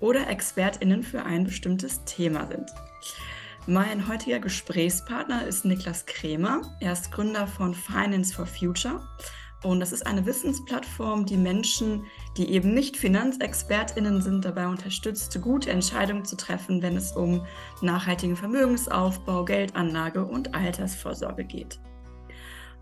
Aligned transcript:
oder 0.00 0.28
ExpertInnen 0.28 1.02
für 1.02 1.24
ein 1.24 1.44
bestimmtes 1.44 2.04
Thema 2.04 2.46
sind. 2.46 2.70
Mein 3.66 4.06
heutiger 4.08 4.38
Gesprächspartner 4.38 5.46
ist 5.46 5.64
Niklas 5.64 6.06
Kremer. 6.06 6.62
Er 6.80 6.92
ist 6.92 7.10
Gründer 7.10 7.46
von 7.46 7.74
Finance 7.74 8.32
for 8.32 8.46
Future. 8.46 9.00
Und 9.64 9.80
das 9.80 9.90
ist 9.90 10.06
eine 10.06 10.24
Wissensplattform, 10.24 11.26
die 11.26 11.36
Menschen, 11.36 12.04
die 12.36 12.50
eben 12.52 12.74
nicht 12.74 12.96
FinanzexpertInnen 12.96 14.22
sind, 14.22 14.44
dabei 14.44 14.68
unterstützt, 14.68 15.40
gute 15.42 15.70
Entscheidungen 15.70 16.24
zu 16.24 16.36
treffen, 16.36 16.82
wenn 16.82 16.96
es 16.96 17.12
um 17.12 17.44
nachhaltigen 17.82 18.36
Vermögensaufbau, 18.36 19.44
Geldanlage 19.44 20.24
und 20.24 20.54
Altersvorsorge 20.54 21.44
geht. 21.44 21.80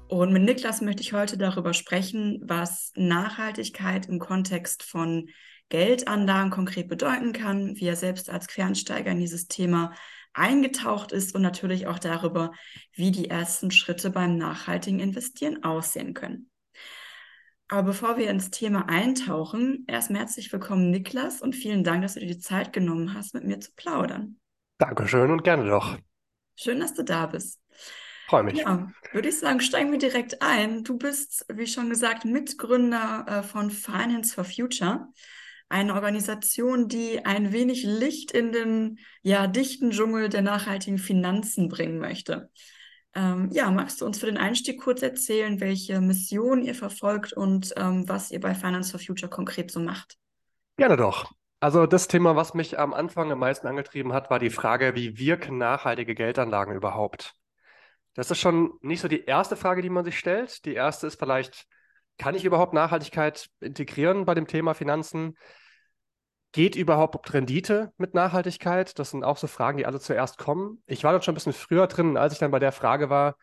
Und 0.08 0.32
mit 0.32 0.42
Niklas 0.42 0.82
möchte 0.82 1.02
ich 1.02 1.14
heute 1.14 1.38
darüber 1.38 1.72
sprechen, 1.72 2.42
was 2.44 2.92
Nachhaltigkeit 2.94 4.06
im 4.06 4.18
Kontext 4.18 4.82
von 4.82 5.30
Geldanlagen 5.68 6.50
konkret 6.50 6.88
bedeuten 6.88 7.32
kann, 7.32 7.76
wie 7.76 7.86
er 7.86 7.96
selbst 7.96 8.30
als 8.30 8.48
Quereinsteiger 8.48 9.10
in 9.10 9.18
dieses 9.18 9.48
Thema 9.48 9.92
eingetaucht 10.32 11.12
ist 11.12 11.34
und 11.34 11.42
natürlich 11.42 11.86
auch 11.86 11.98
darüber, 11.98 12.52
wie 12.92 13.10
die 13.10 13.30
ersten 13.30 13.70
Schritte 13.70 14.10
beim 14.10 14.36
nachhaltigen 14.36 15.00
Investieren 15.00 15.62
aussehen 15.62 16.12
können. 16.14 16.50
Aber 17.68 17.84
bevor 17.84 18.18
wir 18.18 18.28
ins 18.28 18.50
Thema 18.50 18.88
eintauchen, 18.88 19.84
erstmal 19.88 20.20
herzlich 20.20 20.52
willkommen, 20.52 20.90
Niklas, 20.90 21.40
und 21.40 21.54
vielen 21.54 21.82
Dank, 21.82 22.02
dass 22.02 22.14
du 22.14 22.20
dir 22.20 22.26
die 22.26 22.38
Zeit 22.38 22.72
genommen 22.72 23.14
hast, 23.14 23.32
mit 23.32 23.44
mir 23.44 23.58
zu 23.58 23.72
plaudern. 23.74 24.38
Dankeschön 24.78 25.30
und 25.30 25.44
gerne 25.44 25.68
doch. 25.68 25.96
Schön, 26.56 26.80
dass 26.80 26.94
du 26.94 27.04
da 27.04 27.26
bist. 27.26 27.60
Freue 28.28 28.42
mich. 28.42 28.58
Ja, 28.58 28.90
würde 29.12 29.28
ich 29.28 29.38
sagen, 29.38 29.60
steigen 29.60 29.92
wir 29.92 29.98
direkt 29.98 30.42
ein. 30.42 30.84
Du 30.84 30.98
bist, 30.98 31.46
wie 31.52 31.66
schon 31.66 31.88
gesagt, 31.90 32.24
Mitgründer 32.24 33.24
äh, 33.28 33.42
von 33.42 33.70
Finance 33.70 34.34
for 34.34 34.44
Future 34.44 35.08
eine 35.74 35.94
Organisation, 35.94 36.86
die 36.86 37.26
ein 37.26 37.52
wenig 37.52 37.82
Licht 37.82 38.30
in 38.30 38.52
den 38.52 39.00
ja, 39.22 39.48
dichten 39.48 39.90
Dschungel 39.90 40.28
der 40.28 40.42
nachhaltigen 40.42 40.98
Finanzen 40.98 41.68
bringen 41.68 41.98
möchte. 41.98 42.48
Ähm, 43.12 43.48
ja, 43.50 43.68
magst 43.72 44.00
du 44.00 44.06
uns 44.06 44.20
für 44.20 44.26
den 44.26 44.36
Einstieg 44.36 44.80
kurz 44.80 45.02
erzählen, 45.02 45.60
welche 45.60 46.00
Mission 46.00 46.62
ihr 46.62 46.76
verfolgt 46.76 47.32
und 47.32 47.74
ähm, 47.76 48.08
was 48.08 48.30
ihr 48.30 48.38
bei 48.38 48.54
Finance 48.54 48.92
for 48.92 49.00
Future 49.00 49.28
konkret 49.28 49.72
so 49.72 49.80
macht? 49.80 50.16
Gerne 50.76 50.96
doch. 50.96 51.32
Also 51.58 51.86
das 51.86 52.06
Thema, 52.06 52.36
was 52.36 52.54
mich 52.54 52.78
am 52.78 52.94
Anfang 52.94 53.32
am 53.32 53.40
meisten 53.40 53.66
angetrieben 53.66 54.12
hat, 54.12 54.30
war 54.30 54.38
die 54.38 54.50
Frage, 54.50 54.94
wie 54.94 55.18
wirken 55.18 55.58
nachhaltige 55.58 56.14
Geldanlagen 56.14 56.76
überhaupt? 56.76 57.34
Das 58.14 58.30
ist 58.30 58.38
schon 58.38 58.74
nicht 58.80 59.00
so 59.00 59.08
die 59.08 59.24
erste 59.24 59.56
Frage, 59.56 59.82
die 59.82 59.90
man 59.90 60.04
sich 60.04 60.20
stellt. 60.20 60.64
Die 60.66 60.74
erste 60.74 61.08
ist 61.08 61.18
vielleicht, 61.18 61.66
kann 62.16 62.36
ich 62.36 62.44
überhaupt 62.44 62.74
Nachhaltigkeit 62.74 63.48
integrieren 63.58 64.24
bei 64.24 64.34
dem 64.34 64.46
Thema 64.46 64.74
Finanzen? 64.74 65.36
Geht 66.54 66.76
überhaupt 66.76 67.34
Rendite 67.34 67.92
mit 67.96 68.14
Nachhaltigkeit? 68.14 68.96
Das 69.00 69.10
sind 69.10 69.24
auch 69.24 69.38
so 69.38 69.48
Fragen, 69.48 69.76
die 69.76 69.86
alle 69.86 69.98
zuerst 69.98 70.38
kommen. 70.38 70.80
Ich 70.86 71.02
war 71.02 71.10
dann 71.10 71.20
schon 71.20 71.32
ein 71.32 71.34
bisschen 71.34 71.52
früher 71.52 71.88
drin, 71.88 72.16
als 72.16 72.32
ich 72.32 72.38
dann 72.38 72.52
bei 72.52 72.60
der 72.60 72.70
Frage 72.70 73.10
war, 73.10 73.34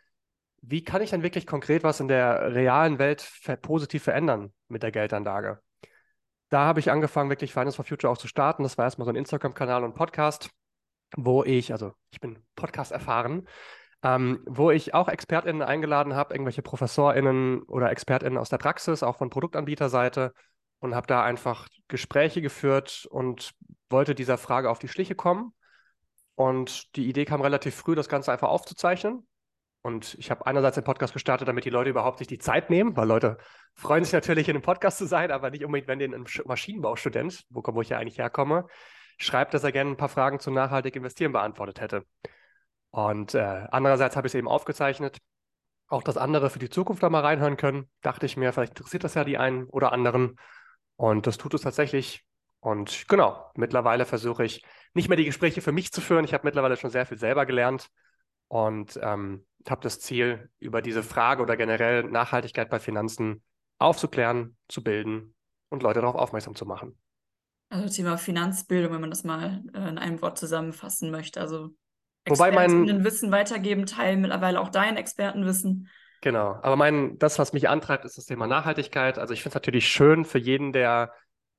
wie 0.62 0.82
kann 0.82 1.02
ich 1.02 1.10
denn 1.10 1.22
wirklich 1.22 1.46
konkret 1.46 1.84
was 1.84 2.00
in 2.00 2.08
der 2.08 2.56
realen 2.56 3.00
Welt 3.00 3.30
positiv 3.64 4.04
verändern 4.04 4.54
mit 4.70 4.82
der 4.82 4.94
Geldanlage? 4.94 5.60
Da 6.48 6.62
habe 6.62 6.80
ich 6.80 6.90
angefangen, 6.90 7.30
wirklich 7.30 7.52
Finance 7.52 7.76
for 7.76 7.84
Future 7.84 8.14
auch 8.14 8.18
zu 8.18 8.30
starten. 8.30 8.64
Das 8.64 8.78
war 8.78 8.86
erstmal 8.86 9.04
so 9.06 9.12
ein 9.12 9.18
Instagram-Kanal 9.18 9.84
und 9.84 9.94
Podcast, 9.94 10.50
wo 11.18 11.44
ich, 11.44 11.74
also 11.74 11.92
ich 12.12 12.22
bin 12.22 12.40
Podcast 12.56 12.94
erfahren, 12.94 13.46
ähm, 14.04 14.42
wo 14.46 14.72
ich 14.72 14.94
auch 14.94 15.10
ExpertInnen 15.10 15.64
eingeladen 15.64 16.16
habe, 16.16 16.34
irgendwelche 16.34 16.62
ProfessorInnen 16.62 17.64
oder 17.64 17.92
ExpertInnen 17.92 18.38
aus 18.38 18.48
der 18.48 18.58
Praxis, 18.58 19.04
auch 19.04 19.18
von 19.18 19.30
Produktanbieterseite 19.30 20.34
und 20.82 20.96
habe 20.96 21.08
da 21.08 21.24
einfach 21.24 21.68
Gespräche 21.88 22.42
geführt 22.42 23.08
und 23.10 23.54
wollte 23.90 24.16
dieser 24.16 24.38
Frage 24.38 24.70
auf 24.70 24.80
die 24.80 24.88
Schliche 24.88 25.16
kommen. 25.16 25.54
Und 26.36 26.96
die 26.96 27.08
Idee 27.08 27.24
kam 27.24 27.42
relativ 27.42 27.76
früh, 27.76 27.96
das 27.96 28.10
Ganze 28.10 28.32
einfach 28.32 28.50
aufzuzeichnen. 28.50 29.26
Und 29.84 30.16
ich 30.16 30.32
habe 30.32 30.46
einerseits 30.46 30.76
den 30.76 30.84
Podcast 30.84 31.14
gestartet, 31.14 31.48
damit 31.48 31.66
die 31.66 31.70
Leute 31.70 31.92
überhaupt 31.92 32.18
sich 32.18 32.28
die 32.28 32.40
Zeit 32.40 32.70
nehmen, 32.70 32.96
weil 32.98 33.08
Leute 33.08 33.38
freuen 33.74 34.04
sich 34.04 34.14
natürlich, 34.14 34.50
in 34.50 34.56
einem 34.56 34.64
Podcast 34.64 34.98
zu 34.98 35.06
sein, 35.06 35.32
aber 35.32 35.52
nicht 35.52 35.64
unbedingt, 35.64 35.88
wenn 35.88 36.00
den 36.00 36.14
ein 36.14 36.26
Maschinenbaustudent, 36.46 37.46
wo, 37.50 37.64
wo 37.66 37.82
ich 37.82 37.90
ja 37.90 37.98
eigentlich 37.98 38.18
herkomme, 38.18 38.68
schreibt, 39.18 39.54
dass 39.54 39.64
er 39.64 39.72
gerne 39.72 39.92
ein 39.92 39.98
paar 39.98 40.10
Fragen 40.10 40.40
zum 40.40 40.54
nachhaltig 40.54 40.96
investieren 40.96 41.32
beantwortet 41.32 41.80
hätte. 41.80 42.06
Und 42.90 43.36
äh, 43.36 43.68
andererseits 43.72 44.16
habe 44.16 44.28
ich 44.28 44.32
es 44.34 44.38
eben 44.38 44.48
aufgezeichnet, 44.48 45.18
auch 45.88 46.04
dass 46.04 46.18
andere 46.18 46.50
für 46.50 46.60
die 46.60 46.70
Zukunft 46.70 47.04
da 47.04 47.10
mal 47.10 47.22
reinhören 47.22 47.58
können. 47.58 47.90
Dachte 48.02 48.26
ich 48.26 48.36
mir, 48.36 48.52
vielleicht 48.52 48.74
interessiert 48.74 49.04
das 49.04 49.14
ja 49.14 49.24
die 49.24 49.38
einen 49.38 49.66
oder 49.66 49.92
anderen. 49.92 50.38
Und 51.02 51.26
das 51.26 51.40
tut 51.40 51.56
es 51.56 51.62
tatsächlich. 51.62 52.24
Und 52.60 53.06
genau, 53.08 53.50
mittlerweile 53.56 54.06
versuche 54.06 54.46
ich 54.46 54.64
nicht 54.94 55.10
mehr 55.10 55.18
die 55.18 55.26
Gespräche 55.26 55.60
für 55.60 55.72
mich 55.72 55.92
zu 55.92 56.00
führen. 56.00 56.26
Ich 56.26 56.34
habe 56.36 56.46
mittlerweile 56.46 56.78
schon 56.78 56.92
sehr 56.92 57.08
viel 57.08 57.18
selber 57.18 57.48
gelernt 57.48 57.90
und 58.50 59.00
ähm, 59.02 59.44
habe 59.68 59.82
das 59.82 60.00
Ziel, 60.00 60.52
über 60.60 60.84
diese 60.84 61.02
Frage 61.02 61.42
oder 61.42 61.58
generell 61.58 62.04
Nachhaltigkeit 62.04 62.70
bei 62.70 62.78
Finanzen 62.78 63.42
aufzuklären, 63.80 64.58
zu 64.68 64.84
bilden 64.84 65.34
und 65.70 65.82
Leute 65.82 66.02
darauf 66.02 66.14
aufmerksam 66.14 66.54
zu 66.54 66.68
machen. 66.68 66.96
Also 67.70 67.92
Thema 67.92 68.18
Finanzbildung, 68.20 68.94
wenn 68.94 69.02
man 69.02 69.10
das 69.10 69.24
mal 69.24 69.64
äh, 69.74 69.90
in 69.90 69.98
einem 69.98 70.22
Wort 70.22 70.38
zusammenfassen 70.38 71.10
möchte. 71.10 71.42
Also 71.42 71.72
Wobei 72.28 72.52
mein 72.52 73.04
Wissen 73.04 73.32
weitergeben, 73.32 73.88
teilen 73.88 74.22
mittlerweile 74.22 74.62
auch 74.62 74.70
dein 74.70 74.98
Expertenwissen. 74.98 75.90
Genau, 76.22 76.60
aber 76.62 76.76
mein, 76.76 77.18
das, 77.18 77.40
was 77.40 77.52
mich 77.52 77.68
antreibt, 77.68 78.06
ist 78.06 78.18
das 78.18 78.26
Thema 78.26 78.46
Nachhaltigkeit. 78.46 79.18
Also 79.18 79.34
ich 79.34 79.42
finde 79.42 79.50
es 79.50 79.56
natürlich 79.56 79.88
schön 79.88 80.24
für 80.24 80.38
jeden, 80.38 80.72
der 80.72 81.14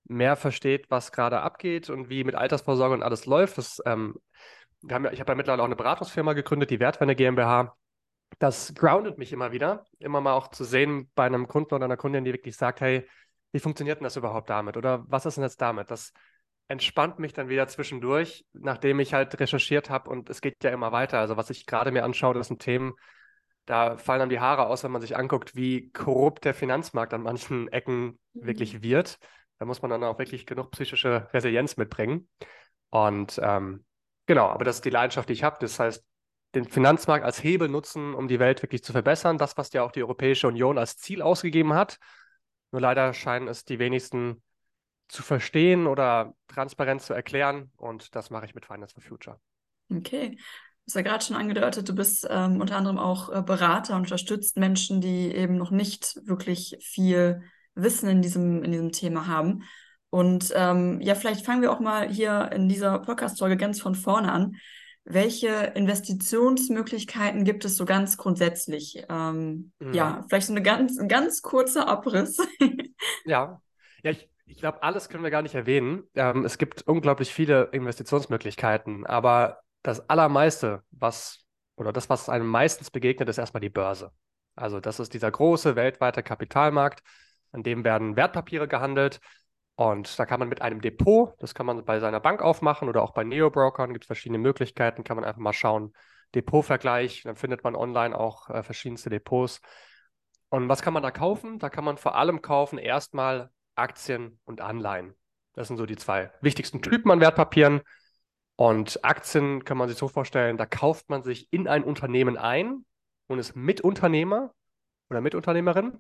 mehr 0.05 0.37
versteht, 0.37 0.89
was 0.89 1.11
gerade 1.11 1.41
abgeht 1.41 1.91
und 1.91 2.09
wie 2.09 2.23
mit 2.23 2.37
Altersvorsorge 2.37 2.95
und 2.95 3.03
alles 3.03 3.27
läuft. 3.27 3.59
Das, 3.59 3.83
ähm, 3.87 4.15
wir 4.83 4.95
haben 4.95 5.05
ja, 5.05 5.13
ich 5.13 5.21
habe 5.21 5.33
ja 5.33 5.37
mittlerweile 5.37 5.63
auch 5.63 5.67
eine 5.67 5.77
Beratungsfirma 5.77 6.33
gegründet, 6.35 6.71
die 6.71 6.79
Wertwende 6.79 7.17
GmbH. 7.17 7.77
Das 8.39 8.73
groundet 8.75 9.19
mich 9.19 9.33
immer 9.33 9.51
wieder, 9.51 9.85
immer 9.99 10.21
mal 10.21 10.33
auch 10.33 10.49
zu 10.49 10.65
sehen 10.65 11.11
bei 11.15 11.25
einem 11.27 11.49
Kunden 11.49 11.75
oder 11.75 11.85
einer 11.85 11.97
Kundin, 11.97 12.25
die 12.25 12.33
wirklich 12.33 12.57
sagt, 12.57 12.81
hey, 12.81 13.07
wie 13.51 13.61
funktioniert 13.61 13.99
denn 13.99 14.05
das 14.05 14.17
überhaupt 14.17 14.49
damit? 14.49 14.77
Oder 14.77 15.05
was 15.09 15.27
ist 15.27 15.37
denn 15.37 15.45
jetzt 15.45 15.61
damit? 15.61 15.91
Das 15.91 16.13
entspannt 16.69 17.19
mich 17.19 17.33
dann 17.33 17.49
wieder 17.49 17.67
zwischendurch, 17.67 18.47
nachdem 18.53 19.01
ich 19.01 19.13
halt 19.13 19.39
recherchiert 19.39 19.91
habe 19.91 20.09
und 20.09 20.31
es 20.31 20.41
geht 20.41 20.63
ja 20.63 20.71
immer 20.71 20.93
weiter. 20.93 21.19
Also 21.19 21.37
was 21.37 21.51
ich 21.51 21.67
gerade 21.67 21.91
mir 21.91 22.05
anschaue, 22.05 22.35
das 22.35 22.49
sind 22.49 22.63
Themen, 22.63 22.95
da 23.67 23.97
fallen 23.97 24.21
dann 24.21 24.29
die 24.29 24.41
Haare 24.41 24.67
aus, 24.67 24.85
wenn 24.85 24.91
man 24.91 25.01
sich 25.01 25.17
anguckt, 25.17 25.55
wie 25.55 25.91
korrupt 25.93 26.45
der 26.45 26.55
Finanzmarkt 26.55 27.15
an 27.15 27.23
manchen 27.23 27.69
Ecken 27.69 28.19
mhm. 28.33 28.47
wirklich 28.47 28.83
wird. 28.83 29.19
Da 29.59 29.65
muss 29.65 29.83
man 29.83 29.91
dann 29.91 30.03
auch 30.05 30.19
wirklich 30.19 30.47
genug 30.47 30.73
psychische 30.73 31.29
Resilienz 31.33 31.77
mitbringen. 31.77 32.29
Und 32.91 33.41
ähm, 33.43 33.85
genau, 34.27 34.49
aber 34.49 34.65
das 34.65 34.77
ist 34.77 34.85
die 34.85 34.91
Leidenschaft, 34.91 35.29
die 35.29 35.35
ich 35.35 35.45
habe. 35.45 35.57
Das 35.61 35.79
heißt, 35.79 36.05
den 36.55 36.65
Finanzmarkt 36.65 37.25
als 37.25 37.43
Hebel 37.43 37.69
nutzen, 37.69 38.15
um 38.15 38.29
die 38.29 38.39
Welt 38.39 38.63
wirklich 38.63 38.83
zu 38.83 38.93
verbessern. 38.93 39.39
Das, 39.39 39.57
was 39.57 39.73
ja 39.73 39.83
auch 39.83 39.93
die 39.93 40.03
Europäische 40.03 40.49
Union 40.49 40.79
als 40.79 40.97
Ziel 40.97 41.23
ausgegeben 41.23 41.75
hat. 41.75 41.99
Nur 42.73 42.81
leider 42.81 43.15
scheinen 43.15 43.49
es 43.49 43.65
die 43.65 43.79
wenigsten 43.79 44.43
zu 45.09 45.23
verstehen 45.23 45.87
oder 45.87 46.35
transparent 46.49 47.03
zu 47.03 47.15
erklären. 47.15 47.71
Und 47.77 48.15
das 48.17 48.31
mache 48.31 48.47
ich 48.47 48.55
mit 48.55 48.67
Finance 48.67 48.95
for 48.95 49.03
Future. 49.03 49.41
Okay. 49.91 50.39
Du 50.85 50.91
hast 50.91 50.97
ja 50.97 51.03
gerade 51.03 51.25
schon 51.25 51.37
angedeutet, 51.37 51.89
du 51.89 51.95
bist 51.95 52.27
ähm, 52.29 52.61
unter 52.61 52.77
anderem 52.77 52.99
auch 52.99 53.29
äh, 53.29 53.41
Berater 53.41 53.95
und 53.95 54.03
unterstützt 54.03 54.57
Menschen, 54.57 55.01
die 55.01 55.33
eben 55.33 55.57
noch 55.57 55.71
nicht 55.71 56.19
wirklich 56.27 56.77
viel 56.81 57.43
Wissen 57.77 58.09
in 58.09 58.21
diesem, 58.21 58.65
in 58.65 58.73
diesem 58.73 58.91
Thema 58.91 59.29
haben. 59.29 59.63
Und 60.11 60.53
ähm, 60.57 61.01
ja, 61.01 61.15
vielleicht 61.15 61.47
fangen 61.47 61.63
wir 61.63 61.73
auch 61.73 61.79
mal 61.79 62.09
hier 62.09 62.51
in 62.53 62.69
dieser 62.69 62.99
Podcast-Folge 62.99 63.57
ganz 63.57 63.81
von 63.81 63.95
vorne 63.95 64.33
an. 64.33 64.57
Welche 65.05 65.49
Investitionsmöglichkeiten 65.49 67.45
gibt 67.45 67.65
es 67.65 67.77
so 67.77 67.85
ganz 67.85 68.17
grundsätzlich? 68.17 69.05
Ähm, 69.09 69.73
mhm. 69.79 69.95
Ja, 69.95 70.25
vielleicht 70.29 70.49
so 70.49 70.53
eine 70.53 70.63
ganz, 70.63 70.99
ein 70.99 71.09
ganz 71.09 71.43
kurzer 71.43 71.89
Abriss. 71.89 72.37
ja, 73.25 73.63
ja 74.03 74.11
ich, 74.11 74.29
ich 74.47 74.59
glaube, 74.59 74.83
alles 74.83 75.09
können 75.09 75.23
wir 75.23 75.31
gar 75.31 75.43
nicht 75.43 75.55
erwähnen. 75.55 76.03
Ähm, 76.15 76.45
es 76.45 76.59
gibt 76.59 76.83
unglaublich 76.83 77.33
viele 77.33 77.71
Investitionsmöglichkeiten, 77.73 79.07
aber 79.07 79.63
das 79.83 80.09
Allermeiste, 80.09 80.83
was 80.91 81.45
oder 81.77 81.93
das, 81.93 82.09
was 82.11 82.29
einem 82.29 82.47
meistens 82.47 82.91
begegnet, 82.91 83.29
ist 83.29 83.39
erstmal 83.39 83.61
die 83.61 83.71
Börse. 83.71 84.13
Also 84.55 84.81
das 84.81 85.01
ist 85.01 85.15
dieser 85.15 85.31
große 85.31 85.77
weltweite 85.77 86.23
Kapitalmarkt, 86.23 87.03
an 87.53 87.63
dem 87.63 87.85
werden 87.85 88.17
Wertpapiere 88.17 88.69
gehandelt. 88.69 89.21
Und 89.75 90.19
da 90.19 90.27
kann 90.27 90.39
man 90.39 90.49
mit 90.49 90.61
einem 90.61 90.81
Depot, 90.83 91.35
das 91.39 91.55
kann 91.55 91.67
man 91.67 91.85
bei 91.85 91.99
seiner 91.99 92.21
Bank 92.21 92.43
aufmachen 92.43 92.89
oder 92.89 93.03
auch 93.03 93.13
bei 93.13 93.25
Neo-Brokern, 93.25 93.93
gibt 93.93 94.05
es 94.05 94.07
verschiedene 94.07 94.39
Möglichkeiten, 94.39 95.03
kann 95.03 95.17
man 95.17 95.25
einfach 95.25 95.41
mal 95.41 95.55
schauen, 95.55 95.95
Depotvergleich, 96.35 97.23
dann 97.25 97.37
findet 97.37 97.65
man 97.65 97.75
online 97.75 98.17
auch 98.19 98.49
äh, 98.51 98.63
verschiedenste 98.63 99.11
Depots. 99.11 99.61
Und 100.51 100.69
was 100.69 100.83
kann 100.83 100.93
man 100.93 101.03
da 101.03 101.11
kaufen? 101.11 101.59
Da 101.59 101.71
kann 101.71 101.85
man 101.85 101.97
vor 101.97 102.15
allem 102.15 102.43
kaufen 102.43 102.79
erstmal 102.79 103.51
Aktien 103.75 104.39
und 104.45 104.61
Anleihen. 104.61 105.15
Das 105.55 105.69
sind 105.69 105.77
so 105.77 105.87
die 105.87 105.97
zwei 105.97 106.31
wichtigsten 106.41 106.83
Typen 106.83 107.11
an 107.11 107.21
Wertpapieren. 107.21 107.81
Und 108.63 109.05
Aktien 109.05 109.65
kann 109.65 109.77
man 109.77 109.89
sich 109.89 109.99
so 109.99 110.07
vorstellen, 110.07 110.57
da 110.57 110.67
kauft 110.67 111.11
man 111.11 111.25
sich 111.25 111.53
in 111.53 111.67
ein 111.67 111.83
Unternehmen 111.83 112.37
ein 112.37 112.85
und 113.27 113.41
ist 113.41 113.57
Mitunternehmer 113.57 114.55
oder 115.11 115.21
Mitunternehmerin 115.21 115.99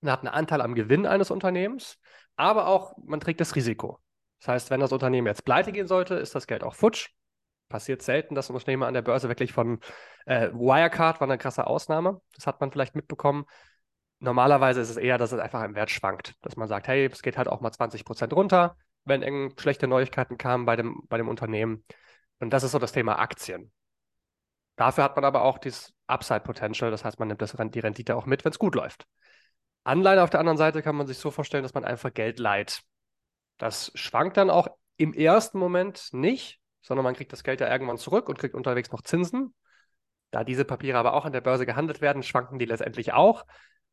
und 0.00 0.10
hat 0.10 0.20
einen 0.20 0.28
Anteil 0.28 0.62
am 0.62 0.74
Gewinn 0.74 1.04
eines 1.04 1.30
Unternehmens, 1.30 1.98
aber 2.36 2.68
auch 2.68 2.96
man 3.04 3.20
trägt 3.20 3.42
das 3.42 3.54
Risiko. 3.54 3.98
Das 4.38 4.48
heißt, 4.48 4.70
wenn 4.70 4.80
das 4.80 4.92
Unternehmen 4.92 5.26
jetzt 5.26 5.44
pleite 5.44 5.72
gehen 5.72 5.86
sollte, 5.86 6.14
ist 6.14 6.34
das 6.34 6.46
Geld 6.46 6.64
auch 6.64 6.74
futsch. 6.74 7.10
Passiert 7.68 8.00
selten, 8.00 8.34
dass 8.34 8.48
ein 8.48 8.54
Unternehmen 8.54 8.84
an 8.84 8.94
der 8.94 9.02
Börse 9.02 9.28
wirklich 9.28 9.52
von 9.52 9.78
äh, 10.24 10.48
Wirecard 10.54 11.20
war 11.20 11.28
eine 11.28 11.36
krasse 11.36 11.66
Ausnahme. 11.66 12.22
Das 12.34 12.46
hat 12.46 12.62
man 12.62 12.72
vielleicht 12.72 12.94
mitbekommen. 12.94 13.44
Normalerweise 14.20 14.80
ist 14.80 14.88
es 14.88 14.96
eher, 14.96 15.18
dass 15.18 15.32
es 15.32 15.38
einfach 15.38 15.62
im 15.64 15.74
Wert 15.74 15.90
schwankt. 15.90 16.34
Dass 16.40 16.56
man 16.56 16.66
sagt, 16.66 16.88
hey, 16.88 17.10
es 17.12 17.20
geht 17.20 17.36
halt 17.36 17.48
auch 17.48 17.60
mal 17.60 17.72
20 17.72 18.06
Prozent 18.06 18.32
runter, 18.32 18.78
wenn 19.04 19.22
irgend 19.22 19.60
schlechte 19.60 19.86
Neuigkeiten 19.86 20.38
kamen 20.38 20.66
bei 20.66 20.76
dem, 20.76 21.02
bei 21.08 21.16
dem 21.16 21.28
Unternehmen. 21.28 21.84
Und 22.38 22.50
das 22.50 22.62
ist 22.62 22.72
so 22.72 22.78
das 22.78 22.92
Thema 22.92 23.18
Aktien. 23.18 23.72
Dafür 24.76 25.04
hat 25.04 25.16
man 25.16 25.24
aber 25.24 25.42
auch 25.42 25.58
dieses 25.58 25.92
Upside 26.06 26.40
Potential. 26.40 26.90
Das 26.90 27.04
heißt, 27.04 27.18
man 27.18 27.28
nimmt 27.28 27.42
das, 27.42 27.54
die 27.56 27.80
Rendite 27.80 28.16
auch 28.16 28.26
mit, 28.26 28.44
wenn 28.44 28.52
es 28.52 28.58
gut 28.58 28.74
läuft. 28.74 29.06
Anleihen 29.84 30.18
auf 30.18 30.30
der 30.30 30.40
anderen 30.40 30.58
Seite 30.58 30.82
kann 30.82 30.96
man 30.96 31.06
sich 31.06 31.18
so 31.18 31.30
vorstellen, 31.30 31.62
dass 31.62 31.74
man 31.74 31.84
einfach 31.84 32.12
Geld 32.12 32.38
leiht. 32.38 32.82
Das 33.58 33.92
schwankt 33.94 34.36
dann 34.36 34.50
auch 34.50 34.68
im 34.96 35.12
ersten 35.12 35.58
Moment 35.58 36.08
nicht, 36.12 36.60
sondern 36.82 37.04
man 37.04 37.14
kriegt 37.14 37.32
das 37.32 37.42
Geld 37.42 37.60
ja 37.60 37.70
irgendwann 37.70 37.98
zurück 37.98 38.28
und 38.28 38.38
kriegt 38.38 38.54
unterwegs 38.54 38.90
noch 38.90 39.02
Zinsen. 39.02 39.54
Da 40.30 40.44
diese 40.44 40.64
Papiere 40.64 40.98
aber 40.98 41.14
auch 41.14 41.24
an 41.24 41.32
der 41.32 41.40
Börse 41.40 41.66
gehandelt 41.66 42.00
werden, 42.00 42.22
schwanken 42.22 42.58
die 42.58 42.64
letztendlich 42.64 43.12
auch. 43.12 43.44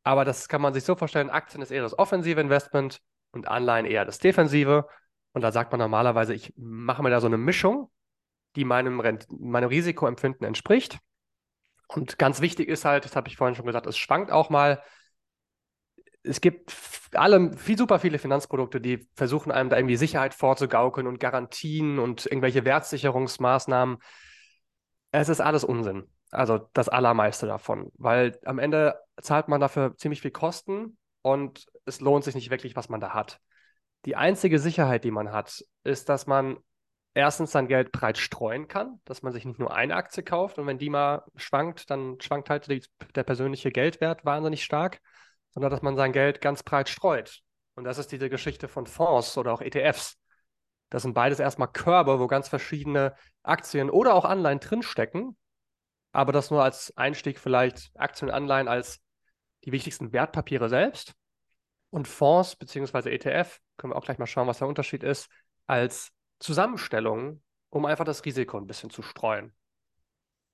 Aber 0.04 0.24
das 0.24 0.48
kann 0.48 0.60
man 0.60 0.72
sich 0.72 0.84
so 0.84 0.94
vorstellen, 0.94 1.30
Aktien 1.30 1.62
ist 1.62 1.70
eher 1.70 1.82
das 1.82 1.98
offensive 1.98 2.40
Investment 2.40 3.00
und 3.38 3.48
Anleihen 3.48 3.86
eher 3.86 4.04
das 4.04 4.18
defensive. 4.18 4.86
Und 5.32 5.42
da 5.42 5.52
sagt 5.52 5.72
man 5.72 5.80
normalerweise, 5.80 6.34
ich 6.34 6.52
mache 6.56 7.02
mir 7.02 7.10
da 7.10 7.20
so 7.20 7.26
eine 7.26 7.38
Mischung, 7.38 7.90
die 8.56 8.64
meinem, 8.64 9.00
Rent 9.00 9.26
meinem 9.30 9.68
Risikoempfinden 9.68 10.46
entspricht. 10.46 10.98
Und 11.86 12.18
ganz 12.18 12.40
wichtig 12.40 12.68
ist 12.68 12.84
halt, 12.84 13.04
das 13.04 13.16
habe 13.16 13.28
ich 13.28 13.36
vorhin 13.36 13.54
schon 13.54 13.66
gesagt, 13.66 13.86
es 13.86 13.96
schwankt 13.96 14.30
auch 14.30 14.50
mal 14.50 14.82
es 16.22 16.40
gibt 16.40 16.74
alle, 17.12 17.56
viel, 17.56 17.78
super 17.78 17.98
viele 17.98 18.18
Finanzprodukte, 18.18 18.80
die 18.80 19.08
versuchen 19.14 19.50
einem 19.50 19.70
da 19.70 19.76
irgendwie 19.76 19.96
Sicherheit 19.96 20.34
vorzugaukeln 20.34 21.06
und 21.06 21.20
Garantien 21.20 21.98
und 21.98 22.26
irgendwelche 22.26 22.64
Wertsicherungsmaßnahmen. 22.64 23.98
Es 25.10 25.28
ist 25.28 25.40
alles 25.40 25.64
Unsinn. 25.64 26.08
Also 26.30 26.68
das 26.74 26.88
Allermeiste 26.90 27.46
davon, 27.46 27.90
weil 27.96 28.38
am 28.44 28.58
Ende 28.58 29.00
zahlt 29.20 29.48
man 29.48 29.60
dafür 29.60 29.96
ziemlich 29.96 30.20
viel 30.20 30.30
Kosten 30.30 30.98
und 31.32 31.66
es 31.84 32.00
lohnt 32.00 32.24
sich 32.24 32.34
nicht 32.34 32.50
wirklich, 32.50 32.76
was 32.76 32.88
man 32.88 33.00
da 33.00 33.14
hat. 33.14 33.40
Die 34.04 34.16
einzige 34.16 34.58
Sicherheit, 34.58 35.04
die 35.04 35.10
man 35.10 35.32
hat, 35.32 35.64
ist, 35.84 36.08
dass 36.08 36.26
man 36.26 36.58
erstens 37.14 37.50
sein 37.52 37.68
Geld 37.68 37.90
breit 37.92 38.18
streuen 38.18 38.68
kann, 38.68 39.00
dass 39.04 39.22
man 39.22 39.32
sich 39.32 39.44
nicht 39.44 39.58
nur 39.58 39.74
eine 39.74 39.96
Aktie 39.96 40.22
kauft 40.22 40.58
und 40.58 40.66
wenn 40.66 40.78
die 40.78 40.90
mal 40.90 41.24
schwankt, 41.36 41.90
dann 41.90 42.20
schwankt 42.20 42.50
halt 42.50 42.68
die, 42.68 42.82
der 43.14 43.24
persönliche 43.24 43.70
Geldwert 43.70 44.24
wahnsinnig 44.24 44.62
stark 44.62 45.00
sondern 45.58 45.70
dass 45.70 45.82
man 45.82 45.96
sein 45.96 46.12
Geld 46.12 46.40
ganz 46.40 46.62
breit 46.62 46.88
streut. 46.88 47.40
Und 47.74 47.84
das 47.84 47.98
ist 47.98 48.12
diese 48.12 48.30
Geschichte 48.30 48.68
von 48.68 48.86
Fonds 48.86 49.36
oder 49.36 49.52
auch 49.52 49.60
ETFs. 49.60 50.16
Das 50.90 51.02
sind 51.02 51.14
beides 51.14 51.38
erstmal 51.38 51.68
Körbe, 51.68 52.18
wo 52.18 52.26
ganz 52.26 52.48
verschiedene 52.48 53.14
Aktien 53.42 53.90
oder 53.90 54.14
auch 54.14 54.24
Anleihen 54.24 54.60
drinstecken. 54.60 55.36
Aber 56.12 56.32
das 56.32 56.50
nur 56.50 56.62
als 56.62 56.96
Einstieg 56.96 57.38
vielleicht 57.38 57.90
Aktien 57.94 58.28
und 58.28 58.34
Anleihen 58.34 58.68
als 58.68 59.00
die 59.64 59.72
wichtigsten 59.72 60.12
Wertpapiere 60.12 60.68
selbst. 60.68 61.14
Und 61.90 62.08
Fonds 62.08 62.56
bzw. 62.56 63.10
ETF, 63.10 63.60
können 63.76 63.92
wir 63.92 63.96
auch 63.96 64.04
gleich 64.04 64.18
mal 64.18 64.26
schauen, 64.26 64.46
was 64.46 64.58
der 64.58 64.68
Unterschied 64.68 65.02
ist, 65.02 65.28
als 65.66 66.10
Zusammenstellung, 66.38 67.42
um 67.70 67.86
einfach 67.86 68.04
das 68.04 68.24
Risiko 68.24 68.58
ein 68.58 68.66
bisschen 68.66 68.90
zu 68.90 69.02
streuen. 69.02 69.52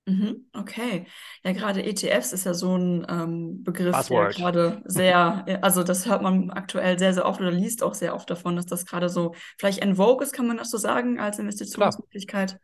Mhm, 0.07 0.45
okay. 0.53 1.07
Ja, 1.43 1.51
gerade 1.53 1.83
ETFs 1.83 2.31
ist 2.31 2.45
ja 2.45 2.53
so 2.53 2.77
ein 2.77 3.07
ähm, 3.09 3.63
Begriff, 3.63 4.07
der 4.07 4.29
gerade 4.29 4.83
sehr, 4.85 5.63
also 5.63 5.83
das 5.83 6.05
hört 6.05 6.21
man 6.21 6.51
aktuell 6.51 6.99
sehr, 6.99 7.13
sehr 7.15 7.25
oft 7.25 7.41
oder 7.41 7.49
liest 7.49 7.81
auch 7.81 7.95
sehr 7.95 8.13
oft 8.13 8.29
davon, 8.29 8.55
dass 8.55 8.67
das 8.67 8.85
gerade 8.85 9.09
so 9.09 9.33
vielleicht 9.57 9.79
en 9.79 9.95
vogue 9.95 10.23
ist, 10.23 10.31
kann 10.31 10.45
man 10.45 10.57
das 10.57 10.69
so 10.69 10.77
sagen, 10.77 11.19
als 11.19 11.37
Klar. 11.37 11.45
Investitionsmöglichkeit. 11.45 12.59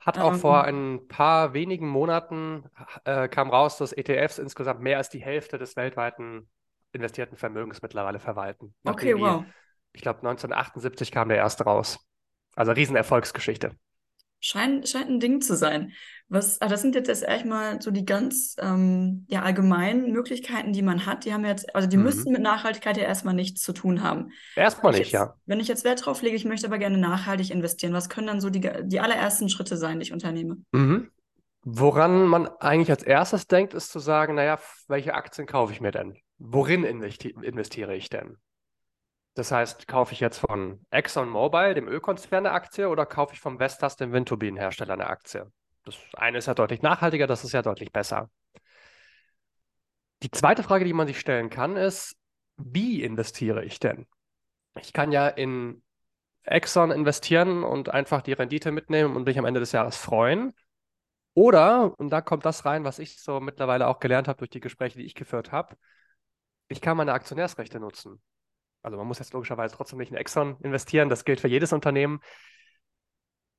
Hat 0.00 0.18
auch 0.18 0.36
vor 0.36 0.68
ähm, 0.68 0.94
ein 0.94 1.08
paar 1.08 1.52
wenigen 1.52 1.88
Monaten 1.88 2.62
äh, 3.04 3.26
kam 3.26 3.50
raus, 3.50 3.78
dass 3.78 3.92
ETFs 3.92 4.38
insgesamt 4.38 4.80
mehr 4.80 4.98
als 4.98 5.10
die 5.10 5.18
Hälfte 5.18 5.58
des 5.58 5.74
weltweiten 5.74 6.48
investierten 6.92 7.36
Vermögens 7.36 7.82
mittlerweile 7.82 8.18
verwalten. 8.18 8.74
okay, 8.84 9.14
wow. 9.14 9.44
ich 9.92 10.02
glaube, 10.02 10.18
1978 10.18 11.12
kam 11.12 11.28
der 11.28 11.38
erste 11.38 11.64
raus. 11.64 11.98
Also 12.54 12.72
Riesenerfolgsgeschichte. 12.72 13.76
Scheint, 14.40 14.88
scheint 14.88 15.08
ein 15.08 15.20
Ding 15.20 15.40
zu 15.40 15.56
sein. 15.56 15.92
Was, 16.28 16.60
ah, 16.60 16.68
das 16.68 16.82
sind 16.82 16.94
jetzt 16.94 17.08
erstmal 17.08 17.80
so 17.80 17.90
die 17.90 18.04
ganz 18.04 18.56
ähm, 18.60 19.26
ja, 19.28 19.42
allgemeinen 19.42 20.12
Möglichkeiten, 20.12 20.72
die 20.72 20.82
man 20.82 21.06
hat. 21.06 21.24
Die 21.24 21.32
haben 21.32 21.44
jetzt, 21.44 21.74
also 21.74 21.88
die 21.88 21.96
mhm. 21.96 22.02
müssen 22.02 22.32
mit 22.32 22.42
Nachhaltigkeit 22.42 22.96
ja 22.96 23.04
erstmal 23.04 23.34
nichts 23.34 23.62
zu 23.62 23.72
tun 23.72 24.02
haben. 24.02 24.30
Erstmal 24.54 24.92
nicht, 24.92 25.00
jetzt, 25.00 25.12
ja. 25.12 25.34
Wenn 25.46 25.60
ich 25.60 25.68
jetzt 25.68 25.84
Wert 25.84 26.04
drauf 26.04 26.22
lege, 26.22 26.36
ich 26.36 26.44
möchte 26.44 26.66
aber 26.66 26.78
gerne 26.78 26.98
nachhaltig 26.98 27.50
investieren, 27.50 27.92
was 27.92 28.08
können 28.08 28.26
dann 28.26 28.40
so 28.40 28.50
die, 28.50 28.68
die 28.82 29.00
allerersten 29.00 29.48
Schritte 29.48 29.76
sein, 29.76 30.00
die 30.00 30.04
ich 30.04 30.12
unternehme? 30.12 30.58
Mhm. 30.72 31.10
Woran 31.62 32.26
man 32.26 32.46
eigentlich 32.60 32.90
als 32.90 33.02
erstes 33.02 33.48
denkt, 33.48 33.74
ist 33.74 33.90
zu 33.90 33.98
sagen, 33.98 34.34
naja, 34.34 34.58
welche 34.86 35.14
Aktien 35.14 35.46
kaufe 35.46 35.72
ich 35.72 35.80
mir 35.80 35.90
denn? 35.90 36.16
Worin 36.38 36.84
investi 36.84 37.30
investiere 37.30 37.94
ich 37.94 38.08
denn? 38.08 38.38
Das 39.34 39.52
heißt, 39.52 39.86
kaufe 39.86 40.14
ich 40.14 40.20
jetzt 40.20 40.38
von 40.38 40.80
ExxonMobil, 40.90 41.74
dem 41.74 41.88
Ölkonzern, 41.88 42.46
eine 42.46 42.52
Aktie 42.52 42.88
oder 42.88 43.04
kaufe 43.04 43.34
ich 43.34 43.40
vom 43.40 43.58
Vestas, 43.58 43.96
dem 43.96 44.12
Windturbinenhersteller, 44.12 44.94
eine 44.94 45.08
Aktie? 45.08 45.50
Das 45.84 45.96
eine 46.14 46.38
ist 46.38 46.46
ja 46.46 46.54
deutlich 46.54 46.82
nachhaltiger, 46.82 47.26
das 47.26 47.44
ist 47.44 47.52
ja 47.52 47.62
deutlich 47.62 47.92
besser. 47.92 48.30
Die 50.22 50.30
zweite 50.30 50.62
Frage, 50.62 50.86
die 50.86 50.94
man 50.94 51.06
sich 51.06 51.20
stellen 51.20 51.50
kann, 51.50 51.76
ist, 51.76 52.16
wie 52.56 53.02
investiere 53.02 53.62
ich 53.64 53.78
denn? 53.78 54.06
Ich 54.80 54.94
kann 54.94 55.12
ja 55.12 55.28
in 55.28 55.82
Exxon 56.42 56.90
investieren 56.90 57.62
und 57.62 57.90
einfach 57.90 58.22
die 58.22 58.32
Rendite 58.32 58.72
mitnehmen 58.72 59.16
und 59.16 59.24
mich 59.24 59.38
am 59.38 59.44
Ende 59.44 59.60
des 59.60 59.72
Jahres 59.72 59.96
freuen. 59.96 60.54
Oder, 61.34 61.98
und 61.98 62.08
da 62.08 62.22
kommt 62.22 62.46
das 62.46 62.64
rein, 62.64 62.84
was 62.84 62.98
ich 62.98 63.20
so 63.20 63.40
mittlerweile 63.40 63.88
auch 63.88 63.98
gelernt 63.98 64.28
habe 64.28 64.38
durch 64.38 64.50
die 64.50 64.60
Gespräche, 64.60 64.98
die 64.98 65.04
ich 65.04 65.14
geführt 65.14 65.52
habe, 65.52 65.76
ich 66.68 66.80
kann 66.80 66.96
meine 66.96 67.12
Aktionärsrechte 67.12 67.80
nutzen. 67.80 68.20
Also 68.82 68.96
man 68.96 69.06
muss 69.06 69.18
jetzt 69.18 69.32
logischerweise 69.32 69.74
trotzdem 69.74 69.98
nicht 69.98 70.12
in 70.12 70.16
Exxon 70.16 70.56
investieren, 70.60 71.08
das 71.08 71.24
gilt 71.24 71.40
für 71.40 71.48
jedes 71.48 71.72
Unternehmen. 71.72 72.20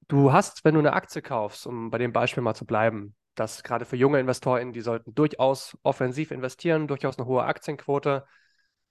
Du 0.08 0.32
hast, 0.32 0.64
wenn 0.64 0.74
du 0.74 0.80
eine 0.80 0.94
Aktie 0.94 1.22
kaufst, 1.22 1.68
um 1.68 1.90
bei 1.90 1.98
dem 1.98 2.14
Beispiel 2.14 2.42
mal 2.42 2.56
zu 2.56 2.66
bleiben, 2.66 3.16
dass 3.36 3.62
gerade 3.62 3.86
für 3.86 3.98
junge 3.98 4.20
InvestorInnen, 4.20 4.74
die 4.74 4.82
sollten 4.82 5.14
durchaus 5.14 5.78
offensiv 5.84 6.32
investieren, 6.32 6.88
durchaus 6.88 7.18
eine 7.18 7.28
hohe 7.28 7.44
Aktienquote, 7.44 8.26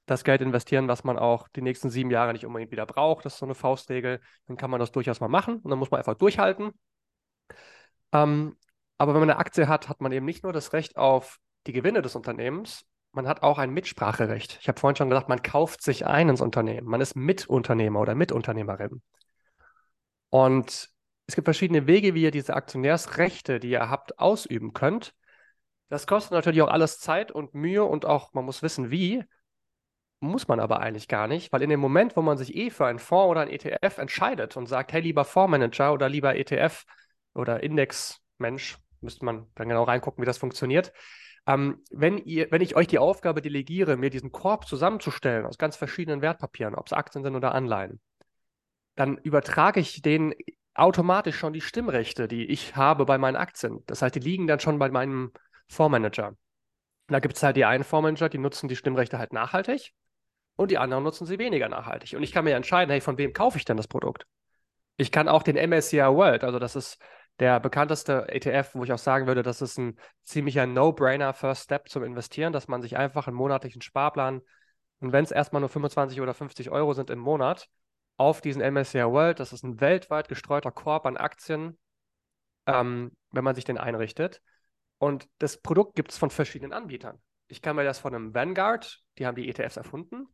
das 0.06 0.25
Geld 0.25 0.40
investieren, 0.40 0.88
was 0.88 1.04
man 1.04 1.18
auch 1.18 1.49
die 1.49 1.62
nächsten 1.62 1.90
sieben 1.90 2.11
Jahre 2.11 2.32
nicht 2.32 2.46
unbedingt 2.46 2.70
wieder 2.70 2.87
braucht. 2.87 3.25
Das 3.25 3.35
ist 3.35 3.38
so 3.40 3.46
eine 3.46 3.56
Faustregel. 3.56 4.20
Dann 4.46 4.56
kann 4.56 4.70
man 4.70 4.78
das 4.78 4.92
durchaus 4.92 5.20
mal 5.20 5.28
machen 5.28 5.56
und 5.56 5.70
dann 5.70 5.78
muss 5.78 5.90
man 5.90 5.99
einfach 5.99 6.14
durchhalten. 6.14 6.70
Ähm, 8.12 8.56
aber 8.99 9.14
wenn 9.14 9.20
man 9.20 9.30
eine 9.30 9.38
Aktie 9.38 9.68
hat, 9.68 9.88
hat 9.88 10.00
man 10.00 10.12
eben 10.12 10.25
nicht 10.25 10.44
nur 10.44 10.52
das 10.52 10.73
Recht 10.73 10.96
auf 10.96 11.38
die 11.66 11.73
Gewinne 11.73 12.02
des 12.02 12.14
Unternehmens, 12.14 12.87
man 13.16 13.26
hat 13.26 13.42
auch 13.42 13.56
ein 13.56 13.73
Mitspracherecht. 13.73 14.58
Ich 14.61 14.68
habe 14.68 14.78
vorhin 14.78 14.94
schon 14.94 15.08
gesagt, 15.08 15.30
man 15.30 15.42
kauft 15.42 15.82
sich 15.82 16.06
ein 16.06 16.28
ins 16.28 16.42
Unternehmen. 16.42 16.87
Man 16.87 17.00
ist 17.00 17.16
Mitunternehmer 17.16 17.99
oder 17.99 18.14
Mitunternehmerin. 18.14 19.00
Und 20.28 20.90
es 21.26 21.35
gibt 21.35 21.46
verschiedene 21.46 21.87
Wege, 21.87 22.12
wie 22.12 22.23
ihr 22.23 22.30
diese 22.30 22.54
Aktionärsrechte, 22.54 23.58
die 23.58 23.70
ihr 23.70 23.88
habt, 23.88 24.18
ausüben 24.18 24.75
könnt. 24.75 25.14
Das 25.88 26.06
kostet 26.06 26.32
natürlich 26.32 26.61
auch 26.61 26.68
alles 26.68 27.00
Zeit 27.00 27.32
und 27.32 27.54
Mühe 27.54 27.85
und 27.85 28.04
auch, 28.04 28.35
man 28.35 28.44
muss 28.44 28.62
wissen, 28.62 28.90
wie. 28.90 29.25
Muss 30.20 30.46
man 30.49 30.61
aber 30.61 30.80
eigentlich 30.80 31.08
gar 31.08 31.26
nicht, 31.26 31.52
weil 31.52 31.62
in 31.62 31.70
dem 31.70 31.80
Moment, 31.80 32.16
wo 32.16 32.23
man 32.23 32.37
sich 32.37 32.54
eh 32.54 32.70
für 32.70 32.87
einen 32.87 32.99
Fonds 32.99 33.30
oder 33.30 33.42
ein 33.42 33.50
ETF 33.50 33.99
entscheidet 33.99 34.56
und 34.56 34.66
sagt, 34.66 34.92
hey, 34.92 35.00
lieber 35.00 35.25
Fondsmanager 35.25 35.92
oder 35.92 36.08
lieber 36.08 36.37
ETF 36.37 36.85
oder 37.35 37.62
Indexmensch, 37.62 38.78
müsste 39.00 39.25
man 39.25 39.46
dann 39.54 39.68
genau 39.68 39.85
reingucken, 39.85 40.23
wie 40.23 40.26
das 40.26 40.38
funktioniert, 40.38 40.92
ähm, 41.47 41.83
wenn, 41.91 42.19
ihr, 42.19 42.50
wenn 42.50 42.62
ich 42.62 42.76
euch 42.76 42.88
die 42.88 42.99
Aufgabe 42.99 43.41
delegiere, 43.43 43.97
mir 43.97 44.11
diesen 44.11 44.33
Korb 44.33 44.67
zusammenzustellen 44.67 45.47
aus 45.47 45.59
ganz 45.59 45.76
verschiedenen 45.76 46.23
Wertpapieren, 46.23 46.75
ob 46.75 46.87
es 46.87 46.93
Aktien 46.93 47.23
sind 47.25 47.37
oder 47.37 47.55
Anleihen, 47.55 48.00
dann 48.97 49.19
übertrage 49.19 49.81
ich 49.81 50.03
denen 50.03 50.35
automatisch 50.75 51.37
schon 51.38 51.53
die 51.53 51.61
Stimmrechte, 51.61 52.29
die 52.29 52.47
ich 52.47 52.76
habe 52.76 53.07
bei 53.07 53.19
meinen 53.19 53.37
Aktien. 53.37 53.83
Das 53.87 54.03
heißt, 54.03 54.15
die 54.15 54.21
liegen 54.21 54.47
dann 54.47 54.61
schon 54.61 54.79
bei 54.79 54.91
meinem 54.91 55.33
Fondsmanager. 55.69 56.37
Da 57.09 57.21
gibt 57.21 57.37
es 57.37 57.43
halt 57.43 57.57
die 57.57 57.65
einen 57.65 57.85
Fondsmanager, 57.85 58.29
die 58.29 58.38
nutzen 58.38 58.69
die 58.69 58.76
Stimmrechte 58.76 59.19
halt 59.19 59.33
nachhaltig. 59.33 59.93
und 60.57 60.71
die 60.71 60.79
anderen 60.79 61.05
nutzen 61.05 61.26
sie 61.26 61.38
weniger 61.38 61.69
nachhaltig. 61.69 62.15
Und 62.15 62.23
ich 62.23 62.33
kann 62.33 62.45
mir 62.45 62.55
entscheiden, 62.55 62.91
hey, 62.91 63.00
von 63.00 63.19
wem 63.19 63.33
kaufe 63.33 63.59
ich 63.59 63.65
denn 63.65 63.76
das 63.76 63.88
Produkt? 63.88 64.26
Ich 64.97 65.12
kann 65.12 65.29
auch 65.29 65.43
den 65.43 65.57
MSCI 65.57 65.99
World, 65.99 66.45
also 66.45 66.59
das 66.59 66.76
ist 66.76 66.99
der 67.38 67.61
bekannteste 67.61 68.26
ETF, 68.28 68.75
wo 68.75 68.85
ich 68.85 68.93
auch 68.93 68.99
sagen 68.99 69.26
würde, 69.26 69.43
das 69.43 69.61
ist 69.61 69.78
ein 69.78 69.99
ziemlicher 70.23 70.66
No-Brainer 70.66 71.35
First 71.35 71.64
Step 71.64 71.88
zum 71.88 72.02
Investieren, 72.02 72.52
dass 72.52 72.69
man 72.69 72.83
sich 72.83 72.97
einfach 72.97 73.26
einen 73.26 73.37
monatlichen 73.37 73.83
Sparplan 73.83 74.43
und 75.00 75.12
wenn 75.12 75.25
es 75.25 75.31
erstmal 75.31 75.61
nur 75.61 75.69
25 75.69 76.21
oder 76.21 76.35
50 76.35 76.71
Euro 76.71 76.95
sind 76.95 77.11
im 77.11 77.19
Monat, 77.19 77.69
auf 78.16 78.40
diesen 78.40 78.62
MSCI 78.62 79.05
World, 79.05 79.40
das 79.40 79.52
ist 79.52 79.62
ein 79.62 79.81
weltweit 79.81 80.28
gestreuter 80.28 80.71
Korb 80.71 81.05
an 81.05 81.19
Aktien, 81.19 81.78
ähm, 82.66 83.12
wenn 83.31 83.45
man 83.45 83.55
sich 83.55 83.64
den 83.64 83.76
einrichtet. 83.76 84.40
Und 84.99 85.28
das 85.38 85.61
Produkt 85.61 85.97
gibt 85.97 86.12
es 86.12 86.19
von 86.19 86.31
verschiedenen 86.31 86.73
Anbietern. 86.73 87.21
Ich 87.49 87.61
kann 87.61 87.76
mir 87.76 87.85
das 87.85 87.99
von 87.99 88.14
einem 88.14 88.35
Vanguard, 88.35 89.02
die 89.19 89.26
haben 89.26 89.37
die 89.37 89.49
ETFs 89.49 89.76
erfunden, 89.76 90.26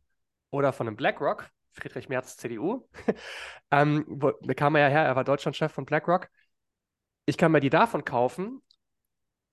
oder 0.49 0.71
von 0.71 0.87
einem 0.87 0.95
BlackRock, 0.95 1.49
Friedrich 1.71 2.07
Merz, 2.07 2.37
CDU. 2.37 2.87
ähm, 3.71 4.05
wo, 4.07 4.31
da 4.41 4.53
kam 4.53 4.75
er 4.75 4.83
ja 4.83 4.87
her, 4.87 5.03
er 5.03 5.15
war 5.15 5.25
Deutschlandchef 5.25 5.71
von 5.73 5.85
BlackRock. 5.85 6.29
Ich 7.25 7.37
kann 7.37 7.51
mir 7.51 7.59
die 7.59 7.69
davon 7.69 8.03
kaufen 8.03 8.61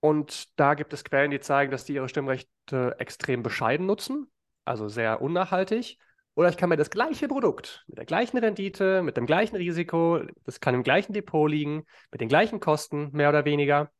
und 0.01 0.59
da 0.59 0.75
gibt 0.75 0.93
es 0.93 1.05
Quellen, 1.05 1.31
die 1.31 1.41
zeigen, 1.41 1.71
dass 1.71 1.85
die 1.85 1.95
ihre 1.95 2.09
Stimmrechte 2.09 2.97
extrem 2.99 3.43
bescheiden 3.43 3.87
nutzen, 3.87 4.31
also 4.65 4.89
sehr 4.89 5.21
unnachhaltig. 5.21 5.99
Oder 6.35 6.49
ich 6.49 6.57
kann 6.57 6.69
mir 6.69 6.77
das 6.77 6.91
gleiche 6.91 7.29
Produkt 7.29 7.85
mit 7.89 7.99
der 7.99 8.07
gleichen 8.07 8.39
Rendite, 8.39 9.03
mit 9.03 9.17
dem 9.17 9.27
gleichen 9.27 9.57
Risiko, 9.57 10.21
das 10.45 10.61
kann 10.61 10.75
im 10.75 10.83
gleichen 10.83 11.13
Depot 11.13 11.51
liegen, 11.51 11.85
mit 12.11 12.21
den 12.21 12.29
gleichen 12.29 12.61
Kosten, 12.61 13.11
mehr 13.13 13.29
oder 13.29 13.45
weniger, 13.45 13.91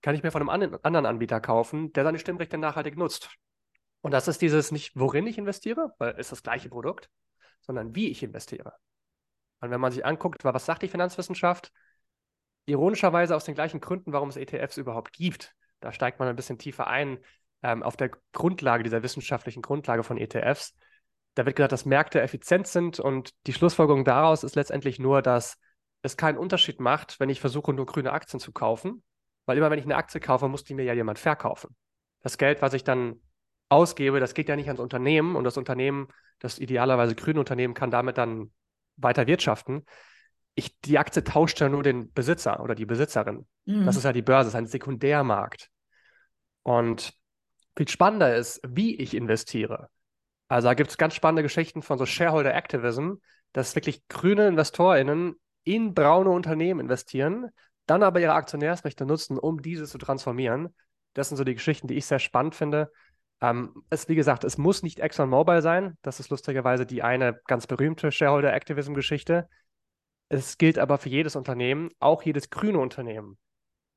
kann 0.00 0.14
ich 0.14 0.22
mir 0.22 0.30
von 0.30 0.48
einem 0.48 0.78
anderen 0.82 1.06
Anbieter 1.06 1.40
kaufen, 1.40 1.92
der 1.92 2.04
seine 2.04 2.18
Stimmrechte 2.18 2.58
nachhaltig 2.58 2.96
nutzt. 2.96 3.30
Und 4.00 4.12
das 4.12 4.28
ist 4.28 4.40
dieses 4.40 4.72
nicht, 4.72 4.92
worin 4.94 5.26
ich 5.26 5.36
investiere, 5.36 5.92
weil 5.98 6.14
es 6.16 6.30
das 6.30 6.42
gleiche 6.42 6.70
Produkt, 6.70 7.10
sondern 7.60 7.94
wie 7.94 8.08
ich 8.08 8.22
investiere. 8.22 8.72
Und 9.60 9.70
wenn 9.70 9.80
man 9.80 9.92
sich 9.92 10.06
anguckt, 10.06 10.42
was 10.42 10.64
sagt 10.64 10.82
die 10.82 10.88
Finanzwissenschaft, 10.88 11.70
ironischerweise 12.66 13.34
aus 13.34 13.44
den 13.44 13.54
gleichen 13.54 13.80
Gründen, 13.80 14.12
warum 14.12 14.28
es 14.28 14.36
ETFs 14.36 14.76
überhaupt 14.76 15.12
gibt, 15.12 15.54
da 15.80 15.92
steigt 15.92 16.18
man 16.18 16.28
ein 16.28 16.36
bisschen 16.36 16.58
tiefer 16.58 16.86
ein, 16.86 17.18
ähm, 17.62 17.82
auf 17.82 17.96
der 17.96 18.10
Grundlage 18.32 18.82
dieser 18.82 19.02
wissenschaftlichen 19.02 19.62
Grundlage 19.62 20.02
von 20.02 20.18
ETFs. 20.18 20.74
Da 21.34 21.46
wird 21.46 21.56
gesagt, 21.56 21.72
dass 21.72 21.84
Märkte 21.84 22.20
effizient 22.20 22.66
sind 22.66 23.00
und 23.00 23.30
die 23.46 23.52
Schlussfolgerung 23.52 24.04
daraus 24.04 24.44
ist 24.44 24.56
letztendlich 24.56 24.98
nur, 24.98 25.22
dass 25.22 25.58
es 26.02 26.16
keinen 26.16 26.38
Unterschied 26.38 26.80
macht, 26.80 27.20
wenn 27.20 27.28
ich 27.28 27.40
versuche, 27.40 27.72
nur 27.72 27.86
grüne 27.86 28.12
Aktien 28.12 28.40
zu 28.40 28.52
kaufen, 28.52 29.02
weil 29.46 29.58
immer 29.58 29.70
wenn 29.70 29.78
ich 29.78 29.84
eine 29.84 29.96
Aktie 29.96 30.20
kaufe, 30.20 30.48
muss 30.48 30.64
die 30.64 30.74
mir 30.74 30.84
ja 30.84 30.94
jemand 30.94 31.18
verkaufen. 31.18 31.74
Das 32.22 32.38
Geld, 32.38 32.62
was 32.62 32.74
ich 32.74 32.84
dann 32.84 33.20
ausgebe, 33.68 34.20
das 34.20 34.34
geht 34.34 34.48
ja 34.48 34.56
nicht 34.56 34.66
ans 34.66 34.80
Unternehmen 34.80 35.36
und 35.36 35.44
das 35.44 35.56
Unternehmen, 35.56 36.08
das 36.38 36.58
idealerweise 36.58 37.14
grüne 37.14 37.38
Unternehmen, 37.38 37.74
kann 37.74 37.90
damit 37.90 38.18
dann 38.18 38.50
weiter 38.96 39.26
wirtschaften. 39.26 39.84
Ich, 40.54 40.78
die 40.80 40.98
Aktie 40.98 41.24
tauscht 41.24 41.60
ja 41.60 41.68
nur 41.68 41.82
den 41.82 42.12
Besitzer 42.12 42.60
oder 42.60 42.74
die 42.74 42.86
Besitzerin. 42.86 43.46
Mhm. 43.64 43.86
Das 43.86 43.96
ist 43.96 44.04
ja 44.04 44.12
die 44.12 44.22
Börse, 44.22 44.46
das 44.46 44.54
ist 44.54 44.58
ein 44.58 44.66
Sekundärmarkt. 44.66 45.70
Und 46.62 47.14
viel 47.76 47.88
spannender 47.88 48.36
ist, 48.36 48.60
wie 48.66 48.96
ich 48.96 49.14
investiere. 49.14 49.88
Also 50.48 50.68
da 50.68 50.74
gibt 50.74 50.90
es 50.90 50.98
ganz 50.98 51.14
spannende 51.14 51.42
Geschichten 51.42 51.82
von 51.82 51.96
so 51.96 52.06
Shareholder 52.06 52.54
Activism, 52.54 53.14
dass 53.52 53.74
wirklich 53.74 54.06
grüne 54.08 54.48
InvestorInnen 54.48 55.36
in 55.64 55.94
braune 55.94 56.30
Unternehmen 56.30 56.80
investieren, 56.80 57.50
dann 57.86 58.02
aber 58.02 58.20
ihre 58.20 58.32
Aktionärsrechte 58.32 59.06
nutzen, 59.06 59.38
um 59.38 59.62
diese 59.62 59.86
zu 59.86 59.98
transformieren. 59.98 60.74
Das 61.14 61.28
sind 61.28 61.36
so 61.36 61.44
die 61.44 61.54
Geschichten, 61.54 61.86
die 61.86 61.94
ich 61.94 62.06
sehr 62.06 62.18
spannend 62.18 62.54
finde. 62.54 62.90
Ähm, 63.40 63.82
es, 63.90 64.08
wie 64.08 64.14
gesagt, 64.14 64.44
es 64.44 64.58
muss 64.58 64.82
nicht 64.82 65.00
ExxonMobil 65.00 65.62
sein. 65.62 65.96
Das 66.02 66.20
ist 66.20 66.30
lustigerweise 66.30 66.86
die 66.86 67.02
eine 67.02 67.40
ganz 67.46 67.66
berühmte 67.66 68.12
Shareholder 68.12 68.52
Activism 68.52 68.94
Geschichte. 68.94 69.48
Es 70.30 70.58
gilt 70.58 70.78
aber 70.78 70.96
für 70.96 71.08
jedes 71.08 71.34
Unternehmen, 71.34 71.90
auch 71.98 72.22
jedes 72.22 72.50
grüne 72.50 72.78
Unternehmen. 72.78 73.36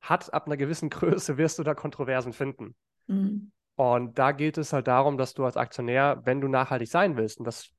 Hat 0.00 0.34
ab 0.34 0.46
einer 0.46 0.56
gewissen 0.56 0.90
Größe 0.90 1.38
wirst 1.38 1.58
du 1.58 1.62
da 1.62 1.74
Kontroversen 1.74 2.32
finden. 2.32 2.74
Mhm. 3.06 3.52
Und 3.76 4.18
da 4.18 4.32
gilt 4.32 4.58
es 4.58 4.72
halt 4.72 4.88
darum, 4.88 5.16
dass 5.16 5.34
du 5.34 5.44
als 5.44 5.56
Aktionär, 5.56 6.22
wenn 6.24 6.40
du 6.40 6.48
nachhaltig 6.48 6.88
sein 6.88 7.16
willst 7.16 7.38
und 7.38 7.44
das, 7.44 7.70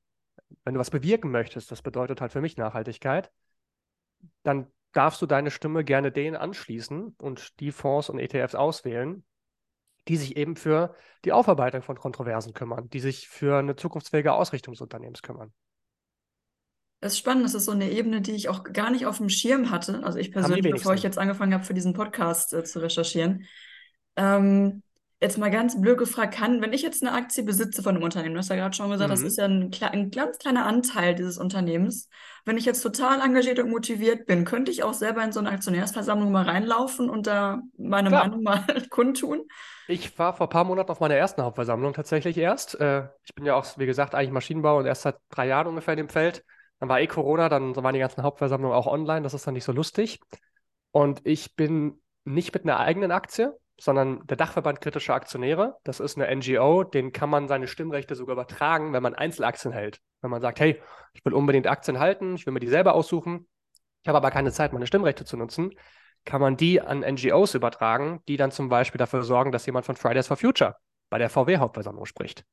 wenn 0.64 0.74
du 0.74 0.80
was 0.80 0.90
bewirken 0.90 1.30
möchtest, 1.30 1.70
das 1.70 1.82
bedeutet 1.82 2.20
halt 2.20 2.32
für 2.32 2.40
mich 2.40 2.56
Nachhaltigkeit, 2.56 3.30
dann 4.42 4.66
darfst 4.92 5.20
du 5.20 5.26
deine 5.26 5.50
Stimme 5.50 5.84
gerne 5.84 6.10
denen 6.10 6.36
anschließen 6.36 7.14
und 7.18 7.60
die 7.60 7.72
Fonds 7.72 8.08
und 8.08 8.18
ETFs 8.18 8.54
auswählen, 8.54 9.24
die 10.08 10.16
sich 10.16 10.36
eben 10.36 10.56
für 10.56 10.94
die 11.24 11.32
Aufarbeitung 11.32 11.82
von 11.82 11.98
Kontroversen 11.98 12.54
kümmern, 12.54 12.88
die 12.88 13.00
sich 13.00 13.28
für 13.28 13.58
eine 13.58 13.76
zukunftsfähige 13.76 14.32
Ausrichtung 14.32 14.72
des 14.72 14.80
Unternehmens 14.80 15.20
kümmern. 15.20 15.52
Das 17.06 17.12
ist 17.12 17.20
spannend, 17.20 17.44
das 17.44 17.54
ist 17.54 17.66
so 17.66 17.70
eine 17.70 17.88
Ebene, 17.88 18.20
die 18.20 18.32
ich 18.32 18.48
auch 18.48 18.64
gar 18.64 18.90
nicht 18.90 19.06
auf 19.06 19.18
dem 19.18 19.28
Schirm 19.28 19.70
hatte. 19.70 20.02
Also 20.02 20.18
ich 20.18 20.32
persönlich, 20.32 20.72
bevor 20.72 20.92
ich 20.92 21.04
jetzt 21.04 21.18
angefangen 21.18 21.54
habe, 21.54 21.62
für 21.62 21.72
diesen 21.72 21.92
Podcast 21.92 22.52
äh, 22.52 22.64
zu 22.64 22.80
recherchieren. 22.80 23.46
Ähm, 24.16 24.82
jetzt 25.20 25.38
mal 25.38 25.52
ganz 25.52 25.80
blöd 25.80 25.98
gefragt, 25.98 26.34
kann, 26.34 26.60
wenn 26.62 26.72
ich 26.72 26.82
jetzt 26.82 27.04
eine 27.04 27.12
Aktie 27.12 27.44
besitze 27.44 27.84
von 27.84 27.94
einem 27.94 28.02
Unternehmen, 28.02 28.34
du 28.34 28.40
hast 28.40 28.50
ja 28.50 28.56
gerade 28.56 28.74
schon 28.74 28.90
gesagt, 28.90 29.08
mhm. 29.08 29.12
das 29.12 29.22
ist 29.22 29.38
ja 29.38 29.44
ein, 29.44 29.70
ein, 29.82 30.10
ganz 30.10 30.38
kleiner 30.38 30.66
Anteil 30.66 31.14
dieses 31.14 31.38
Unternehmens. 31.38 32.08
Wenn 32.44 32.58
ich 32.58 32.64
jetzt 32.64 32.82
total 32.82 33.20
engagiert 33.20 33.60
und 33.60 33.70
motiviert 33.70 34.26
bin, 34.26 34.44
könnte 34.44 34.72
ich 34.72 34.82
auch 34.82 34.94
selber 34.94 35.22
in 35.22 35.30
so 35.30 35.38
eine 35.38 35.50
Aktionärsversammlung 35.50 36.32
mal 36.32 36.44
reinlaufen 36.44 37.08
und 37.08 37.28
da 37.28 37.62
meine 37.78 38.08
Klar. 38.08 38.24
Meinung 38.26 38.42
mal 38.42 38.64
kundtun? 38.90 39.42
Ich 39.86 40.18
war 40.18 40.34
vor 40.34 40.48
ein 40.48 40.50
paar 40.50 40.64
Monaten 40.64 40.90
auf 40.90 40.98
meiner 40.98 41.14
ersten 41.14 41.40
Hauptversammlung 41.40 41.92
tatsächlich 41.92 42.36
erst. 42.36 42.80
Äh, 42.80 43.04
ich 43.22 43.32
bin 43.36 43.46
ja 43.46 43.54
auch, 43.54 43.64
wie 43.78 43.86
gesagt, 43.86 44.16
eigentlich 44.16 44.32
Maschinenbauer 44.32 44.80
und 44.80 44.86
erst 44.86 45.02
seit 45.02 45.18
drei 45.30 45.46
Jahren 45.46 45.68
ungefähr 45.68 45.94
in 45.94 45.98
dem 45.98 46.08
Feld. 46.08 46.42
Dann 46.78 46.88
war 46.88 47.00
eh 47.00 47.06
Corona, 47.06 47.48
dann 47.48 47.74
waren 47.76 47.94
die 47.94 48.00
ganzen 48.00 48.22
Hauptversammlungen 48.22 48.76
auch 48.76 48.86
online. 48.86 49.22
Das 49.22 49.34
ist 49.34 49.46
dann 49.46 49.54
nicht 49.54 49.64
so 49.64 49.72
lustig. 49.72 50.20
Und 50.90 51.20
ich 51.24 51.56
bin 51.56 52.00
nicht 52.24 52.52
mit 52.52 52.64
einer 52.64 52.78
eigenen 52.80 53.12
Aktie, 53.12 53.56
sondern 53.78 54.26
der 54.26 54.36
Dachverband 54.36 54.80
kritischer 54.80 55.14
Aktionäre. 55.14 55.76
Das 55.84 56.00
ist 56.00 56.16
eine 56.16 56.34
NGO, 56.34 56.84
den 56.84 57.12
kann 57.12 57.30
man 57.30 57.48
seine 57.48 57.68
Stimmrechte 57.68 58.14
sogar 58.14 58.34
übertragen, 58.34 58.92
wenn 58.92 59.02
man 59.02 59.14
Einzelaktien 59.14 59.72
hält. 59.72 60.00
Wenn 60.22 60.30
man 60.30 60.40
sagt, 60.40 60.60
hey, 60.60 60.80
ich 61.12 61.24
will 61.24 61.34
unbedingt 61.34 61.66
Aktien 61.66 61.98
halten, 61.98 62.34
ich 62.34 62.46
will 62.46 62.52
mir 62.52 62.60
die 62.60 62.68
selber 62.68 62.94
aussuchen, 62.94 63.46
ich 64.02 64.08
habe 64.08 64.18
aber 64.18 64.30
keine 64.30 64.52
Zeit, 64.52 64.72
meine 64.72 64.86
Stimmrechte 64.86 65.24
zu 65.24 65.36
nutzen, 65.36 65.72
kann 66.24 66.40
man 66.40 66.56
die 66.56 66.80
an 66.80 67.00
NGOs 67.00 67.54
übertragen, 67.54 68.22
die 68.28 68.36
dann 68.36 68.50
zum 68.50 68.68
Beispiel 68.68 68.98
dafür 68.98 69.22
sorgen, 69.22 69.52
dass 69.52 69.66
jemand 69.66 69.86
von 69.86 69.96
Fridays 69.96 70.26
for 70.26 70.36
Future 70.36 70.76
bei 71.10 71.18
der 71.18 71.30
VW-Hauptversammlung 71.30 72.06
spricht. 72.06 72.44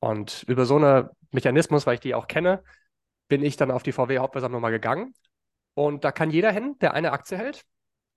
Und 0.00 0.44
über 0.48 0.64
so 0.64 0.76
einen 0.76 1.08
Mechanismus, 1.30 1.86
weil 1.86 1.94
ich 1.94 2.00
die 2.00 2.14
auch 2.14 2.26
kenne, 2.26 2.62
bin 3.28 3.42
ich 3.42 3.56
dann 3.56 3.70
auf 3.70 3.82
die 3.82 3.92
VW-Hauptversammlung 3.92 4.60
mal 4.60 4.70
gegangen. 4.70 5.14
Und 5.74 6.04
da 6.04 6.12
kann 6.12 6.30
jeder 6.30 6.50
hin, 6.50 6.76
der 6.80 6.94
eine 6.94 7.12
Aktie 7.12 7.36
hält 7.36 7.64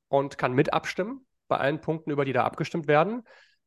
und 0.07 0.37
kann 0.37 0.53
mit 0.53 0.73
abstimmen 0.73 1.25
bei 1.47 1.57
allen 1.57 1.81
Punkten, 1.81 2.11
über 2.11 2.25
die 2.25 2.33
da 2.33 2.45
abgestimmt 2.45 2.87
werden. 2.87 3.23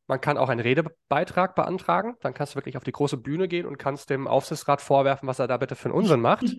Man 0.07 0.21
kann 0.21 0.39
auch 0.39 0.49
einen 0.49 0.61
Redebeitrag 0.61 1.55
beantragen. 1.55 2.17
Dann 2.21 2.35
kannst 2.35 2.55
du 2.55 2.57
wirklich 2.57 2.77
auf 2.77 2.85
die 2.85 2.93
große 2.93 3.17
Bühne 3.17 3.49
gehen 3.49 3.67
und 3.67 3.79
kannst 3.79 4.11
dem 4.11 4.27
Aufsichtsrat 4.27 4.81
vorwerfen, 4.81 5.29
was 5.29 5.39
er 5.39 5.49
da 5.49 5.57
bitte 5.57 5.75
für 5.75 5.87
einen 5.87 5.95
Unsinn 5.95 6.21
macht. 6.21 6.45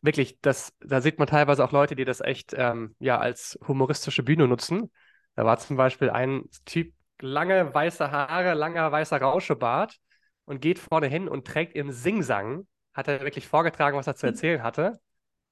wirklich, 0.00 0.40
das, 0.40 0.72
da 0.80 1.00
sieht 1.00 1.18
man 1.18 1.28
teilweise 1.28 1.64
auch 1.64 1.72
Leute, 1.72 1.96
die 1.96 2.04
das 2.04 2.20
echt 2.20 2.54
ähm, 2.56 2.94
ja, 2.98 3.18
als 3.18 3.58
humoristische 3.66 4.22
Bühne 4.22 4.48
nutzen. 4.48 4.90
Da 5.34 5.44
war 5.44 5.58
zum 5.58 5.76
Beispiel 5.76 6.10
ein 6.10 6.44
Typ, 6.64 6.92
lange 7.20 7.74
weiße 7.74 8.10
Haare, 8.10 8.54
langer 8.54 8.90
weißer 8.92 9.20
Rauschebart 9.20 9.98
und 10.44 10.60
geht 10.60 10.78
vorne 10.78 11.08
hin 11.08 11.28
und 11.28 11.46
trägt 11.46 11.74
im 11.74 11.90
Singsang, 11.90 12.66
hat 12.98 13.06
er 13.06 13.20
wirklich 13.20 13.46
vorgetragen, 13.46 13.96
was 13.96 14.08
er 14.08 14.16
zu 14.16 14.26
erzählen 14.26 14.64
hatte 14.64 14.98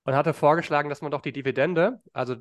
und 0.02 0.14
hatte 0.14 0.34
vorgeschlagen, 0.34 0.88
dass 0.88 1.00
man 1.00 1.12
doch 1.12 1.20
die 1.20 1.32
Dividende, 1.32 2.02
also 2.12 2.34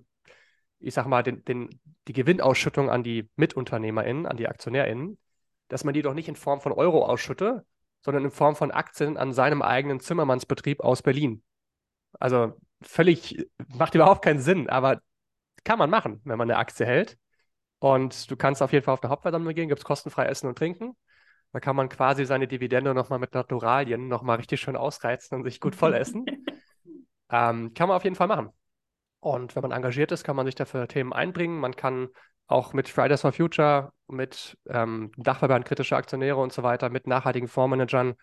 ich 0.80 0.96
sag 0.96 1.06
mal, 1.06 1.22
den, 1.22 1.46
den, 1.46 1.80
die 2.08 2.14
Gewinnausschüttung 2.14 2.90
an 2.90 3.04
die 3.04 3.30
MitunternehmerInnen, 3.36 4.26
an 4.26 4.36
die 4.36 4.48
AktionärInnen, 4.48 5.20
dass 5.68 5.84
man 5.84 5.94
die 5.94 6.02
doch 6.02 6.16
nicht 6.16 6.28
in 6.28 6.36
Form 6.36 6.60
von 6.60 6.72
Euro 6.72 7.06
ausschütte, 7.06 7.68
sondern 8.02 8.26
in 8.26 8.32
Form 8.32 8.56
von 8.56 8.72
Aktien 8.72 9.16
an 9.16 9.32
seinem 9.32 9.62
eigenen 9.62 10.00
Zimmermannsbetrieb 10.00 10.80
aus 10.80 11.04
Berlin. 11.04 11.44
Also 12.20 12.54
völlig, 12.82 13.48
macht 13.68 13.94
überhaupt 13.94 14.24
keinen 14.24 14.40
Sinn, 14.40 14.70
aber 14.72 15.02
kann 15.64 15.78
man 15.78 15.92
machen, 15.92 16.20
wenn 16.24 16.40
man 16.40 16.50
eine 16.50 16.58
Aktie 16.58 16.86
hält. 16.86 17.20
Und 17.78 18.32
du 18.32 18.36
kannst 18.36 18.64
auf 18.64 18.74
jeden 18.74 18.84
Fall 18.84 18.96
auf 18.96 19.04
eine 19.04 19.12
Hauptversammlung 19.12 19.54
gehen, 19.54 19.70
gibt 19.70 19.82
es 19.82 19.86
kostenfrei 19.86 20.26
Essen 20.26 20.48
und 20.48 20.58
Trinken. 20.58 20.96
Da 21.56 21.62
kann 21.62 21.78
man 21.78 21.88
quasi 21.88 22.26
seine 22.26 22.50
Dividende 22.50 22.94
nochmal 22.94 23.18
mit 23.18 23.34
Naturalien 23.34 24.10
nochmal 24.10 24.36
richtig 24.36 24.60
schön 24.60 24.76
ausreizen 24.76 25.38
und 25.38 25.46
sich 25.46 25.62
gut 25.62 25.74
voll 25.74 25.94
essen. 25.94 26.26
ähm, 27.32 27.74
kann 27.74 27.88
man 27.88 27.96
auf 27.96 28.04
jeden 28.04 28.18
Fall 28.18 28.28
machen. 28.28 28.50
Und 29.22 29.56
wenn 29.56 29.62
man 29.62 29.72
engagiert 29.72 30.12
ist, 30.12 30.26
kann 30.26 30.36
man 30.36 30.46
sich 30.46 30.56
dafür 30.56 30.86
Themen 30.90 31.14
einbringen. 31.14 31.58
Man 31.58 31.74
kann 31.74 32.10
auch 32.48 32.74
mit 32.74 32.90
Fridays 32.90 33.22
for 33.22 33.32
Future, 33.32 33.94
mit 34.08 34.58
ähm, 34.68 35.14
Dachverband 35.16 35.64
kritischer 35.64 35.96
Aktionäre 35.96 36.42
und 36.42 36.52
so 36.52 36.62
weiter, 36.62 36.90
mit 36.90 37.08
nachhaltigen 37.08 37.48
Fondsmanagern 37.48 38.16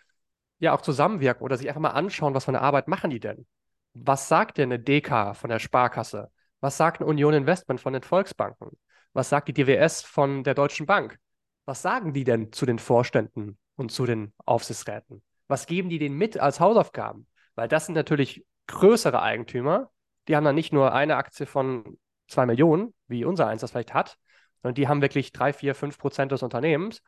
ja 0.59 0.75
auch 0.75 0.83
zusammenwirken 0.83 1.43
oder 1.43 1.57
sich 1.57 1.69
einfach 1.69 1.81
mal 1.81 1.93
anschauen, 1.93 2.35
was 2.35 2.45
für 2.45 2.51
eine 2.51 2.61
Arbeit 2.61 2.87
machen 2.87 3.09
die 3.09 3.21
denn? 3.21 3.47
Was 3.95 4.29
sagt 4.29 4.59
denn 4.59 4.71
eine 4.71 4.79
DK 4.79 5.33
von 5.33 5.49
der 5.49 5.59
Sparkasse? 5.59 6.31
Was 6.61 6.77
sagt 6.77 7.01
eine 7.01 7.09
Union 7.09 7.33
Investment 7.33 7.81
von 7.81 7.95
den 7.95 8.03
Volksbanken? 8.03 8.77
Was 9.15 9.31
sagt 9.31 9.49
die 9.49 9.55
DWS 9.55 10.03
von 10.03 10.45
der 10.45 10.53
Deutschen 10.53 10.85
Bank? 10.85 11.19
Was 11.65 11.83
sagen 11.83 12.13
die 12.13 12.25
denn 12.25 12.53
zu 12.53 12.67
den 12.67 12.79
Vorständen 12.79 13.59
und 13.77 13.93
zu 13.93 14.07
den 14.07 14.33
Aufsichtsräten? 14.45 15.23
Was 15.49 15.67
geben 15.67 15.89
die 15.89 15.99
denen 15.99 16.17
mit 16.17 16.39
als 16.39 16.61
Hausaufgaben? 16.61 17.27
Weil 17.55 17.69
das 17.69 17.87
sind 17.87 17.95
natürlich 17.95 18.45
größere 18.67 19.21
Eigentümer, 19.21 19.91
die 20.29 20.37
haben 20.37 20.45
dann 20.45 20.55
nicht 20.55 20.73
nur 20.73 20.93
eine 20.93 21.17
Aktie 21.17 21.47
von 21.47 21.99
zwei 22.29 22.47
Millionen, 22.47 22.95
wie 23.09 23.25
unser 23.25 23.47
eins 23.47 23.61
das 23.61 23.73
vielleicht 23.73 23.95
hat, 23.95 24.17
sondern 24.63 24.75
die 24.75 24.89
haben 24.89 25.03
wirklich 25.03 25.33
drei, 25.33 25.53
vier, 25.53 25.75
fünf 25.75 25.99
Prozent 25.99 26.33
des 26.33 26.43
Unternehmens. 26.43 27.03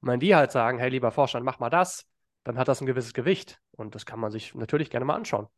Und 0.00 0.08
wenn 0.08 0.20
die 0.20 0.34
halt 0.34 0.52
sagen, 0.52 0.78
hey, 0.78 0.90
lieber 0.90 1.10
Vorstand, 1.10 1.44
mach 1.44 1.58
mal 1.58 1.70
das, 1.70 2.06
dann 2.44 2.58
hat 2.58 2.68
das 2.68 2.80
ein 2.80 2.86
gewisses 2.86 3.14
Gewicht. 3.14 3.58
Und 3.72 3.94
das 3.94 4.06
kann 4.06 4.20
man 4.20 4.30
sich 4.30 4.54
natürlich 4.54 4.90
gerne 4.90 5.06
mal 5.06 5.16
anschauen. 5.16 5.48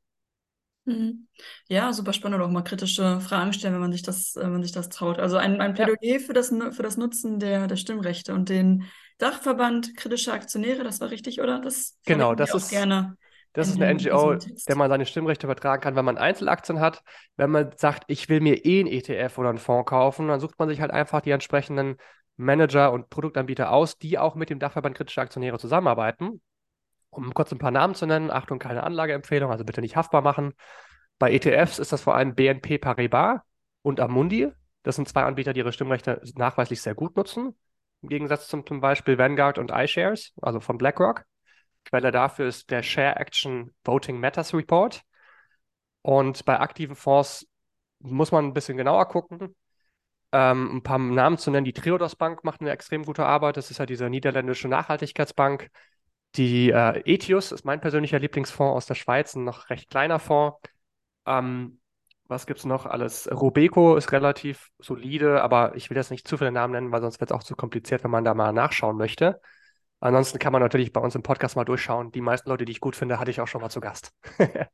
Mhm. 0.90 1.28
Ja, 1.68 1.92
super 1.92 2.12
spannend, 2.12 2.42
auch 2.42 2.50
mal 2.50 2.62
kritische 2.62 3.20
Fragen 3.20 3.52
stellen, 3.52 3.74
wenn 3.74 3.80
man 3.80 3.92
sich 3.92 4.02
das, 4.02 4.34
wenn 4.36 4.52
man 4.52 4.62
sich 4.62 4.72
das 4.72 4.88
traut. 4.88 5.18
Also 5.18 5.36
ein, 5.36 5.60
ein 5.60 5.74
Plädoyer 5.74 5.98
ja. 6.02 6.18
für, 6.18 6.32
das, 6.32 6.48
für 6.48 6.82
das 6.82 6.96
Nutzen 6.96 7.38
der, 7.38 7.66
der 7.66 7.76
Stimmrechte 7.76 8.34
und 8.34 8.48
den 8.48 8.84
Dachverband 9.18 9.96
kritischer 9.96 10.32
Aktionäre, 10.32 10.82
das 10.82 11.00
war 11.00 11.10
richtig, 11.10 11.40
oder? 11.40 11.60
Das 11.60 11.98
genau, 12.04 12.34
das 12.34 12.54
ist 12.54 12.70
gerne. 12.70 13.16
Das 13.52 13.68
ist 13.68 13.80
eine 13.80 13.94
NGO, 13.94 14.36
der 14.36 14.76
man 14.76 14.88
seine 14.88 15.06
Stimmrechte 15.06 15.46
übertragen 15.46 15.82
kann, 15.82 15.96
wenn 15.96 16.04
man 16.04 16.18
Einzelaktien 16.18 16.78
hat. 16.78 17.02
Wenn 17.36 17.50
man 17.50 17.72
sagt, 17.76 18.04
ich 18.06 18.28
will 18.28 18.40
mir 18.40 18.64
eh 18.64 18.80
einen 18.80 18.88
ETF 18.88 19.38
oder 19.38 19.48
einen 19.48 19.58
Fonds 19.58 19.88
kaufen, 19.88 20.28
dann 20.28 20.38
sucht 20.38 20.58
man 20.58 20.68
sich 20.68 20.80
halt 20.80 20.92
einfach 20.92 21.20
die 21.20 21.32
entsprechenden 21.32 21.96
Manager 22.36 22.92
und 22.92 23.10
Produktanbieter 23.10 23.72
aus, 23.72 23.98
die 23.98 24.18
auch 24.18 24.36
mit 24.36 24.50
dem 24.50 24.60
Dachverband 24.60 24.96
kritischer 24.96 25.22
Aktionäre 25.22 25.58
zusammenarbeiten. 25.58 26.40
Um 27.10 27.34
kurz 27.34 27.52
ein 27.52 27.58
paar 27.58 27.70
Namen 27.70 27.94
zu 27.94 28.06
nennen, 28.06 28.30
Achtung, 28.30 28.58
keine 28.58 28.84
Anlageempfehlung, 28.84 29.50
also 29.50 29.64
bitte 29.64 29.80
nicht 29.80 29.96
haftbar 29.96 30.22
machen. 30.22 30.54
Bei 31.18 31.32
ETFs 31.32 31.78
ist 31.78 31.92
das 31.92 32.02
vor 32.02 32.14
allem 32.14 32.34
BNP 32.34 32.78
Paribas 32.78 33.40
und 33.82 34.00
Amundi. 34.00 34.50
Das 34.82 34.96
sind 34.96 35.08
zwei 35.08 35.24
Anbieter, 35.24 35.52
die 35.52 35.60
ihre 35.60 35.72
Stimmrechte 35.72 36.22
nachweislich 36.36 36.80
sehr 36.80 36.94
gut 36.94 37.16
nutzen. 37.16 37.56
Im 38.02 38.08
Gegensatz 38.08 38.48
zum, 38.48 38.66
zum 38.66 38.80
Beispiel 38.80 39.18
Vanguard 39.18 39.58
und 39.58 39.70
iShares, 39.70 40.32
also 40.40 40.60
von 40.60 40.78
BlackRock. 40.78 41.24
Quelle 41.84 42.10
dafür 42.10 42.46
ist 42.46 42.70
der 42.70 42.82
Share 42.82 43.16
Action 43.16 43.74
Voting 43.84 44.18
Matters 44.18 44.54
Report. 44.54 45.02
Und 46.02 46.44
bei 46.44 46.58
aktiven 46.60 46.96
Fonds 46.96 47.46
muss 47.98 48.32
man 48.32 48.46
ein 48.46 48.54
bisschen 48.54 48.76
genauer 48.76 49.08
gucken. 49.08 49.54
Ähm, 50.32 50.76
ein 50.76 50.82
paar 50.82 50.98
Namen 50.98 51.38
zu 51.38 51.50
nennen. 51.50 51.64
Die 51.64 51.72
Triodos 51.72 52.16
Bank 52.16 52.44
macht 52.44 52.60
eine 52.60 52.70
extrem 52.70 53.04
gute 53.04 53.26
Arbeit. 53.26 53.56
Das 53.56 53.70
ist 53.70 53.78
ja 53.78 53.86
diese 53.86 54.08
niederländische 54.08 54.68
Nachhaltigkeitsbank. 54.68 55.70
Die 56.36 56.70
äh, 56.70 57.02
Etius 57.04 57.52
ist 57.52 57.64
mein 57.64 57.80
persönlicher 57.80 58.18
Lieblingsfonds 58.18 58.76
aus 58.76 58.86
der 58.86 58.94
Schweiz, 58.94 59.34
ein 59.34 59.44
noch 59.44 59.68
recht 59.70 59.90
kleiner 59.90 60.18
Fonds. 60.18 60.58
Ähm, 61.26 61.80
was 62.28 62.46
gibt 62.46 62.60
es 62.60 62.64
noch 62.64 62.86
alles? 62.86 63.28
Robeco 63.30 63.96
ist 63.96 64.12
relativ 64.12 64.70
solide, 64.78 65.42
aber 65.42 65.74
ich 65.74 65.90
will 65.90 65.96
jetzt 65.96 66.12
nicht 66.12 66.28
zu 66.28 66.36
viele 66.38 66.52
Namen 66.52 66.72
nennen, 66.72 66.92
weil 66.92 67.00
sonst 67.00 67.18
wird 67.18 67.32
es 67.32 67.36
auch 67.36 67.42
zu 67.42 67.56
kompliziert, 67.56 68.04
wenn 68.04 68.10
man 68.12 68.24
da 68.24 68.34
mal 68.34 68.52
nachschauen 68.52 68.96
möchte. 68.96 69.40
Ansonsten 69.98 70.38
kann 70.38 70.52
man 70.52 70.62
natürlich 70.62 70.92
bei 70.92 71.00
uns 71.00 71.14
im 71.14 71.22
Podcast 71.22 71.56
mal 71.56 71.64
durchschauen. 71.64 72.12
Die 72.12 72.20
meisten 72.20 72.48
Leute, 72.48 72.64
die 72.64 72.72
ich 72.72 72.80
gut 72.80 72.96
finde, 72.96 73.18
hatte 73.18 73.30
ich 73.30 73.40
auch 73.40 73.48
schon 73.48 73.60
mal 73.60 73.68
zu 73.68 73.80
Gast. 73.80 74.12
okay. 74.38 74.66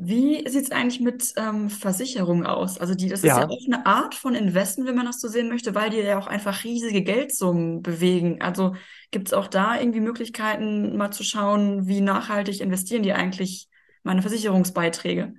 Wie 0.00 0.48
sieht 0.48 0.66
es 0.66 0.70
eigentlich 0.70 1.00
mit 1.00 1.32
ähm, 1.36 1.70
Versicherungen 1.70 2.46
aus? 2.46 2.78
Also 2.78 2.94
die, 2.94 3.08
das 3.08 3.22
ja. 3.22 3.32
ist 3.32 3.40
ja 3.40 3.48
auch 3.48 3.66
eine 3.66 3.84
Art 3.84 4.14
von 4.14 4.36
Investment, 4.36 4.88
wenn 4.88 4.94
man 4.94 5.06
das 5.06 5.20
so 5.20 5.26
sehen 5.26 5.48
möchte, 5.48 5.74
weil 5.74 5.90
die 5.90 5.98
ja 5.98 6.16
auch 6.18 6.28
einfach 6.28 6.62
riesige 6.62 7.02
Geldsummen 7.02 7.82
bewegen. 7.82 8.40
Also 8.40 8.76
gibt 9.10 9.26
es 9.26 9.34
auch 9.34 9.48
da 9.48 9.78
irgendwie 9.78 9.98
Möglichkeiten, 9.98 10.96
mal 10.96 11.10
zu 11.10 11.24
schauen, 11.24 11.88
wie 11.88 12.00
nachhaltig 12.00 12.60
investieren 12.60 13.02
die 13.02 13.12
eigentlich 13.12 13.68
meine 14.04 14.22
Versicherungsbeiträge? 14.22 15.34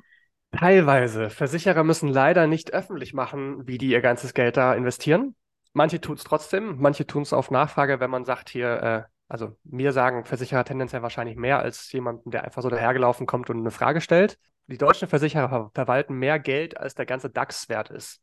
Teilweise. 0.52 1.30
Versicherer 1.30 1.86
müssen 1.86 2.10
leider 2.10 2.46
nicht 2.46 2.74
öffentlich 2.74 3.14
machen, 3.14 3.66
wie 3.66 3.78
die 3.78 3.92
ihr 3.92 4.02
ganzes 4.02 4.34
Geld 4.34 4.58
da 4.58 4.74
investieren. 4.74 5.36
Manche 5.72 6.02
tun 6.02 6.16
es 6.16 6.26
trotzdem, 6.26 6.76
manche 6.80 7.08
tun 7.08 7.22
es 7.22 7.32
auf 7.32 7.50
Nachfrage, 7.50 8.02
wenn 8.02 8.10
man 8.10 8.26
sagt 8.26 8.50
hier, 8.50 9.08
äh, 9.08 9.19
also 9.30 9.56
mir 9.64 9.94
sagen 9.94 10.26
Versicherer 10.26 10.66
tendenziell 10.66 11.04
wahrscheinlich 11.04 11.38
mehr 11.38 11.60
als 11.60 11.92
jemanden, 11.92 12.32
der 12.32 12.44
einfach 12.44 12.64
so 12.64 12.70
dahergelaufen 12.70 13.28
kommt 13.28 13.50
und 13.50 13.60
eine 13.60 13.72
Frage 13.72 14.02
stellt. 14.02 14.40
Die 14.68 14.78
deutschen 14.78 15.08
Versicherer 15.08 15.50
ver 15.50 15.72
verwalten 15.74 16.16
mehr 16.16 16.40
Geld, 16.40 16.78
als 16.78 16.96
der 16.96 17.06
ganze 17.06 17.30
DAX-Wert 17.30 17.92
ist. 17.92 18.22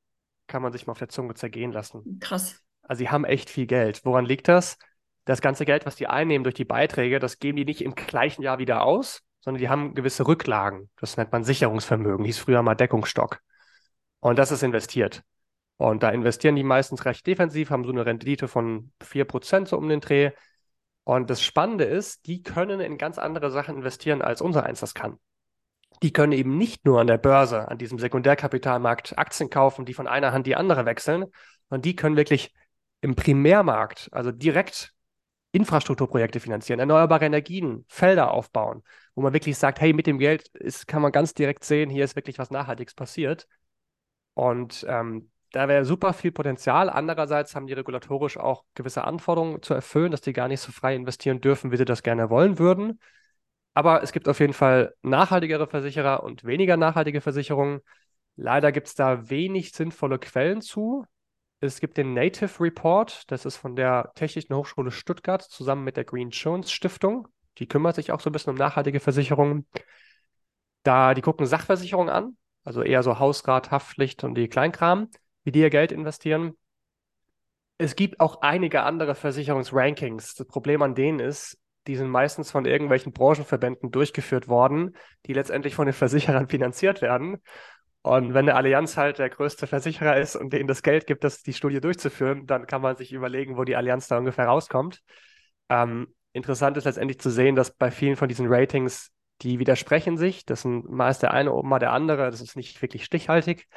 Kann 0.49 0.62
man 0.62 0.73
sich 0.73 0.87
mal 0.87 0.92
auf 0.92 0.99
der 0.99 1.09
Zunge 1.09 1.35
zergehen 1.35 1.73
lassen. 1.73 2.19
Krass. 2.21 2.61
Also 2.83 2.99
sie 3.01 3.09
haben 3.09 3.25
echt 3.25 3.51
viel 3.51 3.66
Geld. 3.66 4.05
Woran 4.05 4.25
liegt 4.25 4.49
das? 4.49 4.79
Das 5.25 5.40
ganze 5.40 5.64
Geld, 5.64 5.87
was 5.87 5.97
die 5.97 6.09
einnehmen 6.09 6.45
durch 6.45 6.55
die 6.55 6.64
Beiträge, 6.64 7.19
das 7.19 7.38
geben 7.38 7.57
die 7.57 7.64
nicht 7.64 7.83
im 7.83 7.95
gleichen 7.95 8.42
Jahr 8.42 8.59
wieder 8.59 8.83
aus, 8.83 9.23
sondern 9.40 9.61
die 9.61 9.69
haben 9.69 9.95
gewisse 9.95 10.27
Rücklagen. 10.27 10.90
Das 10.97 11.16
nennt 11.16 11.33
man 11.33 11.45
Sicherungsvermögen, 11.45 12.25
hieß 12.25 12.38
früher 12.38 12.62
mal 12.62 12.75
Deckungsstock. 12.75 13.40
Und 14.21 14.38
das 14.38 14.51
ist 14.51 14.62
investiert. 14.62 15.23
Und 15.77 16.03
da 16.03 16.11
investieren 16.11 16.57
die 16.57 16.62
meistens 16.62 17.05
recht 17.05 17.27
defensiv, 17.27 17.71
haben 17.71 17.85
so 17.85 17.90
eine 17.90 18.07
Rendite 18.07 18.49
von 18.49 18.92
4% 19.03 19.69
so 19.69 19.77
um 19.77 19.88
den 19.88 20.01
Dreh. 20.01 20.31
Und 21.07 21.31
das 21.31 21.40
Spannende 21.40 21.85
ist, 21.85 22.27
die 22.27 22.42
können 22.42 22.81
in 22.81 22.99
ganz 22.99 23.16
andere 23.16 23.53
Sachen 23.53 23.77
investieren, 23.77 24.23
als 24.23 24.40
unser 24.40 24.64
eins 24.64 24.81
das 24.81 24.92
kann. 24.92 25.21
Die 26.03 26.12
können 26.12 26.33
eben 26.33 26.59
nicht 26.59 26.85
nur 26.85 27.01
an 27.01 27.07
der 27.07 27.16
Börse, 27.16 27.69
an 27.69 27.79
diesem 27.79 28.01
Sekundärkapitalmarkt 28.01 29.16
Aktien 29.16 29.49
kaufen, 29.49 29.85
die 29.85 29.95
von 29.95 30.09
einer 30.09 30.33
Hand 30.33 30.49
die 30.49 30.57
andere 30.57 30.85
wechseln, 30.85 31.27
sondern 31.69 31.83
die 31.83 31.95
können 31.95 32.16
wirklich 32.16 32.53
im 33.03 33.14
Primärmarkt, 33.14 34.09
also 34.11 34.33
direkt 34.33 34.95
Infrastrukturprojekte 35.53 36.40
finanzieren, 36.40 36.81
erneuerbare 36.81 37.27
Energien, 37.27 37.85
Felder 37.87 38.33
aufbauen, 38.33 38.83
wo 39.14 39.23
man 39.23 39.33
wirklich 39.33 39.57
sagt, 39.59 39.81
hey, 39.81 39.92
mit 39.92 40.09
dem 40.09 40.19
Geld 40.19 40.49
ist, 40.55 40.88
kann 40.88 41.03
man 41.03 41.12
ganz 41.12 41.35
direkt 41.35 41.62
sehen, 41.62 41.88
hier 41.88 42.05
ist 42.05 42.16
wirklich 42.16 42.40
was 42.40 42.51
Nachhaltiges 42.51 42.95
passiert. 42.95 43.47
Und 44.35 44.85
ähm, 44.88 45.31
da 45.57 45.69
wäre 45.69 45.87
super 45.87 46.12
viel 46.12 46.33
Potenzial. 46.33 46.90
Andererseits 46.90 47.55
haben 47.57 47.66
die 47.66 47.73
regulatorisch 47.73 48.37
auch 48.37 48.64
gewisse 48.75 49.05
Anforderungen 49.05 49.62
zu 49.62 49.73
erfüllen, 49.73 50.11
dass 50.11 50.21
die 50.21 50.35
gar 50.35 50.49
nicht 50.49 50.61
so 50.61 50.71
frei 50.71 50.95
investieren 50.95 51.40
dürfen, 51.40 51.73
wie 51.73 51.79
sie 51.79 51.87
das 51.87 52.03
gerne 52.03 52.29
wollen 52.29 52.59
würden. 52.59 53.01
Aber 53.73 54.03
es 54.03 54.12
gibt 54.12 54.29
auf 54.29 54.38
jeden 54.38 54.53
Fall 54.53 54.95
nachhaltigere 55.01 55.66
Versicherer 55.66 56.23
und 56.23 56.45
weniger 56.45 56.77
nachhaltige 56.77 57.23
Versicherungen. 57.23 57.81
Leider 58.37 58.71
gibt 58.71 58.88
es 58.88 58.95
da 58.97 59.31
wenig 59.31 59.73
sinnvolle 59.73 60.19
Quellen 60.19 60.61
zu. 60.61 61.07
Es 61.61 61.81
gibt 61.81 61.97
den 61.97 62.12
Native 62.12 62.62
Report, 62.62 63.23
das 63.31 63.47
ist 63.47 63.57
von 63.57 63.77
der 63.77 64.12
Technischen 64.14 64.55
Hochschule 64.55 64.90
Stuttgart 64.90 65.40
zusammen 65.40 65.85
mit 65.85 65.97
der 65.97 66.05
Green 66.05 66.29
Jones 66.29 66.71
Stiftung. 66.71 67.29
Die 67.57 67.66
kümmert 67.66 67.97
sich 67.97 68.12
auch 68.12 68.21
so 68.21 68.29
ein 68.29 68.35
bisschen 68.35 68.51
um 68.51 68.59
nachhaltige 68.59 69.01
Versicherungen. 69.01 69.66
Da, 70.83 71.14
die 71.14 71.23
gucken 71.23 71.47
Sachversicherungen 71.47 72.12
an, 72.12 72.37
also 72.62 72.83
eher 72.83 73.03
so 73.03 73.19
Hausrat, 73.19 73.71
Haftpflicht 73.71 74.23
und 74.23 74.35
die 74.35 74.49
Kleinkram 74.49 75.09
wie 75.47 75.53
die 75.53 75.61
ihr 75.61 75.71
Geld 75.71 75.93
investieren. 75.93 76.57
Es 77.79 77.95
gibt 77.95 78.19
auch 78.21 78.43
einige 78.43 78.83
andere 78.83 79.15
Versicherungsrankings. 79.15 80.35
Das 80.35 80.47
Problem 80.47 80.83
an 80.83 80.97
denen 80.97 81.21
ist, 81.21 81.57
die 81.87 81.95
sind 81.95 82.09
meistens 82.09 82.51
von 82.51 82.65
irgendwelchen 82.65 83.13
Branchenverbänden 83.13 83.93
durchgeführt 83.93 84.49
worden, 84.49 84.97
die 85.25 85.35
letztendlich 85.35 85.77
von 85.77 85.87
den 85.87 85.93
Versicherern 85.93 86.49
finanziert 86.49 87.01
werden. 87.01 87.41
Und 88.03 88.35
wenn 88.35 88.47
der 88.47 88.57
Allianz 88.57 88.97
halt 88.97 89.21
der 89.21 89.31
größte 89.31 89.69
Versicherer 89.69 90.17
ist 90.17 90.35
und 90.35 90.53
denen 90.53 90.67
das 90.67 90.83
Geld 90.83 91.07
gibt, 91.07 91.23
das 91.23 91.43
die 91.43 91.53
Studie 91.53 91.81
durchzuführen, 91.81 92.47
dann 92.47 92.67
kann 92.67 92.83
man 92.83 92.97
sich 92.97 93.13
überlegen, 93.13 93.57
wo 93.57 93.63
die 93.63 93.77
Allianz 93.77 94.09
da 94.09 94.19
ungefähr 94.19 94.47
rauskommt. 94.47 95.01
Ähm, 95.69 96.09
interessant 96.33 96.77
ist 96.77 96.85
letztendlich 96.85 97.21
zu 97.21 97.31
sehen, 97.31 97.55
dass 97.55 97.73
bei 97.73 97.93
vielen 97.93 98.17
von 98.17 98.29
diesen 98.29 98.47
Ratings, 98.49 99.13
die 99.43 99.61
widersprechen 99.61 100.17
sich. 100.17 100.45
Das 100.45 100.63
sind 100.63 100.89
mal 100.91 101.11
ist 101.11 101.23
der 101.23 101.33
eine 101.33 101.53
oben, 101.53 101.69
mal 101.69 101.79
der 101.79 101.93
andere. 101.93 102.31
Das 102.33 102.41
ist 102.41 102.57
nicht 102.57 102.83
wirklich 102.83 103.05
stichhaltig 103.05 103.69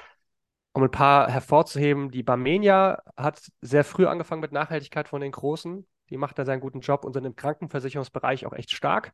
um 0.80 0.86
ein 0.86 0.92
paar 0.92 1.30
hervorzuheben, 1.30 2.10
die 2.12 2.24
Barmenia 2.24 3.02
hat 3.18 3.52
sehr 3.62 3.84
früh 3.84 4.06
angefangen 4.06 4.42
mit 4.42 4.52
Nachhaltigkeit 4.52 5.10
von 5.10 5.22
den 5.22 5.32
Großen. 5.32 5.86
Die 6.10 6.18
macht 6.18 6.40
da 6.40 6.46
seinen 6.46 6.62
guten 6.62 6.80
Job 6.80 7.04
und 7.06 7.14
sind 7.14 7.26
im 7.26 7.36
Krankenversicherungsbereich 7.36 8.46
auch 8.46 8.54
echt 8.54 8.72
stark. 8.72 9.14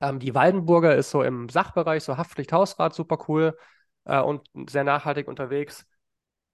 Ähm, 0.00 0.18
die 0.18 0.34
Waldenburger 0.34 0.96
ist 0.96 1.10
so 1.10 1.22
im 1.22 1.48
Sachbereich, 1.48 2.02
so 2.04 2.16
Haftpflicht, 2.16 2.52
Hausrat, 2.52 2.94
super 2.94 3.18
cool 3.28 3.56
äh, 4.04 4.20
und 4.20 4.48
sehr 4.68 4.84
nachhaltig 4.84 5.28
unterwegs. 5.28 5.86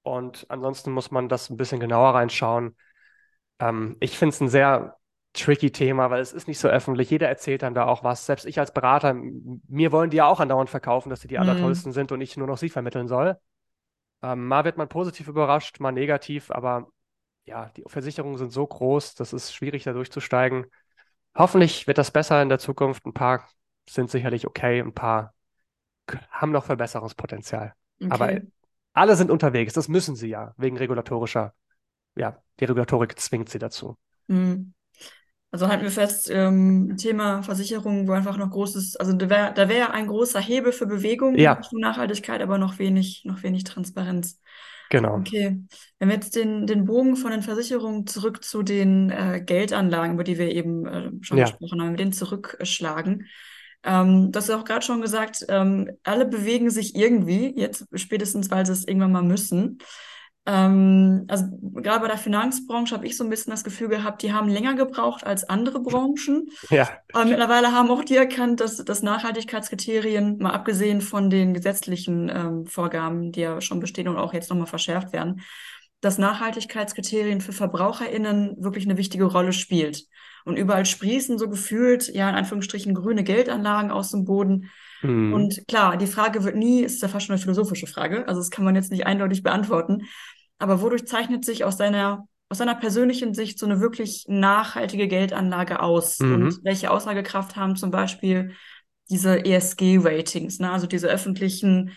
Und 0.03 0.47
ansonsten 0.49 0.91
muss 0.91 1.11
man 1.11 1.29
das 1.29 1.49
ein 1.49 1.57
bisschen 1.57 1.81
genauer 1.81 2.15
reinschauen. 2.15 2.77
Ähm, 3.61 3.97
ich 4.01 4.19
finde 4.19 4.35
es 4.35 4.41
ein 4.41 4.49
sehr 4.49 4.97
tricky 5.33 5.71
Thema, 5.71 6.11
weil 6.11 6.21
es 6.21 6.33
ist 6.33 6.49
nicht 6.49 6.59
so 6.59 6.69
öffentlich. 6.69 7.09
Jeder 7.11 7.29
erzählt 7.29 7.63
dann 7.63 7.75
da 7.75 7.87
auch 7.87 8.05
was. 8.05 8.27
Selbst 8.27 8.47
ich 8.47 8.59
als 8.59 8.73
Berater, 8.73 9.15
mir 9.15 9.93
wollen 9.93 10.11
die 10.11 10.19
ja 10.19 10.27
auch 10.27 10.41
andauernd 10.41 10.71
verkaufen, 10.71 11.09
dass 11.09 11.21
sie 11.21 11.29
die 11.29 11.37
mhm. 11.37 11.43
allertollsten 11.43 11.93
sind 11.93 12.13
und 12.13 12.21
ich 12.21 12.37
nur 12.37 12.47
noch 12.47 12.59
sie 12.59 12.69
vermitteln 12.69 13.09
soll. 13.09 13.39
Ähm, 14.23 14.47
mal 14.47 14.65
wird 14.65 14.77
man 14.77 14.89
positiv 14.89 15.29
überrascht, 15.29 15.81
mal 15.81 15.93
negativ, 15.93 16.51
aber 16.51 16.89
ja, 17.45 17.71
die 17.77 17.85
Versicherungen 17.87 18.39
sind 18.39 18.53
so 18.53 18.67
groß, 18.67 19.15
das 19.15 19.33
ist 19.33 19.53
schwierig, 19.55 19.85
da 19.85 19.93
durchzusteigen. 19.93 20.67
Hoffentlich 21.35 21.87
wird 21.87 21.99
das 21.99 22.11
besser 22.11 22.41
in 22.43 22.49
der 22.49 22.59
Zukunft. 22.59 23.05
Ein 23.05 23.15
paar 23.15 23.49
sind 23.89 24.11
sicherlich 24.11 24.47
okay, 24.47 24.81
ein 24.81 24.93
paar 24.95 25.35
haben 26.31 26.53
noch 26.53 26.65
Verbesserungspotenzial. 26.65 27.75
Okay. 28.01 28.11
Aber 28.11 28.41
alle 28.93 29.17
sind 29.17 29.31
unterwegs, 29.31 29.73
das 29.73 29.89
müssen 29.89 30.17
sie 30.17 30.29
ja, 30.29 30.55
wegen 30.57 30.77
regulatorischer, 30.77 31.55
ja, 32.15 32.43
die 32.61 32.65
Regulatorik 32.67 33.19
zwingt 33.19 33.49
sie 33.49 33.59
dazu. 33.59 33.97
Mhm. 34.29 34.75
Also 35.53 35.69
halten 35.69 35.83
wir 35.83 35.91
fest, 35.91 36.31
ähm, 36.31 36.97
Thema 36.97 37.43
Versicherung, 37.43 38.09
wo 38.09 38.13
einfach 38.13 38.39
noch 38.39 38.51
großes, 38.51 38.97
also 38.97 39.13
da 39.13 39.29
wäre 39.29 39.53
da 39.55 39.69
wär 39.69 39.93
ein 39.93 40.07
großer 40.07 40.41
Hebel 40.41 40.73
für 40.73 40.87
Bewegung 40.87 41.37
ja. 41.37 41.61
für 41.63 41.79
Nachhaltigkeit, 41.79 42.41
aber 42.41 42.57
noch 42.57 42.79
wenig, 42.79 43.23
noch 43.27 43.43
wenig 43.43 43.65
Transparenz. 43.65 44.41
Genau. 44.89 45.17
Okay. 45.17 45.61
Wenn 45.99 46.09
wir 46.09 46.15
jetzt 46.15 46.37
den, 46.37 46.67
den 46.67 46.87
Bogen 46.87 47.17
von 47.17 47.33
den 47.33 47.43
Versicherungen 47.43 48.07
zurück 48.07 48.43
zu 48.43 48.63
den 48.63 49.11
äh, 49.11 49.43
Geldanlagen, 49.45 50.15
über 50.15 50.25
die 50.25 50.39
wir 50.39 50.51
eben 50.51 50.87
äh, 50.87 51.11
schon 51.21 51.37
Ja. 51.37 51.45
gesprochen 51.45 51.83
haben, 51.83 51.97
den 51.97 52.13
zurückschlagen. 52.13 53.27
Ähm, 53.85 54.33
du 54.33 54.37
hast 54.39 54.49
ja 54.49 54.57
auch 54.59 54.65
gerade 54.65 54.85
schon 54.85 55.03
gesagt, 55.03 55.45
ähm, 55.49 55.91
alle 56.03 56.25
bewegen 56.25 56.71
sich 56.71 56.95
irgendwie, 56.95 57.53
jetzt 57.59 57.87
spätestens, 57.95 58.51
weil 58.51 58.65
sie 58.65 58.73
es 58.73 58.87
irgendwann 58.87 59.13
mal 59.13 59.23
müssen. 59.23 59.79
Ähm, 60.45 61.25
also 61.29 61.45
gerade 61.61 62.01
bei 62.01 62.09
der 62.09 62.19
Finanzbranche 62.19 62.95
habe 62.95 63.07
ich 63.07 63.17
so 63.17 63.23
ein 63.23 63.31
bisschen 63.31 63.53
das 63.53 63.63
Gefühl 63.63 63.89
gehabt, 63.89 64.23
die 64.23 64.33
haben 64.33 64.49
länger 64.49 64.75
gebraucht 64.75 65.25
als 65.25 65.45
andere 65.49 65.81
Branchen. 65.81 66.49
Ja. 66.71 66.89
Aber 67.13 67.25
mittlerweile 67.25 67.73
haben 67.73 67.91
auch 67.91 68.05
die 68.05 68.17
erkannt, 68.17 68.61
dass, 68.61 68.79
dass 68.79 69.03
Nachhaltigkeitskriterien, 69.03 70.39
mal 70.39 70.51
abgesehen 70.51 71.01
von 71.01 71.31
den 71.31 71.55
gesetzlichen 71.55 72.29
ähm, 72.29 72.67
Vorgaben, 72.67 73.31
die 73.31 73.41
ja 73.41 73.61
schon 73.61 73.79
bestehen 73.79 74.09
und 74.09 74.17
auch 74.17 74.35
jetzt 74.35 74.51
nochmal 74.51 74.67
verschärft 74.67 75.13
werden, 75.13 75.43
dass 76.01 76.19
Nachhaltigkeitskriterien 76.19 77.41
für 77.41 77.53
VerbraucherInnen 77.53 78.57
wirklich 78.59 78.85
eine 78.85 78.97
wichtige 78.97 79.25
Rolle 79.25 79.53
spielt. 79.53 80.07
Und 80.45 80.57
überall 80.57 80.85
sprießen 80.85 81.39
so 81.39 81.49
gefühlt, 81.49 82.13
ja, 82.13 82.29
in 82.29 82.35
Anführungsstrichen, 82.35 82.95
grüne 82.95 83.23
Geldanlagen 83.23 83.93
aus 83.93 84.11
dem 84.11 84.25
Boden. 84.25 84.71
Mhm. 85.03 85.33
Und 85.33 85.69
klar, 85.69 85.97
die 85.97 86.07
Frage 86.07 86.45
wird 86.45 86.57
nie, 86.57 86.83
ist 86.83 87.03
ja 87.03 87.09
fast 87.09 87.27
schon 87.27 87.35
eine 87.35 87.43
philosophische 87.43 87.87
Frage, 87.87 88.27
also 88.27 88.41
das 88.41 88.51
kann 88.51 88.65
man 88.65 88.75
jetzt 88.75 88.91
nicht 88.91 89.07
eindeutig 89.07 89.43
beantworten. 89.43 90.03
Aber 90.59 90.81
wodurch 90.81 91.07
zeichnet 91.07 91.45
sich 91.45 91.65
aus 91.65 91.77
seiner, 91.77 92.27
aus 92.49 92.59
seiner 92.59 92.75
persönlichen 92.75 93.35
Sicht 93.35 93.59
so 93.59 93.67
eine 93.67 93.81
wirklich 93.81 94.25
nachhaltige 94.29 95.09
Geldanlage 95.09 95.81
aus? 95.81 96.21
Mhm. 96.21 96.35
Und 96.35 96.65
welche 96.65 96.91
Aussagekraft 96.91 97.57
haben 97.57 97.77
zum 97.77 97.91
Beispiel 97.91 98.53
diese 99.11 99.45
ESG-Ratings, 99.45 100.59
ne? 100.61 100.71
also 100.71 100.87
diese 100.87 101.09
öffentlichen 101.09 101.93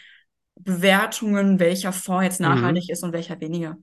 Bewertungen, 0.55 1.59
welcher 1.59 1.93
Fonds 1.93 2.23
jetzt 2.23 2.39
Mhm. 2.39 2.43
nachhaltig 2.43 2.89
ist 2.89 3.03
und 3.03 3.13
welcher 3.13 3.39
weniger? 3.39 3.77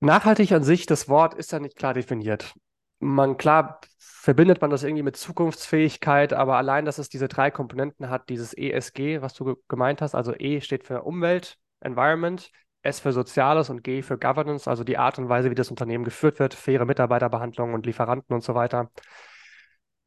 Nachhaltig 0.00 0.52
an 0.52 0.62
sich, 0.64 0.86
das 0.86 1.08
Wort 1.08 1.34
ist 1.34 1.52
ja 1.52 1.58
nicht 1.60 1.76
klar 1.76 1.94
definiert. 1.94 2.54
Man, 3.00 3.36
klar 3.36 3.80
verbindet 3.98 4.60
man 4.60 4.70
das 4.70 4.82
irgendwie 4.82 5.02
mit 5.02 5.16
Zukunftsfähigkeit, 5.16 6.32
aber 6.32 6.56
allein, 6.56 6.84
dass 6.84 6.98
es 6.98 7.08
diese 7.08 7.28
drei 7.28 7.50
Komponenten 7.50 8.08
hat, 8.10 8.28
dieses 8.28 8.52
ESG, 8.54 9.20
was 9.22 9.34
du 9.34 9.44
ge 9.44 9.54
gemeint 9.68 10.00
hast, 10.02 10.14
also 10.14 10.34
E 10.38 10.60
steht 10.60 10.84
für 10.84 11.02
Umwelt, 11.02 11.58
Environment, 11.80 12.50
S 12.82 13.00
für 13.00 13.12
Soziales 13.12 13.70
und 13.70 13.82
G 13.84 14.02
für 14.02 14.18
Governance, 14.18 14.68
also 14.68 14.84
die 14.84 14.98
Art 14.98 15.18
und 15.18 15.28
Weise, 15.28 15.50
wie 15.50 15.54
das 15.54 15.70
Unternehmen 15.70 16.04
geführt 16.04 16.38
wird, 16.38 16.54
faire 16.54 16.86
Mitarbeiterbehandlung 16.86 17.74
und 17.74 17.86
Lieferanten 17.86 18.34
und 18.34 18.42
so 18.42 18.54
weiter. 18.54 18.90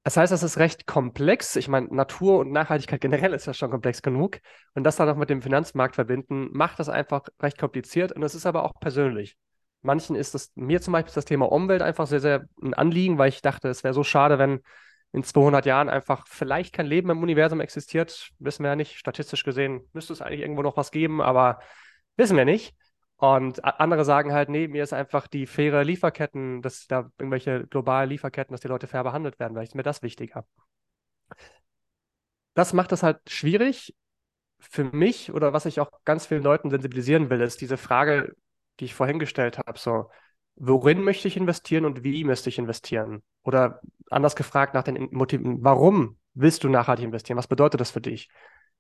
Das 0.03 0.17
heißt, 0.17 0.33
das 0.33 0.43
ist 0.43 0.57
recht 0.57 0.85
komplex. 0.85 1.55
Ich 1.55 1.69
meine, 1.69 1.87
Natur 1.87 2.39
und 2.39 2.51
Nachhaltigkeit 2.51 2.99
generell 2.99 3.33
ist 3.33 3.45
ja 3.45 3.53
schon 3.53 3.71
komplex 3.71 4.01
genug. 4.01 4.39
Und 4.73 4.83
das 4.83 4.97
dann 4.97 5.07
noch 5.07 5.15
mit 5.15 5.29
dem 5.29 5.41
Finanzmarkt 5.41 5.95
verbinden, 5.95 6.49
macht 6.51 6.79
das 6.79 6.89
einfach 6.89 7.21
recht 7.41 7.57
kompliziert. 7.57 8.11
Und 8.11 8.21
es 8.23 8.35
ist 8.35 8.45
aber 8.45 8.63
auch 8.63 8.73
persönlich. 8.81 9.37
Manchen 9.81 10.15
ist 10.15 10.33
das, 10.33 10.51
mir 10.55 10.81
zum 10.81 10.91
Beispiel 10.91 11.13
das 11.13 11.25
Thema 11.25 11.49
Umwelt 11.49 11.81
einfach 11.81 12.07
sehr, 12.07 12.19
sehr 12.19 12.45
ein 12.61 12.73
Anliegen, 12.73 13.17
weil 13.17 13.29
ich 13.29 13.41
dachte, 13.41 13.69
es 13.69 13.83
wäre 13.83 13.93
so 13.93 14.03
schade, 14.03 14.39
wenn 14.39 14.61
in 15.13 15.23
200 15.23 15.65
Jahren 15.65 15.89
einfach 15.89 16.27
vielleicht 16.27 16.73
kein 16.73 16.87
Leben 16.87 17.09
im 17.11 17.21
Universum 17.21 17.61
existiert. 17.61 18.31
Wissen 18.39 18.63
wir 18.63 18.71
ja 18.71 18.75
nicht. 18.75 18.97
Statistisch 18.97 19.43
gesehen 19.43 19.87
müsste 19.93 20.11
es 20.11 20.21
eigentlich 20.21 20.41
irgendwo 20.41 20.63
noch 20.63 20.75
was 20.75 20.91
geben, 20.91 21.21
aber 21.21 21.59
wissen 22.17 22.35
wir 22.35 22.45
nicht. 22.45 22.75
Und 23.17 23.63
andere 23.63 24.03
sagen 24.05 24.33
halt, 24.33 24.49
nee, 24.49 24.67
mir 24.67 24.83
ist 24.83 24.91
einfach 24.91 25.27
die 25.27 25.45
faire 25.45 25.83
Lieferketten, 25.83 26.61
dass 26.61 26.87
da 26.87 27.11
irgendwelche 27.19 27.67
globalen 27.67 28.09
Lieferketten, 28.09 28.53
dass 28.53 28.61
die 28.61 28.67
Leute 28.67 28.87
fair 28.87 29.03
behandelt 29.03 29.39
werden, 29.39 29.55
weil 29.55 29.63
ist 29.63 29.75
mir 29.75 29.83
das 29.83 30.01
wichtiger. 30.01 30.45
Das 32.55 32.73
macht 32.73 32.91
es 32.91 33.03
halt 33.03 33.19
schwierig 33.29 33.95
für 34.59 34.83
mich 34.83 35.31
oder 35.31 35.53
was 35.53 35.65
ich 35.65 35.79
auch 35.79 35.91
ganz 36.05 36.25
vielen 36.25 36.43
Leuten 36.43 36.69
sensibilisieren 36.69 37.29
will, 37.29 37.41
ist 37.41 37.61
diese 37.61 37.77
Frage, 37.77 38.35
die 38.79 38.85
ich 38.85 38.93
vorhin 38.95 39.19
gestellt 39.19 39.57
habe, 39.59 39.77
so, 39.77 40.09
worin 40.55 41.03
möchte 41.03 41.27
ich 41.27 41.37
investieren 41.37 41.85
und 41.85 42.03
wie 42.03 42.23
möchte 42.23 42.49
ich 42.49 42.59
investieren? 42.59 43.23
Oder 43.43 43.81
anders 44.09 44.35
gefragt 44.35 44.73
nach 44.73 44.83
den 44.83 45.09
Motiven, 45.11 45.63
warum 45.63 46.17
willst 46.33 46.63
du 46.63 46.69
nachhaltig 46.69 47.05
investieren? 47.05 47.37
Was 47.37 47.47
bedeutet 47.47 47.81
das 47.81 47.91
für 47.91 48.01
dich? 48.01 48.29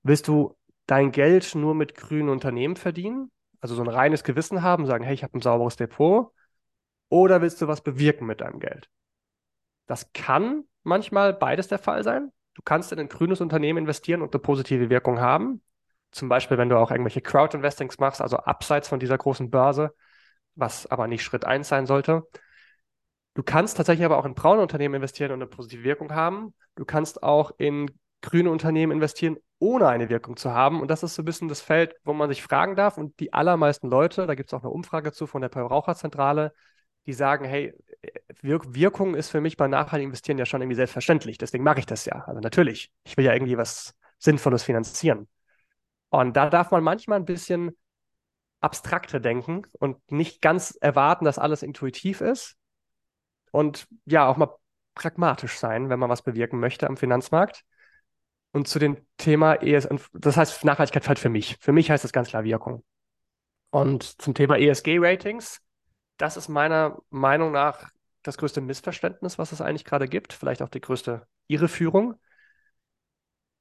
Willst 0.03 0.27
du 0.27 0.55
dein 0.85 1.11
Geld 1.11 1.55
nur 1.55 1.75
mit 1.75 1.95
grünen 1.95 2.29
Unternehmen 2.29 2.75
verdienen? 2.75 3.31
Also 3.61 3.75
so 3.75 3.81
ein 3.81 3.89
reines 3.89 4.23
Gewissen 4.23 4.61
haben, 4.61 4.85
sagen, 4.85 5.03
hey, 5.03 5.13
ich 5.13 5.23
habe 5.23 5.37
ein 5.37 5.41
sauberes 5.41 5.77
Depot. 5.77 6.33
Oder 7.09 7.41
willst 7.41 7.61
du 7.61 7.67
was 7.67 7.81
bewirken 7.81 8.25
mit 8.25 8.41
deinem 8.41 8.59
Geld? 8.59 8.89
Das 9.85 10.11
kann 10.13 10.63
manchmal 10.83 11.33
beides 11.33 11.67
der 11.67 11.79
Fall 11.79 12.03
sein. 12.03 12.31
Du 12.55 12.61
kannst 12.63 12.91
in 12.91 12.99
ein 12.99 13.09
grünes 13.09 13.41
Unternehmen 13.41 13.79
investieren 13.79 14.21
und 14.21 14.33
eine 14.33 14.41
positive 14.41 14.89
Wirkung 14.89 15.19
haben. 15.19 15.61
Zum 16.11 16.29
Beispiel, 16.29 16.57
wenn 16.57 16.69
du 16.69 16.77
auch 16.77 16.91
irgendwelche 16.91 17.21
Crowd-Investings 17.21 17.97
machst, 17.99 18.21
also 18.21 18.37
abseits 18.37 18.87
von 18.87 18.99
dieser 18.99 19.17
großen 19.17 19.49
Börse, 19.49 19.93
was 20.55 20.87
aber 20.87 21.07
nicht 21.07 21.23
Schritt 21.23 21.45
1 21.45 21.67
sein 21.67 21.85
sollte. 21.85 22.23
Du 23.33 23.43
kannst 23.43 23.77
tatsächlich 23.77 24.05
aber 24.05 24.17
auch 24.17 24.25
in 24.25 24.35
braune 24.35 24.61
Unternehmen 24.61 24.95
investieren 24.95 25.31
und 25.31 25.41
eine 25.41 25.47
positive 25.47 25.83
Wirkung 25.83 26.13
haben. 26.13 26.53
Du 26.75 26.85
kannst 26.85 27.23
auch 27.23 27.51
in 27.57 27.89
grüne 28.21 28.51
Unternehmen 28.51 28.91
investieren, 28.91 29.37
ohne 29.59 29.87
eine 29.87 30.09
Wirkung 30.09 30.37
zu 30.37 30.53
haben. 30.53 30.81
Und 30.81 30.89
das 30.89 31.03
ist 31.03 31.15
so 31.15 31.21
ein 31.21 31.25
bisschen 31.25 31.47
das 31.47 31.61
Feld, 31.61 31.95
wo 32.03 32.13
man 32.13 32.29
sich 32.29 32.43
fragen 32.43 32.75
darf. 32.75 32.97
Und 32.97 33.19
die 33.19 33.33
allermeisten 33.33 33.89
Leute, 33.89 34.27
da 34.27 34.35
gibt 34.35 34.49
es 34.49 34.53
auch 34.53 34.63
eine 34.63 34.71
Umfrage 34.71 35.11
zu 35.11 35.25
von 35.27 35.41
der 35.41 35.49
Verbraucherzentrale, 35.49 36.53
die 37.05 37.13
sagen, 37.13 37.45
hey, 37.45 37.73
Wirk 38.41 38.73
Wirkung 38.75 39.15
ist 39.15 39.29
für 39.29 39.41
mich 39.41 39.57
bei 39.57 39.67
nachhaltigem 39.67 40.09
Investieren 40.09 40.37
ja 40.37 40.45
schon 40.45 40.61
irgendwie 40.61 40.75
selbstverständlich. 40.75 41.37
Deswegen 41.37 41.63
mache 41.63 41.79
ich 41.79 41.85
das 41.85 42.05
ja. 42.05 42.23
Also 42.25 42.39
natürlich, 42.39 42.91
ich 43.03 43.17
will 43.17 43.25
ja 43.25 43.33
irgendwie 43.33 43.57
was 43.57 43.95
Sinnvolles 44.19 44.63
finanzieren. 44.63 45.27
Und 46.09 46.37
da 46.37 46.49
darf 46.49 46.71
man 46.71 46.83
manchmal 46.83 47.19
ein 47.19 47.25
bisschen 47.25 47.75
abstrakter 48.63 49.19
denken 49.19 49.63
und 49.73 49.99
nicht 50.11 50.41
ganz 50.41 50.77
erwarten, 50.79 51.25
dass 51.25 51.37
alles 51.37 51.63
intuitiv 51.63 52.21
ist. 52.21 52.55
Und 53.51 53.87
ja, 54.05 54.27
auch 54.27 54.37
mal 54.37 54.55
pragmatisch 54.95 55.57
sein, 55.57 55.89
wenn 55.89 55.99
man 55.99 56.09
was 56.09 56.21
bewirken 56.21 56.59
möchte 56.59 56.87
am 56.87 56.97
Finanzmarkt. 56.97 57.63
Und 58.51 58.67
zu 58.67 58.79
dem 58.79 59.05
Thema 59.17 59.55
ES, 59.55 59.89
das 60.13 60.37
heißt, 60.37 60.63
Nachhaltigkeit 60.63 61.03
fällt 61.03 61.19
für 61.19 61.29
mich. 61.29 61.57
Für 61.59 61.73
mich 61.73 61.91
heißt 61.91 62.03
das 62.03 62.13
ganz 62.13 62.29
klar 62.29 62.43
Wirkung. 62.43 62.83
Und 63.71 64.21
zum 64.21 64.33
Thema 64.33 64.57
ESG-Ratings, 64.57 65.59
das 66.17 66.37
ist 66.37 66.47
meiner 66.47 67.01
Meinung 67.09 67.51
nach 67.51 67.89
das 68.21 68.37
größte 68.37 68.61
Missverständnis, 68.61 69.37
was 69.37 69.51
es 69.51 69.61
eigentlich 69.61 69.85
gerade 69.85 70.07
gibt, 70.07 70.31
vielleicht 70.31 70.61
auch 70.61 70.69
die 70.69 70.81
größte 70.81 71.27
Irreführung. 71.47 72.13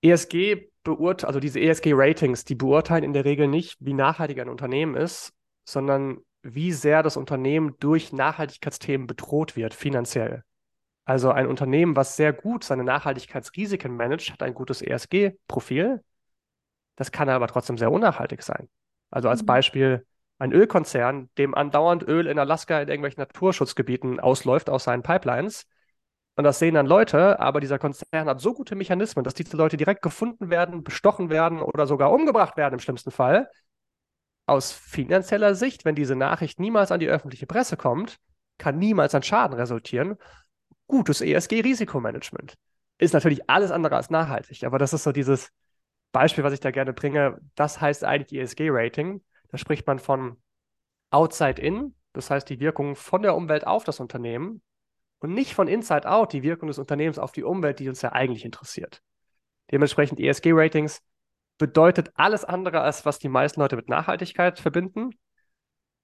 ESG 0.02 0.71
beurteilt, 0.82 1.26
also 1.26 1.40
diese 1.40 1.60
ESG-Ratings, 1.60 2.44
die 2.44 2.54
beurteilen 2.54 3.04
in 3.04 3.12
der 3.12 3.24
Regel 3.24 3.48
nicht, 3.48 3.76
wie 3.80 3.94
nachhaltig 3.94 4.40
ein 4.40 4.48
Unternehmen 4.48 4.96
ist, 4.96 5.32
sondern 5.64 6.18
wie 6.42 6.72
sehr 6.72 7.02
das 7.02 7.16
Unternehmen 7.16 7.76
durch 7.78 8.12
Nachhaltigkeitsthemen 8.12 9.06
bedroht 9.06 9.56
wird, 9.56 9.74
finanziell. 9.74 10.42
Also 11.04 11.30
ein 11.30 11.46
Unternehmen, 11.46 11.96
was 11.96 12.16
sehr 12.16 12.32
gut 12.32 12.64
seine 12.64 12.84
Nachhaltigkeitsrisiken 12.84 13.94
managt, 13.96 14.32
hat 14.32 14.42
ein 14.42 14.54
gutes 14.54 14.82
ESG-Profil. 14.82 16.02
Das 16.96 17.10
kann 17.10 17.28
aber 17.28 17.48
trotzdem 17.48 17.78
sehr 17.78 17.90
unnachhaltig 17.90 18.42
sein. 18.42 18.68
Also 19.10 19.28
als 19.28 19.44
Beispiel 19.44 20.06
ein 20.38 20.52
Ölkonzern, 20.52 21.30
dem 21.38 21.54
andauernd 21.54 22.02
Öl 22.02 22.26
in 22.26 22.38
Alaska 22.38 22.80
in 22.80 22.88
irgendwelchen 22.88 23.20
Naturschutzgebieten 23.20 24.20
ausläuft 24.20 24.70
aus 24.70 24.84
seinen 24.84 25.02
Pipelines. 25.02 25.66
Und 26.34 26.44
das 26.44 26.58
sehen 26.58 26.74
dann 26.74 26.86
Leute, 26.86 27.38
aber 27.40 27.60
dieser 27.60 27.78
Konzern 27.78 28.26
hat 28.26 28.40
so 28.40 28.54
gute 28.54 28.74
Mechanismen, 28.74 29.22
dass 29.22 29.34
diese 29.34 29.56
Leute 29.56 29.76
direkt 29.76 30.02
gefunden 30.02 30.48
werden, 30.48 30.82
bestochen 30.82 31.28
werden 31.28 31.60
oder 31.60 31.86
sogar 31.86 32.10
umgebracht 32.10 32.56
werden 32.56 32.74
im 32.74 32.80
schlimmsten 32.80 33.10
Fall. 33.10 33.50
Aus 34.46 34.72
finanzieller 34.72 35.54
Sicht, 35.54 35.84
wenn 35.84 35.94
diese 35.94 36.16
Nachricht 36.16 36.58
niemals 36.58 36.90
an 36.90 37.00
die 37.00 37.08
öffentliche 37.08 37.46
Presse 37.46 37.76
kommt, 37.76 38.18
kann 38.58 38.78
niemals 38.78 39.14
ein 39.14 39.22
Schaden 39.22 39.56
resultieren. 39.56 40.16
Gutes 40.86 41.20
ESG-Risikomanagement. 41.20 42.54
Ist 42.98 43.14
natürlich 43.14 43.48
alles 43.50 43.70
andere 43.70 43.96
als 43.96 44.10
nachhaltig, 44.10 44.64
aber 44.64 44.78
das 44.78 44.92
ist 44.92 45.02
so 45.02 45.12
dieses 45.12 45.50
Beispiel, 46.12 46.44
was 46.44 46.52
ich 46.52 46.60
da 46.60 46.70
gerne 46.70 46.92
bringe. 46.92 47.38
Das 47.56 47.80
heißt 47.80 48.04
eigentlich 48.04 48.40
ESG-Rating. 48.40 49.22
Da 49.48 49.58
spricht 49.58 49.86
man 49.86 49.98
von 49.98 50.40
Outside 51.10 51.60
In, 51.60 51.94
das 52.14 52.30
heißt 52.30 52.48
die 52.48 52.60
Wirkung 52.60 52.96
von 52.96 53.22
der 53.22 53.36
Umwelt 53.36 53.66
auf 53.66 53.84
das 53.84 54.00
Unternehmen 54.00 54.62
und 55.22 55.34
nicht 55.34 55.54
von 55.54 55.68
Inside 55.68 56.10
Out, 56.10 56.32
die 56.32 56.42
Wirkung 56.42 56.66
des 56.66 56.78
Unternehmens 56.78 57.18
auf 57.18 57.32
die 57.32 57.44
Umwelt, 57.44 57.78
die 57.78 57.88
uns 57.88 58.02
ja 58.02 58.12
eigentlich 58.12 58.44
interessiert. 58.44 59.02
Dementsprechend 59.70 60.18
ESG-Ratings 60.18 61.00
bedeutet 61.58 62.10
alles 62.14 62.44
andere, 62.44 62.80
als 62.80 63.06
was 63.06 63.20
die 63.20 63.28
meisten 63.28 63.60
Leute 63.60 63.76
mit 63.76 63.88
Nachhaltigkeit 63.88 64.58
verbinden. 64.58 65.10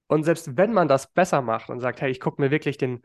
Und 0.07 0.23
selbst 0.23 0.57
wenn 0.57 0.73
man 0.73 0.87
das 0.87 1.13
besser 1.13 1.43
macht 1.43 1.69
und 1.69 1.81
sagt, 1.81 2.01
hey, 2.01 2.11
ich 2.11 2.21
gucke 2.21 2.41
mir 2.41 2.51
wirklich 2.51 2.79
den 2.79 3.03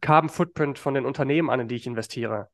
Carbon 0.00 0.30
Footprint 0.30 0.78
von 0.78 0.94
den 0.94 1.04
Unternehmen 1.04 1.50
an, 1.50 1.60
in 1.60 1.68
die 1.68 1.76
ich 1.76 1.86
investiere, 1.86 2.48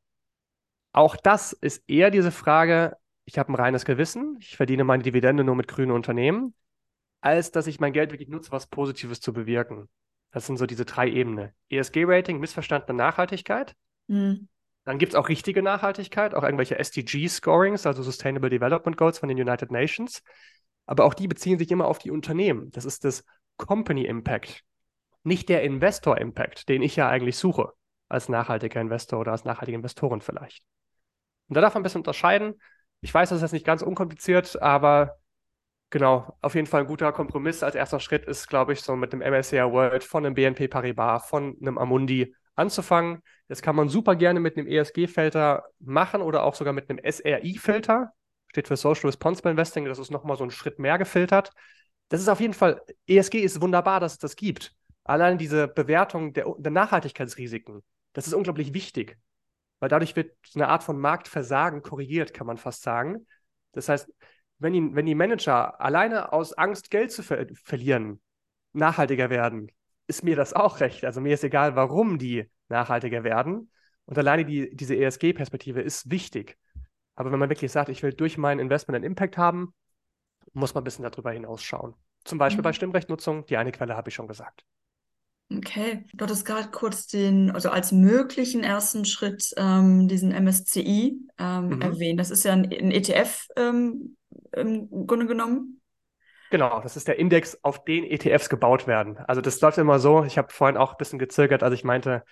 auch 0.91 1.15
das 1.15 1.53
ist 1.53 1.83
eher 1.87 2.11
diese 2.11 2.31
Frage, 2.31 2.97
ich 3.23 3.39
habe 3.39 3.53
ein 3.53 3.55
reines 3.55 3.85
Gewissen, 3.85 4.35
ich 4.41 4.57
verdiene 4.57 4.83
meine 4.83 5.03
Dividende 5.03 5.45
nur 5.45 5.55
mit 5.55 5.69
grünen 5.69 5.91
Unternehmen, 5.91 6.53
als 7.21 7.51
dass 7.51 7.67
ich 7.67 7.79
mein 7.79 7.93
Geld 7.93 8.11
wirklich 8.11 8.27
nutze, 8.27 8.51
was 8.51 8.67
Positives 8.67 9.21
zu 9.21 9.31
bewirken. 9.31 9.87
Das 10.31 10.45
sind 10.45 10.57
so 10.57 10.65
diese 10.65 10.85
drei 10.85 11.09
Ebenen. 11.09 11.51
ESG-Rating, 11.69 12.39
missverstandene 12.39 12.97
Nachhaltigkeit. 12.97 13.75
Mhm. 14.07 14.47
Dann 14.83 14.97
gibt 14.97 15.13
es 15.13 15.15
auch 15.15 15.29
richtige 15.29 15.61
Nachhaltigkeit, 15.61 16.33
auch 16.33 16.43
irgendwelche 16.43 16.79
SDG-Scorings, 16.79 17.85
also 17.85 18.01
Sustainable 18.01 18.49
Development 18.49 18.97
Goals 18.97 19.19
von 19.19 19.29
den 19.29 19.39
United 19.39 19.71
Nations. 19.71 20.23
aber 20.85 21.05
auch 21.05 21.13
die 21.13 21.27
beziehen 21.27 21.57
sich 21.57 21.71
immer 21.71 21.85
auf 21.85 21.99
die 21.99 22.11
Unternehmen. 22.11 22.71
Das 22.71 22.85
ist 22.85 23.05
das 23.05 23.23
Company 23.57 24.05
Impact, 24.05 24.63
nicht 25.23 25.49
der 25.49 25.63
Investor 25.63 26.17
Impact, 26.17 26.67
den 26.67 26.81
ich 26.81 26.95
ja 26.95 27.07
eigentlich 27.07 27.37
suche 27.37 27.73
als 28.09 28.27
nachhaltiger 28.27 28.81
Investor 28.81 29.19
oder 29.19 29.31
als 29.31 29.45
nachhaltige 29.45 29.77
Investorin 29.77 30.21
vielleicht. 30.21 30.63
Und 31.47 31.55
da 31.55 31.61
darf 31.61 31.73
man 31.73 31.81
ein 31.81 31.83
bisschen 31.83 32.01
unterscheiden. 32.01 32.55
Ich 33.01 33.13
weiß, 33.13 33.29
das 33.29 33.37
ist 33.37 33.41
jetzt 33.43 33.53
nicht 33.53 33.65
ganz 33.65 33.81
unkompliziert, 33.81 34.61
aber 34.61 35.17
genau, 35.91 36.35
auf 36.41 36.55
jeden 36.55 36.65
Fall 36.65 36.81
ein 36.81 36.87
guter 36.87 37.11
Kompromiss. 37.11 37.61
Als 37.61 37.75
erster 37.75 37.99
Schritt 37.99 38.25
ist, 38.25 38.47
glaube 38.47 38.73
ich, 38.73 38.81
so 38.81 38.95
mit 38.95 39.13
dem 39.13 39.21
MSCI 39.21 39.57
World 39.57 40.03
von 40.03 40.25
einem 40.25 40.33
BNP 40.33 40.67
Paribas, 40.67 41.27
von 41.27 41.55
einem 41.61 41.77
Amundi 41.77 42.33
anzufangen. 42.55 43.21
Das 43.47 43.61
kann 43.61 43.75
man 43.75 43.89
super 43.89 44.15
gerne 44.15 44.39
mit 44.39 44.57
einem 44.57 44.67
ESG-Filter 44.67 45.65
machen 45.79 46.21
oder 46.21 46.43
auch 46.43 46.55
sogar 46.55 46.73
mit 46.73 46.89
einem 46.89 46.99
SRI-Filter. 46.99 48.13
Steht 48.47 48.67
für 48.67 48.77
Social 48.77 49.05
Responsible 49.05 49.51
Investing. 49.51 49.85
Das 49.85 49.99
ist 49.99 50.09
nochmal 50.11 50.37
so 50.37 50.43
ein 50.43 50.51
Schritt 50.51 50.79
mehr 50.79 50.97
gefiltert. 50.97 51.51
Das 52.09 52.19
ist 52.19 52.27
auf 52.27 52.41
jeden 52.41 52.53
Fall, 52.53 52.81
ESG 53.07 53.39
ist 53.39 53.61
wunderbar, 53.61 53.99
dass 53.99 54.13
es 54.13 54.17
das 54.17 54.35
gibt. 54.35 54.73
Allein 55.03 55.37
diese 55.37 55.67
Bewertung 55.67 56.33
der, 56.33 56.45
der 56.57 56.71
Nachhaltigkeitsrisiken, 56.71 57.83
das 58.13 58.27
ist 58.27 58.33
unglaublich 58.33 58.73
wichtig. 58.73 59.17
Weil 59.79 59.89
dadurch 59.89 60.15
wird 60.15 60.35
eine 60.53 60.67
Art 60.67 60.83
von 60.83 60.99
Marktversagen 60.99 61.81
korrigiert, 61.81 62.33
kann 62.33 62.47
man 62.47 62.57
fast 62.57 62.83
sagen. 62.83 63.25
Das 63.71 63.89
heißt, 63.89 64.11
wenn 64.61 64.73
die, 64.73 64.95
wenn 64.95 65.05
die 65.05 65.15
Manager 65.15 65.81
alleine 65.81 66.31
aus 66.31 66.53
Angst, 66.53 66.91
Geld 66.91 67.11
zu 67.11 67.23
ver 67.23 67.47
verlieren, 67.63 68.21
nachhaltiger 68.73 69.29
werden, 69.29 69.71
ist 70.07 70.23
mir 70.23 70.35
das 70.35 70.53
auch 70.53 70.79
recht. 70.79 71.03
Also 71.03 71.19
mir 71.19 71.33
ist 71.33 71.43
egal, 71.43 71.75
warum 71.75 72.17
die 72.19 72.49
nachhaltiger 72.69 73.23
werden. 73.23 73.71
Und 74.05 74.17
alleine 74.17 74.45
die, 74.45 74.75
diese 74.75 74.95
ESG-Perspektive 74.95 75.81
ist 75.81 76.11
wichtig. 76.11 76.57
Aber 77.15 77.31
wenn 77.31 77.39
man 77.39 77.49
wirklich 77.49 77.71
sagt, 77.71 77.89
ich 77.89 78.03
will 78.03 78.13
durch 78.13 78.37
mein 78.37 78.59
Investment 78.59 78.95
einen 78.95 79.05
Impact 79.05 79.37
haben, 79.37 79.73
muss 80.53 80.73
man 80.73 80.81
ein 80.81 80.85
bisschen 80.85 81.03
darüber 81.03 81.31
hinausschauen. 81.31 81.95
Zum 82.23 82.37
Beispiel 82.37 82.61
mhm. 82.61 82.63
bei 82.63 82.73
Stimmrechtnutzung, 82.73 83.45
die 83.45 83.57
eine 83.57 83.71
Quelle 83.71 83.95
habe 83.95 84.09
ich 84.09 84.15
schon 84.15 84.27
gesagt. 84.27 84.63
Okay, 85.57 86.05
du 86.13 86.23
hattest 86.23 86.45
gerade 86.45 86.69
kurz 86.69 87.07
den, 87.07 87.51
also 87.51 87.69
als 87.69 87.91
möglichen 87.91 88.63
ersten 88.63 89.05
Schritt 89.05 89.53
ähm, 89.57 90.07
diesen 90.07 90.31
MSCI 90.31 91.19
ähm, 91.37 91.69
mhm. 91.69 91.81
erwähnt. 91.81 92.19
Das 92.19 92.31
ist 92.31 92.45
ja 92.45 92.53
ein, 92.53 92.71
ein 92.71 92.91
ETF 92.91 93.47
ähm, 93.57 94.15
im 94.53 95.07
Grunde 95.07 95.27
genommen. 95.27 95.81
Genau, 96.51 96.81
das 96.81 96.97
ist 96.97 97.07
der 97.07 97.17
Index, 97.17 97.57
auf 97.63 97.83
den 97.83 98.03
ETFs 98.03 98.49
gebaut 98.49 98.87
werden. 98.87 99.17
Also 99.17 99.41
das 99.41 99.59
läuft 99.61 99.77
immer 99.77 99.99
so, 99.99 100.23
ich 100.23 100.37
habe 100.37 100.53
vorhin 100.53 100.77
auch 100.77 100.91
ein 100.91 100.97
bisschen 100.97 101.19
gezögert, 101.19 101.63
als 101.63 101.73
ich 101.73 101.83
meinte, 101.83 102.23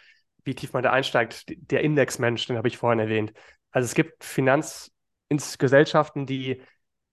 wie 0.44 0.56
tief 0.56 0.74
man 0.74 0.84
da 0.84 0.92
einsteigt. 0.92 1.46
Der 1.48 1.82
Indexmensch, 1.82 2.46
den 2.48 2.58
habe 2.58 2.68
ich 2.68 2.78
vorhin 2.78 3.00
erwähnt. 3.00 3.34
Also 3.72 3.86
es 3.86 3.96
gibt 3.96 4.24
Finanzgesellschaften, 4.24 6.26
die, 6.26 6.62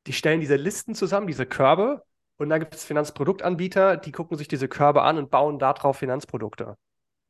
die 0.06 0.12
stellen 0.12 0.40
diese 0.40 0.56
Listen 0.56 0.94
zusammen, 0.94 1.26
diese 1.26 1.46
Körbe, 1.46 2.02
und 2.38 2.48
dann 2.48 2.60
gibt 2.60 2.74
es 2.74 2.84
Finanzproduktanbieter, 2.84 3.96
die 3.96 4.12
gucken 4.12 4.36
sich 4.36 4.48
diese 4.48 4.68
Körbe 4.68 5.02
an 5.02 5.18
und 5.18 5.30
bauen 5.30 5.58
darauf 5.58 5.98
Finanzprodukte. 5.98 6.76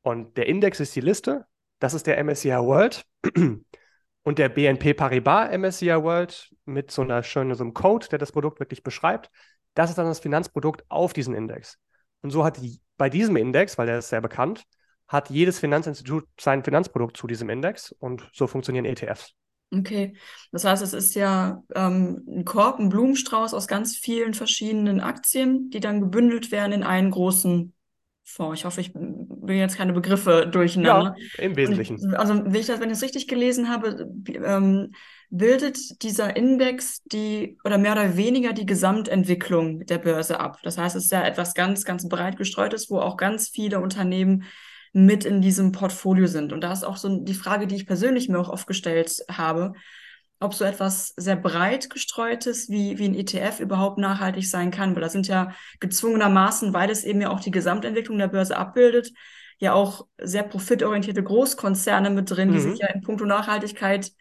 Und 0.03 0.37
der 0.37 0.47
Index 0.47 0.81
ist 0.81 0.95
die 0.97 1.01
Liste, 1.01 1.47
das 1.79 1.95
ist 1.95 2.07
der 2.07 2.23
MSCI 2.23 2.51
World. 2.51 3.05
Und 4.23 4.41
der 4.41 4.49
BNP 4.49 4.95
Paribas 4.95 5.57
MSCI 5.57 6.03
World 6.03 6.51
mit 6.65 6.91
so 6.91 7.03
einer 7.03 7.23
schönen 7.23 7.55
so 7.55 7.63
einem 7.63 7.75
Code, 7.75 8.09
der 8.09 8.19
das 8.19 8.33
Produkt 8.33 8.59
wirklich 8.59 8.83
beschreibt, 8.83 9.31
das 9.75 9.91
ist 9.91 9.99
dann 9.99 10.07
das 10.07 10.19
Finanzprodukt 10.19 10.85
auf 10.89 11.13
diesen 11.13 11.33
Index. 11.33 11.79
Und 12.23 12.31
so 12.31 12.45
hat 12.45 12.57
die, 12.57 12.81
bei 12.97 13.09
diesem 13.09 13.37
Index, 13.37 13.79
weil 13.79 13.87
der 13.87 13.99
ist 13.99 14.09
sehr 14.09 14.21
bekannt, 14.21 14.65
hat 15.07 15.31
jedes 15.31 15.61
Finanzinstitut 15.61 16.27
sein 16.41 16.65
Finanzprodukt 16.65 17.17
zu 17.17 17.29
diesem 17.29 17.49
Index 17.51 17.93
und 17.93 18.29
so 18.33 18.49
funktionieren 18.49 18.85
ETFs. 18.85 19.35
Okay, 19.73 20.15
das 20.53 20.65
heißt, 20.65 20.83
es 20.83 20.93
ist 20.93 21.15
ja 21.15 21.63
ähm, 21.75 22.23
ein 22.29 22.45
Korb, 22.45 22.79
ein 22.79 22.89
Blumenstrauß 22.89 23.53
aus 23.53 23.67
ganz 23.67 23.97
vielen 23.97 24.33
verschiedenen 24.33 25.01
Aktien, 25.01 25.71
die 25.71 25.81
dann 25.81 26.01
gebündelt 26.01 26.53
werden 26.53 26.73
in 26.73 26.83
einen 26.85 27.11
großen 27.11 27.75
Fonds. 28.25 28.61
Ich 28.61 28.65
hoffe, 28.65 28.81
ich 28.81 28.93
bringe 28.93 29.61
jetzt 29.61 29.77
keine 29.77 29.93
Begriffe 29.93 30.49
durcheinander. 30.51 31.17
Ja, 31.19 31.45
im 31.45 31.57
Wesentlichen. 31.57 32.15
Also, 32.15 32.45
wenn 32.45 32.55
ich 32.55 32.67
das, 32.67 32.81
wenn 32.81 32.91
ich 32.91 32.97
es 32.97 33.03
richtig 33.03 33.27
gelesen 33.27 33.69
habe, 33.69 34.09
ähm, 34.29 34.93
bildet 35.31 36.03
dieser 36.03 36.37
Index 36.37 37.03
die 37.05 37.59
oder 37.65 37.79
mehr 37.79 37.93
oder 37.93 38.17
weniger 38.17 38.53
die 38.53 38.67
Gesamtentwicklung 38.67 39.85
der 39.87 39.99
Börse 39.99 40.39
ab. 40.39 40.59
Das 40.63 40.79
heißt, 40.79 40.97
es 40.97 41.05
ist 41.05 41.13
ja 41.13 41.25
etwas 41.25 41.55
ganz, 41.55 41.85
ganz 41.85 42.09
breit 42.09 42.37
gestreutes, 42.37 42.91
wo 42.91 43.01
auch 43.01 43.17
ganz 43.17 43.49
viele 43.49 43.81
Unternehmen 43.81 44.45
mit 44.97 45.27
in 45.27 45.43
diesem 45.43 45.73
Portfolio 45.73 46.27
sind. 46.27 46.55
Und 46.55 46.63
da 46.63 46.73
ist 46.73 46.83
auch 46.83 46.97
so 46.97 47.19
die 47.19 47.35
Frage, 47.35 47.67
die 47.67 47.77
ich 47.77 47.87
persönlich 47.87 48.31
mir 48.31 48.39
auch 48.39 48.49
oft 48.49 48.67
gestellt 48.67 49.23
habe, 49.31 49.75
ob 50.41 50.55
so 50.55 50.65
etwas 50.65 51.13
sehr 51.19 51.37
breit 51.37 51.91
gestreutes 51.91 52.71
wie, 52.71 52.99
wie 52.99 53.05
ein 53.05 53.15
ETF 53.15 53.61
überhaupt 53.61 53.99
nachhaltig 53.99 54.49
sein 54.49 54.71
kann. 54.71 54.95
Weil 54.95 55.03
da 55.03 55.11
sind 55.11 55.29
ja 55.29 55.53
gezwungenermaßen, 55.81 56.73
weil 56.73 56.89
es 56.89 57.05
eben 57.05 57.21
ja 57.21 57.29
auch 57.29 57.41
die 57.41 57.51
Gesamtentwicklung 57.51 58.17
der 58.17 58.29
Börse 58.29 58.57
abbildet, 58.57 59.13
ja 59.59 59.75
auch 59.75 60.07
sehr 60.17 60.45
profitorientierte 60.45 61.23
Großkonzerne 61.23 62.09
mit 62.09 62.31
drin, 62.31 62.49
mhm. 62.49 62.53
die 62.55 62.61
sich 62.61 62.79
ja 62.79 62.89
in 62.89 63.03
puncto 63.03 63.27
Nachhaltigkeit 63.27 64.13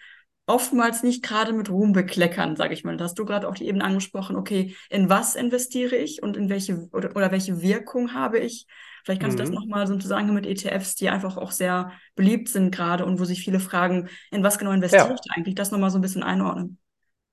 oftmals 0.45 1.03
nicht 1.03 1.23
gerade 1.23 1.53
mit 1.53 1.69
Ruhm 1.69 1.93
bekleckern, 1.93 2.57
sage 2.57 2.73
ich 2.73 2.83
mal. 2.83 2.97
Da 2.97 3.05
hast 3.05 3.17
du 3.17 3.23
gerade 3.23 3.47
auch 3.47 3.55
die 3.55 3.67
eben 3.69 3.81
angesprochen, 3.81 4.35
okay, 4.35 4.75
in 4.89 5.07
was 5.07 5.35
investiere 5.35 5.95
ich 5.95 6.21
und 6.21 6.35
in 6.35 6.49
welche 6.49 6.89
oder, 6.91 7.15
oder 7.15 7.31
welche 7.31 7.61
Wirkung 7.61 8.13
habe 8.13 8.39
ich 8.39 8.67
Vielleicht 9.05 9.21
kannst 9.21 9.37
mhm. 9.37 9.43
du 9.43 9.43
das 9.43 9.49
mhm. 9.51 9.55
nochmal 9.55 9.85
so 9.85 9.95
zusammen 9.97 10.33
mit 10.33 10.47
ETFs, 10.47 10.95
die 10.95 11.09
einfach 11.09 11.37
auch 11.37 11.51
sehr 11.51 11.91
beliebt 12.15 12.49
sind 12.49 12.73
gerade 12.73 13.05
und 13.05 13.19
wo 13.19 13.25
sich 13.25 13.43
viele 13.43 13.59
fragen, 13.59 14.09
in 14.31 14.43
was 14.43 14.57
genau 14.57 14.71
investiere 14.71 15.09
ja. 15.09 15.13
ich 15.13 15.31
eigentlich, 15.31 15.53
das 15.53 15.69
nochmal 15.71 15.91
so 15.91 15.99
ein 15.99 16.01
bisschen 16.01 16.23
einordnen. 16.23 16.79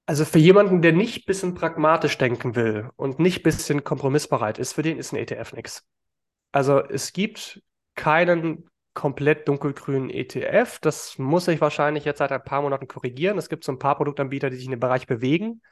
Also 0.05 0.27
für 0.27 0.39
jemanden, 0.39 0.83
der 0.83 0.93
nicht 0.93 1.23
ein 1.23 1.27
bisschen 1.27 1.55
pragmatisch 1.55 2.19
denken 2.19 2.55
will 2.57 2.91
und 2.97 3.19
nicht 3.19 3.39
ein 3.39 3.43
bisschen 3.45 3.85
kompromissbereit 3.85 4.59
ist, 4.59 4.75
für 4.75 4.83
den 4.83 4.99
ist 4.99 5.13
ein 5.13 5.17
ETF 5.17 5.55
nichts. 5.55 5.83
Also 6.51 6.81
es 6.81 7.15
gibt 7.15 7.63
keinen 7.95 8.69
komplett 8.93 9.49
dunkelgrünen 9.49 10.11
ETF. 10.11 10.79
Das 10.81 11.19
muss 11.19 11.49
ich 11.49 11.63
wahrscheinlich 11.63 12.05
jetzt 12.05 12.19
seit 12.19 12.33
ein 12.33 12.45
paar 12.45 12.61
Monaten 12.61 12.87
korrigieren. 12.87 13.39
Es 13.39 13.49
gibt 13.49 13.65
so 13.65 13.73
ein 13.73 13.79
paar 13.79 13.97
Produktanbieter, 13.97 14.51
die 14.51 14.57
sich 14.57 14.67
in 14.67 14.73
dem 14.73 14.81
Bereich 14.81 15.07
bewegen. 15.07 15.63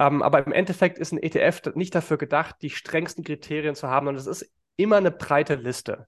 Ähm, 0.00 0.22
aber 0.22 0.44
im 0.44 0.52
Endeffekt 0.52 0.98
ist 0.98 1.12
ein 1.12 1.22
ETF 1.22 1.76
nicht 1.76 1.94
dafür 1.94 2.18
gedacht, 2.18 2.56
die 2.62 2.70
strengsten 2.70 3.22
Kriterien 3.22 3.76
zu 3.76 3.88
haben. 3.88 4.08
Und 4.08 4.16
es 4.16 4.26
ist 4.26 4.50
immer 4.78 4.96
eine 4.96 5.10
breite 5.10 5.56
Liste. 5.56 6.06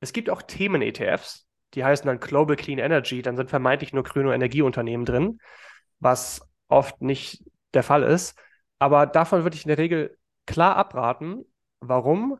Es 0.00 0.12
gibt 0.12 0.30
auch 0.30 0.40
Themen-ETFs, 0.40 1.46
die 1.74 1.84
heißen 1.84 2.06
dann 2.06 2.20
Global 2.20 2.56
Clean 2.56 2.78
Energy, 2.78 3.20
dann 3.20 3.36
sind 3.36 3.50
vermeintlich 3.50 3.92
nur 3.92 4.04
grüne 4.04 4.34
Energieunternehmen 4.34 5.04
drin, 5.04 5.40
was 5.98 6.48
oft 6.68 7.02
nicht 7.02 7.44
der 7.74 7.82
Fall 7.82 8.02
ist. 8.02 8.38
Aber 8.78 9.06
davon 9.06 9.42
würde 9.42 9.56
ich 9.56 9.64
in 9.64 9.68
der 9.68 9.78
Regel 9.78 10.16
klar 10.46 10.76
abraten. 10.76 11.44
Warum? 11.80 12.38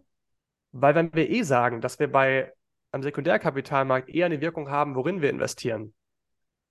Weil 0.72 0.94
wenn 0.94 1.12
wir 1.14 1.28
eh 1.28 1.42
sagen, 1.42 1.80
dass 1.80 1.98
wir 1.98 2.10
bei 2.10 2.52
am 2.92 3.02
Sekundärkapitalmarkt 3.02 4.08
eher 4.08 4.26
eine 4.26 4.40
Wirkung 4.40 4.70
haben, 4.70 4.94
worin 4.94 5.20
wir 5.20 5.30
investieren. 5.30 5.94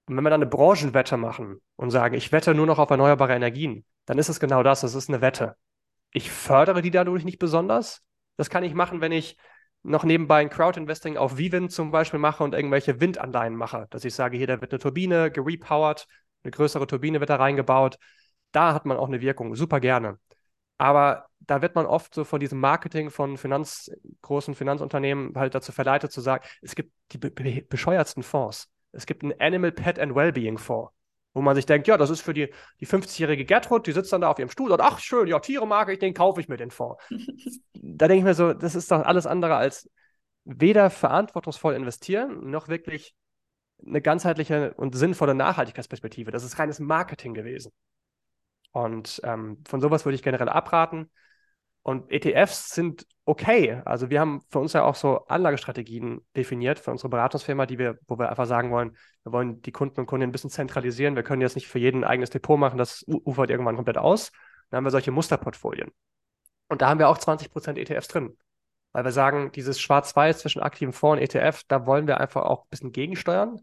Und 0.05 0.17
wenn 0.17 0.23
wir 0.23 0.29
dann 0.29 0.41
eine 0.41 0.49
Branchenwette 0.49 1.17
machen 1.17 1.61
und 1.75 1.91
sagen, 1.91 2.15
ich 2.15 2.31
wette 2.31 2.53
nur 2.53 2.65
noch 2.65 2.79
auf 2.79 2.89
erneuerbare 2.89 3.33
Energien, 3.33 3.85
dann 4.05 4.17
ist 4.17 4.29
es 4.29 4.39
genau 4.39 4.63
das, 4.63 4.83
es 4.83 4.95
ist 4.95 5.09
eine 5.09 5.21
Wette. 5.21 5.57
Ich 6.11 6.31
fördere 6.31 6.81
die 6.81 6.91
dadurch 6.91 7.25
nicht 7.25 7.39
besonders, 7.39 8.03
das 8.37 8.49
kann 8.49 8.63
ich 8.63 8.73
machen, 8.73 9.01
wenn 9.01 9.11
ich 9.11 9.37
noch 9.83 10.03
nebenbei 10.03 10.39
ein 10.39 10.49
Crowd-Investing 10.49 11.17
auf 11.17 11.37
Vivint 11.37 11.71
zum 11.71 11.91
Beispiel 11.91 12.19
mache 12.19 12.43
und 12.43 12.53
irgendwelche 12.53 13.01
Windanleihen 13.01 13.55
mache. 13.55 13.87
Dass 13.89 14.05
ich 14.05 14.15
sage, 14.15 14.37
hier, 14.37 14.47
da 14.47 14.61
wird 14.61 14.71
eine 14.71 14.79
Turbine 14.79 15.29
gerepowert, 15.29 16.07
eine 16.43 16.51
größere 16.51 16.87
Turbine 16.87 17.19
wird 17.19 17.29
da 17.29 17.35
reingebaut. 17.35 17.97
Da 18.51 18.73
hat 18.73 18.85
man 18.85 18.97
auch 18.97 19.07
eine 19.07 19.21
Wirkung, 19.21 19.55
super 19.55 19.79
gerne. 19.79 20.19
Aber 20.77 21.27
da 21.39 21.61
wird 21.61 21.75
man 21.75 21.85
oft 21.85 22.13
so 22.13 22.23
von 22.23 22.39
diesem 22.39 22.59
Marketing 22.59 23.09
von 23.09 23.37
Finanz, 23.37 23.91
großen 24.21 24.55
Finanzunternehmen 24.55 25.33
halt 25.35 25.53
dazu 25.53 25.71
verleitet 25.71 26.11
zu 26.11 26.21
sagen, 26.21 26.45
es 26.61 26.75
gibt 26.75 26.93
die 27.11 27.17
be 27.17 27.63
bescheuertsten 27.67 28.23
Fonds. 28.23 28.69
Es 28.91 29.05
gibt 29.05 29.23
einen 29.23 29.33
Animal 29.39 29.71
Pet 29.71 29.99
and 29.99 30.15
Wellbeing 30.15 30.57
Fonds 30.57 30.93
wo 31.33 31.41
man 31.41 31.55
sich 31.55 31.65
denkt, 31.65 31.87
ja, 31.87 31.97
das 31.97 32.09
ist 32.09 32.21
für 32.21 32.33
die, 32.33 32.53
die 32.79 32.87
50-jährige 32.87 33.45
Gertrud, 33.45 33.87
die 33.87 33.91
sitzt 33.91 34.13
dann 34.13 34.21
da 34.21 34.29
auf 34.29 34.39
ihrem 34.39 34.49
Stuhl 34.49 34.71
und 34.71 34.81
ach 34.81 34.99
schön, 34.99 35.27
ja, 35.27 35.39
Tiere 35.39 35.67
mag 35.67 35.89
ich, 35.89 35.99
den 35.99 36.13
kaufe 36.13 36.39
ich 36.39 36.47
mir 36.47 36.57
den 36.57 36.71
Fonds. 36.71 37.03
da 37.73 38.07
denke 38.07 38.19
ich 38.19 38.23
mir 38.23 38.33
so, 38.33 38.53
das 38.53 38.75
ist 38.75 38.91
doch 38.91 39.03
alles 39.03 39.25
andere 39.25 39.55
als 39.55 39.89
weder 40.45 40.89
verantwortungsvoll 40.89 41.73
investieren, 41.73 42.49
noch 42.49 42.67
wirklich 42.67 43.15
eine 43.85 44.01
ganzheitliche 44.01 44.73
und 44.75 44.95
sinnvolle 44.95 45.35
Nachhaltigkeitsperspektive. 45.35 46.31
Das 46.31 46.43
ist 46.43 46.59
reines 46.59 46.79
Marketing 46.79 47.33
gewesen. 47.33 47.71
Und 48.71 49.21
ähm, 49.23 49.61
von 49.67 49.81
sowas 49.81 50.05
würde 50.05 50.15
ich 50.15 50.23
generell 50.23 50.49
abraten. 50.49 51.09
Und 51.83 52.09
ETFs 52.11 52.69
sind 52.69 53.05
okay. 53.25 53.81
Also 53.83 54.09
wir 54.09 54.21
haben 54.21 54.41
für 54.49 54.59
uns 54.59 54.71
ja 54.71 54.83
auch 54.83 54.95
so 54.95 55.25
Anlagestrategien 55.27 56.21
definiert 56.35 56.79
für 56.79 56.91
unsere 56.91 57.09
Beratungsfirma, 57.09 57.65
die 57.65 57.77
wir, 57.77 57.99
wo 58.07 58.17
wir 58.17 58.29
einfach 58.29 58.45
sagen 58.45 58.71
wollen, 58.71 58.95
wir 59.23 59.33
wollen 59.33 59.61
die 59.61 59.73
Kunden 59.73 59.99
und 59.99 60.05
Kundinnen 60.05 60.29
ein 60.29 60.31
bisschen 60.31 60.49
zentralisieren. 60.49 61.15
Wir 61.15 61.23
können 61.23 61.41
jetzt 61.41 61.55
nicht 61.55 61.67
für 61.67 61.79
jeden 61.79 62.03
ein 62.03 62.09
eigenes 62.09 62.29
Depot 62.29 62.57
machen, 62.57 62.77
das 62.77 63.03
ufert 63.07 63.49
irgendwann 63.49 63.75
komplett 63.75 63.97
aus. 63.97 64.31
Dann 64.69 64.77
haben 64.77 64.85
wir 64.85 64.91
solche 64.91 65.11
Musterportfolien. 65.11 65.91
Und 66.69 66.81
da 66.81 66.89
haben 66.89 66.99
wir 66.99 67.09
auch 67.09 67.17
20% 67.17 67.77
ETFs 67.77 68.07
drin. 68.07 68.37
Weil 68.93 69.03
wir 69.03 69.11
sagen, 69.11 69.51
dieses 69.51 69.81
Schwarz-Weiß 69.81 70.39
zwischen 70.39 70.61
aktiven 70.61 70.93
Fonds 70.93 71.19
und 71.19 71.23
ETF, 71.23 71.63
da 71.67 71.85
wollen 71.85 72.07
wir 72.07 72.19
einfach 72.19 72.43
auch 72.43 72.63
ein 72.63 72.69
bisschen 72.69 72.91
gegensteuern. 72.91 73.59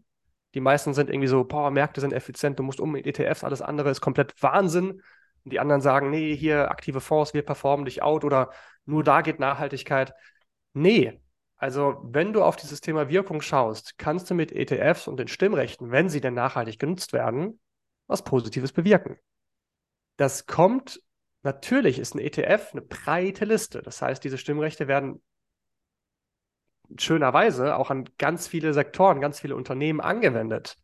Die 0.53 0.59
meisten 0.59 0.93
sind 0.93 1.09
irgendwie 1.09 1.27
so, 1.27 1.45
boah, 1.45 1.71
Märkte 1.71 2.01
sind 2.01 2.13
effizient, 2.13 2.59
du 2.59 2.63
musst 2.63 2.79
um 2.79 2.91
mit 2.91 3.07
ETFs, 3.07 3.43
alles 3.43 3.61
andere 3.61 3.89
ist 3.89 4.01
komplett 4.01 4.33
Wahnsinn. 4.43 5.01
Und 5.43 5.53
die 5.53 5.59
anderen 5.59 5.81
sagen, 5.81 6.09
nee, 6.09 6.35
hier 6.35 6.71
aktive 6.71 7.01
Fonds, 7.01 7.33
wir 7.33 7.43
performen 7.43 7.85
dich 7.85 8.03
out 8.03 8.23
oder 8.23 8.51
nur 8.85 9.03
da 9.03 9.21
geht 9.21 9.39
Nachhaltigkeit. 9.39 10.13
Nee, 10.73 11.19
also 11.57 12.01
wenn 12.03 12.33
du 12.33 12.43
auf 12.43 12.55
dieses 12.55 12.81
Thema 12.81 13.09
Wirkung 13.09 13.41
schaust, 13.41 13.97
kannst 13.97 14.29
du 14.29 14.33
mit 14.33 14.51
ETFs 14.51 15.07
und 15.07 15.17
den 15.17 15.27
Stimmrechten, 15.27 15.91
wenn 15.91 16.09
sie 16.09 16.21
denn 16.21 16.33
nachhaltig 16.33 16.79
genutzt 16.79 17.13
werden, 17.13 17.59
was 18.07 18.23
Positives 18.23 18.71
bewirken. 18.71 19.17
Das 20.17 20.45
kommt, 20.47 21.01
natürlich 21.43 21.99
ist 21.99 22.15
ein 22.15 22.19
ETF 22.19 22.69
eine 22.71 22.81
breite 22.81 23.45
Liste. 23.45 23.81
Das 23.81 24.01
heißt, 24.01 24.23
diese 24.23 24.37
Stimmrechte 24.37 24.87
werden 24.87 25.21
schönerweise 26.97 27.75
auch 27.75 27.89
an 27.89 28.09
ganz 28.17 28.47
viele 28.47 28.73
Sektoren, 28.73 29.21
ganz 29.21 29.39
viele 29.39 29.55
Unternehmen 29.55 30.01
angewendet. 30.01 30.77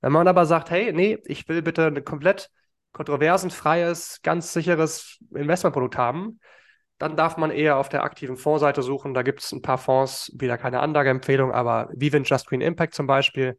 Wenn 0.00 0.12
man 0.12 0.28
aber 0.28 0.46
sagt, 0.46 0.70
hey, 0.70 0.92
nee, 0.92 1.18
ich 1.24 1.48
will 1.48 1.62
bitte 1.62 1.86
ein 1.86 2.04
komplett 2.04 2.50
kontroversenfreies, 2.98 4.20
ganz 4.22 4.52
sicheres 4.52 5.18
Investmentprodukt 5.32 5.96
haben, 5.96 6.40
dann 6.98 7.16
darf 7.16 7.36
man 7.36 7.52
eher 7.52 7.76
auf 7.76 7.88
der 7.88 8.02
aktiven 8.02 8.36
Fondsseite 8.36 8.82
suchen. 8.82 9.14
Da 9.14 9.22
gibt 9.22 9.40
es 9.40 9.52
ein 9.52 9.62
paar 9.62 9.78
Fonds, 9.78 10.32
wieder 10.36 10.58
keine 10.58 10.80
Anlageempfehlung, 10.80 11.52
aber 11.52 11.88
Vivint 11.94 12.28
Just 12.28 12.48
Green 12.48 12.60
Impact 12.60 12.94
zum 12.94 13.06
Beispiel. 13.06 13.56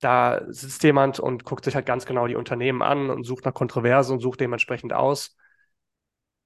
Da 0.00 0.40
sitzt 0.48 0.82
jemand 0.82 1.20
und 1.20 1.44
guckt 1.44 1.66
sich 1.66 1.74
halt 1.74 1.84
ganz 1.84 2.06
genau 2.06 2.26
die 2.26 2.34
Unternehmen 2.34 2.80
an 2.80 3.10
und 3.10 3.24
sucht 3.24 3.44
nach 3.44 3.52
Kontroverse 3.52 4.10
und 4.12 4.20
sucht 4.20 4.40
dementsprechend 4.40 4.94
aus. 4.94 5.36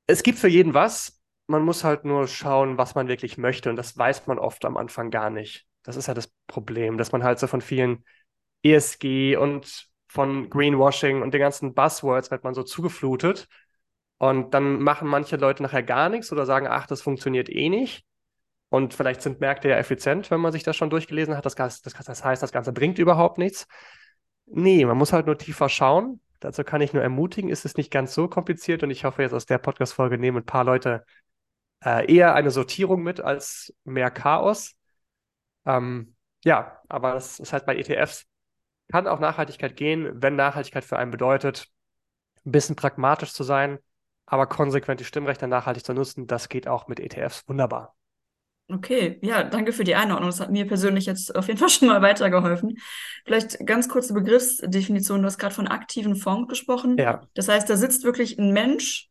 Es 0.09 0.25
gibt 0.25 0.39
für 0.39 0.49
jeden 0.49 0.75
was. 0.75 1.23
Man 1.47 1.63
muss 1.63 1.85
halt 1.85 2.05
nur 2.05 2.27
schauen, 2.27 2.77
was 2.77 2.97
man 2.97 3.07
wirklich 3.07 3.39
möchte. 3.39 3.71
Und 3.71 3.77
das 3.77 3.97
weiß 3.97 4.27
man 4.27 4.41
oft 4.41 4.65
am 4.65 4.77
Anfang 4.77 5.11
gar 5.11 5.31
nicht. 5.31 5.65
Das 5.85 5.95
ist 5.95 6.09
ja 6.09 6.15
das 6.15 6.33
Problem, 6.49 6.99
dass 6.99 7.13
man 7.13 7.23
halt 7.23 7.39
so 7.39 7.47
von 7.47 7.61
vielen 7.61 8.05
ESG 8.63 9.37
und 9.37 9.89
von 10.17 10.49
Greenwashing 10.49 11.21
und 11.21 11.35
den 11.35 11.41
ganzen 11.41 11.75
Buzzwords 11.75 12.31
wird 12.31 12.43
man 12.43 12.55
so 12.55 12.63
zugeflutet. 12.63 13.49
Und 14.17 14.55
dann 14.55 14.81
machen 14.81 15.07
manche 15.07 15.37
Leute 15.37 15.63
nachher 15.63 15.83
gar 15.83 16.09
nichts 16.09 16.33
oder 16.33 16.47
sagen, 16.47 16.67
ach, 16.67 16.87
das 16.87 17.03
funktioniert 17.03 17.51
eh 17.51 17.69
nicht. 17.69 18.07
Und 18.71 18.95
vielleicht 18.95 19.21
sind 19.21 19.41
Märkte 19.41 19.69
ja 19.69 19.77
effizient, 19.77 20.31
wenn 20.31 20.41
man 20.41 20.53
sich 20.53 20.63
das 20.63 20.75
schon 20.75 20.89
durchgelesen 20.89 21.37
hat. 21.37 21.45
Das, 21.45 21.55
das, 21.55 21.83
das 21.83 22.25
heißt, 22.25 22.43
das 22.43 22.51
Ganze 22.51 22.73
bringt 22.73 22.99
überhaupt 22.99 23.37
nichts. 23.37 23.67
Nee, 24.47 24.87
man 24.87 24.97
muss 24.97 25.13
halt 25.13 25.27
nur 25.27 25.37
tiefer 25.37 25.69
schauen. 25.69 26.21
Dazu 26.41 26.65
kann 26.65 26.81
ich 26.81 26.95
nur 26.95 27.03
ermutigen, 27.03 27.51
ist 27.51 27.67
es 27.67 27.77
nicht 27.77 27.91
ganz 27.91 28.15
so 28.15 28.27
kompliziert. 28.27 28.83
Und 28.83 28.91
ich 28.91 29.05
hoffe, 29.05 29.21
jetzt 29.21 29.35
aus 29.35 29.45
der 29.45 29.59
Podcast-Folge 29.59 30.17
nehmen 30.17 30.39
ein 30.39 30.47
paar 30.47 30.65
Leute 30.65 31.05
äh, 31.85 32.11
eher 32.11 32.35
eine 32.35 32.51
Sortierung 32.51 33.03
mit 33.03 33.21
als 33.21 33.75
mehr 33.85 34.11
Chaos. 34.11 34.77
Ähm, 35.67 36.17
ja, 36.43 36.81
aber 36.89 37.13
das 37.13 37.39
ist 37.39 37.53
halt 37.53 37.67
bei 37.67 37.77
ETFs 37.77 38.27
kann 38.89 39.07
auch 39.07 39.19
Nachhaltigkeit 39.19 39.77
gehen, 39.77 40.23
wenn 40.23 40.37
Nachhaltigkeit 40.37 40.85
für 40.85 40.99
einen 40.99 41.11
bedeutet, 41.11 41.69
ein 42.45 42.53
bisschen 42.53 42.77
pragmatisch 42.77 43.33
zu 43.33 43.43
sein, 43.43 43.79
aber 44.27 44.47
konsequent 44.47 45.01
die 45.01 45.05
Stimmrechte 45.05 45.49
nachhaltig 45.49 45.85
zu 45.85 45.95
nutzen. 45.95 46.27
Das 46.27 46.49
geht 46.49 46.69
auch 46.69 46.89
mit 46.89 47.01
ETFs 47.01 47.49
wunderbar. 47.49 47.95
Okay, 48.69 49.19
ja, 49.23 49.45
danke 49.45 49.73
für 49.73 49.85
die 49.85 49.95
Einordnung. 49.95 50.29
Das 50.29 50.41
hat 50.41 50.51
mir 50.51 50.67
persönlich 50.67 51.07
jetzt 51.07 51.35
auf 51.37 51.47
jeden 51.47 51.59
Fall 51.59 51.69
schon 51.71 51.89
mal 51.89 52.03
weitergeholfen. 52.03 52.79
Vielleicht 53.25 53.65
ganz 53.65 53.89
kurze 53.89 54.13
Begriffsdefinition. 54.13 55.21
Du 55.21 55.27
hast 55.27 55.39
gerade 55.39 55.55
von 55.55 55.69
aktiven 55.69 56.17
Fonds 56.17 56.49
gesprochen. 56.49 56.97
Ja. 56.99 57.23
Das 57.35 57.49
heißt, 57.49 57.71
da 57.71 57.77
sitzt 57.77 58.05
wirklich 58.05 58.39
ein 58.39 58.53
Mensch 58.53 59.09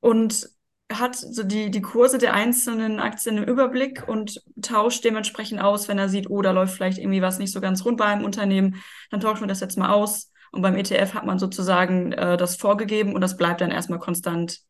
und 0.00 0.50
hat 0.98 1.16
so 1.16 1.42
die, 1.42 1.70
die 1.70 1.82
Kurse 1.82 2.18
der 2.18 2.34
einzelnen 2.34 3.00
Aktien 3.00 3.38
im 3.38 3.44
Überblick 3.44 4.06
und 4.06 4.42
tauscht 4.60 5.04
dementsprechend 5.04 5.60
aus, 5.60 5.88
wenn 5.88 5.98
er 5.98 6.08
sieht, 6.08 6.30
oh, 6.30 6.42
da 6.42 6.50
läuft 6.50 6.74
vielleicht 6.74 6.98
irgendwie 6.98 7.22
was 7.22 7.38
nicht 7.38 7.52
so 7.52 7.60
ganz 7.60 7.84
rund 7.84 7.98
bei 7.98 8.06
einem 8.06 8.24
Unternehmen, 8.24 8.82
dann 9.10 9.20
tauscht 9.20 9.40
man 9.40 9.48
das 9.48 9.60
jetzt 9.60 9.78
mal 9.78 9.92
aus. 9.92 10.30
Und 10.52 10.62
beim 10.62 10.76
ETF 10.76 11.14
hat 11.14 11.24
man 11.24 11.38
sozusagen 11.38 12.12
äh, 12.12 12.36
das 12.36 12.56
vorgegeben 12.56 13.14
und 13.14 13.22
das 13.22 13.36
bleibt 13.36 13.60
dann 13.60 13.70
erstmal 13.70 13.98
konstant. 13.98 14.60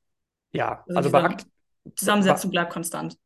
Ja, 0.52 0.84
also, 0.86 0.96
also 0.98 1.10
bei 1.10 1.24
Akt 1.24 1.46
Zusammensetzung 1.96 2.50
bei, 2.50 2.58
bleibt 2.58 2.72
konstant. 2.72 3.16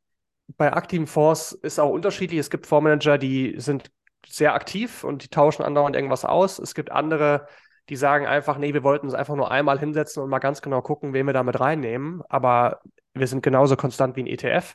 Bei 0.57 0.73
aktiven 0.73 1.07
Fonds 1.07 1.53
ist 1.53 1.79
auch 1.79 1.91
unterschiedlich. 1.91 2.41
Es 2.41 2.51
gibt 2.51 2.67
Fondsmanager, 2.67 3.19
die 3.19 3.57
sind 3.59 3.91
sehr 4.27 4.55
aktiv 4.55 5.05
und 5.05 5.23
die 5.23 5.29
tauschen 5.29 5.63
andauernd 5.63 5.95
irgendwas 5.95 6.25
aus. 6.25 6.59
Es 6.59 6.75
gibt 6.75 6.91
andere, 6.91 7.47
die 7.89 7.97
sagen 7.97 8.27
einfach, 8.27 8.59
nee, 8.59 8.75
wir 8.75 8.83
wollten 8.83 9.07
uns 9.07 9.15
einfach 9.15 9.37
nur 9.37 9.51
einmal 9.51 9.79
hinsetzen 9.79 10.23
und 10.23 10.31
mal 10.31 10.39
ganz 10.39 10.63
genau 10.63 10.83
gucken, 10.83 11.13
wen 11.13 11.27
wir 11.27 11.33
damit 11.33 11.61
reinnehmen. 11.61 12.23
Aber 12.29 12.81
wir 13.15 13.27
sind 13.27 13.43
genauso 13.43 13.77
konstant 13.77 14.17
wie 14.17 14.23
ein 14.23 14.27
ETF. 14.27 14.75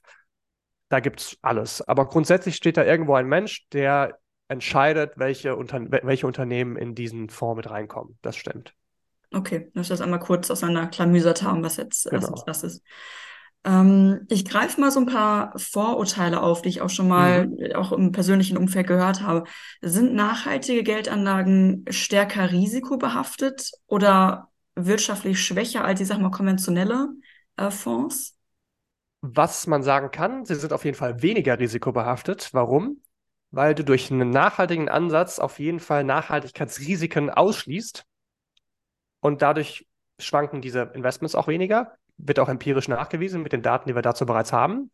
Da 0.90 1.00
gibt 1.00 1.22
es 1.22 1.38
alles. 1.42 1.82
Aber 1.88 2.08
grundsätzlich 2.08 2.56
steht 2.56 2.78
da 2.78 2.84
irgendwo 2.84 3.16
ein 3.16 3.28
Mensch, 3.28 3.68
der 3.70 4.18
entscheidet, 4.48 5.14
welche, 5.18 5.56
Unter 5.56 5.80
welche 5.90 6.28
Unternehmen 6.28 6.76
in 6.76 6.96
diesen 6.96 7.30
Fonds 7.30 7.58
mit 7.58 7.70
reinkommen. 7.70 8.18
Das 8.22 8.36
stimmt. 8.36 8.74
Okay, 9.34 9.72
dass 9.74 9.90
wir 9.90 9.94
das 9.94 10.02
einmal 10.02 10.20
kurz 10.20 10.52
auseinanderklamüsert 10.52 11.44
haben, 11.44 11.64
was 11.64 11.78
jetzt, 11.78 12.10
genau. 12.10 12.22
was 12.22 12.30
jetzt 12.30 12.44
das 12.46 12.64
ist. 12.64 12.84
Ähm, 13.64 14.26
ich 14.30 14.46
greife 14.46 14.82
mal 14.82 14.92
so 14.92 15.00
ein 15.00 15.06
paar 15.06 15.58
Vorurteile 15.58 16.42
auf, 16.42 16.62
die 16.62 16.70
ich 16.70 16.82
auch 16.82 16.90
schon 16.90 17.08
mal 17.08 17.48
mhm. 17.48 17.74
auch 17.76 17.92
im 17.92 18.12
persönlichen 18.12 18.58
Umfeld 18.58 18.88
gehört 18.88 19.22
habe. 19.22 19.44
Sind 19.82 20.14
nachhaltige 20.14 20.84
Geldanlagen 20.84 21.86
stärker 21.90 22.52
risikobehaftet 22.52 23.72
oder 23.88 24.50
wirtschaftlich 24.76 25.44
schwächer 25.44 25.84
als, 25.84 26.02
ich 26.02 26.08
sag 26.08 26.20
mal, 26.20 26.32
konventionelle 26.32 27.10
äh, 27.58 27.70
Fonds? 27.70 28.38
Was 29.22 29.68
man 29.68 29.84
sagen 29.84 30.10
kann, 30.10 30.46
sie 30.46 30.56
sind 30.56 30.74
auf 30.74 30.84
jeden 30.84 30.98
Fall 30.98 31.22
weniger 31.22 31.60
risikobehaftet. 31.60 32.50
Warum? 32.54 33.02
Weil 33.52 33.76
du 33.76 33.84
durch 33.84 34.12
einen 34.12 34.32
nachhaltigen 34.32 34.90
Ansatz 34.90 35.38
auf 35.38 35.60
jeden 35.60 35.80
Fall 35.80 36.04
Nachhaltigkeitsrisiken 36.04 37.30
ausschließt 37.30 38.06
und 39.20 39.44
dadurch 39.44 39.88
schwanken 40.18 40.62
diese 40.62 40.92
Investments 40.96 41.36
auch 41.36 41.48
weniger 41.48 41.98
wird 42.26 42.40
auch 42.40 42.50
empirisch 42.50 42.88
nachgewiesen 42.88 43.42
mit 43.42 43.54
den 43.54 43.62
Daten, 43.62 43.88
die 43.88 43.96
wir 43.96 44.02
dazu 44.02 44.26
bereits 44.26 44.54
haben. 44.54 44.92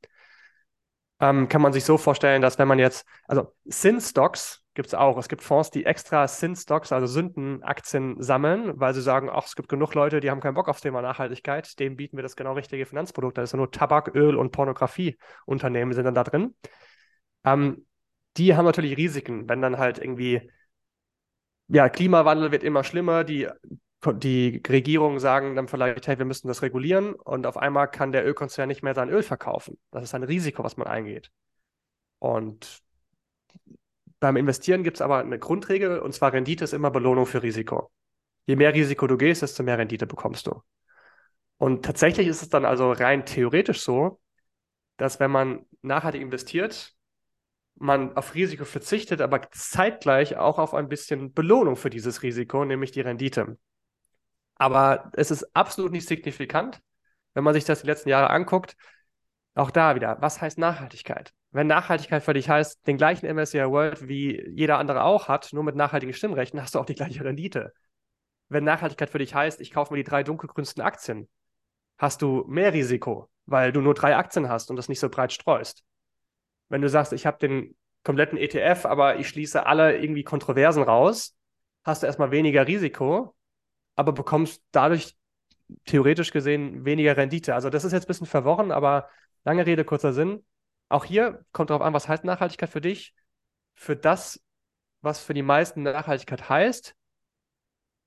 Ähm, 1.19 1.47
kann 1.47 1.61
man 1.61 1.73
sich 1.73 1.83
so 1.83 1.97
vorstellen, 1.97 2.41
dass 2.41 2.59
wenn 2.59 2.67
man 2.67 2.79
jetzt, 2.79 3.05
also 3.27 3.53
Sin-Stocks 3.65 4.63
gibt 4.75 4.87
es 4.87 4.93
auch. 4.93 5.17
Es 5.17 5.27
gibt 5.27 5.41
Fonds, 5.41 5.71
die 5.71 5.85
extra 5.85 6.27
Sin-Stocks, 6.27 6.91
also 6.91 7.07
Sündenaktien 7.07 8.21
sammeln, 8.21 8.79
weil 8.79 8.93
sie 8.93 9.01
sagen, 9.01 9.27
ach, 9.31 9.45
es 9.45 9.55
gibt 9.55 9.69
genug 9.69 9.95
Leute, 9.95 10.19
die 10.19 10.29
haben 10.29 10.39
keinen 10.39 10.53
Bock 10.53 10.69
aufs 10.69 10.81
Thema 10.81 11.01
Nachhaltigkeit. 11.01 11.79
Dem 11.79 11.95
bieten 11.95 12.15
wir 12.15 12.21
das 12.21 12.35
genau 12.35 12.53
richtige 12.53 12.85
Finanzprodukt. 12.85 13.37
Da 13.39 13.41
ist 13.41 13.55
nur 13.55 13.71
Tabak, 13.71 14.13
Öl 14.13 14.35
und 14.35 14.51
Pornografieunternehmen 14.51 15.95
sind 15.95 16.05
dann 16.05 16.13
da 16.13 16.23
drin. 16.23 16.55
Ähm, 17.43 17.87
die 18.37 18.55
haben 18.55 18.65
natürlich 18.65 18.97
Risiken, 18.97 19.49
wenn 19.49 19.63
dann 19.63 19.79
halt 19.79 19.97
irgendwie 19.97 20.47
ja, 21.67 21.89
Klimawandel 21.89 22.51
wird 22.51 22.63
immer 22.63 22.83
schlimmer, 22.83 23.23
die 23.23 23.49
die 24.13 24.61
Regierungen 24.67 25.19
sagen 25.19 25.55
dann 25.55 25.67
vielleicht, 25.67 26.07
hey, 26.07 26.17
wir 26.17 26.25
müssen 26.25 26.47
das 26.47 26.61
regulieren 26.61 27.13
und 27.13 27.45
auf 27.45 27.57
einmal 27.57 27.89
kann 27.89 28.11
der 28.11 28.25
Ölkonzern 28.25 28.67
nicht 28.67 28.83
mehr 28.83 28.95
sein 28.95 29.09
Öl 29.09 29.23
verkaufen. 29.23 29.77
Das 29.91 30.03
ist 30.03 30.13
ein 30.13 30.23
Risiko, 30.23 30.63
was 30.63 30.77
man 30.77 30.87
eingeht. 30.87 31.31
Und 32.19 32.81
beim 34.19 34.35
Investieren 34.37 34.83
gibt 34.83 34.97
es 34.97 35.01
aber 35.01 35.19
eine 35.19 35.39
Grundregel 35.39 35.99
und 35.99 36.13
zwar 36.13 36.33
Rendite 36.33 36.63
ist 36.63 36.73
immer 36.73 36.91
Belohnung 36.91 37.25
für 37.25 37.43
Risiko. 37.43 37.91
Je 38.45 38.55
mehr 38.55 38.73
Risiko 38.73 39.07
du 39.07 39.17
gehst, 39.17 39.41
desto 39.41 39.63
mehr 39.63 39.77
Rendite 39.77 40.07
bekommst 40.07 40.47
du. 40.47 40.61
Und 41.57 41.85
tatsächlich 41.85 42.27
ist 42.27 42.41
es 42.41 42.49
dann 42.49 42.65
also 42.65 42.91
rein 42.91 43.25
theoretisch 43.25 43.81
so, 43.81 44.19
dass 44.97 45.19
wenn 45.19 45.31
man 45.31 45.65
nachhaltig 45.81 46.21
investiert, 46.21 46.95
man 47.75 48.15
auf 48.15 48.33
Risiko 48.33 48.65
verzichtet, 48.65 49.21
aber 49.21 49.49
zeitgleich 49.51 50.37
auch 50.37 50.57
auf 50.57 50.73
ein 50.73 50.89
bisschen 50.89 51.33
Belohnung 51.33 51.75
für 51.75 51.89
dieses 51.89 52.23
Risiko, 52.23 52.65
nämlich 52.65 52.91
die 52.91 53.01
Rendite. 53.01 53.57
Aber 54.57 55.11
es 55.13 55.31
ist 55.31 55.55
absolut 55.55 55.91
nicht 55.91 56.07
signifikant, 56.07 56.79
wenn 57.33 57.43
man 57.43 57.53
sich 57.53 57.65
das 57.65 57.81
die 57.81 57.87
letzten 57.87 58.09
Jahre 58.09 58.29
anguckt. 58.29 58.75
Auch 59.55 59.71
da 59.71 59.95
wieder, 59.95 60.17
was 60.19 60.41
heißt 60.41 60.57
Nachhaltigkeit? 60.57 61.33
Wenn 61.51 61.67
Nachhaltigkeit 61.67 62.23
für 62.23 62.33
dich 62.33 62.49
heißt, 62.49 62.85
den 62.85 62.97
gleichen 62.97 63.25
MSCI 63.25 63.69
World 63.69 64.07
wie 64.07 64.43
jeder 64.49 64.77
andere 64.77 65.03
auch 65.03 65.27
hat, 65.27 65.53
nur 65.53 65.63
mit 65.63 65.75
nachhaltigen 65.75 66.13
Stimmrechten, 66.13 66.61
hast 66.61 66.75
du 66.75 66.79
auch 66.79 66.85
die 66.85 66.95
gleiche 66.95 67.23
Rendite. 67.23 67.73
Wenn 68.49 68.63
Nachhaltigkeit 68.63 69.09
für 69.09 69.19
dich 69.19 69.33
heißt, 69.33 69.61
ich 69.61 69.71
kaufe 69.71 69.93
mir 69.93 69.97
die 69.97 70.09
drei 70.09 70.23
dunkelgrünsten 70.23 70.83
Aktien, 70.83 71.27
hast 71.97 72.21
du 72.21 72.45
mehr 72.47 72.73
Risiko, 72.73 73.29
weil 73.45 73.71
du 73.71 73.81
nur 73.81 73.93
drei 73.93 74.15
Aktien 74.15 74.49
hast 74.49 74.69
und 74.69 74.75
das 74.75 74.89
nicht 74.89 74.99
so 74.99 75.09
breit 75.09 75.33
streust. 75.33 75.83
Wenn 76.69 76.81
du 76.81 76.89
sagst, 76.89 77.13
ich 77.13 77.25
habe 77.25 77.37
den 77.39 77.75
kompletten 78.03 78.37
ETF, 78.37 78.85
aber 78.85 79.17
ich 79.19 79.27
schließe 79.27 79.65
alle 79.65 79.97
irgendwie 79.97 80.23
Kontroversen 80.23 80.83
raus, 80.83 81.35
hast 81.83 82.03
du 82.03 82.07
erstmal 82.07 82.31
weniger 82.31 82.67
Risiko, 82.67 83.35
aber 83.97 84.13
bekommst 84.13 84.63
dadurch 84.71 85.17
theoretisch 85.85 86.31
gesehen 86.31 86.85
weniger 86.85 87.17
Rendite. 87.17 87.53
Also 87.53 87.69
das 87.69 87.83
ist 87.83 87.91
jetzt 87.91 88.05
ein 88.05 88.07
bisschen 88.07 88.27
verworren, 88.27 88.71
aber 88.71 89.09
lange 89.43 89.65
Rede, 89.65 89.83
kurzer 89.83 90.13
Sinn. 90.13 90.45
Auch 90.87 91.03
hier 91.03 91.43
kommt 91.51 91.69
darauf 91.69 91.81
an, 91.81 91.93
was 91.93 92.07
heißt 92.07 92.23
Nachhaltigkeit 92.23 92.69
für 92.69 92.79
dich. 92.79 93.13
Für 93.75 93.97
das, 93.97 94.41
was 95.01 95.19
für 95.19 95.33
die 95.33 95.41
meisten 95.41 95.83
Nachhaltigkeit 95.83 96.47
heißt, 96.47 96.95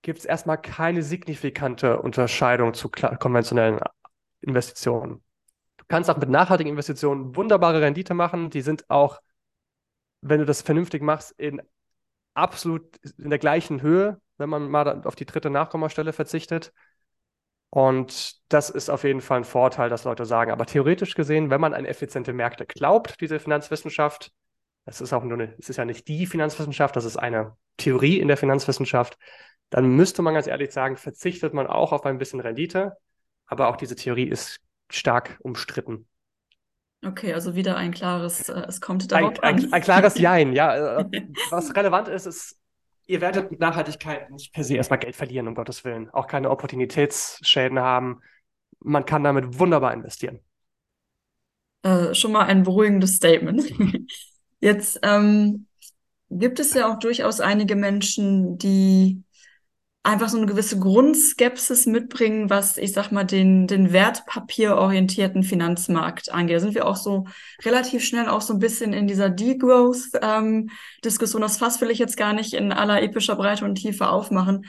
gibt 0.02 0.20
es 0.20 0.24
erstmal 0.24 0.60
keine 0.60 1.02
signifikante 1.02 2.00
Unterscheidung 2.00 2.72
zu 2.72 2.88
konventionellen 2.88 3.80
Investitionen. 4.40 5.22
Du 5.76 5.84
kannst 5.88 6.08
auch 6.08 6.16
mit 6.16 6.30
nachhaltigen 6.30 6.70
Investitionen 6.70 7.36
wunderbare 7.36 7.82
Rendite 7.82 8.14
machen. 8.14 8.48
Die 8.48 8.62
sind 8.62 8.88
auch, 8.88 9.20
wenn 10.22 10.38
du 10.38 10.46
das 10.46 10.62
vernünftig 10.62 11.02
machst, 11.02 11.32
in 11.32 11.60
absolut 12.32 12.96
in 13.18 13.28
der 13.28 13.38
gleichen 13.38 13.82
Höhe 13.82 14.20
wenn 14.40 14.48
man 14.48 14.68
mal 14.68 15.02
auf 15.04 15.14
die 15.14 15.26
dritte 15.26 15.50
Nachkommastelle 15.50 16.12
verzichtet. 16.12 16.72
Und 17.70 18.40
das 18.52 18.68
ist 18.68 18.90
auf 18.90 19.04
jeden 19.04 19.20
Fall 19.20 19.38
ein 19.38 19.44
Vorteil, 19.44 19.88
dass 19.88 20.04
Leute 20.04 20.24
sagen. 20.24 20.50
Aber 20.50 20.66
theoretisch 20.66 21.14
gesehen, 21.14 21.50
wenn 21.50 21.60
man 21.60 21.72
an 21.72 21.84
effiziente 21.84 22.32
Märkte 22.32 22.66
glaubt, 22.66 23.20
diese 23.20 23.38
Finanzwissenschaft, 23.38 24.32
das 24.86 25.00
ist 25.00 25.12
auch 25.12 25.22
nur 25.22 25.34
eine, 25.34 25.54
es 25.58 25.70
ist 25.70 25.76
ja 25.76 25.84
nicht 25.84 26.08
die 26.08 26.26
Finanzwissenschaft, 26.26 26.96
das 26.96 27.04
ist 27.04 27.16
eine 27.16 27.56
Theorie 27.76 28.18
in 28.18 28.26
der 28.26 28.36
Finanzwissenschaft, 28.36 29.16
dann 29.70 29.88
müsste 29.94 30.22
man 30.22 30.34
ganz 30.34 30.48
ehrlich 30.48 30.72
sagen, 30.72 30.96
verzichtet 30.96 31.54
man 31.54 31.68
auch 31.68 31.92
auf 31.92 32.04
ein 32.04 32.18
bisschen 32.18 32.40
Rendite. 32.40 32.96
Aber 33.46 33.68
auch 33.68 33.76
diese 33.76 33.94
Theorie 33.94 34.28
ist 34.28 34.60
stark 34.90 35.38
umstritten. 35.42 36.08
Okay, 37.04 37.32
also 37.32 37.54
wieder 37.54 37.76
ein 37.76 37.92
klares, 37.92 38.48
äh, 38.48 38.62
es 38.68 38.80
kommt 38.80 39.10
darauf 39.10 39.42
ein, 39.42 39.64
ein, 39.64 39.72
ein, 39.72 39.82
klares 39.82 40.18
Jein, 40.18 40.52
ja. 40.52 40.98
Äh, 40.98 41.04
was 41.50 41.74
relevant 41.74 42.08
ist, 42.08 42.26
ist, 42.26 42.59
ihr 43.10 43.20
werdet 43.20 43.50
mit 43.50 43.58
Nachhaltigkeit 43.58 44.30
nicht 44.30 44.52
per 44.52 44.62
se 44.62 44.76
erstmal 44.76 45.00
Geld 45.00 45.16
verlieren, 45.16 45.48
um 45.48 45.54
Gottes 45.54 45.84
Willen. 45.84 46.08
Auch 46.10 46.28
keine 46.28 46.48
Opportunitätsschäden 46.48 47.80
haben. 47.80 48.20
Man 48.78 49.04
kann 49.04 49.24
damit 49.24 49.58
wunderbar 49.58 49.92
investieren. 49.92 50.38
Äh, 51.82 52.14
schon 52.14 52.32
mal 52.32 52.46
ein 52.46 52.62
beruhigendes 52.62 53.16
Statement. 53.16 53.64
Jetzt 54.60 55.00
ähm, 55.02 55.66
gibt 56.30 56.60
es 56.60 56.72
ja 56.74 56.90
auch 56.90 56.98
durchaus 56.98 57.40
einige 57.40 57.74
Menschen, 57.74 58.58
die 58.58 59.24
einfach 60.02 60.30
so 60.30 60.38
eine 60.38 60.46
gewisse 60.46 60.78
Grundskepsis 60.78 61.84
mitbringen, 61.84 62.48
was, 62.48 62.78
ich 62.78 62.92
sag 62.92 63.12
mal, 63.12 63.24
den, 63.24 63.66
den 63.66 63.92
wertpapierorientierten 63.92 65.42
Finanzmarkt 65.42 66.32
angeht. 66.32 66.56
Da 66.56 66.60
sind 66.60 66.74
wir 66.74 66.86
auch 66.86 66.96
so 66.96 67.26
relativ 67.64 68.02
schnell 68.02 68.28
auch 68.28 68.40
so 68.40 68.54
ein 68.54 68.60
bisschen 68.60 68.94
in 68.94 69.06
dieser 69.06 69.28
Degrowth-Diskussion. 69.28 71.42
Ähm, 71.42 71.46
das 71.46 71.58
Fass 71.58 71.82
will 71.82 71.90
ich 71.90 71.98
jetzt 71.98 72.16
gar 72.16 72.32
nicht 72.32 72.54
in 72.54 72.72
aller 72.72 73.02
epischer 73.02 73.36
Breite 73.36 73.66
und 73.66 73.74
Tiefe 73.74 74.08
aufmachen. 74.08 74.64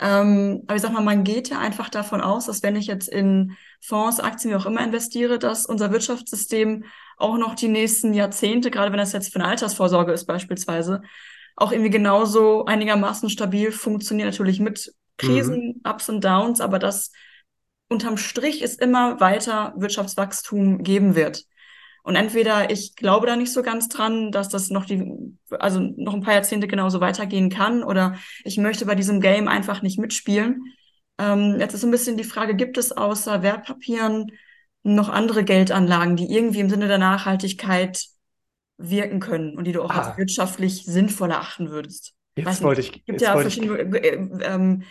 Ähm, 0.00 0.64
aber 0.66 0.74
ich 0.74 0.82
sag 0.82 0.92
mal, 0.92 1.02
man 1.02 1.22
geht 1.22 1.48
ja 1.48 1.60
einfach 1.60 1.88
davon 1.88 2.20
aus, 2.20 2.46
dass 2.46 2.64
wenn 2.64 2.74
ich 2.74 2.88
jetzt 2.88 3.08
in 3.08 3.56
Fonds, 3.80 4.18
Aktien, 4.18 4.52
wie 4.52 4.56
auch 4.56 4.66
immer 4.66 4.82
investiere, 4.82 5.38
dass 5.38 5.64
unser 5.64 5.92
Wirtschaftssystem 5.92 6.86
auch 7.18 7.38
noch 7.38 7.54
die 7.54 7.68
nächsten 7.68 8.14
Jahrzehnte, 8.14 8.72
gerade 8.72 8.90
wenn 8.90 8.98
das 8.98 9.12
jetzt 9.12 9.32
für 9.32 9.38
eine 9.38 9.48
Altersvorsorge 9.48 10.10
ist 10.12 10.24
beispielsweise, 10.24 11.02
auch 11.56 11.72
irgendwie 11.72 11.90
genauso 11.90 12.64
einigermaßen 12.64 13.30
stabil 13.30 13.72
funktioniert, 13.72 14.28
natürlich 14.28 14.60
mit 14.60 14.94
Krisen, 15.18 15.80
mhm. 15.82 15.90
Ups 15.90 16.08
und 16.08 16.24
Downs, 16.24 16.60
aber 16.60 16.78
dass 16.78 17.12
unterm 17.88 18.16
Strich 18.16 18.62
es 18.62 18.74
immer 18.74 19.20
weiter 19.20 19.74
Wirtschaftswachstum 19.76 20.82
geben 20.82 21.14
wird. 21.14 21.44
Und 22.04 22.16
entweder 22.16 22.70
ich 22.70 22.96
glaube 22.96 23.26
da 23.26 23.36
nicht 23.36 23.52
so 23.52 23.62
ganz 23.62 23.88
dran, 23.88 24.32
dass 24.32 24.48
das 24.48 24.70
noch 24.70 24.86
die, 24.86 25.36
also 25.50 25.78
noch 25.78 26.14
ein 26.14 26.22
paar 26.22 26.34
Jahrzehnte 26.34 26.66
genauso 26.66 27.00
weitergehen 27.00 27.48
kann, 27.48 27.84
oder 27.84 28.16
ich 28.44 28.58
möchte 28.58 28.86
bei 28.86 28.96
diesem 28.96 29.20
Game 29.20 29.46
einfach 29.46 29.82
nicht 29.82 29.98
mitspielen. 29.98 30.64
Ähm, 31.18 31.56
jetzt 31.60 31.74
ist 31.74 31.82
so 31.82 31.86
ein 31.86 31.92
bisschen 31.92 32.16
die 32.16 32.24
Frage, 32.24 32.56
gibt 32.56 32.76
es 32.76 32.90
außer 32.90 33.42
Wertpapieren 33.42 34.32
noch 34.82 35.08
andere 35.08 35.44
Geldanlagen, 35.44 36.16
die 36.16 36.32
irgendwie 36.34 36.60
im 36.60 36.70
Sinne 36.70 36.88
der 36.88 36.98
Nachhaltigkeit 36.98 38.06
wirken 38.82 39.20
können 39.20 39.56
und 39.56 39.64
die 39.66 39.72
du 39.72 39.82
auch 39.82 39.90
ah. 39.90 40.02
als 40.02 40.18
wirtschaftlich 40.18 40.84
sinnvoll 40.84 41.30
erachten 41.30 41.70
würdest. 41.70 42.14
Jetzt 42.36 42.62
wollte 42.62 42.80
ich. 42.80 43.04
gibt 43.04 43.20
ja 43.20 43.36
verschiedene 43.36 43.78
äh, 43.78 44.28
ähm, 44.42 44.84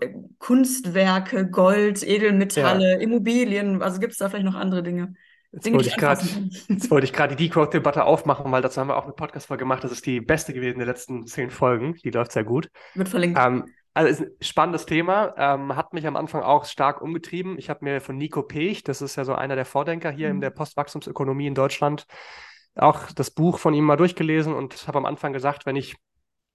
äh, 0.00 0.08
Kunstwerke, 0.38 1.48
Gold, 1.48 2.02
Edelmetalle, 2.02 2.92
ja. 2.92 2.98
Immobilien. 2.98 3.82
Also 3.82 4.00
gibt 4.00 4.12
es 4.12 4.18
da 4.18 4.28
vielleicht 4.28 4.44
noch 4.44 4.54
andere 4.54 4.82
Dinge? 4.82 5.14
Jetzt 5.52 5.64
Dinge, 5.64 5.76
wollte, 5.76 5.88
ich 5.88 5.96
grad, 5.96 6.22
jetzt 6.68 6.90
wollte 6.90 7.06
ich 7.06 7.12
gerade 7.12 7.34
die 7.34 7.44
Degrowth-Debatte 7.44 8.04
aufmachen, 8.04 8.50
weil 8.52 8.60
dazu 8.60 8.80
haben 8.80 8.88
wir 8.88 8.96
auch 8.96 9.04
eine 9.04 9.14
Podcast-Folge 9.14 9.62
gemacht. 9.62 9.82
Das 9.82 9.92
ist 9.92 10.04
die 10.04 10.20
beste 10.20 10.52
gewesen 10.52 10.78
der 10.78 10.86
letzten 10.86 11.26
zehn 11.26 11.50
Folgen. 11.50 11.94
Die 12.04 12.10
läuft 12.10 12.32
sehr 12.32 12.44
gut. 12.44 12.68
Wird 12.94 13.08
verlinkt. 13.08 13.38
Ähm, 13.40 13.64
also 13.98 14.10
ist 14.10 14.20
ein 14.20 14.30
spannendes 14.40 14.86
Thema, 14.86 15.34
ähm, 15.36 15.74
hat 15.74 15.92
mich 15.92 16.06
am 16.06 16.14
Anfang 16.14 16.42
auch 16.42 16.66
stark 16.66 17.02
umgetrieben. 17.02 17.58
Ich 17.58 17.68
habe 17.68 17.84
mir 17.84 18.00
von 18.00 18.16
Nico 18.16 18.42
Pech, 18.42 18.84
das 18.84 19.02
ist 19.02 19.16
ja 19.16 19.24
so 19.24 19.34
einer 19.34 19.56
der 19.56 19.64
Vordenker 19.64 20.12
hier 20.12 20.28
mhm. 20.28 20.36
in 20.36 20.40
der 20.40 20.50
Postwachstumsökonomie 20.50 21.48
in 21.48 21.56
Deutschland, 21.56 22.06
auch 22.78 23.10
das 23.12 23.30
Buch 23.30 23.58
von 23.58 23.74
ihm 23.74 23.84
mal 23.84 23.96
durchgelesen 23.96 24.54
und 24.54 24.86
habe 24.86 24.98
am 24.98 25.06
Anfang 25.06 25.32
gesagt, 25.32 25.66
wenn 25.66 25.76
ich 25.76 25.96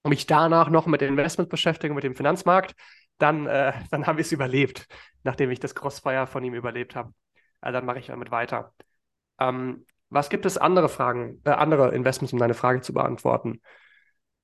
mich 0.06 0.26
danach 0.26 0.70
noch 0.70 0.86
mit 0.86 1.02
Investment 1.02 1.50
beschäftige, 1.50 1.94
mit 1.94 2.04
dem 2.04 2.16
Finanzmarkt, 2.16 2.76
dann, 3.18 3.48
äh, 3.48 3.74
dann 3.92 4.08
habe 4.08 4.22
ich 4.22 4.28
es 4.28 4.32
überlebt, 4.32 4.88
nachdem 5.24 5.52
ich 5.52 5.60
das 5.60 5.76
Crossfire 5.76 6.28
von 6.28 6.44
ihm 6.44 6.54
überlebt 6.54 6.96
habe. 6.96 7.14
Also 7.62 7.78
dann 7.78 7.86
mache 7.86 8.00
ich 8.00 8.08
damit 8.08 8.32
weiter. 8.32 8.74
Ähm, 9.40 9.86
was 10.10 10.30
gibt 10.30 10.46
es 10.46 10.58
andere 10.58 10.90
Fragen, 10.90 11.42
äh, 11.46 11.52
andere 11.52 11.94
Investments, 11.94 12.34
um 12.34 12.40
deine 12.40 12.54
Frage 12.54 12.82
zu 12.82 12.94
beantworten? 12.94 13.62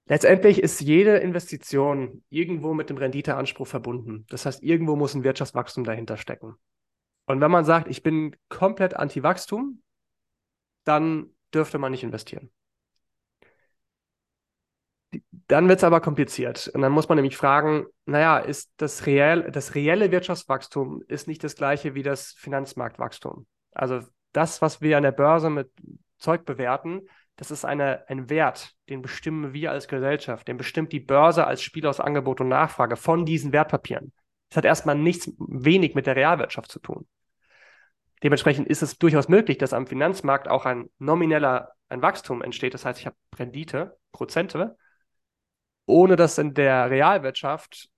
Letztendlich 0.06 0.64
ist 0.64 0.82
jede 0.82 1.18
Investition 1.18 2.24
irgendwo 2.30 2.74
mit 2.74 2.90
dem 2.90 2.98
Renditeanspruch 2.98 3.68
verbunden. 3.68 4.26
Das 4.30 4.48
heißt, 4.48 4.64
irgendwo 4.64 4.96
muss 4.96 5.14
ein 5.14 5.24
Wirtschaftswachstum 5.24 5.84
dahinter 5.84 6.18
stecken. 6.18 6.56
Und 7.28 7.42
wenn 7.42 7.52
man 7.52 7.64
sagt, 7.64 7.88
ich 7.88 8.02
bin 8.02 8.36
komplett 8.50 8.96
anti-Wachstum, 8.96 9.84
dann 10.84 11.30
dürfte 11.54 11.78
man 11.78 11.92
nicht 11.92 12.04
investieren. 12.04 12.52
Dann 15.48 15.68
wird 15.68 15.80
es 15.80 15.84
aber 15.84 16.02
kompliziert. 16.02 16.70
Und 16.74 16.82
dann 16.82 16.92
muss 16.92 17.10
man 17.10 17.16
nämlich 17.16 17.36
fragen, 17.36 17.88
naja, 18.06 18.38
ist 18.38 18.72
das, 18.78 19.08
reell, 19.08 19.50
das 19.52 19.74
reelle 19.74 20.12
Wirtschaftswachstum 20.12 21.04
ist 21.08 21.28
nicht 21.28 21.44
das 21.44 21.56
gleiche 21.56 21.96
wie 21.96 22.04
das 22.04 22.34
Finanzmarktwachstum. 22.34 23.48
Also 23.72 24.02
das, 24.32 24.62
was 24.62 24.82
wir 24.82 24.98
an 24.98 25.04
der 25.04 25.12
Börse 25.12 25.50
mit 25.50 25.72
Zeug 26.18 26.46
bewerten, 26.46 27.02
das 27.36 27.52
ist 27.52 27.66
eine, 27.66 28.08
ein 28.10 28.30
Wert, 28.30 28.76
den 28.90 29.02
bestimmen 29.02 29.54
wir 29.54 29.72
als 29.72 29.88
Gesellschaft, 29.88 30.48
den 30.48 30.58
bestimmt 30.58 30.92
die 30.92 31.00
Börse 31.00 31.48
als 31.48 31.62
Spiel 31.62 31.88
aus 31.88 32.00
Angebot 32.00 32.42
und 32.42 32.50
Nachfrage 32.50 32.98
von 32.98 33.26
diesen 33.26 33.54
Wertpapieren. 33.54 34.12
Das 34.50 34.58
hat 34.58 34.66
erstmal 34.66 34.96
nichts 34.96 35.32
wenig 35.40 35.96
mit 35.96 36.06
der 36.06 36.16
Realwirtschaft 36.16 36.70
zu 36.70 36.80
tun. 36.80 37.08
Dementsprechend 38.24 38.68
ist 38.68 38.82
es 38.82 38.98
durchaus 38.98 39.30
möglich, 39.30 39.58
dass 39.58 39.74
am 39.74 39.88
Finanzmarkt 39.88 40.48
auch 40.48 40.66
ein 40.66 40.90
nomineller 41.00 41.74
ein 41.88 42.02
Wachstum 42.02 42.42
entsteht. 42.42 42.74
Das 42.74 42.86
heißt, 42.86 43.00
ich 43.00 43.06
habe 43.06 43.16
Rendite, 43.38 43.98
Prozente, 44.12 44.78
ohne 45.86 46.16
dass 46.16 46.38
in 46.38 46.54
der 46.54 46.90
Realwirtschaft 46.90 47.90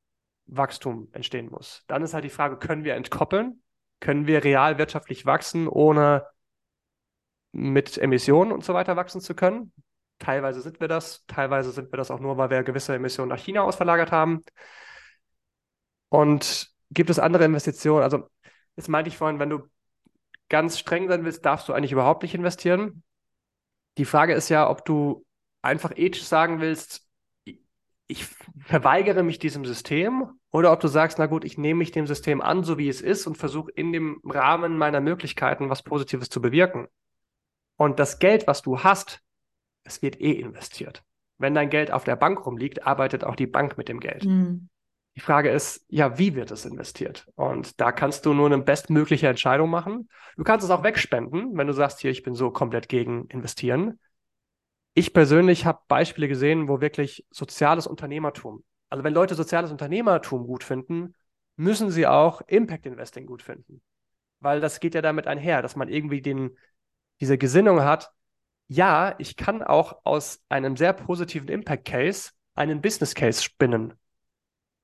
Wachstum 0.46 1.10
entstehen 1.14 1.50
muss. 1.50 1.84
Dann 1.88 2.04
ist 2.04 2.14
halt 2.14 2.24
die 2.24 2.30
Frage, 2.30 2.58
können 2.58 2.84
wir 2.84 2.96
entkoppeln? 2.96 3.62
Können 4.00 4.28
wir 4.28 4.44
realwirtschaftlich 4.44 5.26
wachsen, 5.26 5.68
ohne 5.68 6.26
mit 7.52 7.98
Emissionen 7.98 8.52
und 8.52 8.64
so 8.64 8.74
weiter 8.74 8.96
wachsen 8.96 9.22
zu 9.22 9.36
können? 9.36 9.72
Teilweise 10.20 10.62
sind 10.62 10.80
wir 10.80 10.88
das, 10.88 11.26
teilweise 11.28 11.72
sind 11.72 11.92
wir 11.92 11.98
das 11.98 12.12
auch 12.12 12.20
nur, 12.20 12.38
weil 12.38 12.50
wir 12.50 12.64
gewisse 12.64 12.96
Emissionen 12.96 13.30
nach 13.30 13.40
China 13.40 13.62
ausverlagert 13.62 14.12
haben. 14.12 14.42
Und 16.10 16.70
gibt 16.92 17.10
es 17.10 17.20
andere 17.20 17.46
Investitionen? 17.46 18.04
Also, 18.04 18.30
jetzt 18.76 18.90
meinte 18.90 19.10
ich 19.10 19.18
vorhin, 19.18 19.40
wenn 19.40 19.50
du 19.50 19.68
ganz 20.52 20.78
streng 20.78 21.08
sein 21.08 21.24
willst, 21.24 21.46
darfst 21.46 21.68
du 21.68 21.74
eigentlich 21.74 21.94
überhaupt 21.94 22.22
nicht 22.22 22.36
investieren. 22.36 23.02
Die 23.98 24.06
Frage 24.06 24.34
ist 24.34 24.50
ja, 24.50 24.70
ob 24.70 24.86
du 24.86 25.26
einfach 25.64 25.94
ethisch 25.96 26.26
sagen 26.26 26.60
willst, 26.60 27.08
ich 28.08 28.26
verweigere 28.60 29.24
mich 29.24 29.40
diesem 29.40 29.66
System 29.66 30.28
oder 30.52 30.74
ob 30.74 30.82
du 30.82 30.90
sagst, 30.90 31.18
na 31.18 31.28
gut, 31.28 31.46
ich 31.46 31.58
nehme 31.58 31.78
mich 31.78 31.92
dem 31.92 32.08
System 32.08 32.42
an, 32.42 32.64
so 32.64 32.78
wie 32.78 32.90
es 32.90 33.02
ist 33.02 33.26
und 33.26 33.38
versuche 33.38 33.72
in 33.72 33.94
dem 33.94 34.22
Rahmen 34.26 34.78
meiner 34.78 35.00
Möglichkeiten 35.00 35.70
was 35.70 35.82
Positives 35.82 36.28
zu 36.28 36.42
bewirken. 36.42 36.88
Und 37.78 38.00
das 38.00 38.20
Geld, 38.20 38.48
was 38.48 38.62
du 38.62 38.84
hast, 38.84 39.22
es 39.84 40.02
wird 40.02 40.20
eh 40.20 40.34
investiert. 40.34 41.04
Wenn 41.38 41.56
dein 41.56 41.70
Geld 41.70 41.92
auf 41.92 42.04
der 42.04 42.18
Bank 42.18 42.46
rumliegt, 42.46 42.86
arbeitet 42.86 43.24
auch 43.24 43.36
die 43.36 43.48
Bank 43.48 43.78
mit 43.78 43.88
dem 43.88 44.02
Geld. 44.02 44.26
Mhm. 44.26 44.68
Die 45.16 45.20
Frage 45.20 45.50
ist, 45.50 45.86
ja, 45.90 46.18
wie 46.18 46.36
wird 46.36 46.52
es 46.52 46.66
investiert? 46.66 47.28
Und 47.36 47.82
da 47.82 47.92
kannst 47.92 48.26
du 48.26 48.34
nur 48.34 48.46
eine 48.46 48.60
bestmögliche 48.60 49.28
Entscheidung 49.28 49.70
machen. 49.70 50.10
Du 50.38 50.44
kannst 50.44 50.64
es 50.64 50.72
auch 50.72 50.84
wegspenden, 50.84 51.58
wenn 51.58 51.68
du 51.68 51.74
sagst, 51.74 52.00
hier, 52.00 52.12
ich 52.12 52.24
bin 52.24 52.34
so 52.34 52.50
komplett 52.50 52.88
gegen 52.88 53.26
investieren. 53.28 54.00
Ich 54.94 55.14
persönlich 55.14 55.66
habe 55.66 55.82
Beispiele 55.88 56.30
gesehen, 56.30 56.70
wo 56.70 56.80
wirklich 56.80 57.26
soziales 57.30 57.88
Unternehmertum, 57.88 58.64
also 58.90 59.04
wenn 59.04 59.14
Leute 59.14 59.36
soziales 59.36 59.72
Unternehmertum 59.72 60.48
gut 60.48 60.64
finden, 60.64 61.14
müssen 61.58 61.92
sie 61.92 62.08
auch 62.08 62.42
Impact 62.48 62.86
Investing 62.86 63.26
gut 63.26 63.42
finden. 63.42 63.82
Weil 64.40 64.62
das 64.62 64.80
geht 64.80 64.96
ja 64.96 65.02
damit 65.02 65.28
einher, 65.28 65.62
dass 65.62 65.76
man 65.76 65.90
irgendwie 65.90 66.22
den, 66.22 66.58
diese 67.20 67.38
Gesinnung 67.38 67.82
hat, 67.84 68.12
ja, 68.68 69.16
ich 69.18 69.36
kann 69.36 69.62
auch 69.62 70.00
aus 70.06 70.42
einem 70.48 70.78
sehr 70.78 70.94
positiven 70.94 71.50
Impact 71.50 71.86
Case 71.86 72.32
einen 72.56 72.82
Business 72.82 73.14
Case 73.14 73.44
spinnen 73.44 73.94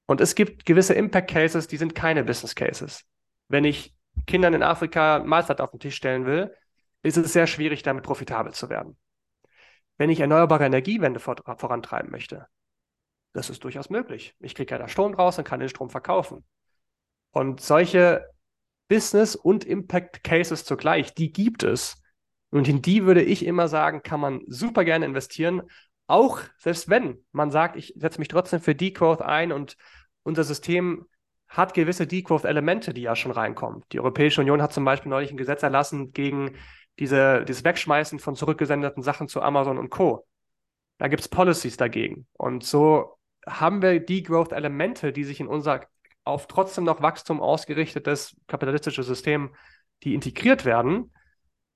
und 0.07 0.21
es 0.21 0.35
gibt 0.35 0.65
gewisse 0.65 0.93
Impact 0.93 1.29
Cases, 1.29 1.67
die 1.67 1.77
sind 1.77 1.93
keine 1.93 2.23
Business 2.23 2.55
Cases. 2.55 3.03
Wenn 3.49 3.65
ich 3.65 3.93
Kindern 4.25 4.53
in 4.53 4.63
Afrika 4.63 5.19
Mahlzeit 5.19 5.61
auf 5.61 5.71
den 5.71 5.79
Tisch 5.79 5.95
stellen 5.95 6.25
will, 6.25 6.53
ist 7.03 7.17
es 7.17 7.33
sehr 7.33 7.45
schwierig, 7.45 7.83
damit 7.83 8.03
profitabel 8.03 8.53
zu 8.53 8.69
werden. 8.69 8.97
Wenn 9.97 10.09
ich 10.09 10.19
erneuerbare 10.19 10.65
Energiewende 10.65 11.19
vor 11.19 11.35
vorantreiben 11.57 12.09
möchte, 12.09 12.47
das 13.33 13.49
ist 13.49 13.63
durchaus 13.63 13.89
möglich. 13.89 14.35
Ich 14.39 14.55
kriege 14.55 14.73
ja 14.73 14.79
da 14.79 14.87
Strom 14.87 15.13
raus 15.13 15.37
und 15.37 15.43
kann 15.43 15.59
den 15.59 15.69
Strom 15.69 15.89
verkaufen. 15.89 16.43
Und 17.31 17.61
solche 17.61 18.25
Business- 18.87 19.35
und 19.35 19.65
Impact 19.65 20.23
Cases 20.23 20.63
zugleich, 20.63 21.13
die 21.13 21.31
gibt 21.31 21.63
es. 21.63 22.01
Und 22.49 22.67
in 22.67 22.81
die 22.81 23.05
würde 23.05 23.21
ich 23.21 23.45
immer 23.45 23.67
sagen, 23.67 24.01
kann 24.01 24.21
man 24.21 24.41
super 24.47 24.85
gerne 24.85 25.05
investieren, 25.05 25.63
auch 26.07 26.39
selbst 26.57 26.89
wenn 26.89 27.23
man 27.33 27.51
sagt, 27.51 27.75
ich 27.75 27.93
setze 27.97 28.19
mich 28.19 28.29
trotzdem 28.29 28.61
für 28.61 28.73
Degrowth 28.73 29.21
ein 29.21 29.51
und 29.51 29.75
unser 30.27 30.43
System 30.43 31.07
hat 31.47 31.73
gewisse 31.73 32.05
Degrowth-Elemente, 32.05 32.93
die 32.93 33.01
ja 33.01 33.15
schon 33.15 33.31
reinkommen. 33.31 33.83
Die 33.93 33.99
Europäische 33.99 34.41
Union 34.41 34.61
hat 34.61 34.73
zum 34.73 34.83
Beispiel 34.83 35.09
neulich 35.09 35.31
ein 35.31 35.37
Gesetz 35.37 35.63
erlassen 35.63 36.11
gegen 36.11 36.57
diese, 36.99 37.45
dieses 37.45 37.63
Wegschmeißen 37.63 38.19
von 38.19 38.35
zurückgesendeten 38.35 39.01
Sachen 39.01 39.29
zu 39.29 39.41
Amazon 39.41 39.77
und 39.77 39.89
Co. 39.89 40.27
Da 40.97 41.07
gibt 41.07 41.21
es 41.21 41.29
Policies 41.29 41.77
dagegen. 41.77 42.27
Und 42.33 42.65
so 42.65 43.17
haben 43.47 43.81
wir 43.81 43.99
Degrowth-Elemente, 44.01 45.13
die 45.13 45.23
sich 45.23 45.39
in 45.39 45.47
unser 45.47 45.87
auf 46.25 46.47
trotzdem 46.47 46.83
noch 46.83 47.01
Wachstum 47.01 47.39
ausgerichtetes 47.39 48.35
kapitalistisches 48.47 49.07
System, 49.07 49.55
die 50.03 50.13
integriert 50.13 50.65
werden. 50.65 51.13